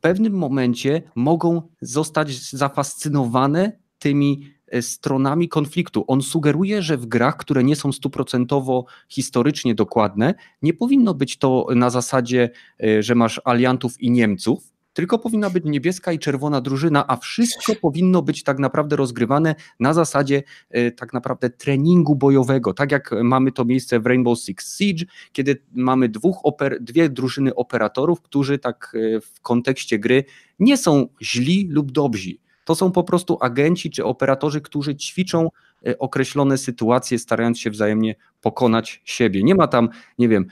pewnym 0.04 0.34
momencie 0.34 1.02
mogą 1.16 1.62
zostać 1.82 2.50
zafascynowane 2.50 3.80
tymi 4.00 4.42
e, 4.68 4.82
stronami 4.82 5.50
konfliktu. 5.50 6.04
On 6.08 6.22
sugeruje, 6.22 6.82
że 6.82 6.98
w 6.98 7.06
grach, 7.06 7.38
które 7.38 7.64
nie 7.64 7.76
są 7.76 7.92
stuprocentowo 7.92 8.86
historycznie 9.10 9.76
dokładne, 9.76 10.34
nie 10.62 10.74
powinno 10.74 11.14
być 11.14 11.38
to 11.38 11.68
na 11.76 11.90
zasadzie, 11.90 12.50
e, 12.84 13.04
że 13.04 13.16
masz 13.16 13.42
aliantów 13.44 14.02
i 14.02 14.12
Niemców, 14.12 14.73
tylko 14.94 15.20
powinna 15.20 15.50
być 15.50 15.64
niebieska 15.66 16.12
i 16.12 16.20
czerwona 16.20 16.62
drużyna, 16.62 17.08
a 17.08 17.18
wszystko 17.18 17.76
powinno 17.82 18.22
być 18.22 18.44
tak 18.44 18.60
naprawdę 18.60 18.96
rozgrywane 18.96 19.56
na 19.80 19.94
zasadzie 19.94 20.44
e, 20.70 20.92
tak 20.92 21.14
naprawdę 21.14 21.50
treningu 21.50 22.16
bojowego, 22.16 22.74
tak 22.74 22.92
jak 22.92 23.12
mamy 23.24 23.52
to 23.52 23.66
miejsce 23.66 24.00
w 24.00 24.06
Rainbow 24.06 24.40
Six 24.40 24.78
Siege, 24.78 25.06
kiedy 25.32 25.62
mamy 25.72 26.10
dwóch 26.10 26.42
dwie 26.82 27.10
drużyny 27.10 27.56
operatorów, 27.56 28.22
którzy 28.22 28.60
tak 28.60 28.96
e, 28.96 29.22
w 29.22 29.42
kontekście 29.42 30.00
gry 30.00 30.24
nie 30.60 30.78
są 30.78 31.08
źli 31.22 31.68
lub 31.70 31.92
dobrzy. 31.92 32.32
To 32.66 32.76
są 32.76 32.92
po 32.92 33.04
prostu 33.04 33.38
agenci 33.42 33.90
czy 33.90 34.06
operatorzy, 34.06 34.62
którzy 34.62 34.96
ćwiczą 34.96 35.50
e, 35.86 36.00
określone 36.00 36.58
sytuacje, 36.58 37.20
starając 37.20 37.60
się 37.60 37.70
wzajemnie 37.70 38.16
pokonać 38.42 39.02
siebie. 39.04 39.44
Nie 39.44 39.56
ma 39.56 39.68
tam, 39.68 39.90
nie 40.20 40.30
wiem, 40.30 40.46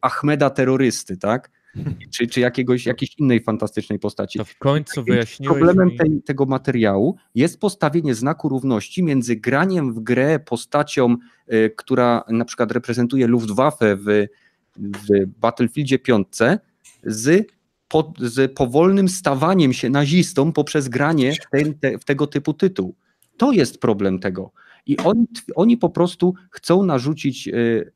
Ahmeda 0.00 0.50
terrorysty, 0.50 1.16
tak? 1.16 1.50
Czy, 2.14 2.26
czy 2.26 2.40
jakiegoś, 2.40 2.86
jakiejś 2.86 3.18
innej 3.18 3.40
fantastycznej 3.40 3.98
postaci. 3.98 4.38
To 4.38 4.44
w 4.44 4.58
końcu 4.58 5.04
wyjaśniłeś 5.04 5.56
Problemem 5.58 5.88
mi... 5.88 5.96
tej, 5.96 6.22
tego 6.22 6.46
materiału 6.46 7.16
jest 7.34 7.60
postawienie 7.60 8.14
znaku 8.14 8.48
równości 8.48 9.02
między 9.02 9.36
graniem 9.36 9.92
w 9.92 10.00
grę 10.00 10.38
postacią, 10.38 11.16
y, 11.52 11.72
która 11.76 12.24
na 12.28 12.44
przykład 12.44 12.72
reprezentuje 12.72 13.26
Luftwaffe 13.26 13.96
w, 13.96 14.26
w 14.76 15.26
Battlefieldzie 15.40 15.98
5 15.98 16.28
z, 17.04 17.52
po, 17.88 18.12
z 18.18 18.52
powolnym 18.52 19.08
stawaniem 19.08 19.72
się 19.72 19.90
nazistą 19.90 20.52
poprzez 20.52 20.88
granie 20.88 21.32
w, 21.32 21.50
ten, 21.50 21.74
te, 21.74 21.98
w 21.98 22.04
tego 22.04 22.26
typu 22.26 22.54
tytuł. 22.54 22.94
To 23.36 23.52
jest 23.52 23.78
problem 23.78 24.18
tego. 24.18 24.52
I 24.86 24.96
oni, 24.96 25.26
oni 25.54 25.76
po 25.76 25.90
prostu 25.90 26.34
chcą 26.50 26.82
narzucić 26.82 27.48
y, 27.48 27.92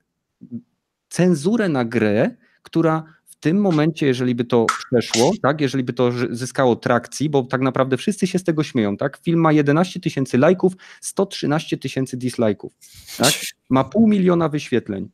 cenzurę 1.08 1.68
na 1.68 1.84
grę, 1.84 2.30
która 2.62 3.04
tym 3.40 3.60
momencie, 3.60 4.06
jeżeli 4.06 4.34
by 4.34 4.44
to 4.44 4.66
przeszło, 4.90 5.32
tak, 5.42 5.60
jeżeli 5.60 5.84
by 5.84 5.92
to 5.92 6.10
zyskało 6.30 6.76
trakcji, 6.76 7.30
bo 7.30 7.42
tak 7.42 7.60
naprawdę 7.60 7.96
wszyscy 7.96 8.26
się 8.26 8.38
z 8.38 8.44
tego 8.44 8.62
śmieją, 8.62 8.96
tak, 8.96 9.18
film 9.24 9.40
ma 9.40 9.52
11 9.52 10.00
tysięcy 10.00 10.38
lajków, 10.38 10.72
113 11.00 11.78
tysięcy 11.78 12.16
dislajków, 12.16 12.72
tak, 13.18 13.32
ma 13.70 13.84
pół 13.84 14.08
miliona 14.08 14.48
wyświetleń, 14.48 15.08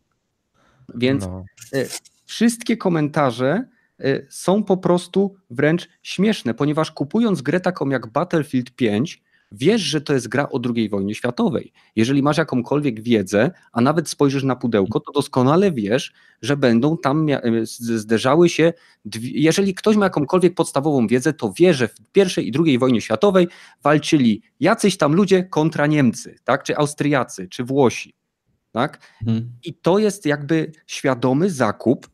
więc 0.94 1.24
No. 1.26 1.44
y, 1.74 1.88
wszystkie 2.24 2.76
komentarze 2.76 3.64
y, 4.04 4.26
są 4.30 4.64
po 4.64 4.76
prostu 4.76 5.34
wręcz 5.50 5.88
śmieszne, 6.02 6.54
ponieważ 6.54 6.90
kupując 6.90 7.42
grę 7.42 7.60
taką 7.60 7.88
jak 7.88 8.06
Battlefield 8.06 8.70
5, 8.70 9.22
wiesz, 9.52 9.82
że 9.82 10.00
to 10.00 10.12
jest 10.12 10.28
gra 10.28 10.48
o 10.48 10.60
II 10.74 10.88
wojnie 10.88 11.14
światowej. 11.14 11.72
Jeżeli 11.96 12.22
masz 12.22 12.38
jakąkolwiek 12.38 13.00
wiedzę, 13.00 13.50
a 13.72 13.80
nawet 13.80 14.08
spojrzysz 14.08 14.42
na 14.42 14.56
pudełko, 14.56 15.00
to 15.00 15.12
doskonale 15.12 15.72
wiesz, 15.72 16.12
że 16.42 16.56
będą 16.56 16.98
tam 16.98 17.26
zderzały 17.62 18.48
się, 18.48 18.72
jeżeli 19.22 19.74
ktoś 19.74 19.96
ma 19.96 20.06
jakąkolwiek 20.06 20.54
podstawową 20.54 21.06
wiedzę, 21.06 21.32
to 21.32 21.52
wie, 21.58 21.74
że 21.74 21.88
w 21.88 21.94
I 22.38 22.48
i 22.48 22.52
II 22.66 22.78
wojnie 22.78 23.00
światowej 23.00 23.48
walczyli 23.82 24.42
jacyś 24.60 24.96
tam 24.96 25.14
ludzie 25.14 25.44
kontra 25.44 25.86
Niemcy, 25.86 26.36
tak? 26.44 26.62
czy 26.62 26.76
Austriacy, 26.76 27.48
czy 27.48 27.64
Włosi. 27.64 28.14
Tak? 28.72 29.00
Mhm. 29.26 29.52
I 29.64 29.74
to 29.74 29.98
jest 29.98 30.26
jakby 30.26 30.72
świadomy 30.86 31.50
zakup 31.50 32.08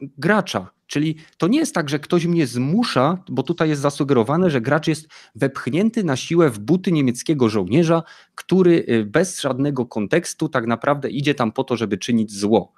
gracza. 0.00 0.75
Czyli 0.86 1.16
to 1.38 1.48
nie 1.48 1.58
jest 1.58 1.74
tak, 1.74 1.88
że 1.88 1.98
ktoś 1.98 2.26
mnie 2.26 2.46
zmusza, 2.46 3.18
bo 3.28 3.42
tutaj 3.42 3.68
jest 3.68 3.82
zasugerowane, 3.82 4.50
że 4.50 4.60
gracz 4.60 4.88
jest 4.88 5.08
wepchnięty 5.34 6.04
na 6.04 6.16
siłę 6.16 6.50
w 6.50 6.58
buty 6.58 6.92
niemieckiego 6.92 7.48
żołnierza, 7.48 8.02
który 8.34 8.84
y, 8.88 9.04
bez 9.04 9.40
żadnego 9.40 9.86
kontekstu 9.86 10.48
tak 10.48 10.66
naprawdę 10.66 11.10
idzie 11.10 11.34
tam 11.34 11.52
po 11.52 11.64
to, 11.64 11.76
żeby 11.76 11.98
czynić 11.98 12.32
zło. 12.32 12.72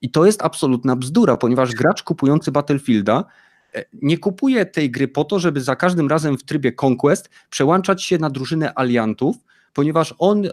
I 0.00 0.10
to 0.10 0.26
jest 0.26 0.42
absolutna 0.42 0.96
bzdura, 0.96 1.36
ponieważ 1.36 1.72
gracz 1.72 2.02
kupujący 2.02 2.52
Battlefielda 2.52 3.24
e, 3.74 3.84
nie 4.02 4.18
kupuje 4.18 4.66
tej 4.66 4.90
gry 4.90 5.08
po 5.08 5.24
to, 5.24 5.38
żeby 5.38 5.60
za 5.60 5.76
każdym 5.76 6.08
razem 6.08 6.38
w 6.38 6.44
trybie 6.44 6.72
Conquest 6.82 7.30
przełączać 7.50 8.02
się 8.02 8.18
na 8.18 8.30
drużynę 8.30 8.78
aliantów, 8.78 9.36
ponieważ 9.74 10.14
on, 10.18 10.44
y, 10.44 10.50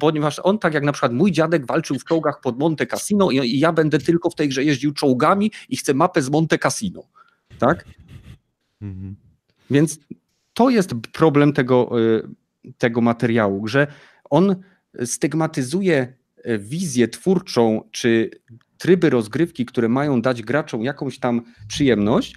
ponieważ 0.00 0.40
on, 0.44 0.58
tak 0.58 0.74
jak 0.74 0.84
na 0.84 0.92
przykład 0.92 1.12
mój 1.12 1.32
dziadek 1.32 1.66
walczył 1.66 1.98
w 1.98 2.04
czołgach 2.04 2.40
pod 2.40 2.58
Monte 2.58 2.86
Cassino 2.86 3.30
i, 3.30 3.58
ja 3.58 3.72
będę 3.72 3.98
tylko 3.98 4.30
w 4.30 4.34
tej 4.34 4.48
grze 4.48 4.64
jeździł 4.64 4.92
czołgami 4.92 5.52
i 5.68 5.76
chcę 5.76 5.94
mapę 5.94 6.22
z 6.22 6.30
Monte 6.30 6.58
Cassino. 6.58 7.02
Tak? 7.58 7.84
Mhm. 8.82 9.16
Więc 9.70 9.98
to 10.54 10.70
jest 10.70 10.90
problem 11.12 11.52
tego, 11.52 12.00
y, 12.00 12.74
tego 12.78 13.00
materiału, 13.00 13.68
że 13.68 13.86
on 14.30 14.56
stygmatyzuje 15.04 16.12
y, 16.46 16.58
wizję 16.58 17.08
twórczą 17.08 17.82
czy 17.90 18.30
tryby 18.78 19.10
rozgrywki, 19.10 19.66
które 19.66 19.88
mają 19.88 20.22
dać 20.22 20.42
graczom 20.42 20.82
jakąś 20.82 21.18
tam 21.18 21.42
przyjemność. 21.68 22.36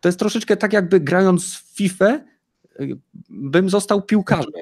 To 0.00 0.08
jest 0.08 0.18
troszeczkę 0.18 0.56
tak, 0.56 0.72
jakby 0.72 1.00
grając 1.00 1.54
w 1.54 1.76
FIFA, 1.76 2.20
bym 3.28 3.70
został 3.70 4.02
piłkarzem. 4.02 4.52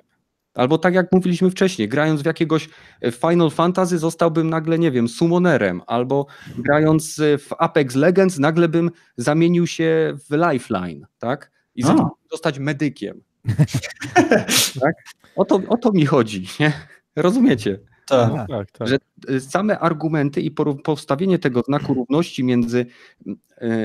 Albo 0.54 0.78
tak 0.78 0.94
jak 0.94 1.12
mówiliśmy 1.12 1.50
wcześniej, 1.50 1.88
grając 1.88 2.22
w 2.22 2.26
jakiegoś 2.26 2.68
y, 3.04 3.12
Final 3.12 3.50
Fantasy 3.50 3.98
zostałbym 3.98 4.50
nagle, 4.50 4.78
nie 4.78 4.90
wiem, 4.90 5.08
summonerem, 5.08 5.82
albo 5.86 6.26
grając 6.58 7.18
y, 7.18 7.38
w 7.38 7.52
Apex 7.58 7.94
Legends 7.94 8.38
nagle 8.38 8.68
bym 8.68 8.90
zamienił 9.16 9.66
się 9.66 10.14
w 10.30 10.34
Lifeline, 10.34 11.06
tak? 11.18 11.50
I 11.74 11.82
zostać 12.30 12.58
medykiem. 12.58 13.22
tak? 14.80 14.94
O 15.36 15.44
to, 15.44 15.60
o 15.68 15.76
to 15.76 15.92
mi 15.92 16.06
chodzi, 16.06 16.46
nie? 16.60 16.72
Rozumiecie? 17.16 17.80
Tak. 18.06 18.32
No, 18.32 18.46
tak, 18.46 18.70
tak. 18.70 18.88
Że 18.88 18.98
y, 19.30 19.40
same 19.40 19.78
argumenty 19.78 20.40
i 20.40 20.50
postawienie 20.84 21.38
tego 21.38 21.60
znaku 21.60 21.94
równości 21.94 22.44
między 22.44 22.86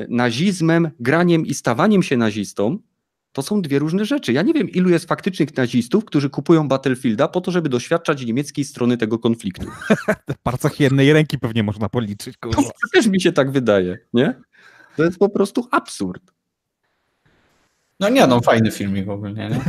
nazizmem, 0.10 0.92
graniem 1.00 1.46
i 1.46 1.54
stawaniem 1.54 2.04
się 2.04 2.18
nazistą, 2.18 2.78
to 3.38 3.44
są 3.44 3.62
dwie 3.62 3.80
różne 3.80 4.06
rzeczy. 4.06 4.34
Ja 4.34 4.42
nie 4.42 4.54
wiem, 4.54 4.70
ilu 4.70 4.90
jest 4.90 5.06
faktycznych 5.08 5.58
nazistów, 5.58 6.06
którzy 6.06 6.30
kupują 6.30 6.68
Battlefielda 6.68 7.28
po 7.28 7.42
to, 7.42 7.52
żeby 7.52 7.70
doświadczać 7.70 8.26
niemieckiej 8.26 8.66
strony 8.66 8.98
tego 8.98 9.20
konfliktu. 9.20 9.68
W 10.30 10.38
palcach 10.44 10.80
jednej 10.80 11.14
ręki 11.14 11.40
pewnie 11.40 11.64
można 11.64 11.90
policzyć. 11.90 12.38
kurwa. 12.38 12.62
To 12.62 12.70
też 12.94 13.08
mi 13.08 13.22
się 13.22 13.32
tak 13.32 13.52
wydaje, 13.52 13.98
nie? 14.14 14.42
To 14.96 15.04
jest 15.04 15.18
po 15.18 15.30
prostu 15.30 15.68
absurd. 15.72 16.34
No 18.00 18.10
nie, 18.10 18.28
no 18.28 18.42
fajny 18.42 18.72
filmik 18.72 19.10
ogólnie, 19.10 19.50
nie? 19.50 19.60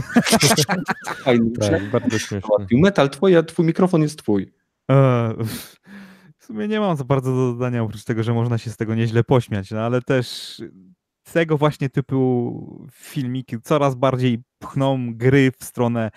Fajny, 1.25 1.51
tak, 1.51 1.91
bardzo 1.91 2.19
śmieszne. 2.19 2.51
Metal, 2.73 3.11
twoja, 3.11 3.43
twój 3.43 3.67
mikrofon 3.67 4.03
jest 4.03 4.19
twój. 4.19 4.53
E, 4.91 5.35
W 6.39 6.45
sumie 6.45 6.69
nie 6.69 6.81
mam 6.81 6.97
za 6.97 7.05
bardzo 7.05 7.31
do 7.37 7.53
dodania, 7.53 7.83
oprócz 7.83 8.05
tego, 8.05 8.23
że 8.23 8.35
można 8.35 8.59
się 8.59 8.71
z 8.71 8.77
tego 8.77 8.95
nieźle 8.95 9.25
pośmiać, 9.25 9.71
no 9.71 9.81
ale 9.81 10.03
też 10.03 10.57
tego 11.33 11.59
właśnie 11.59 11.91
typu 11.91 12.89
filmiki 12.93 13.57
coraz 13.63 13.95
bardziej 13.95 14.43
pchną 14.59 15.15
gry 15.15 15.53
w 15.59 15.65
stronę 15.65 16.11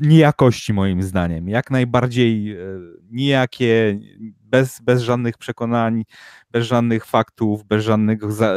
niejakości 0.00 0.72
moim 0.72 1.02
zdaniem. 1.02 1.48
Jak 1.48 1.70
najbardziej 1.70 2.52
e, 2.52 2.56
nijakie, 3.10 3.98
bez, 4.40 4.80
bez 4.82 5.02
żadnych 5.02 5.38
przekonań, 5.38 6.04
bez 6.50 6.66
żadnych 6.66 7.06
faktów, 7.06 7.64
bez 7.64 7.84
żadnego 7.84 8.32
za, 8.32 8.54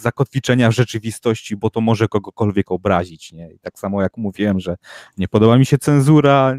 zakotwiczenia 0.00 0.70
rzeczywistości, 0.70 1.56
bo 1.56 1.70
to 1.70 1.80
może 1.80 2.08
kogokolwiek 2.08 2.72
obrazić. 2.72 3.32
Nie? 3.32 3.52
I 3.52 3.58
tak 3.58 3.78
samo 3.78 4.02
jak 4.02 4.16
mówiłem, 4.16 4.60
że 4.60 4.76
nie 5.16 5.28
podoba 5.28 5.58
mi 5.58 5.66
się 5.66 5.78
cenzura, 5.78 6.56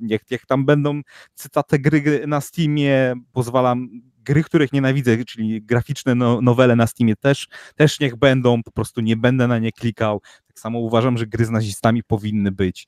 niech, 0.00 0.20
niech 0.30 0.46
tam 0.46 0.64
będą 0.64 1.00
cytaty 1.34 1.78
gry 1.78 2.26
na 2.26 2.40
Steamie, 2.40 3.14
pozwalam 3.32 3.88
gry, 4.24 4.44
których 4.44 4.72
nienawidzę, 4.72 5.24
czyli 5.24 5.62
graficzne 5.62 6.14
no, 6.14 6.40
nowele 6.40 6.76
na 6.76 6.86
Steamie 6.86 7.16
też, 7.16 7.48
też 7.74 8.00
niech 8.00 8.16
będą, 8.16 8.62
po 8.62 8.70
prostu 8.70 9.00
nie 9.00 9.16
będę 9.16 9.48
na 9.48 9.58
nie 9.58 9.72
klikał. 9.72 10.20
Tak 10.46 10.58
samo 10.58 10.78
uważam, 10.78 11.18
że 11.18 11.26
gry 11.26 11.44
z 11.44 11.50
nazistami 11.50 12.02
powinny 12.02 12.52
być. 12.52 12.86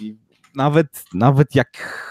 I 0.00 0.16
nawet, 0.54 1.04
nawet 1.14 1.54
jak 1.54 2.06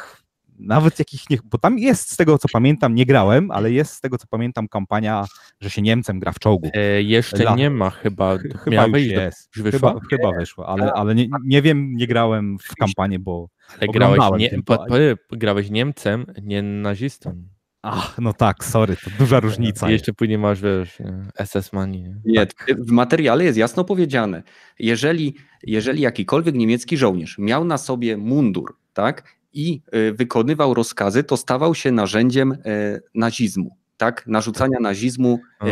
nawet 0.59 0.99
jakich 0.99 1.29
nie, 1.29 1.37
bo 1.43 1.57
tam 1.57 1.79
jest 1.79 2.11
z 2.11 2.17
tego 2.17 2.37
co 2.37 2.47
pamiętam, 2.53 2.95
nie 2.95 3.05
grałem, 3.05 3.51
ale 3.51 3.71
jest 3.71 3.93
z 3.93 4.01
tego 4.01 4.17
co 4.17 4.27
pamiętam 4.27 4.67
kampania, 4.67 5.25
że 5.61 5.69
się 5.69 5.81
Niemcem 5.81 6.19
gra 6.19 6.31
w 6.31 6.39
czołgu. 6.39 6.69
E, 6.73 7.01
jeszcze 7.01 7.55
nie 7.55 7.69
ma 7.69 7.89
chyba. 7.89 8.37
Chyba 8.37 8.71
Miała 8.71 8.85
już 8.85 8.93
wyjść 8.93 9.13
do- 9.13 9.21
jest. 9.21 9.55
już 9.55 9.63
wyszła? 9.63 9.89
Chyba, 9.89 10.01
chyba 10.09 10.39
wyszła, 10.39 10.67
ale, 10.67 10.93
ale 10.93 11.15
nie, 11.15 11.27
nie 11.43 11.61
wiem, 11.61 11.95
nie 11.95 12.07
grałem 12.07 12.57
w 12.59 12.75
kampanię, 12.75 13.19
bo 13.19 13.47
Ale 13.79 13.87
grałeś, 13.87 14.19
nie, 14.37 14.49
po, 14.65 14.77
po, 14.77 14.95
grałeś 15.31 15.69
Niemcem, 15.69 16.25
nie 16.41 16.61
nazistą. 16.61 17.43
Ach, 17.85 18.15
no 18.19 18.33
tak, 18.33 18.65
sorry, 18.65 18.95
to 18.95 19.09
duża 19.19 19.39
różnica. 19.39 19.89
I 19.89 19.91
jeszcze 19.91 20.13
później 20.13 20.37
masz, 20.37 20.61
wiesz, 20.61 20.97
SS 21.45 21.73
Mani. 21.73 22.01
Nie? 22.01 22.15
Nie, 22.25 22.47
w 22.77 22.91
materiale 22.91 23.43
jest 23.43 23.57
jasno 23.57 23.83
powiedziane, 23.83 24.43
jeżeli, 24.79 25.35
jeżeli 25.63 26.01
jakikolwiek 26.01 26.55
niemiecki 26.55 26.97
żołnierz 26.97 27.37
miał 27.37 27.65
na 27.65 27.77
sobie 27.77 28.17
mundur, 28.17 28.75
tak, 28.93 29.35
i 29.53 29.81
y, 29.95 30.13
wykonywał 30.13 30.73
rozkazy, 30.73 31.23
to 31.23 31.37
stawał 31.37 31.75
się 31.75 31.91
narzędziem 31.91 32.51
y, 32.51 32.57
nazizmu, 33.15 33.75
tak, 33.97 34.27
narzucania 34.27 34.79
nazizmu 34.81 35.39
A, 35.59 35.65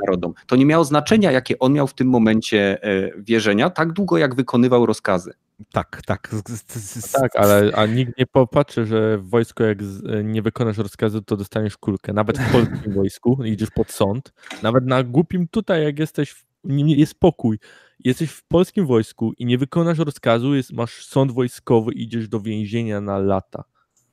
narodom. 0.00 0.32
To 0.46 0.56
nie 0.56 0.66
miało 0.66 0.84
znaczenia, 0.84 1.32
jakie 1.32 1.58
on 1.58 1.72
miał 1.72 1.86
w 1.86 1.94
tym 1.94 2.08
momencie 2.08 2.84
y, 2.84 3.12
wierzenia, 3.18 3.70
tak 3.70 3.92
długo 3.92 4.18
jak 4.18 4.34
wykonywał 4.34 4.86
rozkazy. 4.86 5.32
Tak, 5.72 6.02
tak. 6.06 6.28
z- 6.32 7.12
tak, 7.12 7.36
ale 7.36 7.70
a 7.74 7.86
nikt 7.86 8.18
nie 8.18 8.26
popatrzy, 8.26 8.86
że 8.86 9.18
w 9.18 9.28
wojsku 9.30 9.62
jak 9.62 9.78
nie 10.24 10.42
wykonasz 10.42 10.78
rozkazu, 10.78 11.22
to 11.22 11.36
dostaniesz 11.36 11.76
kulkę. 11.76 12.12
Nawet 12.12 12.38
w 12.38 12.52
polskim 12.52 12.92
wojsku 13.00 13.44
idziesz 13.44 13.70
pod 13.70 13.90
sąd. 13.90 14.32
Nawet 14.62 14.86
na 14.86 15.02
głupim 15.02 15.48
tutaj, 15.48 15.84
jak 15.84 15.98
jesteś 15.98 16.30
w 16.30 16.44
nie- 16.64 16.96
jest 16.96 17.14
pokój, 17.14 17.58
jesteś 18.04 18.30
w 18.30 18.44
polskim 18.44 18.86
wojsku 18.86 19.32
i 19.38 19.46
nie 19.46 19.58
wykonasz 19.58 19.98
rozkazu, 19.98 20.54
jest, 20.54 20.72
masz 20.72 21.06
sąd 21.06 21.32
wojskowy, 21.32 21.92
idziesz 21.92 22.28
do 22.28 22.40
więzienia 22.40 23.00
na 23.00 23.18
lata. 23.18 23.64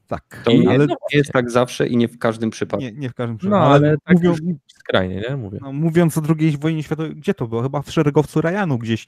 Tak, 0.08 0.42
To 0.46 0.52
I- 0.52 0.60
nie, 0.60 0.70
ale 0.70 0.86
nie 0.88 0.96
jest 1.14 1.32
tak 1.32 1.52
zawsze 1.52 1.88
i 1.88 1.98
nie 1.98 2.08
w 2.08 2.18
każdym 2.20 2.50
przypadku. 2.50 2.86
nie, 2.86 2.92
nie 2.92 3.10
w 3.10 3.14
każdym 3.14 3.34
No, 3.34 3.38
przypadku. 3.40 3.66
ale 3.74 3.98
tak 4.06 4.16
mówią, 4.18 4.30
już 4.32 4.40
skrajnie, 4.80 5.24
nie? 5.30 5.38
Mówię. 5.38 5.60
no, 5.62 5.74
mówiąc 5.74 6.18
o 6.18 6.22
II 6.40 6.58
wojnie 6.58 6.84
światowej, 6.84 7.16
gdzie 7.16 7.34
to 7.34 7.48
było? 7.48 7.62
Chyba 7.64 7.82
w 7.82 7.92
szeregowcu 7.92 8.42
Rajanu 8.42 8.78
gdzieś 8.78 9.08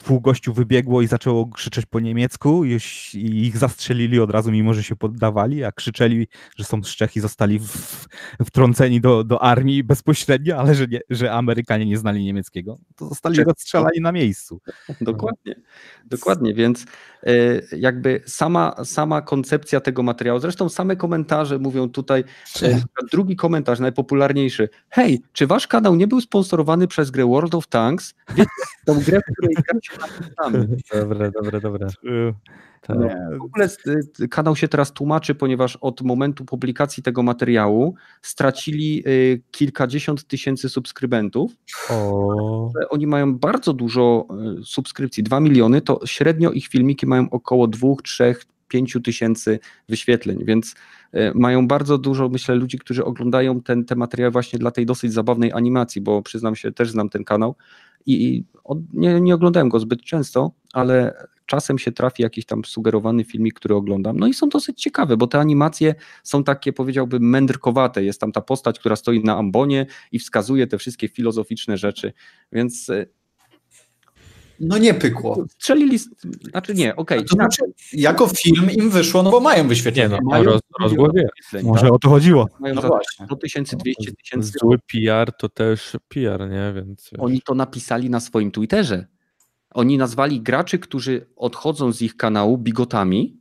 dwóch 0.00 0.22
gościu 0.22 0.52
wybiegło 0.52 1.02
i 1.02 1.06
zaczęło 1.06 1.46
krzyczeć 1.46 1.86
po 1.86 2.00
niemiecku 2.00 2.64
i 2.64 2.78
ich 3.14 3.56
zastrzelili 3.56 4.20
od 4.20 4.30
razu, 4.30 4.52
mimo 4.52 4.74
że 4.74 4.82
się 4.82 4.96
poddawali, 4.96 5.64
a 5.64 5.72
krzyczeli, 5.72 6.26
że 6.56 6.64
są 6.64 6.82
z 6.82 6.88
Czech 6.88 7.16
i 7.16 7.20
zostali 7.20 7.58
w, 7.58 8.06
wtrąceni 8.46 9.00
do, 9.00 9.24
do 9.24 9.42
armii 9.42 9.84
bezpośrednio, 9.84 10.56
ale 10.56 10.74
że, 10.74 10.86
nie, 10.86 11.00
że 11.10 11.32
Amerykanie 11.32 11.86
nie 11.86 11.98
znali 11.98 12.24
niemieckiego, 12.24 12.78
to 12.96 13.08
zostali 13.08 13.36
Czech- 13.36 13.46
rozstrzelani 13.46 14.00
na 14.00 14.12
miejscu. 14.12 14.60
Dokładnie, 15.00 15.54
dokładnie, 16.04 16.54
więc 16.54 16.86
e, 17.22 17.32
jakby 17.76 18.22
sama, 18.26 18.74
sama 18.84 19.22
koncepcja 19.22 19.80
tego 19.80 20.02
materiału, 20.02 20.39
zresztą 20.40 20.68
same 20.68 20.96
komentarze 20.96 21.58
mówią 21.58 21.88
tutaj, 21.88 22.24
e, 22.62 22.80
drugi 23.12 23.36
komentarz, 23.36 23.78
najpopularniejszy, 23.78 24.68
hej, 24.90 25.22
czy 25.32 25.46
wasz 25.46 25.66
kanał 25.66 25.94
nie 25.94 26.06
był 26.06 26.20
sponsorowany 26.20 26.88
przez 26.88 27.10
grę 27.10 27.26
World 27.26 27.54
of 27.54 27.66
Tanks? 27.66 28.14
Wiecie, 28.34 28.50
tą 28.86 28.94
grę, 28.94 29.20
w 29.20 29.32
której 29.32 29.54
gra 29.54 29.80
się 29.82 29.98
napisami. 30.00 30.76
Dobre, 30.94 31.30
dobre, 31.30 31.60
dobre. 31.60 31.86
Y, 32.04 32.34
Tak. 32.82 32.96
No, 32.98 33.38
w 33.38 33.42
ogóle 33.42 33.68
y, 34.20 34.28
kanał 34.28 34.56
się 34.56 34.68
teraz 34.68 34.92
tłumaczy, 34.92 35.34
ponieważ 35.34 35.76
od 35.76 36.02
momentu 36.02 36.44
publikacji 36.44 37.02
tego 37.02 37.22
materiału 37.22 37.94
stracili 38.22 39.04
kilkadziesiąt 39.50 40.26
tysięcy 40.26 40.68
subskrybentów. 40.68 41.52
O, 41.90 42.72
Oni 42.90 43.06
mają 43.06 43.38
bardzo 43.38 43.72
dużo 43.72 44.26
subskrypcji, 44.64 45.22
2 45.22 45.40
miliony, 45.40 45.80
to 45.80 46.00
średnio 46.04 46.50
ich 46.52 46.66
filmiki 46.66 47.06
mają 47.06 47.30
około 47.30 47.68
2, 47.68 47.88
3, 48.02 48.34
5 48.70 48.96
tysięcy 49.04 49.58
wyświetleń, 49.88 50.38
więc 50.44 50.74
y, 51.14 51.32
mają 51.34 51.68
bardzo 51.68 51.98
dużo, 51.98 52.28
myślę, 52.28 52.54
ludzi, 52.54 52.78
którzy 52.78 53.04
oglądają 53.04 53.60
ten, 53.60 53.84
te 53.84 53.96
materiały 53.96 54.30
właśnie 54.30 54.58
dla 54.58 54.70
tej 54.70 54.86
dosyć 54.86 55.12
zabawnej 55.12 55.52
animacji, 55.52 56.00
bo 56.00 56.22
przyznam 56.22 56.56
się, 56.56 56.72
też 56.72 56.90
znam 56.90 57.08
ten 57.08 57.24
kanał 57.24 57.56
i 58.06 58.30
i 58.30 58.44
od, 58.64 58.78
nie, 58.92 59.20
nie 59.20 59.34
oglądałem 59.34 59.68
go 59.68 59.80
zbyt 59.80 60.02
często, 60.02 60.52
ale 60.72 61.14
czasem 61.46 61.78
się 61.78 61.92
trafi 61.92 62.22
jakiś 62.22 62.46
tam 62.46 62.64
sugerowany 62.64 63.24
filmik, 63.24 63.54
który 63.54 63.74
oglądam. 63.74 64.18
No 64.18 64.26
i 64.26 64.34
są 64.34 64.48
dosyć 64.48 64.82
ciekawe, 64.82 65.16
bo 65.16 65.26
te 65.26 65.38
animacje 65.38 65.94
są 66.22 66.44
takie, 66.44 66.72
powiedziałbym, 66.72 67.30
mędrkowate. 67.30 68.04
Jest 68.04 68.20
tam 68.20 68.32
ta 68.32 68.40
postać, 68.40 68.78
która 68.78 68.96
stoi 68.96 69.24
na 69.24 69.36
ambonie 69.36 69.86
i 70.12 70.18
wskazuje 70.18 70.66
te 70.66 70.78
wszystkie 70.78 71.08
filozoficzne 71.08 71.76
rzeczy, 71.76 72.12
więc 72.52 72.88
y, 72.88 73.08
No 74.60 74.78
nie 74.78 74.94
pykło. 74.94 75.44
strzelili, 75.48 75.98
znaczy 76.50 76.74
nie, 76.74 76.96
okej, 76.96 77.24
To 77.24 77.34
znaczy, 77.34 77.62
jako 77.92 78.28
film 78.28 78.70
im 78.70 78.90
wyszło, 78.90 79.22
no 79.22 79.30
bo 79.30 79.40
mają 79.40 79.62
nie 79.62 79.68
wyświetlenie. 79.68 80.08
no, 80.08 80.18
mają 80.30 80.44
roz, 80.44 80.60
rozgłowie. 80.80 81.28
wyświetleń, 81.38 81.66
może 81.66 81.82
tak? 81.82 81.92
o 81.92 81.98
to 81.98 82.08
chodziło. 82.08 82.48
mają 82.60 82.74
No 82.74 82.82
za 82.82 82.88
właśnie. 82.88 83.26
100 83.26 83.36
tysięcy, 83.36 83.76
200 83.76 84.12
tysięcy. 84.12 84.52
Zły 84.60 84.78
PR 84.92 85.32
to 85.32 85.48
też 85.48 85.96
PR, 86.08 86.50
nie? 86.50 86.72
Więc. 86.74 87.10
Oni 87.18 87.42
to 87.42 87.54
napisali 87.54 88.10
na 88.10 88.20
swoim 88.20 88.50
Twitterze. 88.50 89.06
Oni 89.74 89.98
nazwali 89.98 90.40
graczy, 90.40 90.78
którzy 90.78 91.26
odchodzą 91.36 91.92
z 91.92 92.02
ich 92.02 92.16
kanału 92.16 92.58
bigotami, 92.58 93.39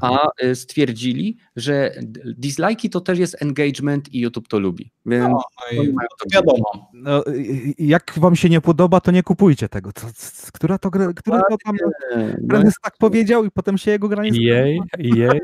a 0.00 0.28
y, 0.44 0.54
stwierdzili, 0.54 1.36
że 1.56 1.94
dislike'i 2.38 2.88
to 2.88 3.00
też 3.00 3.18
jest 3.18 3.42
engagement 3.42 4.14
i 4.14 4.20
YouTube 4.20 4.48
to 4.48 4.58
lubi. 4.58 4.90
Więc 5.06 5.28
No, 5.28 5.42
no 5.76 5.82
i 5.82 5.86
to 5.92 6.26
wiadomo. 6.32 6.90
No, 6.92 7.24
jak 7.78 8.12
wam 8.16 8.36
się 8.36 8.48
nie 8.48 8.60
podoba, 8.60 9.00
to 9.00 9.10
nie 9.10 9.22
kupujcie 9.22 9.68
tego. 9.68 9.92
Co, 9.92 10.06
która 10.52 10.78
to 10.78 10.90
gra, 10.90 11.12
który 11.12 11.40
to 11.50 11.56
tam 11.64 11.76
no, 12.42 12.62
tak 12.82 12.96
powiedział 12.98 13.44
i 13.44 13.50
potem 13.50 13.78
się 13.78 13.90
jego 13.90 14.08
gra 14.08 14.22
nie 14.22 14.30
Jej, 14.30 14.80
jej. 14.98 15.40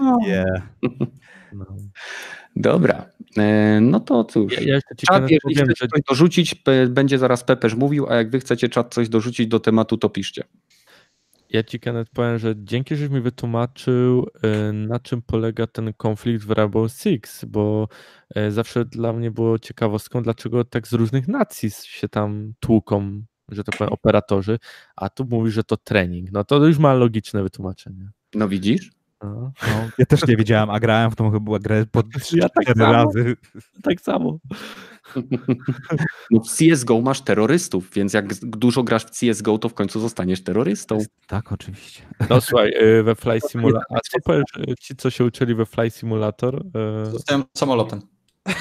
Nie. 0.26 0.44
No. 1.54 1.66
dobra, 2.56 3.06
E, 3.38 3.78
no 3.80 4.00
to 4.00 4.24
cóż. 4.24 4.52
Ja, 4.52 4.60
ja 4.60 4.74
jeszcze 4.74 4.96
ci 4.96 5.06
Czat, 5.06 5.22
powiem, 5.42 5.66
że 5.68 5.86
coś 5.86 6.00
dorzucić, 6.08 6.62
będzie 6.88 7.18
zaraz 7.18 7.44
Pepeż 7.44 7.74
mówił, 7.74 8.06
a 8.08 8.14
jak 8.14 8.30
wy 8.30 8.40
chcecie 8.40 8.68
czat 8.68 8.94
coś 8.94 9.08
dorzucić 9.08 9.46
do 9.46 9.60
tematu, 9.60 9.96
to 9.96 10.08
piszcie. 10.08 10.44
Ja 11.52 11.62
ci 11.62 11.80
Kenneth 11.80 12.10
powiem, 12.10 12.38
że 12.38 12.54
dzięki, 12.56 12.96
żeś 12.96 13.10
mi 13.10 13.20
wytłumaczył, 13.20 14.26
y, 14.68 14.72
na 14.72 15.00
czym 15.00 15.22
polega 15.22 15.66
ten 15.66 15.92
konflikt 15.92 16.44
w 16.44 16.50
Rainbow 16.50 16.92
Six, 16.92 17.44
bo 17.44 17.88
y, 18.36 18.50
zawsze 18.50 18.84
dla 18.84 19.12
mnie 19.12 19.30
było 19.30 19.58
ciekawostką, 19.58 20.22
dlaczego 20.22 20.64
tak 20.64 20.88
z 20.88 20.92
różnych 20.92 21.28
nacji 21.28 21.70
się 21.70 22.08
tam 22.08 22.52
tłuką, 22.60 23.22
że 23.48 23.64
tak 23.64 23.76
powiem, 23.76 23.92
operatorzy, 23.92 24.58
a 24.96 25.08
tu 25.08 25.24
mówisz, 25.24 25.54
że 25.54 25.64
to 25.64 25.76
trening. 25.76 26.32
No 26.32 26.44
to 26.44 26.66
już 26.66 26.78
ma 26.78 26.94
logiczne 26.94 27.42
wytłumaczenie. 27.42 28.10
No 28.34 28.48
widzisz? 28.48 28.90
No, 29.22 29.52
No, 29.62 29.88
ja 29.98 30.06
też 30.06 30.26
nie 30.26 30.36
wiedziałem, 30.36 30.70
a 30.70 30.80
grałem 30.80 31.10
w 31.10 31.16
tą 31.16 31.30
chyba 31.30 31.58
grę 31.58 31.86
po 31.92 32.02
Ja 32.32 32.48
tak 32.48 32.76
razy. 32.76 33.36
tak 33.82 34.00
samo. 34.00 34.38
No 36.30 36.40
w 36.40 36.48
CSGO 36.50 37.00
masz 37.00 37.20
terrorystów, 37.20 37.90
więc 37.94 38.12
jak 38.12 38.34
dużo 38.34 38.82
grasz 38.82 39.04
w 39.04 39.10
CSGO, 39.10 39.58
to 39.58 39.68
w 39.68 39.74
końcu 39.74 40.00
zostaniesz 40.00 40.44
terrorystą. 40.44 40.98
Tak, 41.26 41.52
oczywiście. 41.52 42.02
No 42.30 42.40
słuchaj, 42.40 42.72
y, 42.82 43.02
we 43.02 43.14
Fly 43.14 43.40
Simulator, 43.48 43.82
a 43.96 44.00
co 44.00 44.18
powiesz, 44.24 44.42
y, 44.70 44.74
ci 44.80 44.96
co 44.96 45.10
się 45.10 45.24
uczyli 45.24 45.54
we 45.54 45.66
Fly 45.66 45.90
Simulator? 45.90 46.62
y, 47.06 47.10
Zostałem 47.10 47.44
samolotem. 47.56 48.00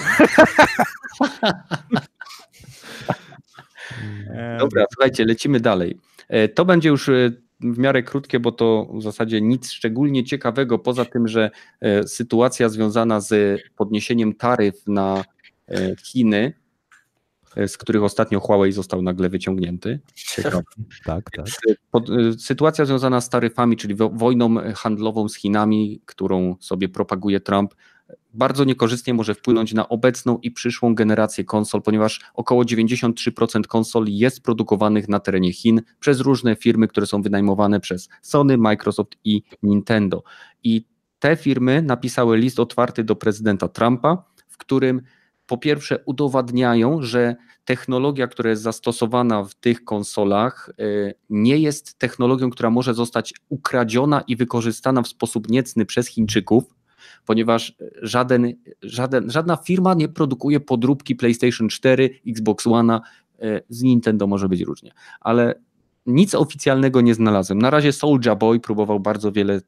Dobra, 4.59 4.85
słuchajcie, 4.93 5.25
lecimy 5.25 5.59
dalej. 5.59 5.97
E, 6.27 6.47
To 6.47 6.65
będzie 6.65 6.89
już 6.89 7.09
e, 7.09 7.31
w 7.63 7.77
miarę 7.77 8.03
krótkie, 8.03 8.39
bo 8.39 8.51
to 8.51 8.87
w 8.93 9.01
zasadzie 9.01 9.41
nic 9.41 9.71
szczególnie 9.71 10.23
ciekawego, 10.23 10.79
poza 10.79 11.05
tym, 11.05 11.27
że 11.27 11.51
e, 11.81 12.07
sytuacja 12.07 12.69
związana 12.69 13.19
z 13.19 13.61
podniesieniem 13.75 14.33
taryf 14.33 14.87
na 14.87 15.23
e, 15.67 15.95
Chiny, 15.95 16.53
e, 17.55 17.67
z 17.67 17.77
których 17.77 18.03
ostatnio 18.03 18.39
Huawei 18.39 18.71
został 18.71 19.01
nagle 19.01 19.29
wyciągnięty. 19.29 19.99
Ciekawe. 20.15 20.61
Tak, 21.05 21.31
tak. 21.31 21.45
Sytuacja 22.39 22.85
związana 22.85 23.21
z 23.21 23.29
taryfami, 23.29 23.77
czyli 23.77 23.95
wo, 23.95 24.09
wojną 24.09 24.55
handlową 24.75 25.29
z 25.29 25.35
Chinami, 25.35 26.01
którą 26.05 26.55
sobie 26.59 26.89
propaguje 26.89 27.39
Trump, 27.39 27.73
bardzo 28.33 28.63
niekorzystnie 28.63 29.13
może 29.13 29.35
wpłynąć 29.35 29.73
na 29.73 29.89
obecną 29.89 30.37
i 30.37 30.51
przyszłą 30.51 30.95
generację 30.95 31.43
konsol, 31.43 31.81
ponieważ 31.81 32.21
około 32.33 32.63
93% 32.63 33.61
konsol 33.67 34.05
jest 34.07 34.43
produkowanych 34.43 35.09
na 35.09 35.19
terenie 35.19 35.53
Chin 35.53 35.81
przez 35.99 36.19
różne 36.19 36.55
firmy, 36.55 36.87
które 36.87 37.07
są 37.07 37.21
wynajmowane 37.21 37.79
przez 37.79 38.09
Sony, 38.21 38.57
Microsoft 38.57 39.15
i 39.23 39.43
Nintendo. 39.63 40.23
I 40.63 40.85
te 41.19 41.35
firmy 41.35 41.81
napisały 41.81 42.37
list 42.37 42.59
otwarty 42.59 43.03
do 43.03 43.15
prezydenta 43.15 43.67
Trumpa, 43.67 44.23
w 44.47 44.57
którym 44.57 45.01
po 45.45 45.57
pierwsze 45.57 45.99
udowadniają, 46.05 47.01
że 47.01 47.35
technologia, 47.65 48.27
która 48.27 48.49
jest 48.49 48.61
zastosowana 48.61 49.43
w 49.43 49.55
tych 49.55 49.83
konsolach, 49.83 50.69
y, 50.79 51.13
nie 51.29 51.57
jest 51.57 51.99
technologią, 51.99 52.49
która 52.49 52.69
może 52.69 52.93
zostać 52.93 53.33
ukradziona 53.49 54.21
i 54.21 54.35
wykorzystana 54.35 55.01
w 55.01 55.07
sposób 55.07 55.49
niecny 55.49 55.85
przez 55.85 56.07
Chińczyków, 56.07 56.63
ponieważ 57.25 57.75
żaden, 58.01 58.53
żaden, 58.81 59.31
żadna 59.31 59.55
firma 59.55 59.93
nie 59.93 60.09
produkuje 60.09 60.59
podróbki 60.59 61.15
PlayStation 61.15 61.69
4, 61.69 62.09
Xbox 62.27 62.67
One, 62.67 62.99
y, 63.43 63.61
z 63.69 63.81
Nintendo 63.81 64.27
może 64.27 64.49
być 64.49 64.61
różnie, 64.61 64.91
ale 65.19 65.55
nic 66.05 66.35
oficjalnego 66.35 67.01
nie 67.01 67.13
znalazłem. 67.15 67.59
Na 67.59 67.69
razie 67.69 67.91
Soulja 67.93 68.35
Boy 68.35 68.59
próbował 68.59 68.99
bardzo 68.99 69.31
wiele 69.31 69.61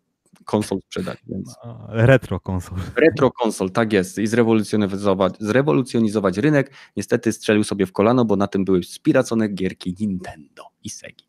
konsol 0.45 0.79
sprzedać, 0.81 1.17
więc 1.27 1.55
No, 1.65 1.87
Retro 1.89 2.39
konsol. 2.39 2.77
retro 2.95 3.31
konsol, 3.31 3.71
tak 3.71 3.93
jest, 3.93 4.17
i 4.17 4.27
zrewolucjonizować, 4.27 5.33
zrewolucjonizować 5.39 6.37
rynek. 6.37 6.71
Niestety 6.97 7.31
strzelił 7.31 7.63
sobie 7.63 7.85
w 7.85 7.91
kolano, 7.91 8.25
bo 8.25 8.35
na 8.35 8.47
tym 8.47 8.65
były 8.65 8.83
spiracone 8.83 9.49
gierki 9.49 9.95
Nintendo 9.99 10.63
i 10.83 10.89
Segi. 10.89 11.25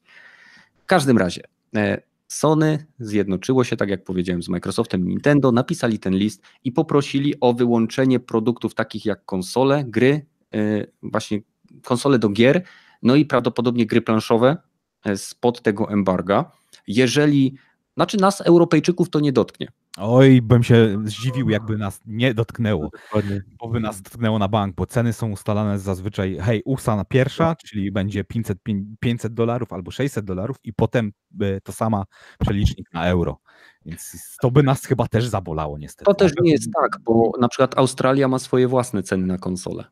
W 0.82 0.86
każdym 0.86 1.18
razie 1.18 1.42
e, 1.76 2.02
Sony 2.34 2.86
zjednoczyło 2.98 3.64
się, 3.64 3.76
tak 3.76 3.88
jak 3.88 4.04
powiedziałem, 4.04 4.42
z 4.42 4.48
Microsoftem 4.48 5.08
Nintendo, 5.08 5.52
napisali 5.52 5.98
ten 5.98 6.14
list 6.14 6.42
i 6.64 6.72
poprosili 6.72 7.40
o 7.40 7.52
wyłączenie 7.52 8.20
produktów 8.20 8.74
takich 8.74 9.04
jak 9.04 9.24
konsole, 9.24 9.84
gry, 9.84 10.26
e, 10.54 10.86
właśnie 11.02 11.40
konsole 11.82 12.18
do 12.18 12.28
gier, 12.28 12.62
no 13.02 13.16
i 13.16 13.24
prawdopodobnie 13.24 13.86
gry 13.86 14.02
planszowe 14.02 14.56
e, 15.04 15.16
spod 15.16 15.62
tego 15.62 15.90
embarga. 15.90 16.50
Jeżeli, 16.86 17.56
znaczy 17.96 18.16
nas 18.16 18.40
Europejczyków 18.40 19.10
to 19.10 19.20
nie 19.20 19.32
dotknie, 19.32 19.68
Oj, 19.98 20.42
bym 20.42 20.62
się 20.62 20.98
zdziwił, 21.04 21.50
jakby 21.50 21.78
nas 21.78 22.00
nie 22.06 22.34
dotknęło. 22.34 22.90
Dokładnie. 23.04 23.42
Bo 23.58 23.68
by 23.68 23.80
nas 23.80 24.02
dotknęło 24.02 24.38
na 24.38 24.48
bank, 24.48 24.74
bo 24.76 24.86
ceny 24.86 25.12
są 25.12 25.30
ustalane 25.30 25.78
zazwyczaj, 25.78 26.38
hej, 26.40 26.62
USA 26.64 26.96
na 26.96 27.04
pierwsza, 27.04 27.56
czyli 27.66 27.92
będzie 27.92 28.24
500, 28.24 28.58
500 29.00 29.34
dolarów 29.34 29.72
albo 29.72 29.90
600 29.90 30.24
dolarów 30.24 30.56
i 30.64 30.72
potem 30.72 31.12
y, 31.42 31.60
to 31.64 31.72
sama 31.72 32.04
przelicznik 32.40 32.92
na 32.92 33.06
euro. 33.06 33.38
Więc 33.86 34.36
to 34.42 34.50
by 34.50 34.62
nas 34.62 34.84
chyba 34.84 35.08
też 35.08 35.26
zabolało 35.26 35.78
niestety. 35.78 36.04
To 36.04 36.14
też 36.14 36.32
nie 36.42 36.50
jest 36.52 36.68
tak, 36.82 36.98
bo 37.04 37.32
na 37.40 37.48
przykład 37.48 37.78
Australia 37.78 38.28
ma 38.28 38.38
swoje 38.38 38.68
własne 38.68 39.02
ceny 39.02 39.26
na 39.26 39.38
konsole. 39.38 39.84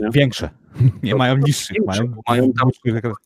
Nie? 0.00 0.08
Większe. 0.12 0.50
Nie 1.02 1.12
To- 1.12 1.18
mają 1.18 1.40
to 1.40 1.46
niższych, 1.46 1.76
większe, 1.80 2.02
mają, 2.04 2.14
mają 2.28 2.52
tam- 2.52 2.70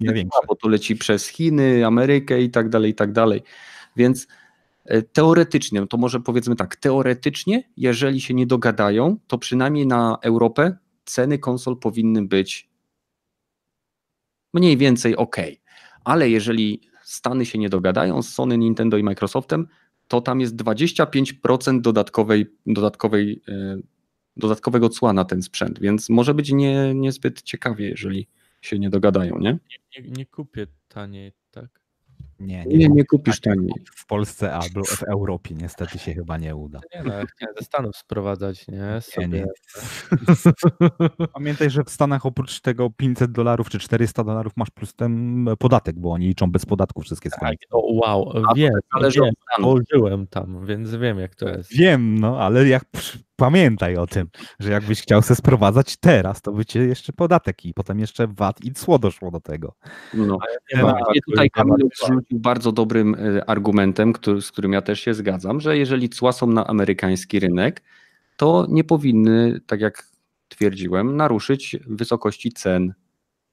nie 0.01 0.13
większe. 0.13 0.41
bo 0.49 0.55
to 0.57 0.69
leci 0.69 0.97
przez 0.97 1.29
Chiny, 1.29 1.87
Amerykę 1.87 2.43
i 2.43 2.51
tak 2.51 2.69
dalej, 2.69 2.91
i 2.91 2.95
tak 2.95 3.13
dalej. 3.13 3.43
Więc 3.97 4.23
e, 4.25 4.27
teoretycznie, 5.13 5.81
no 5.81 5.87
to 5.87 5.97
może 5.97 6.21
powiedzmy 6.21 6.57
tak, 6.57 6.77
teoretycznie, 6.77 7.71
jeżeli 7.77 8.21
się 8.21 8.35
nie 8.35 8.47
dogadają, 8.47 9.17
to 9.27 9.39
przynajmniej 9.39 9.87
na 9.87 10.19
Europę 10.23 10.77
ceny 11.05 11.39
konsol 11.39 11.79
powinny 11.79 12.27
być 12.27 12.69
mniej 14.55 14.77
więcej 14.77 15.17
ok. 15.17 15.37
Ale 16.05 16.31
jeżeli 16.31 16.81
Stany 17.03 17.47
się 17.47 17.59
nie 17.59 17.69
dogadają 17.69 18.23
z 18.23 18.29
Sony, 18.29 18.59
Nintendo 18.59 18.97
i 18.97 19.03
Microsoftem, 19.03 19.69
to 20.09 20.21
tam 20.21 20.41
jest 20.41 20.57
25% 20.57 21.81
dodatkowej, 21.81 22.47
dodatkowej, 22.67 23.43
e, 23.49 23.79
dodatkowego 24.37 24.89
cła 24.89 25.13
na 25.13 25.25
ten 25.25 25.43
sprzęt, 25.43 25.81
więc 25.81 26.09
może 26.09 26.35
być 26.35 26.53
nie, 26.53 26.95
niezbyt 26.95 27.43
ciekawie, 27.43 27.89
jeżeli 27.89 28.29
się 28.61 28.79
nie 28.79 28.91
dogadają, 28.91 29.39
nie? 29.39 29.59
Nie, 29.99 30.11
nie 30.11 30.27
kupię 30.27 30.67
taniej, 30.89 31.33
tak? 31.51 31.86
Nie, 32.41 32.65
Nie, 32.65 32.89
nie 32.89 33.05
kupisz 33.05 33.41
taniej. 33.41 33.73
W 33.95 34.07
Polsce 34.07 34.53
albo 34.55 34.85
w 34.85 35.03
Europie 35.03 35.55
niestety 35.55 35.99
się 35.99 36.15
chyba 36.15 36.39
nie 36.39 36.57
uda. 36.57 36.81
Nie 36.95 37.03
no, 37.03 37.15
ja 37.15 37.27
chciałem 37.27 37.55
ze 37.59 37.65
Stanów 37.65 37.97
sprowadzać, 37.97 38.69
nie? 38.69 39.01
Sobie. 39.01 39.29
nie. 39.29 39.47
Pamiętaj, 41.35 41.71
że 41.71 41.85
w 41.85 41.91
Stanach 41.91 42.27
oprócz 42.27 42.61
tego 42.61 42.91
500 42.91 43.33
dolarów 43.33 43.71
czy 43.71 43.79
400 43.79 44.25
dolarów 44.25 44.53
masz 44.57 44.71
plus 44.71 44.95
ten 44.95 45.45
podatek, 45.59 45.99
bo 45.99 46.13
oni 46.13 46.27
liczą 46.27 46.51
bez 46.51 46.67
podatku 46.67 47.03
wszystkie 47.03 47.31
Tak, 47.31 47.39
swoje. 47.39 47.57
o, 47.71 47.93
wow, 47.95 48.33
wiem, 48.57 48.73
zależy 48.95 49.21
wiem, 49.21 49.83
żyłem 49.93 50.27
tam, 50.27 50.67
więc 50.67 50.95
wiem 50.95 51.19
jak 51.19 51.35
to 51.35 51.49
jest. 51.49 51.77
Wiem, 51.77 52.19
no, 52.19 52.41
ale 52.41 52.69
jak 52.69 52.85
pamiętaj 53.37 53.97
o 53.97 54.07
tym, 54.07 54.29
że 54.61 54.73
jakbyś 54.73 55.03
chciał 55.03 55.23
se 55.23 55.37
sprowadzać 55.37 55.97
teraz, 55.97 56.43
to 56.43 56.53
by 56.53 56.65
cię 56.65 56.81
jeszcze 56.81 57.13
podatek 57.13 57.65
i 57.65 57.75
potem 57.75 58.01
jeszcze 58.01 58.27
VAT 58.27 58.65
i 58.65 58.73
cło 58.73 58.99
doszło 58.99 59.31
do 59.31 59.41
tego. 59.41 59.75
No. 60.15 60.39
Tutaj 61.31 61.51
Kamil 61.51 61.89
rzucił 62.09 62.39
bardzo 62.39 62.73
dobrym 62.73 63.15
e, 63.15 63.51
argumentem, 63.51 64.13
który, 64.13 64.43
z 64.43 64.53
którym 64.53 64.73
ja 64.73 64.83
też 64.83 65.01
się 65.01 65.15
zgadzam, 65.15 65.61
że 65.61 65.79
jeżeli 65.79 66.09
cła 66.09 66.33
są 66.33 66.47
na 66.47 66.67
amerykański 66.67 67.41
rynek, 67.41 67.83
to 68.37 68.67
nie 68.69 68.85
powinny, 68.85 69.61
tak 69.67 69.81
jak 69.81 70.09
twierdziłem, 70.49 71.17
naruszyć 71.17 71.77
wysokości 71.87 72.53
cen 72.53 72.95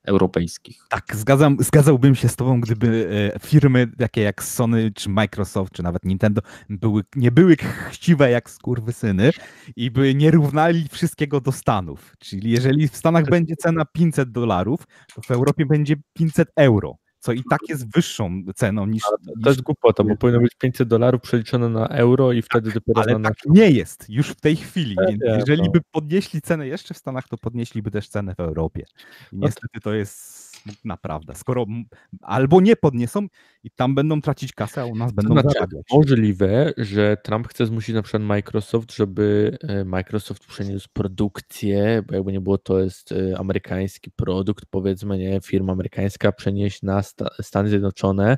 europejskich. 0.06 0.86
Tak, 0.90 1.16
zgadzam, 1.16 1.58
zgadzałbym 1.60 2.16
się 2.16 2.30
z 2.30 2.36
tobą, 2.36 2.62
gdyby 2.62 3.10
e, 3.36 3.40
firmy 3.40 3.88
takie 3.98 4.22
jak 4.22 4.44
Sony, 4.44 4.92
czy 4.96 5.10
Microsoft, 5.10 5.74
czy 5.74 5.84
nawet 5.84 6.06
Nintendo 6.06 6.42
były, 6.70 7.04
nie 7.16 7.32
były 7.32 7.56
chciwe 7.90 8.32
jak 8.32 8.50
skurwysyny 8.50 9.32
i 9.76 9.92
by 9.92 10.16
nie 10.16 10.32
równali 10.32 10.88
wszystkiego 10.92 11.42
do 11.42 11.52
Stanów. 11.52 12.16
Czyli 12.20 12.52
jeżeli 12.52 12.88
w 12.88 12.98
Stanach 12.98 13.26
będzie 13.30 13.56
cena 13.56 13.86
500 13.86 14.32
dolarów, 14.32 14.88
to 15.16 15.22
w 15.22 15.32
Europie 15.32 15.66
będzie 15.66 15.96
500 16.14 16.50
euro, 16.56 16.98
co 17.24 17.32
i 17.32 17.44
tak 17.50 17.60
jest 17.70 17.94
wyższą 17.94 18.44
ceną 18.56 18.86
niż... 18.86 19.04
To 19.04 19.18
niż 19.36 19.45
jest 19.45 19.62
głupota, 19.62 20.04
bo 20.04 20.16
powinno 20.16 20.41
być 20.41 20.56
500 20.56 20.88
dolarów 20.88 21.22
przeliczone 21.22 21.70
na 21.70 21.88
euro 21.88 22.32
i 22.32 22.41
wtedy 22.41 22.72
dopiero 22.72 23.02
ale 23.02 23.20
na 23.20 23.30
tak 23.30 23.38
nie 23.45 23.72
jest 23.72 24.10
już 24.10 24.30
w 24.30 24.41
tej 24.41 24.56
chwili. 24.56 24.95
Więc 25.08 25.22
jeżeli 25.26 25.62
no. 25.62 25.72
by 25.72 25.82
podnieśli 25.91 26.41
cenę 26.41 26.68
jeszcze 26.68 26.94
w 26.94 26.98
Stanach, 26.98 27.28
to 27.28 27.38
podnieśliby 27.38 27.91
też 27.91 28.08
cenę 28.08 28.36
w 28.36 28.40
Europie. 28.40 28.86
I 29.32 29.36
No 29.36 29.45
niestety 29.48 29.80
to 29.80 29.94
jest 29.94 30.53
smutna 30.64 30.98
prawda. 30.98 31.34
Skoro 31.34 31.65
albo 32.22 32.61
nie 32.61 32.76
podniosą 32.76 33.27
i 33.64 33.72
tam 33.72 33.95
będą 33.95 34.22
tracić 34.22 34.53
kasę, 34.53 34.81
a 34.81 34.85
u 34.85 34.95
nas 34.95 35.11
będą 35.11 35.34
znaczy, 35.34 35.49
zarabiać. 35.53 35.85
Możliwe, 35.94 36.73
że 36.77 37.18
Trump 37.23 37.48
chce 37.48 37.65
zmusić 37.65 37.95
na 37.95 38.02
przykład 38.02 38.23
Microsoft, 38.23 38.95
żeby 38.95 39.57
e, 39.61 39.85
Microsoft 39.85 40.45
przeniósł 40.45 40.90
produkcję, 40.94 42.03
bo 42.07 42.15
jakby 42.15 42.31
nie 42.31 42.41
było, 42.41 42.57
to 42.57 42.80
jest 42.80 43.11
e, 43.11 43.38
amerykański 43.38 44.11
produkt, 44.11 44.65
powiedzmy, 44.69 45.18
nie, 45.18 45.41
firma 45.41 45.73
amerykańska 45.73 46.31
przenieść 46.31 46.81
na 46.81 47.03
Sta- 47.03 47.30
Stany 47.41 47.69
Zjednoczone 47.69 48.38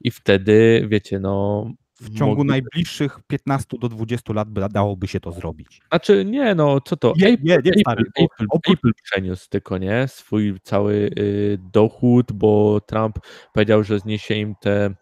i 0.00 0.10
wtedy, 0.10 0.86
wiecie, 0.88 1.18
no... 1.18 1.66
W 2.04 2.18
ciągu 2.18 2.42
mogli- 2.44 2.48
najbliższych 2.48 3.18
15 3.26 3.78
do 3.78 3.88
20 3.88 4.32
lat 4.32 4.50
by, 4.50 4.68
dałoby 4.70 5.08
się 5.08 5.20
to 5.20 5.32
zrobić. 5.32 5.80
Znaczy, 5.88 6.24
nie, 6.24 6.54
no, 6.54 6.80
co 6.80 6.96
to? 6.96 7.12
Nie, 7.16 7.28
Apple, 7.28 7.42
nie, 7.44 7.50
nie, 7.64 7.70
Apple, 7.70 7.80
stary, 7.80 8.02
Apple, 8.16 8.46
oprócz- 8.50 8.72
Apple 8.78 8.90
przeniósł 9.02 9.48
tylko, 9.50 9.78
nie? 9.78 10.08
Swój 10.08 10.60
cały 10.62 10.94
y, 11.18 11.58
dochód, 11.72 12.32
bo 12.32 12.80
Trump 12.80 13.16
powiedział, 13.54 13.84
że 13.84 13.98
zniesie 13.98 14.34
im 14.34 14.54
te 14.60 14.94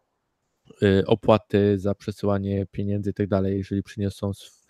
y, 0.83 1.07
opłaty 1.07 1.79
za 1.79 1.95
przesyłanie 1.95 2.67
pieniędzy 2.71 3.11
i 3.11 3.15
tak 3.15 3.29
dalej, 3.29 3.57
jeżeli 3.59 3.83
przyniosą. 3.83 4.31
sw- 4.31 4.63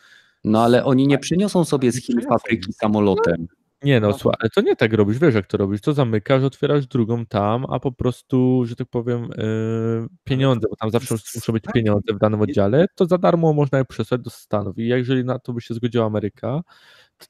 No 0.44 0.62
ale 0.64 0.84
oni 0.84 1.06
nie 1.06 1.18
przyniosą 1.18 1.64
sobie 1.64 1.92
z 1.92 2.02
Chin 2.06 2.20
fabryki 2.28 2.72
samolotem. 2.72 3.46
Nie, 3.84 4.00
no 4.00 4.12
słuchaj, 4.12 4.36
ale 4.40 4.50
to 4.50 4.60
nie 4.60 4.76
tak 4.76 4.92
robisz, 4.92 5.18
wiesz 5.18 5.34
jak 5.34 5.46
to 5.46 5.56
robisz, 5.56 5.80
to 5.80 5.92
zamykasz, 5.92 6.42
otwierasz 6.42 6.86
drugą 6.86 7.26
tam, 7.26 7.66
a 7.68 7.80
po 7.80 7.92
prostu, 7.92 8.64
że 8.66 8.76
tak 8.76 8.88
powiem, 8.88 9.24
y, 9.24 10.06
pieniądze, 10.24 10.68
bo 10.70 10.76
tam 10.76 10.90
zawsze 10.90 11.14
muszą 11.34 11.52
być 11.52 11.64
pieniądze 11.74 12.14
w 12.14 12.18
danym 12.18 12.40
oddziale, 12.40 12.86
to 12.94 13.06
za 13.06 13.18
darmo 13.18 13.52
można 13.52 13.78
je 13.78 13.84
przesłać 13.84 14.20
do 14.20 14.30
Stanów 14.30 14.78
i 14.78 14.86
jeżeli 14.86 15.24
na 15.24 15.38
to 15.38 15.52
by 15.52 15.60
się 15.60 15.74
zgodziła 15.74 16.06
Ameryka, 16.06 16.60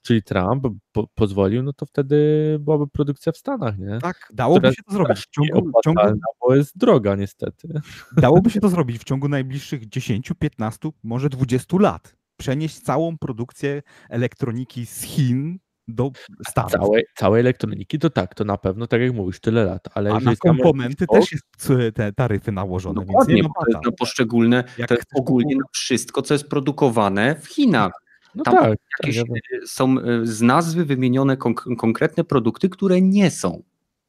czyli 0.03 0.23
Trump 0.23 0.65
po, 0.93 1.07
pozwolił, 1.15 1.63
no 1.63 1.73
to 1.73 1.87
wtedy 1.87 2.17
byłaby 2.61 2.87
produkcja 2.89 3.33
w 3.33 3.37
Stanach, 3.37 3.79
nie? 3.79 3.99
Tak, 4.03 4.29
dałoby 4.35 4.61
Która 4.61 4.73
się 4.73 4.83
to 4.83 4.93
zrobić. 4.93 5.19
W 5.19 5.31
ciągu, 5.31 5.71
ciągu, 5.85 6.01
bo 6.41 6.55
jest 6.55 6.79
droga 6.79 7.15
niestety. 7.15 7.69
dałoby 8.17 8.51
się 8.51 8.61
to 8.61 8.69
zrobić 8.69 8.99
w 8.99 9.05
ciągu 9.05 9.29
najbliższych 9.29 9.89
10, 9.89 10.33
15, 10.39 10.89
może 11.03 11.29
20 11.29 11.77
lat. 11.81 12.17
Przenieść 12.37 12.81
całą 12.81 13.19
produkcję 13.19 13.83
elektroniki 14.11 14.87
z 14.87 15.03
Chin 15.03 15.59
do 15.89 16.11
Stanów. 16.49 16.73
Całej, 16.73 17.05
całej 17.17 17.41
elektroniki 17.41 17.99
to 17.99 18.11
tak, 18.11 18.35
to 18.35 18.45
na 18.45 18.59
pewno, 18.59 18.87
tak 18.87 19.01
jak 19.01 19.13
mówisz, 19.15 19.41
tyle 19.41 19.65
lat, 19.65 19.89
ale 19.95 20.11
A 20.13 20.21
na 20.21 20.37
komponenty 20.37 21.07
też 21.07 21.33
jest 21.33 21.73
te 21.95 22.13
taryfy 22.13 22.53
nałożone, 22.53 23.01
więc 23.01 23.09
Dokładnie, 23.09 23.43
bo 23.43 23.49
to 23.49 23.71
jest 23.71 23.85
na 23.87 23.93
poszczególne, 23.93 24.65
Jak 24.79 24.89
to 24.89 24.95
jest 24.95 25.07
ogólnie 25.15 25.57
na 25.57 25.65
wszystko, 25.73 26.23
co 26.23 26.35
jest 26.35 26.49
produkowane 26.49 27.35
w 27.35 27.47
Chinach. 27.47 27.93
No 28.35 28.45
tam 28.45 28.55
tak, 28.55 28.63
tak, 28.65 28.79
Jakieś 29.03 29.17
ja- 29.17 29.23
e, 29.23 29.67
są 29.67 29.99
e, 29.99 30.27
z 30.27 30.43
nazwy 30.43 30.85
wymienione 30.85 31.37
konk- 31.37 31.77
konkretne 31.77 32.25
produkty, 32.25 32.69
które 32.69 33.01
nie 33.01 33.31
są. 33.31 33.63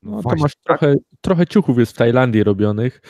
No 0.05 0.15
to 0.15 0.21
Właśnie, 0.21 0.41
masz 0.41 0.55
trochę, 0.55 0.95
trochę 1.21 1.47
ciuchów 1.47 1.79
jest 1.79 1.91
w 1.91 1.95
Tajlandii 1.95 2.43
robionych, 2.43 3.01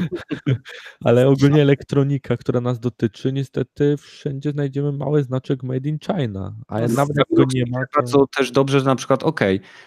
ale 1.04 1.28
ogólnie 1.28 1.62
elektronika, 1.62 2.36
która 2.36 2.60
nas 2.60 2.80
dotyczy, 2.80 3.32
niestety 3.32 3.96
wszędzie 3.96 4.50
znajdziemy 4.52 4.92
mały 4.92 5.22
znaczek 5.22 5.62
Made 5.62 5.88
in 5.88 5.98
China, 5.98 6.54
a 6.68 6.80
To 6.80 6.88
nawet 6.88 7.16
jak 7.16 7.26
go 7.32 7.44
nie 7.54 7.64
ma, 7.70 7.78
to... 7.78 7.86
Bardzo 7.96 8.26
też 8.36 8.50
dobrze, 8.50 8.80
że 8.80 8.86
na 8.86 8.96
przykład, 8.96 9.22
ok, 9.22 9.40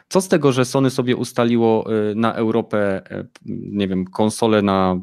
co 0.09 0.21
z 0.21 0.27
tego, 0.27 0.51
że 0.51 0.65
Sony 0.65 0.89
sobie 0.89 1.15
ustaliło 1.15 1.85
e, 2.11 2.15
na 2.15 2.33
Europę, 2.33 3.01
e, 3.11 3.25
nie 3.45 3.87
wiem, 3.87 4.05
konsolę 4.05 4.61
na 4.61 4.99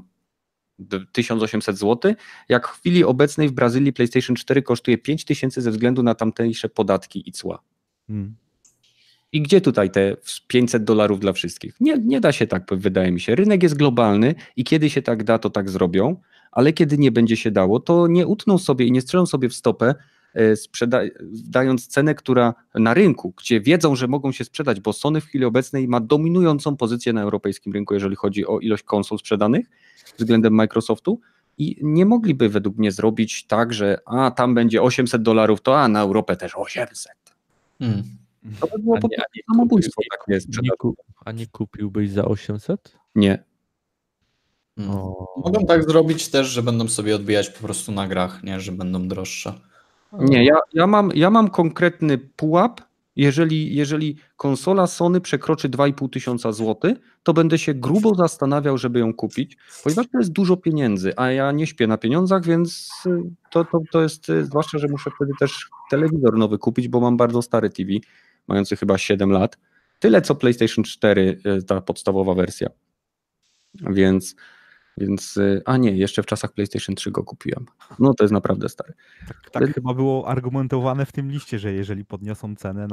d- 0.78 1.04
1800 1.12 1.78
zł, 1.78 2.14
jak 2.48 2.68
w 2.68 2.80
chwili 2.80 3.04
obecnej 3.04 3.48
w 3.48 3.52
Brazylii 3.52 3.92
PlayStation 3.92 4.36
4 4.36 4.62
kosztuje 4.62 4.98
5000 4.98 5.62
ze 5.62 5.70
względu 5.70 6.02
na 6.02 6.14
tamtejsze 6.14 6.68
podatki 6.68 7.28
i 7.28 7.32
cła. 7.32 7.62
Mm. 8.08 8.34
I 9.32 9.42
gdzie 9.42 9.60
tutaj 9.60 9.90
te 9.90 10.16
500 10.46 10.84
dolarów 10.84 11.20
dla 11.20 11.32
wszystkich? 11.32 11.74
Nie, 11.80 11.98
nie 11.98 12.20
da 12.20 12.32
się 12.32 12.46
tak, 12.46 12.64
wydaje 12.70 13.12
mi 13.12 13.20
się. 13.20 13.34
Rynek 13.34 13.62
jest 13.62 13.76
globalny 13.76 14.34
i 14.56 14.64
kiedy 14.64 14.90
się 14.90 15.02
tak 15.02 15.24
da, 15.24 15.38
to 15.38 15.50
tak 15.50 15.70
zrobią, 15.70 16.16
ale 16.52 16.72
kiedy 16.72 16.98
nie 16.98 17.12
będzie 17.12 17.36
się 17.36 17.50
dało, 17.50 17.80
to 17.80 18.06
nie 18.06 18.26
utną 18.26 18.58
sobie 18.58 18.86
i 18.86 18.92
nie 18.92 19.00
strzelą 19.00 19.26
sobie 19.26 19.48
w 19.48 19.54
stopę, 19.54 19.94
e, 20.34 20.54
dając 21.32 21.86
cenę, 21.86 22.14
która 22.14 22.54
na 22.74 22.94
rynku, 22.94 23.34
gdzie 23.36 23.60
wiedzą, 23.60 23.96
że 23.96 24.08
mogą 24.08 24.32
się 24.32 24.44
sprzedać, 24.44 24.80
bo 24.80 24.92
Sony 24.92 25.20
w 25.20 25.24
chwili 25.24 25.44
obecnej 25.44 25.88
ma 25.88 26.00
dominującą 26.00 26.76
pozycję 26.76 27.12
na 27.12 27.22
europejskim 27.22 27.72
rynku, 27.72 27.94
jeżeli 27.94 28.16
chodzi 28.16 28.46
o 28.46 28.58
ilość 28.58 28.82
konsol 28.82 29.18
sprzedanych 29.18 29.66
względem 30.18 30.54
Microsoftu. 30.54 31.20
I 31.58 31.76
nie 31.82 32.06
mogliby 32.06 32.48
według 32.48 32.76
mnie 32.76 32.92
zrobić 32.92 33.46
tak, 33.46 33.72
że 33.72 33.98
a 34.06 34.30
tam 34.30 34.54
będzie 34.54 34.82
800 34.82 35.22
dolarów, 35.22 35.60
to 35.60 35.80
a 35.80 35.88
na 35.88 36.00
Europę 36.00 36.36
też 36.36 36.52
800. 36.56 37.12
Hmm. 37.78 38.02
To 38.60 38.66
by 38.66 38.78
było 38.82 38.96
A 38.96 39.00
po 39.00 39.08
nie- 39.08 39.16
prostu 39.16 39.40
samobójstwo 39.52 40.02
nie, 40.62 40.70
ku, 40.78 40.96
a 41.24 41.32
nie 41.32 41.46
kupiłbyś 41.46 42.10
za 42.10 42.24
800? 42.24 42.96
Nie. 43.14 43.44
Hmm. 44.78 44.96
O, 44.96 45.26
Mogą 45.44 45.66
tak 45.66 45.84
zrobić 45.84 46.28
też, 46.28 46.46
że 46.48 46.62
będą 46.62 46.88
sobie 46.88 47.16
odbijać 47.16 47.50
po 47.50 47.60
prostu 47.64 47.92
na 47.92 48.08
grach, 48.08 48.42
nie, 48.42 48.60
że 48.60 48.72
będą 48.72 49.08
droższe. 49.08 49.52
Nie, 50.12 50.44
ja, 50.44 50.54
ja, 50.72 50.86
mam, 50.86 51.10
ja 51.14 51.30
mam 51.30 51.50
konkretny 51.50 52.18
pułap. 52.18 52.80
Jeżeli, 53.16 53.74
jeżeli 53.74 54.16
konsola 54.36 54.86
Sony 54.86 55.20
przekroczy 55.20 55.68
2,5 55.68 56.10
tysiąca 56.10 56.52
złotych, 56.52 56.98
to 57.22 57.32
będę 57.32 57.58
się 57.58 57.74
grubo 57.74 58.14
zastanawiał, 58.14 58.78
żeby 58.78 58.98
ją 58.98 59.14
kupić, 59.14 59.56
ponieważ 59.84 60.06
to 60.12 60.18
jest 60.18 60.32
dużo 60.32 60.56
pieniędzy, 60.56 61.12
a 61.16 61.30
ja 61.30 61.52
nie 61.52 61.66
śpię 61.66 61.86
na 61.86 61.98
pieniądzach, 61.98 62.44
więc 62.44 62.90
y, 63.06 63.10
to, 63.50 63.64
to, 63.64 63.80
to 63.92 64.02
jest, 64.02 64.28
y, 64.28 64.44
zwłaszcza, 64.44 64.78
że 64.78 64.88
muszę 64.88 65.10
wtedy 65.16 65.32
też 65.40 65.68
telewizor 65.90 66.38
nowy 66.38 66.58
kupić, 66.58 66.88
bo 66.88 67.00
mam 67.00 67.16
bardzo 67.16 67.42
stary 67.42 67.70
TV, 67.70 67.90
mający 68.50 68.76
chyba 68.76 68.98
7 68.98 69.30
lat. 69.30 69.58
Tyle 69.98 70.22
co 70.22 70.34
PlayStation 70.34 70.84
4, 70.84 71.40
y, 71.58 71.62
ta 71.62 71.80
podstawowa 71.80 72.34
wersja. 72.34 72.68
Więc, 73.90 74.34
Więc, 74.98 75.36
y, 75.36 75.62
a 75.66 75.76
nie, 75.76 75.90
jeszcze 75.96 76.22
w 76.22 76.26
czasach 76.26 76.52
PlayStation 76.52 76.94
3 76.94 77.10
go 77.10 77.24
kupiłem. 77.24 77.66
No 77.98 78.14
to 78.14 78.24
jest 78.24 78.32
naprawdę 78.32 78.68
stary. 78.68 78.92
Tak, 79.28 79.50
tak 79.50 79.74
chyba 79.74 79.94
było 79.94 80.28
argumentowane 80.28 81.06
w 81.06 81.12
tym 81.12 81.30
liście, 81.30 81.58
że 81.58 81.72
jeżeli 81.72 82.04
podniosą 82.04 82.56
cenę, 82.56 82.86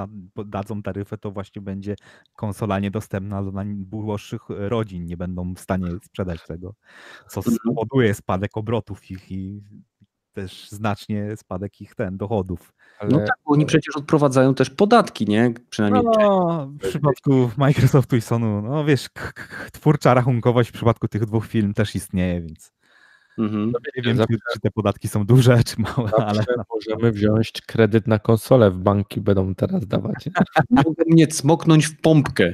dadzą 0.46 0.82
taryfę, 0.82 1.18
to 1.18 1.32
właśnie 1.32 1.62
będzie 1.62 1.96
konsola 2.36 2.80
niedostępna 2.80 3.44
dla 3.44 3.52
najuboższych 3.52 4.42
rodzin. 4.50 5.06
Nie 5.06 5.18
będą 5.18 5.54
w 5.54 5.60
stanie 5.60 5.88
sprzedać 6.04 6.40
tego, 6.48 6.74
co 7.30 7.40
Mhm. 7.40 7.56
spowoduje 7.56 8.14
spadek 8.14 8.58
obrotów 8.58 9.12
ich 9.12 9.32
i 9.32 9.64
też 10.34 10.70
znacznie 10.70 11.38
spadek 11.38 11.82
ich 11.82 11.96
ten 11.96 12.18
dochodów. 12.18 12.74
Ale 13.00 13.12
No 13.12 13.18
tak, 13.20 13.38
bo 13.46 13.54
oni 13.54 13.66
przecież 13.66 13.96
odprowadzają 13.98 14.54
też 14.54 14.70
podatki, 14.70 15.26
nie? 15.26 15.54
Przynajmniej 15.70 16.04
No, 16.20 16.68
w 16.68 16.88
przypadku 16.88 17.52
Microsoftu 17.58 18.16
i 18.16 18.22
Sony, 18.22 18.62
no 18.62 18.86
wiesz, 18.86 19.10
twórcza 19.72 20.14
rachunkowość 20.14 20.70
w 20.70 20.74
przypadku 20.74 21.08
tych 21.08 21.26
dwóch 21.26 21.48
firm 21.48 21.74
też 21.74 21.96
istnieje, 21.96 22.42
więc 22.42 22.77
Mhm. 23.38 23.74
nie 23.98 24.04
wiem, 24.04 24.18
zawsze- 24.18 24.38
czy, 24.54 24.60
te 24.60 24.72
podatki 24.72 25.08
są 25.08 25.26
duże, 25.26 25.64
czy 25.64 25.76
małe, 25.82 26.12
ale 26.28 26.44
możemy 26.76 27.12
wziąć 27.12 27.52
kredyt 27.68 28.08
na 28.08 28.20
konsolę 28.20 28.72
w 28.72 28.78
banki 28.78 29.22
będą 29.22 29.56
teraz 29.56 29.88
dawać. 29.88 30.30
Mogą 30.70 30.94
mnie 31.08 31.28
cmoknąć 31.28 31.86
w 31.86 32.02
pompkę. 32.02 32.54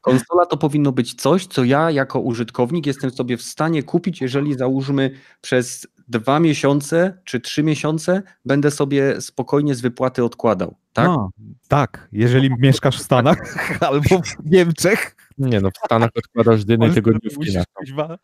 Konsola 0.00 0.46
to 0.46 0.56
powinno 0.56 0.92
być 0.92 1.14
coś, 1.14 1.46
co 1.46 1.64
ja 1.64 1.90
jako 1.90 2.20
użytkownik 2.20 2.86
jestem 2.86 3.10
sobie 3.10 3.36
w 3.36 3.42
stanie 3.42 3.82
kupić, 3.82 4.20
jeżeli 4.20 4.54
załóżmy 4.54 5.10
przez 5.40 5.86
dwa 6.08 6.40
miesiące 6.40 7.18
czy 7.24 7.40
trzy 7.40 7.62
miesiące 7.62 8.22
będę 8.44 8.70
sobie 8.70 9.20
spokojnie 9.20 9.74
z 9.74 9.80
wypłaty 9.80 10.24
odkładał. 10.24 10.74
Tak? 10.92 11.06
No, 11.06 11.30
tak, 11.68 12.08
jeżeli 12.12 12.50
mieszkasz 12.58 12.98
w 12.98 13.02
Stanach 13.02 13.38
albo 13.88 14.18
w 14.22 14.50
Niemczech, 14.50 15.16
Nie 15.38 15.60
no, 15.60 15.70
w 15.70 15.86
Stanach 15.86 16.10
odkładasz 16.16 16.62
z 16.62 16.68
jednej 16.68 16.90
tygodniówki 16.90 17.54
na 17.54 17.64
to. 17.64 18.16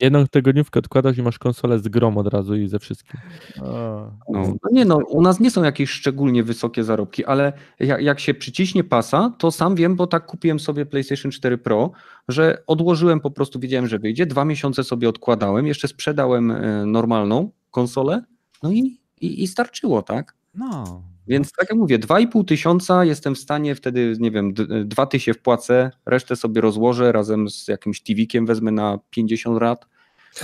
Jedną 0.00 0.26
tygodniówkę 0.26 0.78
odkładasz 0.78 1.18
i 1.18 1.22
masz 1.22 1.38
konsolę 1.38 1.78
z 1.78 1.88
grom 1.88 2.18
od 2.18 2.26
razu 2.26 2.56
i 2.56 2.68
ze 2.68 2.78
wszystkim. 2.78 3.20
o, 3.60 4.12
No, 4.28 4.40
no 4.42 4.70
nie 4.72 4.84
no, 4.84 4.96
u 4.96 5.22
nas 5.22 5.40
nie 5.40 5.50
są 5.50 5.62
jakieś 5.62 5.90
szczególnie 5.90 6.42
wysokie 6.42 6.84
zarobki, 6.84 7.24
ale 7.24 7.52
jak, 7.80 8.02
jak 8.02 8.20
się 8.20 8.34
przyciśnie 8.34 8.84
pasa, 8.84 9.32
to 9.38 9.50
sam 9.50 9.74
wiem, 9.74 9.96
bo 9.96 10.06
tak 10.06 10.26
kupiłem 10.26 10.60
sobie 10.60 10.86
PlayStation 10.86 11.32
4 11.32 11.58
Pro, 11.58 11.90
że 12.28 12.62
odłożyłem 12.66 13.20
po 13.20 13.30
prostu, 13.30 13.60
wiedziałem, 13.60 13.86
że 13.86 13.98
wyjdzie, 13.98 14.26
dwa 14.26 14.44
miesiące 14.44 14.84
sobie 14.84 15.08
odkładałem, 15.08 15.66
jeszcze 15.66 15.88
sprzedałem 15.88 16.50
e, 16.50 16.86
normalną 16.86 17.50
konsolę, 17.70 18.22
no 18.62 18.72
i, 18.72 19.00
i, 19.20 19.42
i 19.42 19.46
starczyło, 19.46 20.02
tak? 20.02 20.34
no, 20.54 21.02
Więc 21.30 21.52
tak 21.52 21.70
jak 21.70 21.78
mówię, 21.78 21.98
2,5 21.98 22.44
tysiąca 22.44 23.04
jestem 23.04 23.34
w 23.34 23.38
stanie 23.38 23.74
wtedy, 23.74 24.16
nie 24.20 24.30
wiem, 24.30 24.52
d- 24.54 24.84
dwa 24.84 25.06
tysiące 25.06 25.40
wpłacę, 25.40 25.90
resztę 26.06 26.36
sobie 26.36 26.60
rozłożę 26.60 27.12
razem 27.12 27.48
z 27.50 27.68
jakimś 27.68 28.02
TV-kiem, 28.02 28.46
wezmę 28.46 28.70
na 28.70 28.98
50 29.10 29.62
lat 29.62 29.86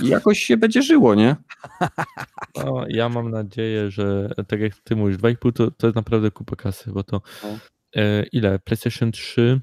i 0.03 0.07
jakoś 0.17 0.39
się 0.39 0.57
będzie 0.57 0.81
żyło, 0.81 1.15
nie? 1.15 1.35
No, 2.55 2.85
ja 2.89 3.09
mam 3.09 3.31
nadzieję, 3.31 3.91
że 3.91 4.29
tak 4.47 4.59
jak 4.59 4.75
ty 4.75 4.95
mówisz, 4.95 5.17
2,5 5.17 5.53
to, 5.53 5.71
to 5.71 5.87
jest 5.87 5.95
naprawdę 5.95 6.31
kupa 6.31 6.55
kasy, 6.55 6.91
bo 6.91 7.03
to 7.03 7.21
No. 7.43 7.49
e, 7.95 8.23
ile? 8.31 8.59
PlayStation 8.59 9.11
3 9.11 9.61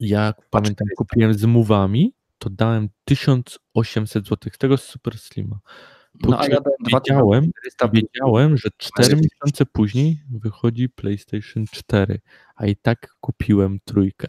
jak 0.00 0.36
pamiętam 0.50 0.88
kupiłem 0.96 1.34
z 1.34 1.44
mówami, 1.44 2.12
to 2.38 2.50
dałem 2.50 2.88
1800 3.04 4.24
zł, 4.28 4.52
tego 4.58 4.76
z 4.76 4.84
Super 4.84 5.18
Slima. 5.18 5.58
Po 6.22 6.30
No 6.30 6.38
a 6.40 6.42
ja 6.46 6.56
wiedziałem, 6.86 7.50
2400 7.50 7.88
wiedziałem, 7.88 8.56
że 8.56 8.68
4 8.76 9.08
Ale- 9.12 9.16
miesiące 9.22 9.66
później 9.72 10.20
wychodzi 10.30 10.88
PlayStation 10.88 11.66
4, 11.72 12.20
a 12.56 12.66
i 12.66 12.76
tak 12.76 13.14
kupiłem 13.20 13.78
trójkę, 13.84 14.28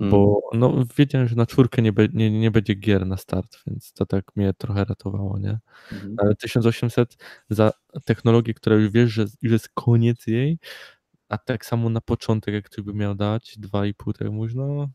Mm. 0.00 0.10
bo 0.10 0.40
no, 0.52 0.84
wiedziałem, 0.98 1.28
że 1.28 1.36
na 1.36 1.46
czwórkę 1.46 1.82
nie, 1.82 1.92
be, 1.92 2.08
nie, 2.12 2.30
nie 2.40 2.50
będzie 2.50 2.74
gier 2.74 3.06
na 3.06 3.16
start, 3.16 3.56
więc 3.66 3.92
to 3.92 4.06
tak 4.06 4.24
mnie 4.36 4.52
trochę 4.58 4.84
ratowało, 4.84 5.38
nie? 5.38 5.58
Mhm. 5.92 6.14
Ale 6.18 6.34
1800 6.34 7.16
za 7.50 7.72
technologię, 8.04 8.54
która 8.54 8.76
już 8.76 8.90
wiesz, 8.90 9.10
że 9.10 9.24
już 9.42 9.52
jest 9.52 9.68
koniec 9.68 10.26
jej, 10.26 10.58
a 11.28 11.38
tak 11.38 11.66
samo 11.66 11.90
na 11.90 12.00
początek, 12.00 12.54
jak 12.54 12.64
ktoś 12.64 12.84
by 12.84 12.94
miał 12.94 13.14
dać 13.14 13.58
2,5, 13.58 14.12
tak 14.12 14.30
mówisz, 14.30 14.54
no 14.54 14.88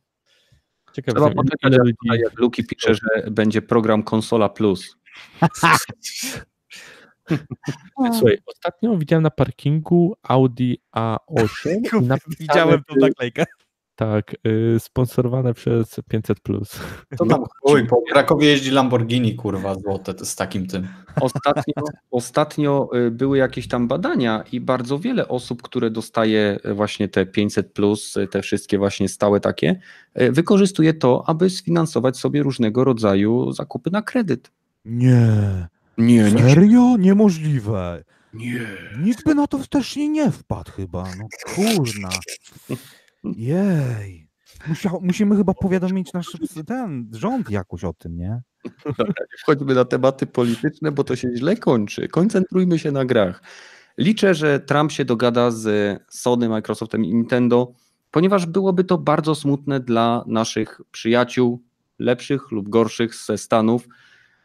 ciekawe, 0.94 1.20
Trzeba 1.20 1.36
poczekać, 1.36 1.74
jak 2.24 2.40
Luki 2.40 2.64
pisze, 2.64 2.96
że 2.96 3.32
będzie 3.32 3.62
program 3.62 4.04
Konsola 4.04 4.50
Plus. 4.50 4.96
Słuchaj, 8.18 8.38
ostatnio 8.46 8.98
widziałem 8.98 9.24
na 9.24 9.30
parkingu 9.30 10.16
Audi 10.24 10.74
A8 10.96 11.48
i 12.02 12.06
napisane 12.08 12.36
widziałem 12.40 12.84
tą 12.84 12.94
był- 12.94 13.02
naklejkę. 13.08 13.46
Tak, 13.96 14.36
y, 14.48 14.80
sponsorowane 14.80 15.54
przez 15.54 16.00
500. 16.10 16.38
To 17.18 17.26
tam 17.26 17.44
chuj, 17.62 17.88
po 17.88 18.02
Krakowie 18.02 18.48
jeździ 18.48 18.72
Lamborghini, 18.72 19.36
kurwa, 19.36 19.76
złote 19.76 20.14
to 20.14 20.26
z 20.26 20.36
takim 20.36 20.68
tym. 20.68 20.88
Ostatnio, 21.22 21.74
ostatnio 22.12 22.90
y, 22.96 23.12
były 23.12 23.38
jakieś 23.38 23.68
tam 23.68 23.88
badania 23.88 24.44
i 24.52 24.60
bardzo 24.60 25.00
wiele 25.00 25.28
osób, 25.28 25.62
które 25.62 25.90
dostaje 25.90 26.60
y, 26.66 26.74
właśnie 26.74 27.08
te 27.08 27.26
500 27.26 27.74
plus, 27.74 28.18
y, 28.18 28.28
te 28.28 28.42
wszystkie 28.42 28.78
właśnie 28.78 29.10
stałe 29.10 29.40
takie, 29.40 29.80
y, 30.22 30.32
wykorzystuje 30.32 30.94
to, 30.94 31.24
aby 31.28 31.50
sfinansować 31.50 32.18
sobie 32.18 32.44
różnego 32.44 32.84
rodzaju 32.84 33.52
zakupy 33.52 33.92
na 33.92 34.02
kredyt. 34.02 34.52
Nie, 34.86 35.68
Nie, 35.98 36.32
serio? 36.32 36.96
Niemożliwe. 37.00 38.04
nie. 38.34 38.68
Nikt 39.00 39.26
by 39.26 39.36
na 39.36 39.48
to 39.48 39.60
też 39.70 39.96
nie, 39.96 40.32
wpadł 40.32 40.72
chyba, 40.72 41.04
no 41.18 41.28
kurna. 41.56 42.10
Jej. 43.24 44.30
Musia, 44.68 44.92
musimy 45.02 45.36
chyba 45.36 45.54
powiadomić 45.54 46.14
nasz 46.14 46.38
ten 46.68 47.10
rząd 47.14 47.50
jakoś 47.50 47.84
o 47.84 47.94
tym, 47.94 48.18
nie? 48.18 48.42
Wchodźmy 49.40 49.76
na 49.76 49.86
tematy 49.86 50.26
polityczne, 50.26 50.92
bo 50.92 51.04
to 51.04 51.16
się 51.16 51.30
źle 51.36 51.56
kończy. 51.56 52.08
Koncentrujmy 52.08 52.80
się 52.80 52.92
na 52.92 53.06
grach. 53.06 53.42
Liczę, 53.98 54.36
że 54.36 54.60
Trump 54.60 54.92
się 54.92 55.06
dogada 55.06 55.52
z 55.52 56.00
Sony, 56.10 56.50
Microsoftem 56.50 57.06
i 57.06 57.14
Nintendo, 57.14 57.74
ponieważ 58.12 58.46
byłoby 58.46 58.84
to 58.84 58.98
bardzo 58.98 59.36
smutne 59.36 59.80
dla 59.80 60.24
naszych 60.28 60.82
przyjaciół, 60.92 61.62
lepszych 62.00 62.52
lub 62.52 62.70
gorszych 62.70 63.16
ze 63.16 63.38
Stanów. 63.38 63.88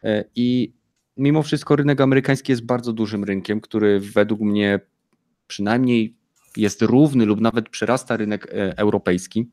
E, 0.03 0.25
I 0.35 0.73
mimo 1.17 1.43
wszystko 1.43 1.75
rynek 1.75 2.01
amerykański 2.01 2.51
jest 2.51 2.65
bardzo 2.65 2.93
dużym 2.93 3.23
rynkiem, 3.23 3.61
który 3.61 3.99
według 3.99 4.41
mnie 4.41 4.79
przynajmniej 5.47 6.15
jest 6.57 6.81
równy 6.81 7.25
lub 7.25 7.41
nawet 7.41 7.69
przerasta 7.69 8.17
rynek 8.17 8.45
e, 8.45 8.77
europejski 8.77 9.49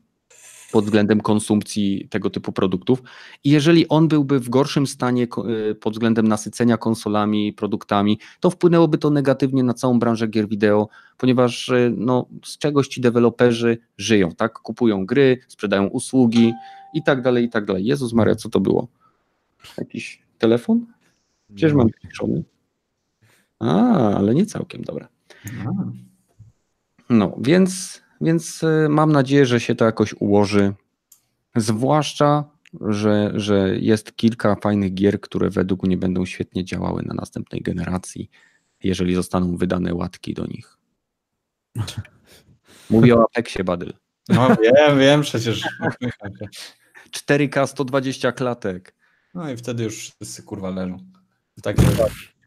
pod 0.71 0.85
względem 0.85 1.21
konsumpcji 1.21 2.07
tego 2.09 2.29
typu 2.29 2.51
produktów. 2.51 3.03
I 3.43 3.49
jeżeli 3.49 3.87
on 3.87 4.07
byłby 4.07 4.39
w 4.39 4.49
gorszym 4.49 4.87
stanie 4.87 5.27
y, 5.69 5.75
pod 5.75 5.93
względem 5.93 6.27
nasycenia 6.27 6.77
konsolami, 6.77 7.53
produktami, 7.53 8.19
to 8.39 8.49
wpłynęłoby 8.49 8.97
to 8.97 9.09
negatywnie 9.09 9.63
na 9.63 9.73
całą 9.73 9.99
branżę 9.99 10.27
gier 10.27 10.47
wideo, 10.47 10.87
ponieważ 11.17 11.71
no, 11.97 12.25
z 12.45 12.57
czegoś 12.57 12.87
ci 12.87 13.01
deweloperzy 13.01 13.77
żyją, 13.97 14.31
tak? 14.31 14.53
Kupują 14.53 15.05
gry, 15.05 15.37
sprzedają 15.47 15.87
usługi 15.87 16.53
i 16.93 17.03
tak 17.03 17.21
dalej, 17.21 17.45
i 17.45 17.49
tak 17.49 17.65
dalej. 17.65 17.85
Jezus 17.85 18.13
Maria, 18.13 18.35
co 18.35 18.49
to 18.49 18.59
było? 18.59 18.87
Jakiś 19.77 20.26
telefon? 20.37 20.85
Przecież 21.47 21.73
mam 21.73 21.89
piszony. 21.89 22.43
A, 23.59 23.97
ale 24.15 24.35
nie 24.35 24.45
całkiem, 24.45 24.81
dobra. 24.81 25.07
No, 27.09 27.35
więc, 27.41 28.01
więc 28.21 28.63
y, 28.63 28.89
mam 28.89 29.11
nadzieję, 29.11 29.45
że 29.45 29.59
się 29.59 29.75
to 29.75 29.85
jakoś 29.85 30.13
ułoży. 30.19 30.73
Zwłaszcza, 31.55 32.43
że, 32.81 33.31
że 33.35 33.75
jest 33.79 34.15
kilka 34.15 34.55
fajnych 34.55 34.93
gier, 34.93 35.21
które 35.21 35.49
według 35.49 35.83
mnie 35.83 35.97
będą 35.97 36.25
świetnie 36.25 36.65
działały 36.65 37.03
na 37.03 37.13
następnej 37.13 37.61
generacji, 37.61 38.29
jeżeli 38.83 39.15
zostaną 39.15 39.57
wydane 39.57 39.93
łatki 39.93 40.33
do 40.33 40.45
nich. 40.45 40.77
Mówię 42.89 43.15
o 43.15 43.23
Apexie, 43.23 43.63
Badyl. 43.63 43.93
No 44.29 44.55
wiem, 44.55 44.99
wiem, 44.99 45.21
przecież. 45.21 45.67
uśmiecham 45.87 46.31
się. 46.37 46.47
4K 47.11 47.67
120 47.67 48.31
klatek. 48.31 48.96
No 49.37 49.49
i 49.49 49.57
wtedy 49.57 49.83
już 49.83 50.09
wszyscy 50.09 50.43
kurwa 50.43 50.69
leżą. 50.69 50.97
Tak, 51.61 51.77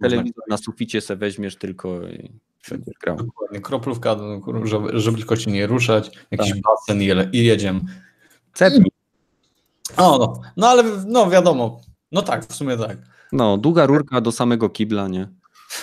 Telewizor 0.00 0.44
na 0.48 0.56
suficie 0.56 1.00
se 1.00 1.16
weźmiesz 1.16 1.56
tylko 1.56 2.02
i 2.08 2.32
będziesz 2.70 2.94
grał. 3.00 3.16
dokładnie. 3.16 3.60
Kroplówka, 3.60 4.14
no, 4.14 4.66
żeby, 4.66 5.00
żeby 5.00 5.18
tylko 5.18 5.36
się 5.36 5.50
nie 5.50 5.66
ruszać, 5.66 6.10
jakiś 6.30 6.50
Tak. 6.50 6.60
basen 6.60 7.02
i 7.32 7.44
jedziemy. 7.44 7.80
Cepnij. 8.54 8.90
O, 9.96 10.18
no. 10.18 10.40
no 10.56 10.68
ale 10.68 10.82
no 11.06 11.30
wiadomo. 11.30 11.80
No 12.12 12.22
tak, 12.22 12.46
w 12.46 12.54
sumie 12.54 12.76
tak. 12.76 12.98
No, 13.32 13.58
długa 13.58 13.86
rurka 13.86 14.20
do 14.20 14.32
samego 14.32 14.70
kibla, 14.70 15.08
nie? 15.08 15.28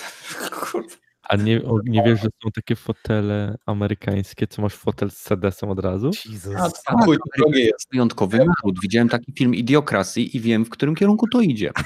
Kurwa. 0.52 0.96
A 1.30 1.36
nie, 1.36 1.64
o, 1.64 1.80
nie 1.84 2.04
wiesz, 2.04 2.22
że 2.22 2.28
są 2.44 2.52
takie 2.52 2.76
fotele 2.76 3.58
amerykańskie, 3.66 4.48
co 4.48 4.62
masz 4.62 4.76
fotel 4.76 5.12
z 5.12 5.18
sedesem 5.18 5.70
od 5.70 5.80
razu? 5.80 6.12
Jezus. 6.30 6.56
A 6.56 6.70
to 6.70 6.98
chuj, 7.06 7.18
to 7.18 7.24
drogie 7.38 7.66
jest. 7.66 7.88
Wyjątkowy 7.92 8.38
naród. 8.38 8.82
Widziałem 8.82 9.10
taki 9.10 9.34
film 9.34 9.56
Idiokrasy 9.56 10.22
i 10.22 10.40
wiem, 10.40 10.66
w 10.66 10.70
którym 10.70 10.96
kierunku 10.96 11.28
to 11.28 11.42
idzie. 11.42 11.72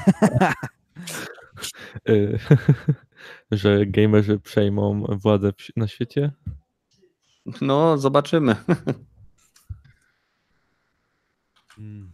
Y, 2.10 2.40
że 3.52 3.86
gamerzy 3.86 4.40
przejmą 4.40 5.04
władzę 5.10 5.52
na 5.76 5.88
świecie? 5.88 6.32
No, 7.62 7.98
zobaczymy. 7.98 8.56
Mm. 11.78 12.11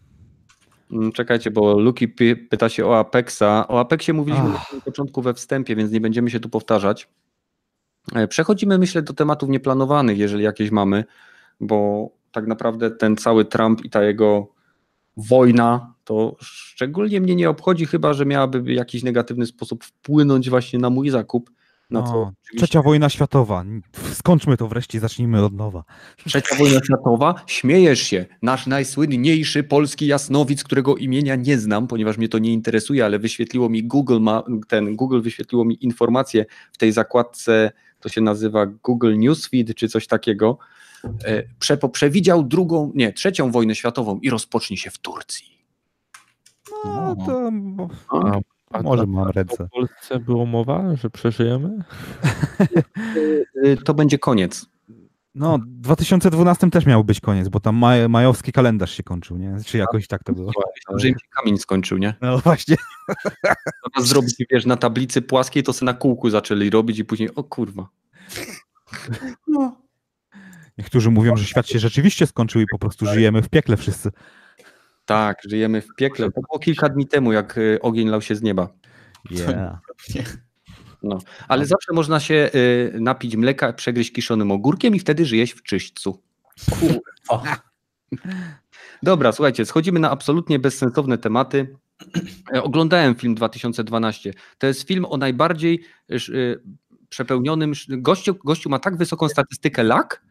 Mm, 0.92 1.12
Czekajcie, 1.12 1.52
bo 1.52 1.80
Luki 1.80 2.08
py- 2.08 2.36
pyta 2.50 2.70
się 2.70 2.86
o 2.86 3.00
Apexa. 3.00 3.68
O 3.68 3.80
Apexie 3.80 4.14
mówiliśmy 4.14 4.50
na 4.50 4.56
Ach. 4.56 4.68
samym 4.68 4.82
początku 4.82 5.22
we 5.22 5.34
wstępie, 5.34 5.76
więc 5.76 5.92
nie 5.92 6.02
będziemy 6.02 6.30
się 6.30 6.40
tu 6.40 6.50
powtarzać. 6.50 7.08
E, 8.16 8.28
Przechodzimy, 8.28 8.78
myślę, 8.78 9.02
do 9.02 9.14
tematów 9.14 9.50
nieplanowanych, 9.50 10.18
jeżeli 10.18 10.44
jakieś 10.44 10.72
mamy, 10.72 11.04
bo 11.60 12.10
tak 12.32 12.48
naprawdę 12.48 12.92
ten 12.92 13.18
cały 13.18 13.46
Trump 13.46 13.86
i 13.86 13.90
ta 13.90 14.04
jego 14.04 14.48
wojna, 15.18 15.94
to 16.04 16.36
szczególnie 16.40 17.22
mnie 17.22 17.36
nie 17.36 17.50
obchodzi, 17.50 17.86
chyba 17.86 18.14
że 18.14 18.26
miałaby 18.26 18.62
w 18.62 18.68
jakiś 18.68 19.04
negatywny 19.04 19.46
sposób 19.46 19.84
wpłynąć 19.84 20.50
właśnie 20.50 20.80
na 20.80 20.90
mój 20.90 21.10
zakup. 21.10 21.52
Na 21.90 22.04
co 22.04 22.14
No, 22.14 22.34
trzecia 22.58 22.82
wojna 22.82 23.10
światowa. 23.10 23.66
Skończmy 24.14 24.58
to 24.58 24.68
wreszcie, 24.68 25.00
zacznijmy 25.00 25.46
od 25.46 25.54
nowa. 25.54 25.84
Trzecia 26.26 26.56
wojna 26.56 26.80
światowa, 26.84 27.36
śmiejesz 27.48 28.00
się. 28.00 28.26
Nasz 28.42 28.68
najsłynniejszy 28.68 29.64
polski 29.64 30.08
jasnowic, 30.08 30.64
którego 30.64 30.96
imienia 30.96 31.36
nie 31.36 31.58
znam, 31.58 31.88
ponieważ 31.88 32.18
mnie 32.18 32.30
to 32.30 32.40
nie 32.40 32.54
interesuje, 32.54 33.06
ale 33.06 33.20
wyświetliło 33.20 33.70
mi 33.70 33.84
Google, 33.84 34.20
ma, 34.20 34.44
ten 34.68 34.96
Google 34.96 35.22
wyświetliło 35.22 35.66
mi 35.66 35.86
informację 35.86 36.46
w 36.72 36.78
tej 36.78 36.92
zakładce, 36.92 37.72
to 38.00 38.10
się 38.10 38.22
nazywa 38.22 38.66
Google 38.66 39.18
Newsfeed 39.18 39.76
czy 39.76 39.88
coś 39.88 40.08
takiego. 40.08 40.58
E, 41.26 41.44
Przepo 41.60 41.90
przewidział 41.90 42.44
drugą, 42.44 42.92
nie, 42.96 43.14
trzecią 43.14 43.52
wojnę 43.52 43.76
światową 43.76 44.20
i 44.20 44.30
rozpocznie 44.30 44.78
się 44.78 44.90
w 44.90 44.98
Turcji. 44.98 45.58
No 46.86 47.16
to 47.26 47.50
bo, 47.54 47.90
A, 48.72 48.82
może 48.82 49.04
to- 49.04 49.10
mam 49.10 49.30
ręce. 49.30 49.68
Polsce 49.72 50.20
było 50.20 50.46
mowa, 50.46 50.96
że 50.96 51.10
przeżyjemy? 51.10 51.70
To 53.86 53.94
będzie 53.94 54.20
koniec. 54.20 54.66
No, 55.36 55.58
w 55.58 55.66
2012 55.82 56.70
też 56.70 56.86
miał 56.86 57.04
być 57.04 57.20
koniec, 57.22 57.50
bo 57.50 57.60
tam 57.60 57.76
maj, 57.76 58.10
majowski 58.10 58.52
kalendarz 58.52 58.92
się 58.92 59.04
kończył, 59.04 59.38
nie? 59.38 59.58
Czy 59.66 59.78
jakoś 59.78 60.08
tak 60.08 60.24
to 60.24 60.34
było? 60.34 60.52
Że 60.96 61.08
im 61.08 61.14
się 61.14 61.28
kamień 61.30 61.58
skończył, 61.58 61.98
nie? 61.98 62.14
No 62.22 62.38
właśnie. 62.38 62.76
Zamiast 63.96 64.10
zrobić, 64.10 64.36
wiesz, 64.52 64.66
na 64.66 64.78
tablicy 64.78 65.22
płaskiej, 65.22 65.64
to 65.64 65.74
sobie 65.74 65.86
na 65.86 65.94
kółku 65.94 66.30
zaczęli 66.30 66.70
robić 66.70 67.00
i 67.00 67.06
później, 67.06 67.36
o 67.36 67.44
kurwa. 67.44 67.88
Niektórzy 70.78 71.12
mówią, 71.12 71.38
że 71.38 71.46
świat 71.46 71.68
się 71.68 71.80
rzeczywiście 71.80 72.28
skończył 72.28 72.62
i 72.62 72.66
po 72.72 72.80
prostu 72.80 73.06
żyjemy 73.06 73.42
w 73.42 73.50
piekle 73.50 73.78
wszyscy. 73.78 74.12
Tak, 75.08 75.42
żyjemy 75.50 75.82
w 75.82 75.96
piekle. 75.96 76.32
To 76.32 76.42
było 76.42 76.60
kilka 76.60 76.90
dni 76.90 77.08
temu, 77.08 77.34
jak 77.34 77.58
y, 77.58 77.80
ogień 77.82 78.10
lał 78.10 78.22
się 78.22 78.36
z 78.36 78.42
nieba. 78.42 78.70
Yeah. 79.32 79.80
Ale 81.48 81.66
zawsze 81.66 81.94
można 81.94 82.20
się 82.20 82.50
y, 82.56 83.00
napić 83.00 83.36
mleka, 83.36 83.74
przegryźć 83.74 84.14
kiszonym 84.14 84.52
ogórkiem 84.52 84.96
i 84.96 85.00
wtedy 85.00 85.26
żyjesz 85.26 85.52
w 85.52 85.64
czyśćcu. 85.64 86.24
O, 87.30 87.44
Dobra, 89.04 89.32
słuchajcie, 89.32 89.66
schodzimy 89.66 90.00
na 90.00 90.12
absolutnie 90.12 90.60
bezsensowne 90.60 91.18
tematy. 91.18 91.76
E, 92.54 92.64
Oglądałem 92.64 93.16
film 93.16 93.36
2012. 93.36 94.34
To 94.58 94.68
jest 94.68 94.88
film 94.88 95.06
o 95.06 95.18
najbardziej 95.18 95.84
y, 96.12 96.62
przepełnionym. 97.10 97.74
Gościu, 97.90 98.36
gościu 98.46 98.70
ma 98.70 98.80
tak 98.80 98.98
wysoką 98.98 99.30
statystykę 99.30 99.84
lak, 99.84 100.27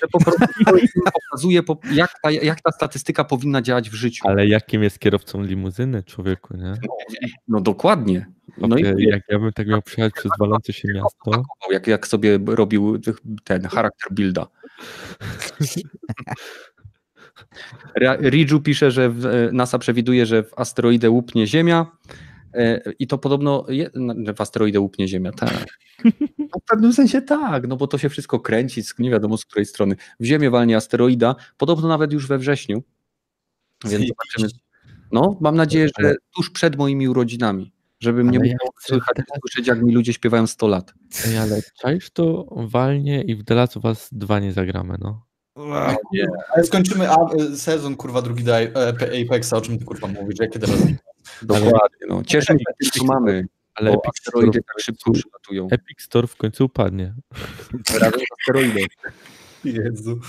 że 0.00 0.08
po 0.12 0.20
prostu 0.20 0.44
pokazuje, 1.30 1.62
po- 1.62 1.78
jak 1.92 2.10
ta, 2.22 2.30
jak 2.30 2.60
ta 2.60 2.72
statystyka 2.72 3.24
powinna 3.24 3.62
działać 3.62 3.90
w 3.90 3.94
życiu. 3.94 4.28
Ale 4.28 4.46
jakim 4.46 4.82
jest 4.82 4.98
kierowcą 4.98 5.42
limuzyny, 5.42 6.02
człowieku, 6.02 6.56
nie? 6.56 6.74
No 7.48 7.60
dokładnie. 7.60 8.26
No 8.58 8.76
i 8.76 8.84
Chłopie, 8.84 9.04
jak 9.10 9.22
ja 9.28 9.38
bym 9.38 9.52
tak 9.52 9.66
miał 9.66 9.82
przejechać 9.82 10.12
przez 10.14 10.32
walące 10.38 10.72
się 10.72 10.88
miasto, 10.94 11.42
jak, 11.70 11.86
jak 11.86 12.06
sobie 12.06 12.38
robił 12.46 12.98
ten 13.44 13.62
charakter 13.64 14.12
builda. 14.14 14.46
Ridżu 18.20 18.60
pisze, 18.60 18.90
że 18.90 19.12
NASA 19.52 19.78
przewiduje, 19.78 20.26
że 20.26 20.42
w 20.42 20.58
asteroidę 20.58 21.10
łupnie 21.10 21.46
Ziemia 21.46 21.86
i 22.98 23.06
to 23.06 23.18
podobno 23.18 23.66
je, 23.68 23.90
że 24.24 24.34
w 24.34 24.40
asteroidę 24.40 24.80
łupnie 24.80 25.08
Ziemia, 25.08 25.32
tak. 25.32 25.66
No, 26.38 26.46
w 26.62 26.68
pewnym 26.68 26.92
sensie 26.92 27.22
tak, 27.22 27.68
no 27.68 27.76
bo 27.76 27.86
to 27.86 27.98
się 27.98 28.08
wszystko 28.08 28.40
kręci, 28.40 28.82
nie 28.98 29.10
wiadomo 29.10 29.36
z 29.36 29.44
której 29.44 29.66
strony. 29.66 29.96
W 30.20 30.24
Ziemię 30.24 30.50
walnie 30.50 30.76
asteroida, 30.76 31.36
podobno 31.56 31.88
nawet 31.88 32.12
już 32.12 32.26
we 32.26 32.38
wrześniu. 32.38 32.82
Więc 33.84 34.04
zobaczymy. 34.08 34.62
No, 35.12 35.38
mam 35.40 35.56
nadzieję, 35.56 35.88
że 35.98 36.14
tuż 36.36 36.50
przed 36.50 36.76
moimi 36.76 37.08
urodzinami, 37.08 37.72
żebym 38.00 38.30
nie 38.30 38.38
ja 38.38 38.42
musiał 38.42 38.72
chcę 38.76 38.88
słychać, 38.88 39.16
teraz- 39.16 39.40
słyszeć, 39.40 39.66
jak 39.66 39.82
mi 39.82 39.94
ludzie 39.94 40.12
śpiewają 40.12 40.46
100 40.46 40.66
lat. 40.68 40.94
Ej, 41.26 41.36
ale 41.36 41.62
czaisz 41.80 42.10
to 42.10 42.46
walnie 42.50 43.22
i 43.22 43.36
w 43.36 43.44
The 43.44 43.54
Last 43.54 43.76
of 43.76 43.84
Us 43.84 44.08
2 44.12 44.40
nie 44.40 44.52
zagramy, 44.52 44.96
no. 45.00 45.26
ale 46.54 46.64
skończymy 46.64 47.10
a, 47.10 47.16
y, 47.34 47.56
sezon, 47.58 47.96
kurwa, 47.96 48.22
drugi 48.22 48.44
do 48.44 48.56
Apexa, 49.24 49.52
o 49.52 49.60
czym 49.60 49.78
ty, 49.78 49.84
kurwa, 49.84 50.06
mówisz, 50.06 50.38
jakie 50.40 50.58
teraz... 50.58 50.80
Dokładnie. 51.42 52.06
No. 52.08 52.22
Cieszmy 52.24 52.58
się 52.58 52.64
tym, 52.80 52.90
co 52.90 53.04
mamy, 53.04 53.46
Ale 53.74 53.90
bo 53.92 53.96
Epic 53.96 54.16
Store, 54.20 54.34
asteroidy 54.38 54.60
w 54.60 54.66
tak 54.66 54.80
szybko 54.80 55.04
końcu, 55.04 55.20
przylatują. 55.20 55.68
Epic 55.70 56.00
Store 56.02 56.26
w 56.26 56.36
końcu 56.36 56.64
upadnie. 56.64 57.14
Razem 58.00 58.20
z 58.20 58.24
asteroidem. 58.40 58.86
Jezu. 59.64 60.20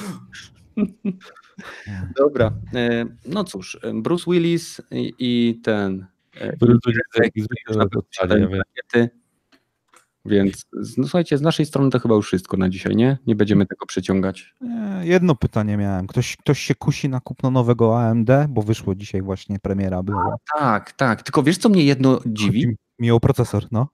Dobra. 2.17 2.53
E, 2.73 3.05
No 3.25 3.43
cóż, 3.43 3.77
e, 3.83 3.93
Bruce 3.93 4.31
Willis 4.31 4.81
i, 4.91 5.13
i 5.19 5.61
ten 5.63 6.05
e, 6.35 6.57
Wrócić 6.57 6.95
jak 7.15 7.35
i- 7.35 7.41
zwykle 7.41 7.85
rakiety. 8.57 9.09
Więc 10.25 10.65
no, 10.97 11.03
słuchajcie, 11.03 11.37
z 11.37 11.41
naszej 11.41 11.65
strony 11.65 11.89
to 11.89 11.99
chyba 11.99 12.15
już 12.15 12.27
wszystko 12.27 12.57
na 12.57 12.69
dzisiaj, 12.69 12.95
nie? 12.95 13.17
Nie 13.27 13.35
będziemy 13.35 13.65
tego 13.65 13.85
przeciągać. 13.85 14.53
Nie, 14.61 15.01
Jedno 15.03 15.35
pytanie 15.35 15.77
miałem. 15.77 16.07
Ktoś, 16.07 16.37
ktoś 16.37 16.59
się 16.59 16.75
kusi 16.75 17.09
na 17.09 17.19
kupno 17.19 17.51
nowego 17.51 18.01
AMD, 18.01 18.29
bo 18.49 18.61
wyszło 18.61 18.95
dzisiaj 18.95 19.21
właśnie 19.21 19.59
premiera 19.59 20.03
była. 20.03 20.35
Tak, 20.59 20.91
tak. 20.91 21.23
Tylko 21.23 21.43
wiesz, 21.43 21.57
co 21.57 21.69
mnie 21.69 21.83
jedno 21.83 22.19
dziwi? 22.25 22.63
Chodzi 22.63 22.75
mi 22.99 23.11
o 23.11 23.19
procesor, 23.19 23.65
no. 23.71 23.87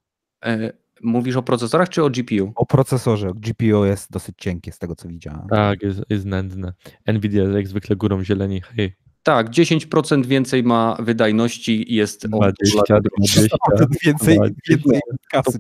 E, 0.46 0.74
Mówisz 1.04 1.36
o 1.36 1.44
procesorach 1.44 1.90
czy 1.90 2.04
o 2.04 2.10
GPU? 2.10 2.52
O 2.56 2.66
procesorze. 2.66 3.32
GPU 3.36 3.86
jest 3.86 4.12
dosyć 4.12 4.36
cienkie 4.38 4.72
z 4.72 4.80
tego, 4.80 4.96
co 4.96 5.08
widziałem. 5.08 5.48
Tak, 5.50 5.84
jest, 5.84 6.02
jest 6.10 6.26
nędzne. 6.26 6.74
Nvidia 7.08 7.42
jest 7.44 7.56
jak 7.56 7.68
zwykle 7.68 7.96
górą 7.96 8.24
zieleni. 8.24 8.62
Hej, 8.62 8.96
Tak, 9.30 9.50
10% 9.50 10.26
więcej 10.26 10.64
ma 10.64 10.98
wydajności 11.00 11.92
i 11.94 11.96
jest 11.96 12.26
o 12.26 12.28
20, 12.28 13.00
20. 13.18 13.58
Więcej, 14.06 14.38
Dwa- 14.38 14.50
więcej 14.70 15.00
To 15.10 15.18
kasy. 15.32 15.58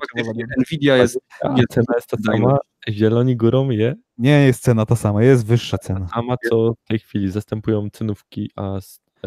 Nvidia 0.57 0.97
jest 0.97 1.19
A 1.41 1.55
cena 1.69 1.85
jest 1.95 2.07
ta 2.09 2.17
sama, 2.25 2.57
zieloni 2.89 3.35
górą 3.37 3.69
je, 3.69 3.95
Nie 4.17 4.31
jest 4.45 4.63
cena 4.63 4.85
ta 4.85 4.95
sama, 4.95 5.23
jest 5.23 5.45
wyższa 5.45 5.77
cena. 5.77 6.07
sama 6.07 6.35
co 6.49 6.73
w 6.85 6.87
tej 6.87 6.99
chwili 6.99 7.31
zastępują 7.31 7.87
cenówki, 7.93 8.51
a 8.55 8.77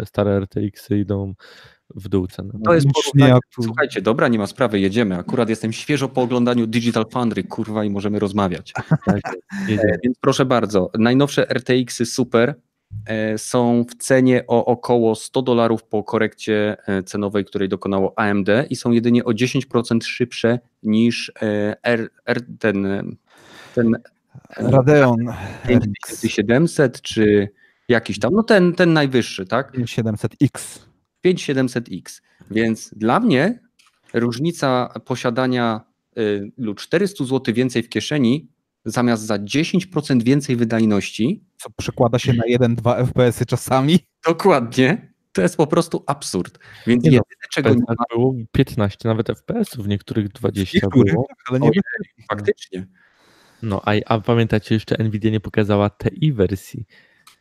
stare 0.04 0.36
RTX-y 0.40 0.98
idą 0.98 1.34
w 1.94 2.08
dół 2.08 2.26
ceny. 2.26 2.50
To 2.64 2.74
jest 2.74 2.86
porównanie. 2.94 3.40
Słuchajcie, 3.62 4.02
dobra, 4.02 4.28
nie 4.28 4.38
ma 4.38 4.46
sprawy, 4.46 4.80
jedziemy. 4.80 5.16
Akurat 5.18 5.48
jestem 5.48 5.72
świeżo 5.72 6.08
po 6.08 6.22
oglądaniu 6.22 6.66
Digital 6.66 7.04
Foundry, 7.10 7.44
kurwa, 7.44 7.84
i 7.84 7.90
możemy 7.90 8.18
rozmawiać. 8.18 8.72
Tak, 9.06 9.20
Więc 10.04 10.18
proszę 10.20 10.44
bardzo, 10.44 10.90
najnowsze 10.98 11.46
RTX-y 11.50 12.06
Super 12.06 12.54
są 13.36 13.84
w 13.90 13.94
cenie 13.94 14.44
o 14.46 14.64
około 14.64 15.14
100 15.14 15.42
dolarów 15.42 15.84
po 15.84 16.04
korekcie 16.04 16.76
e, 16.86 17.02
cenowej, 17.02 17.44
której 17.44 17.68
dokonało 17.68 18.18
AMD 18.18 18.48
i 18.70 18.76
są 18.76 18.90
jedynie 18.90 19.24
o 19.24 19.30
10% 19.30 20.04
szybsze 20.04 20.58
niż 20.82 21.32
e, 21.42 21.76
R, 21.82 22.10
R, 22.26 22.40
ten, 22.58 22.86
e, 22.86 23.02
ten 23.74 23.96
Radeon 24.56 25.18
5700 25.68 27.02
czy 27.02 27.48
jakiś 27.88 28.18
tam, 28.18 28.34
no 28.34 28.42
ten, 28.42 28.72
ten 28.72 28.92
najwyższy, 28.92 29.46
tak? 29.46 29.72
700X. 29.72 30.78
5700X. 31.24 32.20
Więc 32.50 32.94
dla 32.94 33.20
mnie 33.20 33.60
różnica 34.14 34.94
posiadania 35.04 35.80
lub 36.58 36.80
400 36.80 37.24
zł 37.24 37.54
więcej 37.54 37.82
w 37.82 37.88
kieszeni 37.88 38.48
zamiast 38.84 39.22
za 39.22 39.38
10% 39.38 40.22
więcej 40.22 40.56
wydajności, 40.56 41.44
Co 41.56 41.70
przekłada 41.76 42.18
się 42.18 42.32
na 42.32 42.44
1-2 42.58 43.06
FPS-y 43.06 43.46
czasami. 43.46 43.98
dokładnie, 44.26 45.12
to 45.32 45.42
jest 45.42 45.56
po 45.56 45.66
prostu 45.66 46.04
absurd. 46.06 46.58
Więc 46.86 47.04
Nie 47.04 47.10
no, 47.10 47.14
jedyne 47.16 47.46
czego 47.52 47.70
nie 47.70 47.82
ma, 47.88 47.94
było 48.14 48.34
15 48.52 49.08
nawet 49.08 49.28
FPS-ów, 49.28 49.84
w 49.84 49.88
niektórych 49.88 50.28
20 50.28 50.78
Niektórych, 50.82 51.12
było. 51.14 51.26
ale 51.50 51.60
nie 51.60 51.68
O, 51.68 51.72
wiem. 51.72 51.82
faktycznie. 52.30 52.86
No, 53.62 53.82
a, 53.84 53.92
a 54.06 54.20
pamiętacie, 54.20 54.74
jeszcze 54.74 55.04
Nvidia 55.04 55.30
nie 55.30 55.40
pokazała 55.40 55.90
TI 55.90 56.32
wersji 56.32 56.86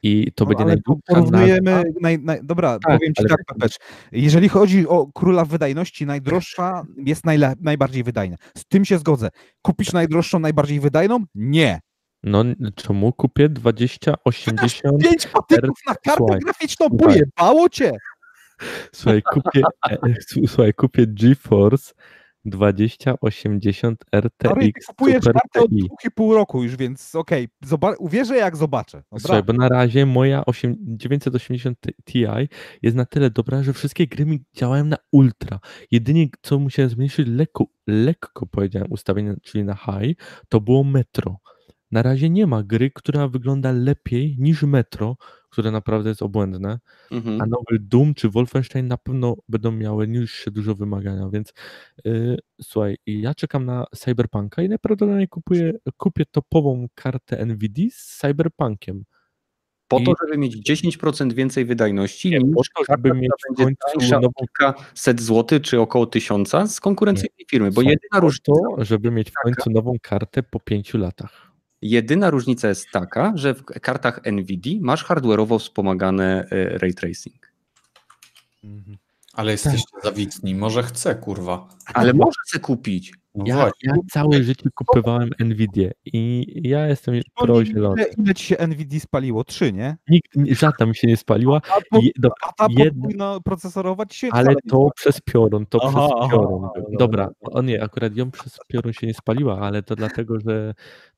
i 0.03 0.31
to 0.35 0.43
No, 0.45 0.49
będzie 0.49 0.63
ale 0.63 0.73
najdłuższa 0.73 1.01
porównujemy. 1.07 1.71
nazwa. 1.71 1.89
Naj, 2.01 2.19
naj, 2.19 2.39
dobra, 2.43 2.79
Tak, 2.79 2.97
powiem 2.99 3.13
ci 3.13 3.19
ale- 3.19 3.29
tak, 3.29 3.39
Pepecz. 3.47 3.77
Jeżeli 4.11 4.49
chodzi 4.49 4.87
o 4.87 5.07
króla 5.13 5.45
wydajności, 5.45 6.05
najdroższa 6.05 6.83
jest 6.97 7.25
najle, 7.25 7.53
najbardziej 7.61 8.03
wydajna. 8.03 8.37
Z 8.57 8.65
tym 8.65 8.85
się 8.85 8.97
zgodzę. 8.97 9.29
Kupisz 9.61 9.93
najdroższą, 9.93 10.39
najbardziej 10.39 10.79
wydajną? 10.79 11.19
Nie. 11.35 11.79
No, 12.23 12.43
czemu 12.75 13.13
kupię 13.13 13.49
20, 13.49 14.13
80? 14.25 15.03
Pięć 15.03 15.27
patyków 15.27 15.79
na 15.87 15.95
kartę 15.95 16.17
Słuchaj, 16.17 16.39
graficzną, 16.39 16.87
słuchaj. 16.89 17.07
pojebało 17.07 17.69
cię. 17.69 17.91
Słuchaj, 18.93 19.21
kupię, 19.33 19.61
e, 19.89 19.93
e, 19.93 20.15
słuchaj, 20.47 20.73
kupię 20.73 21.05
GeForce 21.07 21.93
2080 22.45 24.03
Stary, 24.07 24.29
ty 24.37 24.47
RTX 24.49 24.85
kupujesz 24.87 25.23
Super 25.23 25.33
kartę 25.33 25.61
od 25.61 25.69
TI. 25.69 26.11
pół 26.15 26.33
roku 26.33 26.63
już, 26.63 26.75
więc 26.75 27.15
okej, 27.15 27.47
zoba- 27.65 27.95
uwierzę 27.99 28.35
jak 28.37 28.57
zobaczę. 28.57 29.03
Słuchaj, 29.19 29.39
Dobra. 29.41 29.53
bo 29.53 29.59
na 29.59 29.69
razie 29.69 30.05
moja 30.05 30.45
8, 30.45 30.75
980 30.79 31.77
Ti 32.05 32.25
jest 32.81 32.95
na 32.97 33.05
tyle 33.05 33.29
dobra, 33.29 33.63
że 33.63 33.73
wszystkie 33.73 34.07
gry 34.07 34.25
mi 34.25 34.43
działają 34.53 34.85
na 34.85 34.97
ultra. 35.11 35.59
Jedynie 35.91 36.27
co 36.41 36.59
musiałem 36.59 36.89
zmniejszyć 36.89 37.27
lekko, 37.27 37.65
lekko 37.87 38.45
powiedziałem 38.47 38.91
ustawienie, 38.91 39.35
czyli 39.43 39.63
na 39.63 39.75
high, 39.75 40.17
to 40.49 40.61
było 40.61 40.83
Metro. 40.83 41.37
Na 41.91 42.01
razie 42.01 42.29
nie 42.29 42.47
ma 42.47 42.63
gry, 42.63 42.91
która 42.91 43.27
wygląda 43.27 43.71
lepiej 43.71 44.35
niż 44.39 44.63
Metro, 44.63 45.17
które 45.49 45.71
naprawdę 45.71 46.09
jest 46.09 46.21
obłędne, 46.21 46.79
Mhm. 47.11 47.41
a 47.41 47.45
nowy 47.45 47.79
Doom 47.79 48.13
czy 48.13 48.29
Wolfenstein 48.29 48.87
na 48.87 48.97
pewno 48.97 49.35
będą 49.49 49.71
miały 49.71 50.07
niższe 50.07 50.51
dużo 50.51 50.75
wymagania, 50.75 51.29
więc 51.29 51.53
yy, 52.05 52.37
słuchaj, 52.61 52.97
ja 53.05 53.33
czekam 53.35 53.65
na 53.65 53.85
Cyberpunka 53.95 54.61
i 54.61 54.69
najprawdopodobniej 54.69 55.27
kupuję, 55.27 55.73
kupię 55.97 56.23
topową 56.31 56.87
kartę 56.95 57.45
NVIDIA 57.45 57.87
z 57.91 58.17
Cyberpunkiem. 58.17 59.03
Po 59.87 59.99
to, 59.99 60.11
I- 60.11 60.15
żeby 60.25 60.37
mieć 60.37 60.55
10% 60.57 61.33
więcej 61.33 61.65
wydajności 61.65 62.29
Nie, 62.29 62.39
niż 62.39 62.55
po 62.55 62.85
to, 62.85 62.93
żeby 62.93 63.13
mieć 63.13 63.31
w 63.53 63.55
końcu 63.55 64.11
nową 64.11 64.29
kilkaset 64.39 65.21
złotych 65.21 65.61
czy 65.61 65.79
około 65.79 66.05
tysiąca 66.05 66.67
z 66.67 66.79
konkurencyjnej 66.79 67.45
firmy, 67.49 67.67
bo 67.69 67.73
Słuchaj, 67.73 67.91
jedyna 68.03 68.19
różnica, 68.21 68.51
to, 68.77 68.85
żeby 68.85 69.11
mieć 69.11 69.29
w 69.31 69.33
końcu 69.43 69.69
nową 69.71 69.93
kartę 70.01 70.43
po 70.43 70.59
pięciu 70.59 70.97
latach. 70.97 71.50
Jedyna 71.81 72.29
różnica 72.29 72.67
jest 72.69 72.87
taka, 72.91 73.31
że 73.35 73.53
w 73.53 73.63
kartach 73.63 74.21
NVIDIA 74.31 74.79
masz 74.81 75.05
hardware'owo 75.05 75.59
wspomagane 75.59 76.45
e, 76.51 76.77
ray 76.77 76.93
tracing. 76.93 77.51
Mhm. 78.63 78.97
Ale 79.33 79.51
jesteście 79.51 79.97
zawitni, 80.03 80.55
może 80.55 80.83
chcę, 80.83 81.15
kurwa. 81.15 81.67
Ale 81.93 82.13
może 82.13 82.35
sobie 82.47 82.61
kupić. 82.61 83.13
No 83.35 83.43
Ja, 83.47 83.71
ja 83.83 83.93
całe 84.11 84.43
życie 84.43 84.69
kupowałem 84.75 85.29
Nvidia 85.39 85.89
i 86.05 86.45
ja 86.69 86.87
jestem 86.87 87.13
pro 87.35 87.43
Przypomnij, 87.45 87.65
zielony. 87.73 88.01
Ile, 88.03 88.13
ile 88.17 88.33
ci 88.33 88.45
się 88.45 88.67
NVIDIA 88.67 88.99
spaliło? 88.99 89.43
Trzy, 89.43 89.73
nie? 89.73 89.97
Nikt, 90.09 90.31
żadna 90.59 90.85
mi 90.85 90.95
się 90.95 91.07
nie 91.07 91.17
spaliła, 91.17 91.61
A, 91.77 91.79
po, 91.89 91.99
Je- 92.01 92.11
dobra, 92.19 92.35
a 92.47 92.53
ta 92.53 92.67
jedna- 92.69 92.85
podwójna 92.91 93.39
procesorowa 93.45 94.05
ci 94.05 94.17
się 94.19 94.29
ale 94.31 94.55
to 94.69 94.89
przez 94.95 95.21
piorun, 95.21 95.65
to 95.65 95.79
Aha, 95.83 96.07
przez 96.07 96.29
piorun. 96.31 96.63
aha, 96.65 96.85
Dobra, 96.99 97.29
o 97.41 97.61
nie, 97.61 97.83
akurat 97.83 98.15
ją 98.15 98.31
przez 98.31 98.57
piorun 98.67 98.93
się 98.93 99.07
nie 99.07 99.13
spaliła, 99.13 99.59
ale 99.59 99.83
to 99.83 99.95
dlatego, 99.95 100.39
że 100.39 100.73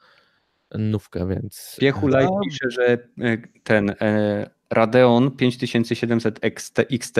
nówkę, 0.77 1.27
więc... 1.27 1.77
Piechu 1.79 2.07
A- 2.15 2.39
pisze, 2.45 2.71
że 2.71 2.97
e, 3.21 3.37
ten 3.63 3.89
e, 4.01 4.49
Radeon 4.69 5.31
5700 5.31 6.39
XT, 6.41 6.79
XT 6.91 7.17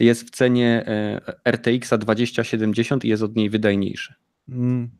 jest 0.00 0.22
w 0.22 0.30
cenie 0.30 0.84
e, 0.86 1.50
RTX 1.50 1.90
2070 1.98 3.04
i 3.04 3.08
jest 3.08 3.22
od 3.22 3.36
niej 3.36 3.50
wydajniejszy. 3.50 4.14
Mm, 4.48 4.90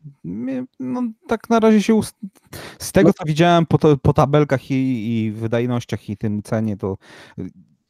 No, 0.79 1.03
tak 1.27 1.49
na 1.49 1.59
razie 1.59 1.81
się. 1.81 1.95
Ust... 1.95 2.15
Z 2.79 2.91
tego, 2.91 3.09
No 3.09 3.13
co 3.13 3.25
widziałem 3.25 3.65
po, 3.65 3.77
to, 3.77 3.97
po 3.97 4.13
tabelkach 4.13 4.71
i, 4.71 4.75
i 5.25 5.31
wydajnościach 5.31 6.09
i 6.09 6.17
tym 6.17 6.43
cenie, 6.43 6.77
to 6.77 6.97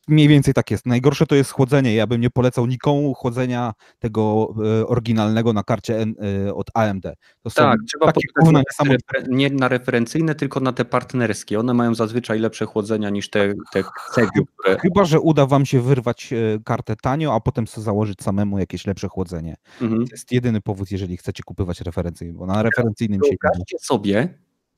mniej 0.07 0.27
więcej 0.27 0.53
tak 0.53 0.71
jest. 0.71 0.85
Najgorsze 0.85 1.25
to 1.27 1.35
jest 1.35 1.51
chłodzenie. 1.51 1.95
Ja 1.95 2.07
bym 2.07 2.21
nie 2.21 2.29
polecał 2.29 2.65
nikomu 2.65 3.13
chłodzenia 3.13 3.73
tego 3.99 4.53
e, 4.81 4.87
oryginalnego 4.87 5.53
na 5.53 5.63
karcie 5.63 6.05
e, 6.45 6.53
od 6.53 6.67
AMD. 6.73 7.03
To 7.43 7.49
Tak, 7.49 7.79
trzeba 7.87 8.11
refer- 8.11 8.97
nie 9.29 9.49
na 9.49 9.67
referencyjne, 9.67 10.35
tylko 10.35 10.59
na 10.59 10.73
te 10.73 10.85
partnerskie. 10.85 11.59
One 11.59 11.73
mają 11.73 11.95
zazwyczaj 11.95 12.39
lepsze 12.39 12.65
chłodzenia 12.65 13.09
niż 13.09 13.29
te, 13.29 13.53
te 13.73 13.83
cegły, 14.13 14.43
które... 14.57 14.79
Chyba, 14.79 15.05
że 15.05 15.19
uda 15.19 15.45
wam 15.45 15.65
się 15.65 15.81
wyrwać 15.81 16.33
e, 16.33 16.59
kartę 16.63 16.95
tanio, 16.95 17.33
a 17.35 17.39
potem 17.39 17.67
sobie 17.67 17.85
założyć 17.85 18.21
samemu 18.21 18.59
jakieś 18.59 18.87
lepsze 18.87 19.07
chłodzenie. 19.07 19.55
Mhm. 19.81 20.07
To 20.07 20.11
jest 20.11 20.31
jedyny 20.31 20.61
powód, 20.61 20.91
jeżeli 20.91 21.17
chcecie 21.17 21.43
kupywać 21.43 21.81
referencyjne, 21.81 22.33
bo 22.33 22.45
na 22.45 22.63
referencyjnym 22.63 23.21
się 23.23 23.29
nie 23.29 23.37
da. 23.43 23.49
Wyobraźcie 23.49 23.77
sobie, 23.79 24.29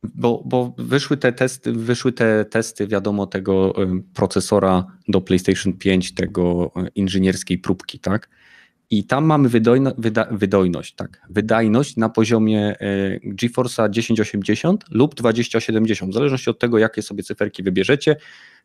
bo, 0.03 0.43
bo 0.45 0.73
wyszły 0.77 1.17
te 1.17 1.34
testy, 1.34 1.71
wyszły 1.73 2.11
te 2.13 2.45
testy, 2.45 2.88
wiadomo, 2.88 3.27
tego 3.27 3.73
procesora 4.13 4.85
do 5.07 5.21
PlayStation 5.21 5.73
5, 5.73 6.13
tego 6.13 6.71
e, 6.76 6.88
inżynierskiej 6.95 7.57
próbki, 7.57 7.99
tak? 7.99 8.30
I 8.91 9.03
tam 9.03 9.26
mamy 9.26 9.49
wydojno, 9.49 9.93
wyda, 9.97 10.27
wydojność, 10.31 10.95
tak? 10.95 11.21
Wydajność 11.30 11.97
na 11.97 12.09
poziomie 12.09 12.80
e, 12.80 13.19
GeForce'a 13.19 13.89
1080 13.89 14.85
lub 14.91 15.15
2070, 15.15 16.11
w 16.11 16.13
zależności 16.13 16.49
od 16.49 16.59
tego, 16.59 16.77
jakie 16.77 17.01
sobie 17.01 17.23
cyferki 17.23 17.63
wybierzecie, 17.63 18.15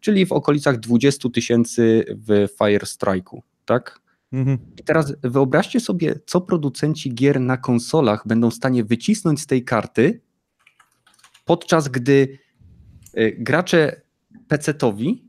czyli 0.00 0.26
w 0.26 0.32
okolicach 0.32 0.80
20 0.80 1.28
tysięcy 1.28 2.04
w 2.08 2.48
Fire 2.58 2.84
Strike'u, 2.84 3.40
tak? 3.64 4.00
Mhm. 4.32 4.58
I 4.78 4.84
teraz 4.84 5.14
wyobraźcie 5.22 5.80
sobie, 5.80 6.18
co 6.26 6.40
producenci 6.40 7.14
gier 7.14 7.40
na 7.40 7.56
konsolach 7.56 8.22
będą 8.26 8.50
w 8.50 8.54
stanie 8.54 8.84
wycisnąć 8.84 9.40
z 9.40 9.46
tej 9.46 9.64
karty, 9.64 10.20
podczas 11.44 11.88
gdy 11.88 12.38
y, 13.18 13.36
gracze 13.38 14.00
PC-towi, 14.48 15.24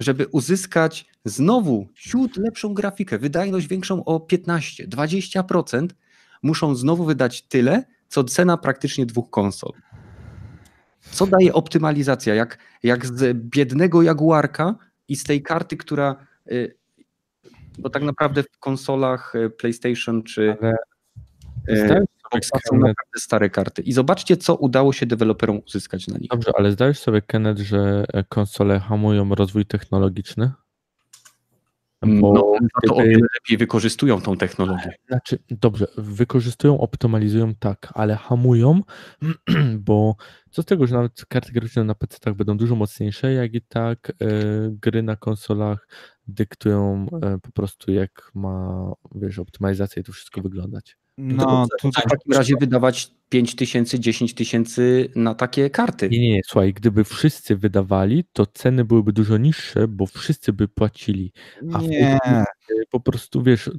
żeby 0.00 0.26
uzyskać 0.26 1.06
znowu 1.24 1.88
ciut 1.94 2.36
lepszą 2.36 2.74
grafikę, 2.74 3.18
wydajność 3.18 3.66
większą 3.66 4.04
o 4.04 4.18
15-20%, 4.18 5.88
muszą 6.42 6.74
znowu 6.74 7.04
wydać 7.04 7.42
tyle, 7.42 7.84
co 8.08 8.24
cena 8.24 8.56
praktycznie 8.56 9.06
dwóch 9.06 9.30
konsol. 9.30 9.72
Co 11.00 11.26
daje 11.26 11.52
optymalizacja? 11.52 12.34
Jak, 12.34 12.58
jak 12.82 13.06
z 13.06 13.36
biednego 13.36 14.02
Jaguarka 14.02 14.74
i 15.08 15.16
z 15.16 15.24
tej 15.24 15.42
karty, 15.42 15.76
która 15.76 16.26
y, 16.52 16.78
bo 17.78 17.90
tak 17.90 18.02
naprawdę 18.02 18.42
w 18.42 18.58
konsolach 18.58 19.34
y, 19.34 19.50
PlayStation 19.50 20.22
czy 20.22 20.56
Ale 20.60 20.74
Xboxa 21.68 22.17
są 22.42 22.76
naprawdę 22.76 23.18
stare 23.18 23.50
karty. 23.50 23.82
I 23.82 23.92
zobaczcie, 23.92 24.36
co 24.36 24.54
udało 24.54 24.92
się 24.92 25.06
deweloperom 25.06 25.60
uzyskać 25.66 26.08
na 26.08 26.18
nich. 26.18 26.30
dobrze, 26.30 26.52
ale 26.58 26.72
zdajesz 26.72 26.98
sobie, 26.98 27.22
Kenneth, 27.22 27.60
że 27.60 28.04
e, 28.12 28.24
konsole 28.24 28.80
hamują 28.80 29.34
rozwój 29.34 29.66
technologiczny? 29.66 30.50
No, 32.02 32.20
Bo 32.20 32.32
no 32.60 32.68
to 32.86 32.94
o 32.94 33.02
wiele 33.02 33.26
lepiej 33.34 33.56
wykorzystują 33.58 34.20
tą 34.20 34.36
technologię. 34.36 34.94
Znaczy, 35.08 35.38
dobrze, 35.50 35.86
wykorzystują, 35.96 36.80
optymalizują 36.80 37.54
tak, 37.54 37.92
ale 37.94 38.16
hamują, 38.16 38.80
bo 39.78 40.16
co 40.50 40.62
z 40.62 40.64
tego, 40.64 40.86
że 40.86 40.94
nawet 40.94 41.24
karty 41.28 41.52
graficzne 41.52 41.84
na 41.84 41.94
PC-tach 41.94 42.34
będą 42.34 42.56
dużo 42.56 42.76
mocniejsze, 42.76 43.32
jak 43.32 43.54
i 43.54 43.60
tak 43.60 44.10
e, 44.10 44.14
gry 44.70 45.02
na 45.02 45.16
konsolach 45.16 45.88
dyktują 46.28 47.06
e, 47.22 47.38
po 47.38 47.52
prostu 47.52 47.92
jak 47.92 48.30
ma, 48.34 48.92
wiesz, 49.14 49.38
optymalizacja 49.38 50.00
i 50.00 50.04
to 50.04 50.12
wszystko 50.12 50.40
wyglądać. 50.40 50.96
No, 51.20 51.66
tu, 51.80 51.88
W 51.90 51.94
takim 51.94 52.32
razie 52.32 52.54
wydawać 52.60 53.10
5 53.28 53.54
tysięcy, 53.56 54.00
10 54.00 54.34
tysięcy 54.34 55.08
na 55.16 55.34
takie 55.34 55.70
karty. 55.70 56.08
Nie, 56.08 56.20
nie, 56.20 56.30
nie, 56.32 56.40
słuchaj, 56.46 56.72
gdyby 56.74 57.04
wszyscy 57.04 57.56
wydawali, 57.56 58.24
to 58.32 58.46
ceny 58.46 58.84
byłyby 58.84 59.12
dużo 59.12 59.36
niższe, 59.36 59.88
bo 59.88 60.06
wszyscy 60.06 60.52
by 60.52 60.68
płacili. 60.68 61.32
A 61.72 61.80
nie. 61.80 62.18
e, 62.24 62.44
po 62.90 63.00
prostu, 63.00 63.42
wiesz, 63.42 63.70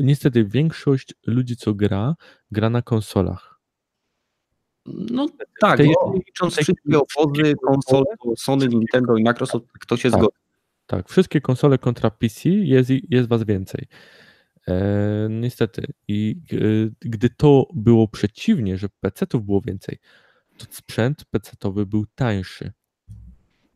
niestety 0.00 0.44
większość 0.44 1.14
ludzi, 1.26 1.56
co 1.56 1.74
gra, 1.74 2.14
gra 2.50 2.70
na 2.70 2.82
konsolach. 2.82 3.60
No 4.86 5.26
tak, 5.60 5.76
tej- 5.76 5.88
no, 5.88 6.14
licząc 6.26 6.54
tej- 6.54 6.64
wszystkie 6.64 6.98
obozy 6.98 7.54
konsol, 7.66 8.04
to 8.24 8.36
Sony, 8.36 8.68
Nintendo 8.68 9.16
i 9.16 9.22
Microsoft, 9.22 9.66
kto 9.80 9.96
się 9.96 10.10
Tak. 10.10 10.20
zgodzi. 10.20 10.36
Tak, 10.86 11.08
wszystkie 11.08 11.40
konsole 11.40 11.78
kontra 11.78 12.10
PC 12.10 12.48
jest, 12.48 12.90
jest 13.08 13.28
was 13.28 13.44
więcej. 13.44 13.86
E, 14.68 15.28
niestety. 15.30 15.82
I 16.08 16.36
e, 16.52 16.56
gdy 17.00 17.30
to 17.30 17.66
było 17.74 18.08
przeciwnie, 18.08 18.78
że 18.78 18.88
PC-ów 19.00 19.44
było 19.44 19.60
więcej, 19.60 19.98
to 20.58 20.66
sprzęt 20.70 21.24
PC-towy 21.34 21.86
był 21.86 22.06
tańszy. 22.14 22.72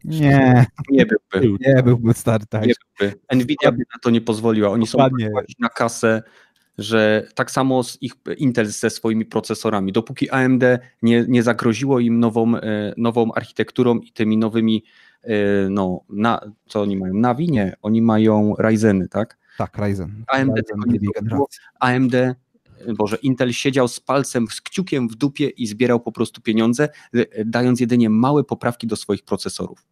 Nie, 0.05 0.67
Nie 0.91 1.07
byłby. 1.07 1.49
Był. 1.49 1.57
nie 1.61 1.83
byłby 1.83 2.15
stary 2.15 2.45
tak. 2.49 2.67
Nie 2.67 2.75
byłby. 2.99 3.17
Nvidia 3.35 3.73
by 3.73 3.79
na 3.79 3.99
to 4.03 4.11
nie 4.11 4.21
pozwoliła. 4.21 4.69
Oni 4.71 4.87
są 4.87 4.99
Dokładnie. 4.99 5.31
płacić 5.31 5.59
na 5.59 5.69
kasę, 5.69 6.23
że 6.79 7.27
tak 7.35 7.51
samo 7.51 7.83
z 7.83 8.03
ich 8.03 8.13
Intel 8.37 8.67
ze 8.67 8.91
swoimi 8.91 9.25
procesorami. 9.25 9.93
Dopóki 9.93 10.31
AMD 10.31 10.63
nie, 11.03 11.25
nie 11.29 11.43
zagroziło 11.43 12.01
im 12.01 12.21
nową, 12.21 12.57
e, 12.57 12.95
nową 12.97 13.33
architekturą 13.33 13.99
i 13.99 14.13
tymi 14.13 14.37
nowymi, 14.39 14.85
no, 15.71 16.01
na, 16.09 16.41
co 16.67 16.83
oni 16.83 16.97
mają? 16.97 17.15
Navi? 17.15 17.51
Nie, 17.51 17.77
oni 17.83 18.03
mają 18.03 18.55
Ryzeny, 18.59 19.09
tak? 19.09 19.39
Tak, 19.59 19.78
Ryzen. 19.78 20.24
AMD 20.28 20.57
Ryzen 20.57 20.65
tego 20.65 20.85
nie 20.87 20.99
generacji. 21.15 21.61
AMD, 21.81 22.15
Boże, 22.97 23.16
Intel 23.16 23.53
siedział 23.53 23.89
z 23.89 24.01
palcem, 24.01 24.47
z 24.49 24.61
kciukiem 24.61 25.09
w 25.09 25.15
dupie 25.15 25.49
i 25.49 25.66
zbierał 25.66 26.01
po 26.01 26.12
prostu 26.12 26.41
pieniądze, 26.41 26.89
e, 27.15 27.45
dając 27.45 27.81
jedynie 27.81 28.11
małe 28.11 28.45
poprawki 28.45 28.87
do 28.87 28.97
swoich 28.97 29.23
procesorów. 29.23 29.85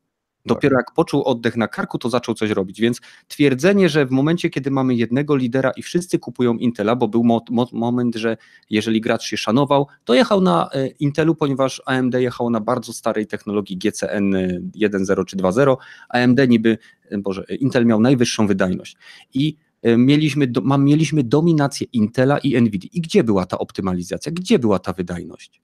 Dopiero 0.46 0.76
jak 0.76 0.92
poczuł 0.92 1.22
oddech 1.22 1.56
na 1.56 1.68
karku, 1.68 1.98
to 1.98 2.10
zaczął 2.10 2.34
coś 2.34 2.50
robić. 2.50 2.80
Więc 2.80 3.00
twierdzenie, 3.28 3.88
że 3.88 4.06
w 4.06 4.10
momencie, 4.10 4.50
kiedy 4.50 4.70
mamy 4.70 4.94
jednego 4.94 5.36
lidera 5.36 5.70
i 5.70 5.82
wszyscy 5.82 6.18
kupują 6.18 6.54
Intela, 6.54 6.96
bo 6.96 7.08
był 7.08 7.24
mo 7.24 7.44
mo 7.50 7.68
moment, 7.72 8.14
że 8.16 8.36
jeżeli 8.70 9.00
gracz 9.00 9.22
się 9.22 9.36
szanował, 9.36 9.86
to 10.04 10.14
jechał 10.14 10.40
na 10.40 10.70
e, 10.72 10.86
Intelu, 10.86 11.34
ponieważ 11.34 11.82
AMD 11.86 12.14
jechało 12.14 12.50
na 12.50 12.60
bardzo 12.60 12.92
starej 12.92 13.26
technologii 13.26 13.76
GCN 13.76 14.32
1.0 14.76 15.24
czy 15.24 15.36
2.0. 15.36 15.76
AMD 16.08 16.40
niby, 16.48 16.78
e, 17.10 17.18
Boże, 17.18 17.44
Intel 17.60 17.86
miał 17.86 18.00
najwyższą 18.00 18.46
wydajność. 18.46 18.96
I 19.34 19.56
e, 19.82 19.96
mieliśmy, 19.96 20.46
do, 20.46 20.78
mieliśmy 20.78 21.22
dominację 21.22 21.86
Intela 21.92 22.38
i 22.38 22.62
Nvidia. 22.62 22.90
I 22.92 23.00
gdzie 23.00 23.24
była 23.24 23.46
ta 23.46 23.58
optymalizacja? 23.58 24.32
Gdzie 24.32 24.58
była 24.58 24.78
ta 24.78 24.92
wydajność? 24.92 25.62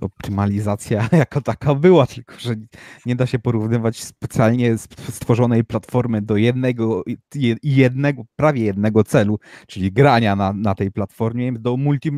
Optymalizacja 0.00 1.08
jako 1.22 1.40
taka 1.40 1.74
była, 1.74 2.06
tylko 2.06 2.34
że 2.38 2.54
nie 3.06 3.16
da 3.16 3.26
się 3.26 3.38
porównywać 3.38 4.04
specjalnie 4.04 4.78
stworzonej 5.10 5.64
platformy 5.64 6.22
do 6.22 6.36
jednego, 6.36 7.02
jednego 7.62 8.22
prawie 8.36 8.64
jednego 8.64 9.04
celu, 9.04 9.38
czyli 9.66 9.92
grania 9.92 10.36
na, 10.36 10.52
na 10.52 10.74
tej 10.74 10.92
platformie, 10.92 11.52
do 11.52 11.76
multi, 11.76 12.10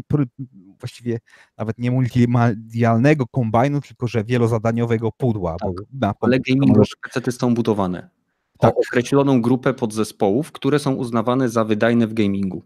właściwie 0.81 1.19
nawet 1.59 1.79
nie 1.79 1.91
multimedialnego 1.91 3.27
kombajnu, 3.27 3.81
tylko 3.81 4.07
że 4.07 4.25
wielozadaniowego 4.25 5.13
pudła. 5.13 5.57
Tak, 6.01 6.17
ale 6.21 6.39
gamingowe 6.41 6.85
PC 7.15 7.33
są 7.33 7.55
budowane. 7.55 8.11
Tak. 8.59 8.77
O 8.77 8.81
określoną 8.89 9.43
grupę 9.43 9.75
podzespołów, 9.75 10.53
które 10.53 10.79
są 10.79 10.95
uznawane 10.95 11.49
za 11.49 11.65
wydajne 11.65 12.07
w 12.07 12.15
gamingu. 12.15 12.63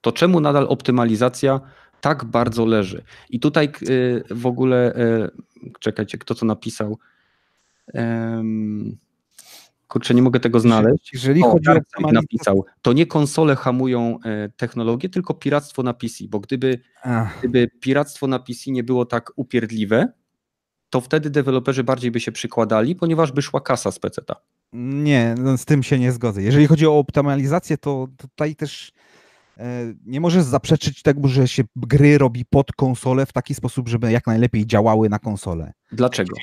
To 0.00 0.12
czemu 0.12 0.40
nadal 0.40 0.66
optymalizacja 0.68 1.60
tak 2.02 2.24
bardzo 2.24 2.66
leży. 2.66 3.02
I 3.30 3.40
tutaj 3.40 3.72
y, 3.88 4.24
w 4.30 4.46
ogóle, 4.46 4.96
y, 4.96 5.70
czekajcie, 5.80 6.18
kto 6.18 6.34
to 6.34 6.46
napisał? 6.46 6.98
Kurczę, 9.88 10.14
nie 10.14 10.22
mogę 10.22 10.40
tego 10.40 10.60
znaleźć. 10.60 11.12
Jeżeli 11.12 11.42
o, 11.42 11.50
chodzi 11.50 11.70
o 12.04 12.12
napisał, 12.12 12.64
to 12.82 12.92
nie 12.92 13.06
konsole 13.06 13.56
hamują 13.56 14.18
e, 14.24 14.48
technologię, 14.48 15.08
tylko 15.08 15.34
piractwo 15.34 15.82
na 15.82 15.94
PC, 15.94 16.24
bo 16.28 16.40
gdyby, 16.40 16.80
gdyby 17.38 17.68
piractwo 17.80 18.26
na 18.26 18.38
PC 18.38 18.70
nie 18.70 18.84
było 18.84 19.04
tak 19.04 19.32
upierdliwe, 19.36 20.12
to 20.90 21.00
wtedy 21.00 21.30
deweloperzy 21.30 21.84
bardziej 21.84 22.10
by 22.10 22.20
się 22.20 22.32
przykładali, 22.32 22.96
ponieważ 22.96 23.32
by 23.32 23.42
szła 23.42 23.60
kasa 23.60 23.90
z 23.90 23.98
PC-ta. 23.98 24.36
Nie, 24.72 25.34
no 25.38 25.58
z 25.58 25.64
tym 25.64 25.82
się 25.82 25.98
nie 25.98 26.12
zgodzę. 26.12 26.42
Jeżeli 26.42 26.66
chodzi 26.66 26.86
o 26.86 26.98
optymalizację, 26.98 27.78
to 27.78 28.08
tutaj 28.16 28.56
też 28.56 28.92
nie 30.06 30.20
możesz 30.20 30.44
zaprzeczyć 30.44 31.02
tego, 31.02 31.28
że 31.28 31.48
się 31.48 31.62
gry 31.76 32.18
robi 32.18 32.44
pod 32.44 32.72
konsolę 32.72 33.26
w 33.26 33.32
taki 33.32 33.54
sposób, 33.54 33.88
żeby 33.88 34.12
jak 34.12 34.26
najlepiej 34.26 34.66
działały 34.66 35.08
na 35.08 35.18
konsolę. 35.18 35.72
Dlaczego? 35.92 36.36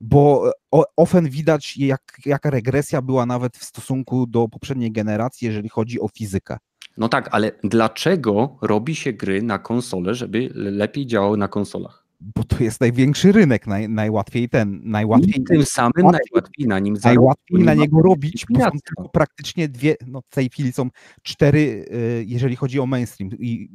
Bo 0.00 0.52
often 0.96 1.28
widać, 1.28 1.76
jak, 1.76 2.02
jaka 2.26 2.50
regresja 2.50 3.02
była 3.02 3.26
nawet 3.26 3.56
w 3.56 3.64
stosunku 3.64 4.26
do 4.26 4.48
poprzedniej 4.48 4.92
generacji, 4.92 5.46
jeżeli 5.46 5.68
chodzi 5.68 6.00
o 6.00 6.08
fizykę. 6.08 6.56
No 6.96 7.08
tak, 7.08 7.28
ale 7.32 7.52
dlaczego 7.64 8.58
robi 8.62 8.94
się 8.94 9.12
gry 9.12 9.42
na 9.42 9.58
konsolę, 9.58 10.14
żeby 10.14 10.50
lepiej 10.54 11.06
działały 11.06 11.36
na 11.36 11.48
konsolach? 11.48 12.05
Bo 12.20 12.44
to 12.44 12.64
jest 12.64 12.80
największy 12.80 13.32
rynek, 13.32 13.66
naj, 13.66 13.88
najłatwiej 13.88 14.48
ten, 14.48 14.80
najłatwiej. 14.84 15.40
I 15.40 15.44
tym 15.44 15.64
samym 15.64 15.92
łatwiej, 16.04 16.20
najłatwiej 16.32 16.66
na 16.66 16.78
nim 16.78 16.96
zarobić. 16.96 17.16
Najłatwiej 17.16 17.64
na 17.64 17.74
niego 17.74 18.02
robić, 18.02 18.46
bo 18.50 18.60
są 18.60 18.70
tylko 18.70 19.08
praktycznie 19.08 19.68
dwie, 19.68 19.96
no 20.06 20.20
w 20.30 20.34
tej 20.34 20.48
chwili 20.50 20.72
są 20.72 20.90
cztery, 21.22 21.58
y, 21.92 22.24
jeżeli 22.26 22.56
chodzi 22.56 22.80
o 22.80 22.86
mainstream 22.86 23.30
i 23.38 23.68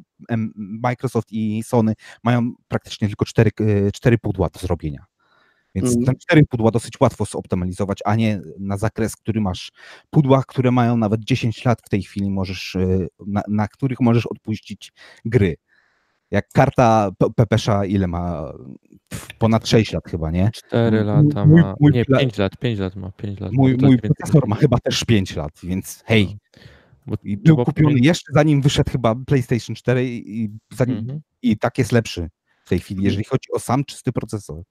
Microsoft 0.55 1.31
i 1.31 1.63
Sony 1.63 1.93
mają 2.23 2.51
praktycznie 2.67 3.07
tylko 3.07 3.25
cztery, 3.25 3.51
y, 3.61 3.91
cztery 3.93 4.17
pudła 4.17 4.49
do 4.49 4.59
zrobienia. 4.59 5.05
Więc 5.75 5.95
mm. 5.95 6.05
te 6.05 6.15
cztery 6.15 6.45
pudła 6.49 6.71
dosyć 6.71 6.99
łatwo 6.99 7.25
zoptymalizować, 7.25 7.99
a 8.05 8.15
nie 8.15 8.41
na 8.59 8.77
zakres, 8.77 9.15
który 9.15 9.41
masz 9.41 9.71
pudła, 10.09 10.43
które 10.47 10.71
mają 10.71 10.97
nawet 10.97 11.23
10 11.23 11.65
lat 11.65 11.81
w 11.85 11.89
tej 11.89 12.03
chwili 12.03 12.29
możesz, 12.29 12.75
y, 12.75 13.07
na, 13.27 13.41
na 13.47 13.67
których 13.67 13.99
możesz 13.99 14.25
odpuścić 14.25 14.93
gry 15.25 15.55
jak 16.31 16.49
karta 16.53 17.11
Pepesza 17.35 17.85
ile 17.85 18.07
ma? 18.07 18.53
Ponad 19.37 19.67
6 19.67 19.93
lat 19.93 20.03
chyba, 20.09 20.31
nie? 20.31 20.49
4 20.53 21.03
lata 21.03 21.45
mój, 21.45 21.61
ma. 21.61 21.75
Mój, 21.79 21.91
nie, 21.91 22.05
5 22.05 22.37
lat, 22.37 22.57
5 22.57 22.79
lat 22.79 22.95
ma, 22.95 23.11
5 23.11 23.39
lat. 23.39 23.51
Mój, 23.51 23.77
mój 23.81 23.97
procesor 23.97 24.47
ma 24.47 24.55
chyba 24.55 24.77
też 24.77 25.03
5 25.03 25.35
lat, 25.35 25.51
więc 25.63 26.03
hej. 26.05 26.37
No. 26.55 26.61
Bo, 27.07 27.15
I 27.23 27.37
był 27.37 27.57
kupiony 27.65 27.99
jeszcze 27.99 28.33
zanim 28.33 28.61
wyszedł 28.61 28.91
chyba 28.91 29.15
PlayStation 29.15 29.75
4 29.75 30.05
i, 30.07 30.49
zanim, 30.73 30.97
mhm. 30.97 31.21
i 31.41 31.57
tak 31.57 31.77
jest 31.77 31.91
lepszy 31.91 32.29
w 32.65 32.69
tej 32.69 32.79
chwili, 32.79 33.03
jeżeli 33.03 33.23
chodzi 33.23 33.51
o 33.51 33.59
sam 33.59 33.85
czysty 33.85 34.11
procesor 34.11 34.63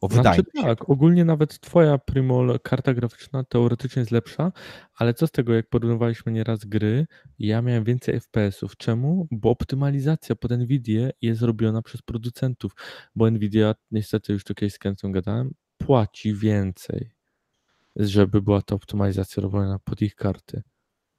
o 0.00 0.08
Znaczy 0.08 0.42
tak, 0.62 0.90
ogólnie 0.90 1.24
nawet 1.24 1.60
twoja 1.60 1.98
Primol 1.98 2.60
karta 2.62 2.94
graficzna 2.94 3.44
teoretycznie 3.44 4.00
jest 4.00 4.12
lepsza, 4.12 4.52
ale 4.94 5.14
co 5.14 5.26
z 5.26 5.30
tego, 5.30 5.54
jak 5.54 5.68
porównywaliśmy 5.68 6.32
nieraz 6.32 6.64
gry, 6.64 7.06
ja 7.38 7.62
miałem 7.62 7.84
więcej 7.84 8.20
FPS-ów. 8.20 8.76
Czemu? 8.76 9.28
Bo 9.30 9.50
optymalizacja 9.50 10.36
pod 10.36 10.50
Nvidia 10.50 11.10
jest 11.22 11.42
robiona 11.42 11.82
przez 11.82 12.02
producentów, 12.02 12.72
bo 13.14 13.30
Nvidia, 13.30 13.74
niestety 13.90 14.32
już 14.32 14.44
tutaj 14.44 14.70
z 14.70 14.78
Kentą 14.78 15.12
gadałem, 15.12 15.54
płaci 15.78 16.34
więcej, 16.34 17.10
żeby 17.96 18.42
była 18.42 18.62
ta 18.62 18.74
optymalizacja 18.74 19.42
robiona 19.42 19.78
pod 19.78 20.02
ich 20.02 20.14
karty. 20.14 20.62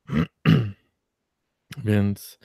Więc 1.86 2.40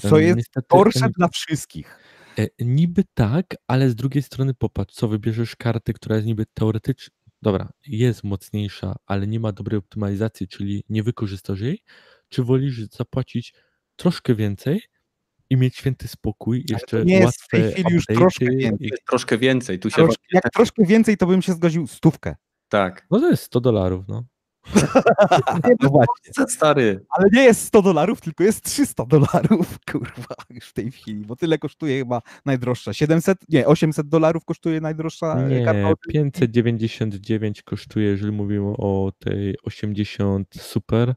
Co 0.00 0.18
jest 0.18 0.50
gorsze 0.70 1.08
dla 1.16 1.28
wszystkich. 1.28 1.98
E, 2.38 2.48
niby 2.58 3.04
tak, 3.14 3.46
ale 3.66 3.90
z 3.90 3.94
drugiej 3.94 4.22
strony 4.22 4.54
popatrz, 4.54 4.94
co 4.94 5.08
wybierzesz 5.08 5.56
kartę, 5.56 5.92
która 5.92 6.16
jest 6.16 6.26
niby 6.26 6.46
teoretycznie, 6.54 7.14
dobra, 7.42 7.70
jest 7.86 8.24
mocniejsza, 8.24 8.96
ale 9.06 9.26
nie 9.26 9.40
ma 9.40 9.52
dobrej 9.52 9.78
optymalizacji, 9.78 10.48
czyli 10.48 10.84
nie 10.88 11.02
wykorzystasz 11.02 11.60
jej, 11.60 11.82
czy 12.28 12.42
wolisz 12.42 12.88
zapłacić 12.88 13.54
troszkę 13.96 14.34
więcej 14.34 14.80
i 15.50 15.56
mieć 15.56 15.76
święty 15.76 16.08
spokój, 16.08 16.64
jeszcze 16.68 17.04
nie 17.04 17.18
jest 17.18 17.42
w 17.42 17.48
tej 17.48 17.72
chwili 17.72 17.94
już 17.94 18.06
troszkę 18.06 18.46
więcej. 18.46 18.90
Troszkę 19.06 19.38
więcej. 19.38 19.78
Tu 19.78 19.90
się 19.90 19.96
troszkę, 19.96 20.24
jak 20.32 20.50
troszkę 20.52 20.84
więcej, 20.84 21.16
to 21.16 21.26
bym 21.26 21.42
się 21.42 21.52
zgodził 21.52 21.86
stówkę. 21.86 22.36
Tak. 22.68 23.06
No 23.10 23.20
to 23.20 23.30
jest 23.30 23.42
100 23.42 23.60
dolarów, 23.60 24.04
no. 24.08 24.24
No 25.82 25.88
właśnie. 25.90 26.46
Stary. 26.48 27.04
Ale 27.10 27.28
nie 27.32 27.42
jest 27.42 27.64
100 27.64 27.82
dolarów, 27.82 28.20
tylko 28.20 28.44
jest 28.44 28.64
300 28.64 29.06
dolarów, 29.06 29.78
kurwa, 29.92 30.34
już 30.50 30.64
w 30.64 30.72
tej 30.72 30.90
chwili, 30.90 31.24
bo 31.24 31.36
tyle 31.36 31.58
kosztuje 31.58 31.98
chyba 31.98 32.22
najdroższa. 32.44 32.92
700, 32.92 33.38
nie, 33.48 33.66
800 33.66 34.08
dolarów 34.08 34.44
kosztuje 34.44 34.80
najdroższa 34.80 35.36
e, 35.36 35.48
Nie, 35.48 35.64
karta. 35.64 35.92
599 36.08 37.62
kosztuje, 37.62 38.06
jeżeli 38.06 38.32
mówimy 38.32 38.68
o 38.78 39.12
tej 39.18 39.56
80 39.62 40.48
Super. 40.60 41.14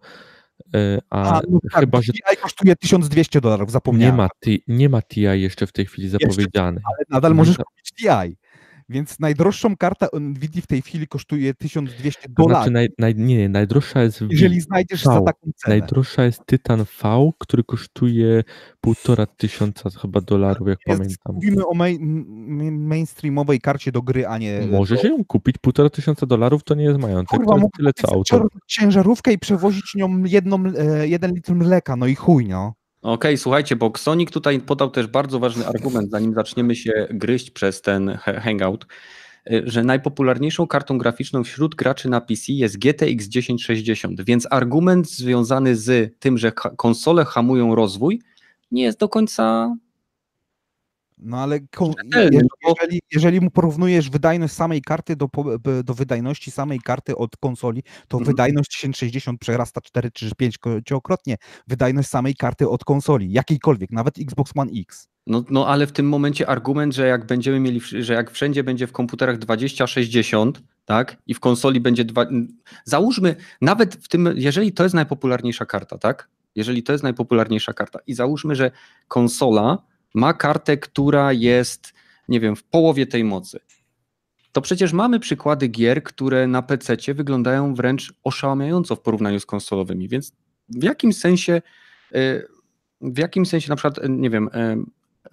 E, 0.73 0.99
a, 1.09 1.37
a 1.37 1.41
no 1.49 1.59
tak, 1.71 1.79
chyba, 1.79 2.01
że 2.01 2.13
TI 2.13 2.37
kosztuje 2.41 2.75
1200 2.75 3.41
dolarów, 3.41 3.71
zapomniałem. 3.71 4.15
Nie 4.15 4.17
ma, 4.17 4.29
nie 4.67 4.89
ma 4.89 5.01
TI 5.01 5.21
jeszcze 5.21 5.67
w 5.67 5.71
tej 5.71 5.85
chwili 5.85 6.09
zapowiedziany. 6.09 6.81
ale 6.85 7.05
nadal 7.09 7.35
możesz 7.35 7.57
kupić 7.57 7.91
TI. 7.91 8.37
Więc 8.91 9.19
najdroższą 9.19 9.77
kartę 9.77 10.07
Nvidia 10.19 10.61
w 10.61 10.67
tej 10.67 10.81
chwili 10.81 11.07
kosztuje 11.07 11.53
1200 11.53 12.29
dolarów. 12.29 12.57
Znaczy 12.57 12.71
naj, 12.71 12.89
naj, 12.97 13.15
nie, 13.15 13.49
najdroższa 13.49 14.01
jest 14.03 14.23
Jeżeli 14.29 14.61
znajdziesz 14.61 15.03
v. 15.03 15.05
za 15.05 15.21
taką 15.21 15.51
cenę. 15.55 15.77
Najdroższa 15.77 16.23
jest 16.23 16.45
Tytan 16.45 16.85
V, 17.03 17.31
który 17.39 17.63
kosztuje 17.63 18.43
półtora 18.81 19.25
tysiąca 19.25 19.89
chyba 19.89 20.21
dolarów, 20.21 20.67
jak 20.67 20.79
jest, 20.87 20.99
pamiętam. 20.99 21.35
Mówimy 21.35 21.67
o 21.67 21.73
main, 21.73 22.25
mainstreamowej 22.87 23.61
karcie 23.61 23.91
do 23.91 24.01
gry, 24.01 24.27
a 24.27 24.37
nie... 24.37 24.61
Może 24.71 24.97
się 24.97 25.07
ją 25.07 25.25
kupić, 25.25 25.55
półtora 25.57 25.89
tysiąca 25.89 26.25
dolarów 26.25 26.63
to 26.63 26.75
nie 26.75 26.83
jest 26.83 26.99
majątek, 26.99 27.39
Kurwa, 27.39 27.55
to 27.55 27.57
jest 27.57 27.73
tyle 27.77 27.93
co 27.93 28.13
auto. 28.13 28.47
ciężarówkę 28.67 29.33
i 29.33 29.39
przewozić 29.39 29.95
nią 29.95 30.23
jedną, 30.23 30.63
e, 30.77 31.07
jeden 31.07 31.33
litr 31.33 31.55
mleka, 31.55 31.95
no 31.95 32.07
i 32.07 32.15
chuj, 32.15 32.47
no. 32.47 32.73
Okej, 33.01 33.13
okay, 33.13 33.37
słuchajcie, 33.37 33.75
bo 33.75 33.91
Sonic 33.97 34.31
tutaj 34.31 34.59
podał 34.59 34.91
też 34.91 35.07
bardzo 35.07 35.39
ważny 35.39 35.67
argument, 35.67 36.11
zanim 36.11 36.33
zaczniemy 36.33 36.75
się 36.75 37.07
gryźć 37.09 37.51
przez 37.51 37.81
ten 37.81 38.17
hangout, 38.17 38.85
y, 39.51 39.63
że 39.65 39.83
najpopularniejszą 39.83 40.67
kartą 40.67 40.97
graficzną 40.97 41.43
wśród 41.43 41.75
graczy 41.75 42.09
na 42.09 42.21
PC 42.21 42.53
jest 42.53 42.77
GTX 42.77 43.29
1060, 43.29 44.21
więc 44.21 44.47
argument 44.51 45.09
związany 45.09 45.75
z 45.75 46.19
tym, 46.19 46.37
że 46.37 46.51
konsole 46.51 47.25
hamują 47.25 47.75
rozwój, 47.75 48.21
nie 48.71 48.83
jest 48.83 48.99
do 48.99 49.09
końca 49.09 49.75
no 51.21 51.37
ale 51.37 51.59
jeżeli, 52.11 52.47
jeżeli, 52.81 53.01
jeżeli, 53.11 53.41
mu 53.41 53.51
porównujesz 53.51 54.09
wydajność 54.09 54.53
samej 54.53 54.81
karty 54.81 55.15
do, 55.15 55.29
do 55.83 55.93
wydajności 55.93 56.51
samej 56.51 56.79
karty 56.79 57.15
od 57.17 57.37
konsoli, 57.37 57.83
to 58.07 58.17
mhm. 58.17 58.25
wydajność 58.25 58.69
1060 58.69 59.39
przerasta 59.39 59.81
4 59.81 60.11
czy 60.11 60.35
5 60.37 60.57
krotnie 61.03 61.37
wydajność 61.67 62.09
samej 62.09 62.35
karty 62.35 62.69
od 62.69 62.83
konsoli, 62.83 63.31
jakiejkolwiek, 63.31 63.91
nawet 63.91 64.19
Xbox 64.19 64.51
One 64.55 64.71
X. 64.81 65.09
No, 65.27 65.43
no 65.49 65.67
ale 65.67 65.87
w 65.87 65.91
tym 65.91 66.09
momencie 66.09 66.49
argument, 66.49 66.95
że 66.95 67.07
jak 67.07 67.25
będziemy 67.25 67.59
mieli, 67.59 67.81
że 67.99 68.13
jak 68.13 68.31
wszędzie 68.31 68.63
będzie 68.63 68.87
w 68.87 68.91
komputerach 68.91 69.37
2060, 69.37 70.61
tak, 70.85 71.17
i 71.27 71.33
w 71.33 71.39
konsoli 71.39 71.79
będzie 71.79 72.05
dwa, 72.05 72.25
załóżmy, 72.85 73.35
nawet 73.61 73.95
w 73.95 74.07
tym, 74.07 74.33
jeżeli 74.35 74.73
to 74.73 74.83
jest 74.83 74.95
najpopularniejsza 74.95 75.65
karta, 75.65 75.97
tak, 75.97 76.29
jeżeli 76.55 76.83
to 76.83 76.91
jest 76.91 77.03
najpopularniejsza 77.03 77.73
karta 77.73 77.99
i 78.07 78.13
załóżmy, 78.13 78.55
że 78.55 78.71
konsola 79.07 79.90
ma 80.13 80.33
kartę, 80.33 80.77
która 80.77 81.33
jest 81.33 81.93
nie 82.27 82.39
wiem, 82.39 82.55
w 82.55 82.63
połowie 82.63 83.07
tej 83.07 83.23
mocy. 83.23 83.59
To 84.51 84.61
przecież 84.61 84.93
mamy 84.93 85.19
przykłady 85.19 85.67
gier, 85.67 86.03
które 86.03 86.47
na 86.47 86.61
PC 86.61 87.13
wyglądają 87.13 87.75
wręcz 87.75 88.13
oszałamiająco 88.23 88.95
w 88.95 89.01
porównaniu 89.01 89.39
z 89.39 89.45
konsolowymi, 89.45 90.07
więc 90.07 90.33
w 90.69 90.83
jakim 90.83 91.13
sensie, 91.13 91.61
y, 92.15 92.47
w 93.01 93.17
jakim 93.17 93.45
sensie 93.45 93.69
na 93.69 93.75
przykład, 93.75 94.05
y, 94.05 94.09
nie 94.09 94.29
wiem, 94.29 94.47
y, 94.47 94.77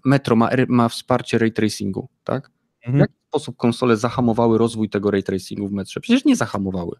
Metro 0.04 0.36
ma, 0.36 0.50
ma 0.68 0.88
wsparcie 0.88 1.38
ray 1.38 1.52
tracingu, 1.52 2.08
tak? 2.24 2.50
W 2.82 2.86
Mhm. 2.86 3.00
jaki 3.00 3.14
sposób 3.28 3.56
konsole 3.56 3.96
zahamowały 3.96 4.58
rozwój 4.58 4.88
tego 4.88 5.10
ray 5.10 5.22
tracingu 5.22 5.68
w 5.68 5.72
metrze? 5.72 6.00
Przecież 6.00 6.24
nie 6.24 6.36
zahamowały. 6.36 6.96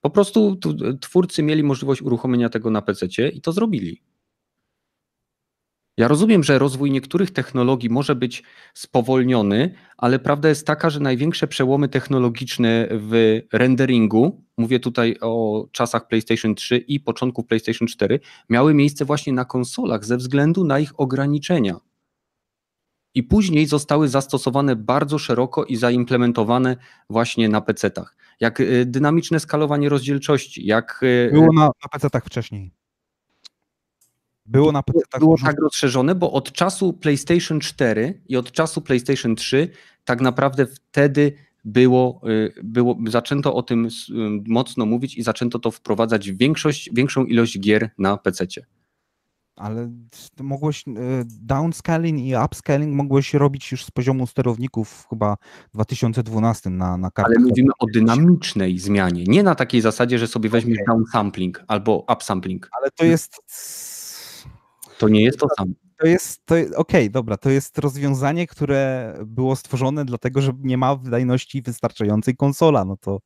Po 0.00 0.10
prostu 0.10 0.56
tu, 0.56 0.74
twórcy 0.98 1.42
mieli 1.42 1.62
możliwość 1.62 2.02
uruchomienia 2.02 2.48
tego 2.48 2.70
na 2.70 2.82
PC 2.82 3.06
i 3.28 3.40
to 3.40 3.52
zrobili. 3.52 4.02
Ja 5.98 6.08
rozumiem, 6.08 6.44
że 6.44 6.58
rozwój 6.58 6.90
niektórych 6.90 7.30
technologii 7.30 7.90
może 7.90 8.14
być 8.14 8.42
spowolniony, 8.74 9.74
ale 9.96 10.18
prawda 10.18 10.48
jest 10.48 10.66
taka, 10.66 10.90
że 10.90 11.00
największe 11.00 11.48
przełomy 11.48 11.88
technologiczne 11.88 12.88
w 12.90 13.40
renderingu, 13.52 14.44
mówię 14.56 14.80
tutaj 14.80 15.16
o 15.20 15.64
czasach 15.72 16.08
PlayStation 16.08 16.54
3 16.54 16.76
i 16.76 17.00
początku 17.00 17.44
PlayStation 17.44 17.88
4, 17.88 18.20
miały 18.48 18.74
miejsce 18.74 19.04
właśnie 19.04 19.32
na 19.32 19.44
konsolach 19.44 20.04
ze 20.04 20.16
względu 20.16 20.64
na 20.64 20.78
ich 20.78 21.00
ograniczenia. 21.00 21.76
I 23.14 23.22
później 23.22 23.66
zostały 23.66 24.08
zastosowane 24.08 24.76
bardzo 24.76 25.18
szeroko 25.18 25.64
i 25.64 25.76
zaimplementowane 25.76 26.76
właśnie 27.10 27.48
na 27.48 27.60
PC-tach. 27.60 28.16
Jak 28.40 28.60
y, 28.60 28.86
dynamiczne 28.86 29.40
skalowanie 29.40 29.88
rozdzielczości, 29.88 30.66
jak 30.66 31.00
y, 31.02 31.30
Było 31.32 31.52
na, 31.52 31.66
na 31.66 31.88
PC-tach 31.92 32.24
wcześniej. 32.24 32.77
Było 34.48 34.72
na 34.72 34.82
PC-tach. 34.82 35.20
było 35.20 35.36
tak 35.44 35.58
rozszerzone, 35.60 36.14
bo 36.14 36.32
od 36.32 36.52
czasu 36.52 36.92
PlayStation 36.92 37.60
4 37.60 38.22
i 38.28 38.36
od 38.36 38.52
czasu 38.52 38.82
PlayStation 38.82 39.36
3 39.36 39.68
tak 40.04 40.20
naprawdę 40.20 40.66
wtedy 40.66 41.32
było, 41.64 42.20
y, 42.28 42.52
było 42.64 42.98
zaczęto 43.08 43.54
o 43.54 43.62
tym 43.62 43.86
y, 43.86 43.90
mocno 44.46 44.86
mówić 44.86 45.18
i 45.18 45.22
zaczęto 45.22 45.58
to 45.58 45.70
wprowadzać 45.70 46.30
w 46.30 46.38
większość, 46.38 46.90
większą 46.92 47.24
ilość 47.24 47.60
gier 47.60 47.90
na 47.98 48.16
PC. 48.16 48.46
Ale 49.58 49.90
to 50.36 50.44
mogłeś 50.44 50.84
e, 50.88 50.92
downscaling 51.24 52.20
i 52.20 52.32
upscaling 52.44 52.94
mogłeś 52.94 53.34
robić 53.34 53.72
już 53.72 53.84
z 53.84 53.90
poziomu 53.90 54.26
sterowników 54.26 55.06
chyba 55.10 55.36
w 55.68 55.74
2012 55.74 56.70
na, 56.70 56.96
na 56.96 57.10
kartach. 57.10 57.36
Ale 57.36 57.48
mówimy 57.48 57.70
o 57.78 57.86
dynamicznej 57.94 58.78
zmianie, 58.78 59.24
nie 59.26 59.42
na 59.42 59.54
takiej 59.54 59.80
zasadzie, 59.80 60.18
że 60.18 60.26
sobie 60.26 60.50
weźmiesz 60.50 60.78
downsampling 60.88 61.64
albo 61.68 62.06
upsampling. 62.12 62.68
Ale 62.80 62.90
to 62.90 63.04
jest. 63.04 63.36
To 64.98 65.08
nie 65.08 65.22
jest 65.24 65.38
to 65.38 65.46
samo. 65.58 65.72
To 66.00 66.06
jest, 66.06 66.46
to, 66.46 66.54
okej, 66.76 67.10
dobra, 67.10 67.36
to 67.36 67.50
jest 67.50 67.78
rozwiązanie, 67.78 68.46
które 68.46 69.14
było 69.26 69.56
stworzone 69.56 70.04
dlatego, 70.04 70.40
że 70.42 70.52
nie 70.60 70.78
ma 70.78 70.96
wydajności 70.96 71.62
wystarczającej 71.62 72.36
konsola, 72.36 72.84
no 72.84 72.96
to 72.96 73.20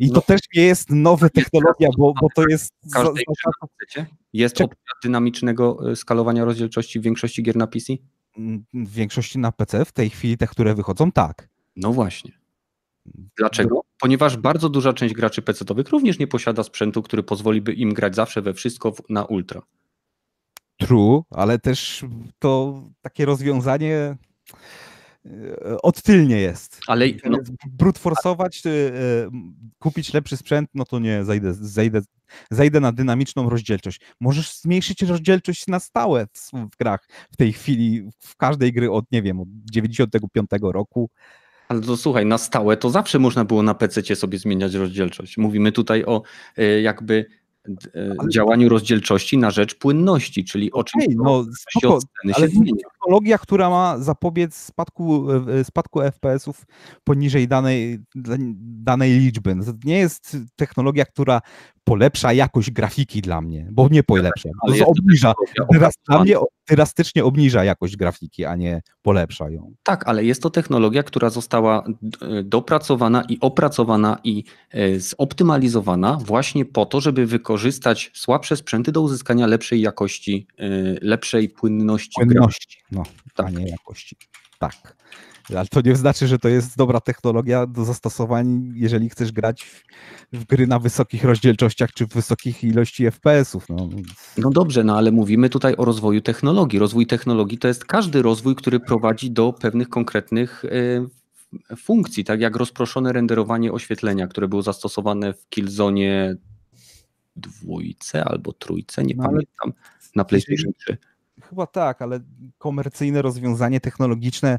i 0.00 0.08
to 0.08 0.14
No. 0.14 0.20
też 0.20 0.40
nie 0.56 0.62
jest 0.62 0.90
nowa 0.90 1.28
technologia, 1.28 1.88
bo, 1.98 2.14
bo 2.20 2.28
to 2.34 2.44
jest 2.48 2.72
za, 2.82 3.02
każdej 3.02 3.24
za, 3.44 3.66
PC 3.78 4.06
jest 4.32 4.56
Czek- 4.56 4.64
opcja 4.64 4.92
dynamicznego 5.02 5.90
y, 5.90 5.96
skalowania 5.96 6.44
rozdzielczości 6.44 7.00
w 7.00 7.02
większości 7.02 7.42
gier 7.42 7.56
na 7.56 7.66
PC? 7.66 7.92
w 8.74 8.90
większości 8.92 9.38
na 9.38 9.52
PC 9.52 9.84
w 9.84 9.92
tej 9.92 10.10
chwili 10.10 10.36
te, 10.38 10.46
które 10.46 10.74
wychodzą, 10.74 11.12
tak. 11.12 11.48
No 11.76 11.92
właśnie. 11.92 12.32
Dlaczego? 13.36 13.80
Ponieważ 14.00 14.36
bardzo 14.36 14.68
duża 14.68 14.92
część 14.92 15.14
graczy 15.14 15.42
PC-owych 15.42 15.88
również 15.88 16.18
nie 16.18 16.26
posiada 16.26 16.62
sprzętu, 16.62 17.02
który 17.02 17.22
pozwoliby 17.22 17.72
im 17.72 17.94
grać 17.94 18.14
zawsze 18.16 18.42
we 18.42 18.54
wszystko 18.54 18.92
na 19.08 19.24
ultra. 19.24 19.62
True, 20.80 21.24
ale 21.30 21.58
też 21.58 22.04
to 22.38 22.82
takie 23.02 23.24
rozwiązanie 23.24 24.16
e, 25.26 25.82
odtylnie 25.82 26.36
jest. 26.36 26.80
Ale 26.86 27.06
no, 27.24 27.38
Brute 27.66 28.00
forsować, 28.00 28.62
e, 28.66 28.70
e, 28.70 29.30
kupić 29.78 30.14
lepszy 30.14 30.36
sprzęt, 30.36 30.70
no 30.74 30.84
to 30.84 30.98
nie, 30.98 31.24
zejdę, 31.24 31.54
zejdę, 31.54 32.00
zejdę 32.50 32.80
na 32.80 32.92
dynamiczną 32.92 33.50
rozdzielczość. 33.50 34.00
Możesz 34.20 34.54
zmniejszyć 34.54 35.02
rozdzielczość 35.02 35.66
na 35.66 35.80
stałe 35.80 36.26
w, 36.26 36.50
w 36.52 36.76
grach 36.76 37.08
w 37.32 37.36
tej 37.36 37.52
chwili, 37.52 38.08
w 38.18 38.36
każdej 38.36 38.72
gry 38.72 38.90
od, 38.90 39.04
nie 39.12 39.22
wiem, 39.22 39.40
od 39.40 39.48
95 39.72 40.50
roku. 40.62 41.10
ale 41.68 41.80
to 41.80 41.96
słuchaj, 41.96 42.26
na 42.26 42.38
stałe 42.38 42.76
to 42.76 42.90
zawsze 42.90 43.18
można 43.18 43.44
było 43.44 43.62
na 43.62 43.74
PC 43.74 44.16
sobie 44.16 44.38
zmieniać 44.38 44.74
rozdzielczość. 44.74 45.36
Mówimy 45.36 45.72
tutaj 45.72 46.04
o 46.04 46.22
y, 46.58 46.80
jakby 46.80 47.39
działaniu 48.32 48.68
rozdzielczości 48.68 49.38
na 49.38 49.50
rzecz 49.50 49.78
płynności, 49.78 50.44
czyli 50.44 50.72
o 50.72 50.84
czym 50.84 51.00
to 51.00 51.22
no 51.24 51.44
spoko, 51.70 51.98
ale 52.34 52.48
się 52.48 52.54
zmienia. 52.54 52.72
technologia, 52.92 53.38
która 53.38 53.70
ma 53.70 53.98
zapobiec 53.98 54.56
spadku, 54.56 55.26
e, 55.32 55.64
spadku 55.64 56.00
FPS-ów 56.00 56.64
poniżej 57.04 57.48
danej, 57.48 57.98
danej 58.60 59.18
liczby. 59.18 59.54
No 59.54 59.64
to 59.64 59.72
nie 59.84 59.98
jest 59.98 60.36
technologia, 60.56 61.04
która 61.04 61.40
polepsza 61.84 62.32
jakość 62.32 62.70
grafiki 62.70 63.22
dla 63.22 63.40
mnie, 63.40 63.68
bo 63.72 63.88
nie 63.88 64.02
polepsza, 64.02 64.48
ale 64.62 64.86
obniża. 64.86 65.34
Teraz 65.72 65.94
dla 66.08 66.22
mnie 66.22 66.36
drastycznie 66.68 67.24
obniża 67.24 67.64
jakość 67.64 67.96
grafiki, 67.96 68.44
a 68.44 68.56
nie 68.56 68.82
polepsza 69.02 69.50
ją. 69.50 69.74
Tak, 69.82 70.08
ale 70.08 70.24
jest 70.24 70.42
to 70.42 70.50
technologia, 70.50 71.02
która 71.02 71.30
została 71.30 71.84
d- 72.02 72.42
dopracowana 72.44 73.22
i 73.28 73.38
opracowana 73.40 74.18
i 74.24 74.44
e, 74.70 75.00
zoptymalizowana 75.00 76.18
właśnie 76.24 76.64
po 76.64 76.86
to, 76.86 77.00
żeby 77.00 77.26
wykorzystać 77.26 78.10
słabsze 78.14 78.56
sprzęty 78.56 78.92
do 78.92 79.00
uzyskania 79.02 79.46
lepszej 79.46 79.80
jakości, 79.80 80.46
e, 80.58 80.68
lepszej 81.02 81.48
płynności. 81.48 82.20
Płynności, 82.24 82.78
no, 82.92 83.02
Tak. 83.34 83.46
a 83.46 83.50
nie 83.50 83.68
jakości. 83.68 84.16
Tak. 84.58 84.96
Ale 85.56 85.66
to 85.66 85.80
nie 85.80 85.96
znaczy, 85.96 86.26
że 86.26 86.38
to 86.38 86.48
jest 86.48 86.76
dobra 86.76 87.00
technologia 87.00 87.66
do 87.66 87.84
zastosowań, 87.84 88.72
jeżeli 88.74 89.10
chcesz 89.10 89.32
grać 89.32 89.62
w, 89.62 89.82
w 90.32 90.44
gry 90.44 90.66
na 90.66 90.78
wysokich 90.78 91.24
rozdzielczościach 91.24 91.92
czy 91.92 92.06
w 92.06 92.08
wysokich 92.08 92.64
ilości 92.64 93.04
FPS-ów. 93.04 93.68
No. 93.68 93.88
No 94.38 94.50
dobrze, 94.50 94.84
no 94.84 94.96
ale 94.96 95.12
mówimy 95.12 95.48
tutaj 95.48 95.74
o 95.76 95.84
rozwoju 95.84 96.20
technologii. 96.20 96.78
Rozwój 96.78 97.06
technologii 97.06 97.58
to 97.58 97.68
jest 97.68 97.84
każdy 97.84 98.22
rozwój, 98.22 98.56
który 98.56 98.80
prowadzi 98.80 99.30
do 99.30 99.52
pewnych 99.52 99.88
konkretnych 99.88 100.64
e, 100.64 101.76
funkcji, 101.76 102.24
tak 102.24 102.40
jak 102.40 102.56
rozproszone 102.56 103.12
renderowanie 103.12 103.72
oświetlenia, 103.72 104.26
które 104.26 104.48
było 104.48 104.62
zastosowane 104.62 105.32
w 105.34 105.48
Killzone 105.48 106.34
dwójce 107.36 108.24
albo 108.24 108.52
trójce, 108.52 109.04
nie 109.04 109.14
No 109.14 109.22
pamiętam, 109.24 109.72
na 110.16 110.24
PlayStation 110.24 110.72
3. 110.78 110.96
Chyba 111.48 111.66
tak, 111.66 112.02
ale 112.02 112.20
komercyjne 112.58 113.22
rozwiązanie 113.22 113.80
technologiczne 113.80 114.58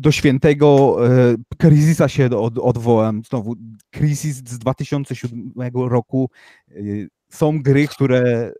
do 0.00 0.12
świętego 0.12 0.96
e, 1.06 1.34
Crysisa 1.58 2.08
się 2.08 2.26
od, 2.26 2.58
odwołam. 2.58 3.22
Znowu, 3.28 3.56
Crysis 3.90 4.36
z 4.36 4.58
2007 4.58 5.52
roku. 5.74 6.30
e, 6.70 6.74
Są 7.28 7.62
gry, 7.62 7.88
które. 7.88 8.52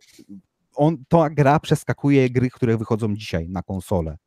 On, 0.75 0.97
ta 1.07 1.29
gra 1.29 1.59
przeskakuje 1.59 2.29
gry, 2.29 2.49
które 2.49 2.77
wychodzą 2.77 3.15
dzisiaj 3.15 3.49
na 3.49 3.61
konsolę. 3.61 4.17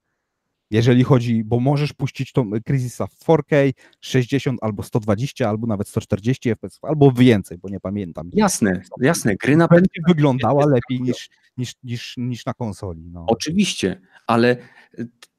Jeżeli 0.71 1.05
chodzi, 1.05 1.45
bo 1.45 1.61
możesz 1.61 1.93
puścić 1.93 2.33
tą 2.33 2.51
Crysisa 2.67 3.07
w 3.07 3.15
4K, 3.15 3.73
60 4.01 4.59
albo 4.63 4.83
120, 4.83 5.49
albo 5.49 5.67
nawet 5.67 5.89
140 5.89 6.51
FPS, 6.51 6.79
albo 6.83 7.13
więcej, 7.13 7.59
bo 7.59 7.69
nie 7.69 7.81
pamiętam. 7.81 8.31
Jasne, 8.33 8.83
jasne, 9.01 9.37
gry 9.37 9.57
na 9.57 9.69
Będzie 9.69 10.01
wyglądała 10.09 10.67
lepiej 10.67 11.01
niż, 11.01 11.29
niż, 11.57 11.73
niż, 11.85 12.15
niż 12.17 12.47
na 12.47 12.55
konsoli. 12.55 13.11
No. 13.11 13.25
Oczywiście, 13.29 14.01
ale 14.27 14.57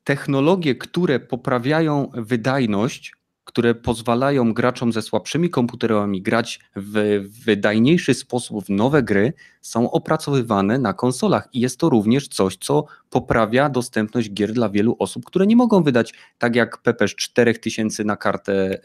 technologie, 0.05 0.75
które 0.75 1.19
poprawiają 1.19 2.11
wydajność, 2.13 3.13
które 3.43 3.75
pozwalają 3.75 4.53
graczom 4.53 4.93
ze 4.93 5.01
słabszymi 5.01 5.49
komputerami 5.49 6.21
grać 6.21 6.59
w 6.75 7.23
wydajniejszy 7.45 8.13
sposób 8.13 8.65
w 8.65 8.69
nowe 8.69 9.03
gry, 9.03 9.33
są 9.61 9.91
opracowywane 9.91 10.79
na 10.79 10.93
konsolach 10.93 11.49
i 11.53 11.59
jest 11.59 11.79
to 11.79 11.89
również 11.89 12.27
coś, 12.27 12.57
co 12.57 12.85
poprawia 13.09 13.69
dostępność 13.69 14.33
gier 14.33 14.53
dla 14.53 14.69
wielu 14.69 14.95
osób, 14.99 15.25
które 15.25 15.47
nie 15.47 15.55
mogą 15.55 15.83
wydać 15.83 16.13
tak 16.37 16.55
jak 16.55 16.77
Pepeż 16.77 17.15
4000 17.15 18.03
na 18.03 18.17
kartę, 18.17 18.79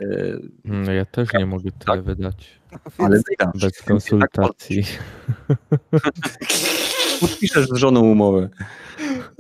No 0.64 0.92
ja 0.92 1.04
też 1.04 1.28
nie 1.32 1.46
mogę 1.46 1.70
tyle 1.72 2.02
wydać. 2.02 2.60
ale 2.98 3.20
wyda. 3.30 3.52
Bez 3.54 3.82
konsultacji. 3.82 4.82
Podpiszesz 7.20 7.68
z 7.68 7.74
żoną 7.76 8.00
umowę. 8.00 8.48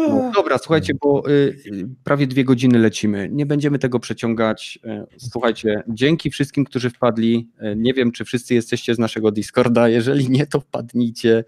No, 0.08 0.32
dobra, 0.34 0.58
słuchajcie, 0.58 0.92
bo 1.00 1.28
y, 1.30 1.32
y, 1.32 1.88
prawie 2.04 2.26
dwie 2.26 2.44
godziny 2.44 2.78
lecimy. 2.78 3.28
Nie 3.32 3.46
będziemy 3.46 3.78
tego 3.78 4.00
przeciągać. 4.00 4.78
Y, 4.84 5.06
Słuchajcie, 5.18 5.82
dzięki 5.88 6.30
wszystkim, 6.30 6.64
którzy 6.64 6.90
wpadli. 6.90 7.50
Y, 7.62 7.76
Nie 7.76 7.94
wiem, 7.94 8.12
czy 8.12 8.24
wszyscy 8.24 8.54
jesteście 8.54 8.94
z 8.94 8.98
naszego 8.98 9.30
Discorda. 9.30 9.88
Jeżeli 9.88 10.30
nie, 10.30 10.46
to 10.46 10.60
wpadnijcie 10.60 11.44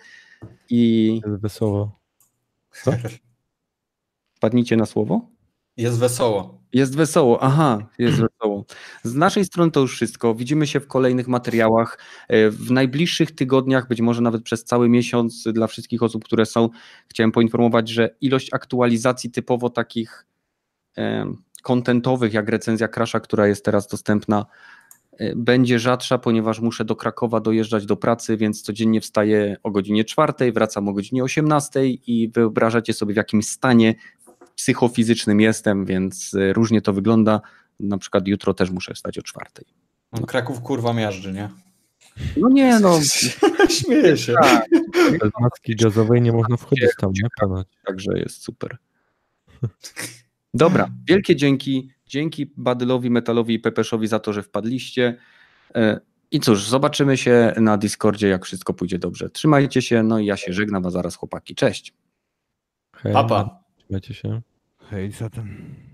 i 0.71 1.21
wesoło. 1.27 2.01
wpadnijcie 4.35 4.77
na 4.77 4.87
słowo. 4.87 5.29
Jest 5.77 5.99
wesoło. 5.99 6.63
Jest 6.73 6.97
wesoło, 6.97 7.43
aha, 7.43 7.79
jest 7.99 8.21
wesoło. 8.21 8.65
Z 9.03 9.15
naszej 9.15 9.45
strony 9.45 9.71
to 9.71 9.81
już 9.81 9.95
wszystko. 9.95 10.35
Widzimy 10.35 10.67
się 10.67 10.81
w 10.81 10.87
kolejnych 10.87 11.29
materiałach. 11.29 11.99
E, 12.29 12.51
W 12.51 12.71
najbliższych 12.71 13.35
tygodniach, 13.35 13.89
być 13.89 14.01
może 14.01 14.23
nawet 14.23 14.43
przez 14.43 14.65
cały 14.65 14.89
miesiąc, 14.89 15.45
dla 15.53 15.67
wszystkich 15.67 16.03
osób, 16.03 16.25
które 16.25 16.47
są, 16.47 16.69
chciałem 17.09 17.33
poinformować, 17.33 17.89
że 17.89 18.15
ilość 18.21 18.55
aktualizacji 18.55 19.31
typowo 19.31 19.71
takich 19.71 20.27
e, 20.99 21.35
kontentowych, 21.63 22.33
jak 22.33 22.49
recenzja 22.49 22.89
Crasha, 22.89 23.21
która 23.21 23.47
jest 23.47 23.65
teraz 23.65 23.87
dostępna, 23.87 24.47
e, 25.19 25.37
będzie 25.37 25.79
rzadsza, 25.79 26.19
ponieważ 26.19 26.61
muszę 26.61 26.85
do 26.85 26.97
Krakowa 26.97 27.41
dojeżdżać 27.41 27.87
do 27.87 27.97
pracy, 27.97 28.37
więc 28.37 28.63
codziennie 28.63 29.01
wstaję 29.01 29.57
o 29.63 29.71
godzinie 29.71 30.05
4, 30.05 30.53
wracam 30.53 30.89
o 30.89 30.93
godzinie 30.93 31.25
18 31.25 31.87
i 31.87 32.31
wyobrażacie 32.35 32.93
sobie 32.93 33.15
w 33.15 33.17
jakim 33.17 33.43
stanie 33.43 33.95
psychofizycznym 34.57 35.41
jestem, 35.41 35.85
więc 35.87 36.35
e, 36.35 36.53
różnie 36.53 36.83
to 36.83 36.93
wygląda. 36.93 37.41
Na 37.81 37.99
przykład 37.99 38.29
jutro 38.29 38.55
też 38.55 38.71
muszę 38.71 38.95
wstać 38.95 39.19
o 39.19 39.23
4. 39.23 39.47
No, 40.13 40.27
Kraków 40.27 40.61
kurwa 40.61 40.93
miażdży, 40.93 41.33
nie? 41.33 41.49
No 42.37 42.49
nie, 42.49 42.81
no 42.81 42.99
Śmieję 43.81 44.17
się. 44.17 44.35
tak, 44.43 44.67
Bez 45.21 45.31
maski 45.41 45.77
gazowej 45.77 46.23
nie 46.23 46.33
można 46.33 46.57
wchodzić 46.57 46.91
tam, 46.99 47.11
nie? 47.23 47.29
Także 47.87 48.19
jest 48.19 48.43
super. 48.43 48.77
Dobra, 50.55 50.89
wielkie 51.09 51.37
dzięki. 51.37 51.91
Dzięki 52.07 52.53
Badylowi, 52.57 53.11
Metalowi 53.11 53.55
i 53.55 53.59
Pepeszowi 53.59 54.07
za 54.07 54.19
to, 54.19 54.33
że 54.33 54.43
wpadliście. 54.43 55.17
E, 55.75 56.01
I 56.31 56.41
cóż, 56.41 56.69
zobaczymy 56.69 57.17
się 57.17 57.53
na 57.57 57.79
Discordzie, 57.79 58.29
jak 58.29 58.45
wszystko 58.45 58.75
pójdzie 58.75 58.99
dobrze. 58.99 59.31
Trzymajcie 59.31 59.83
się, 59.83 60.03
no 60.03 60.19
i 60.19 60.27
ja 60.27 60.37
się 60.37 60.53
żegnam, 60.53 60.87
a 60.87 60.91
zaraz 60.91 61.17
chłopaki. 61.17 61.55
Cześć. 61.55 61.95
Hej, 62.97 63.13
Papa. 63.13 63.62
Majte 63.93 64.17
sa. 64.17 64.41
Hej, 64.89 65.21
Satan. 65.21 65.92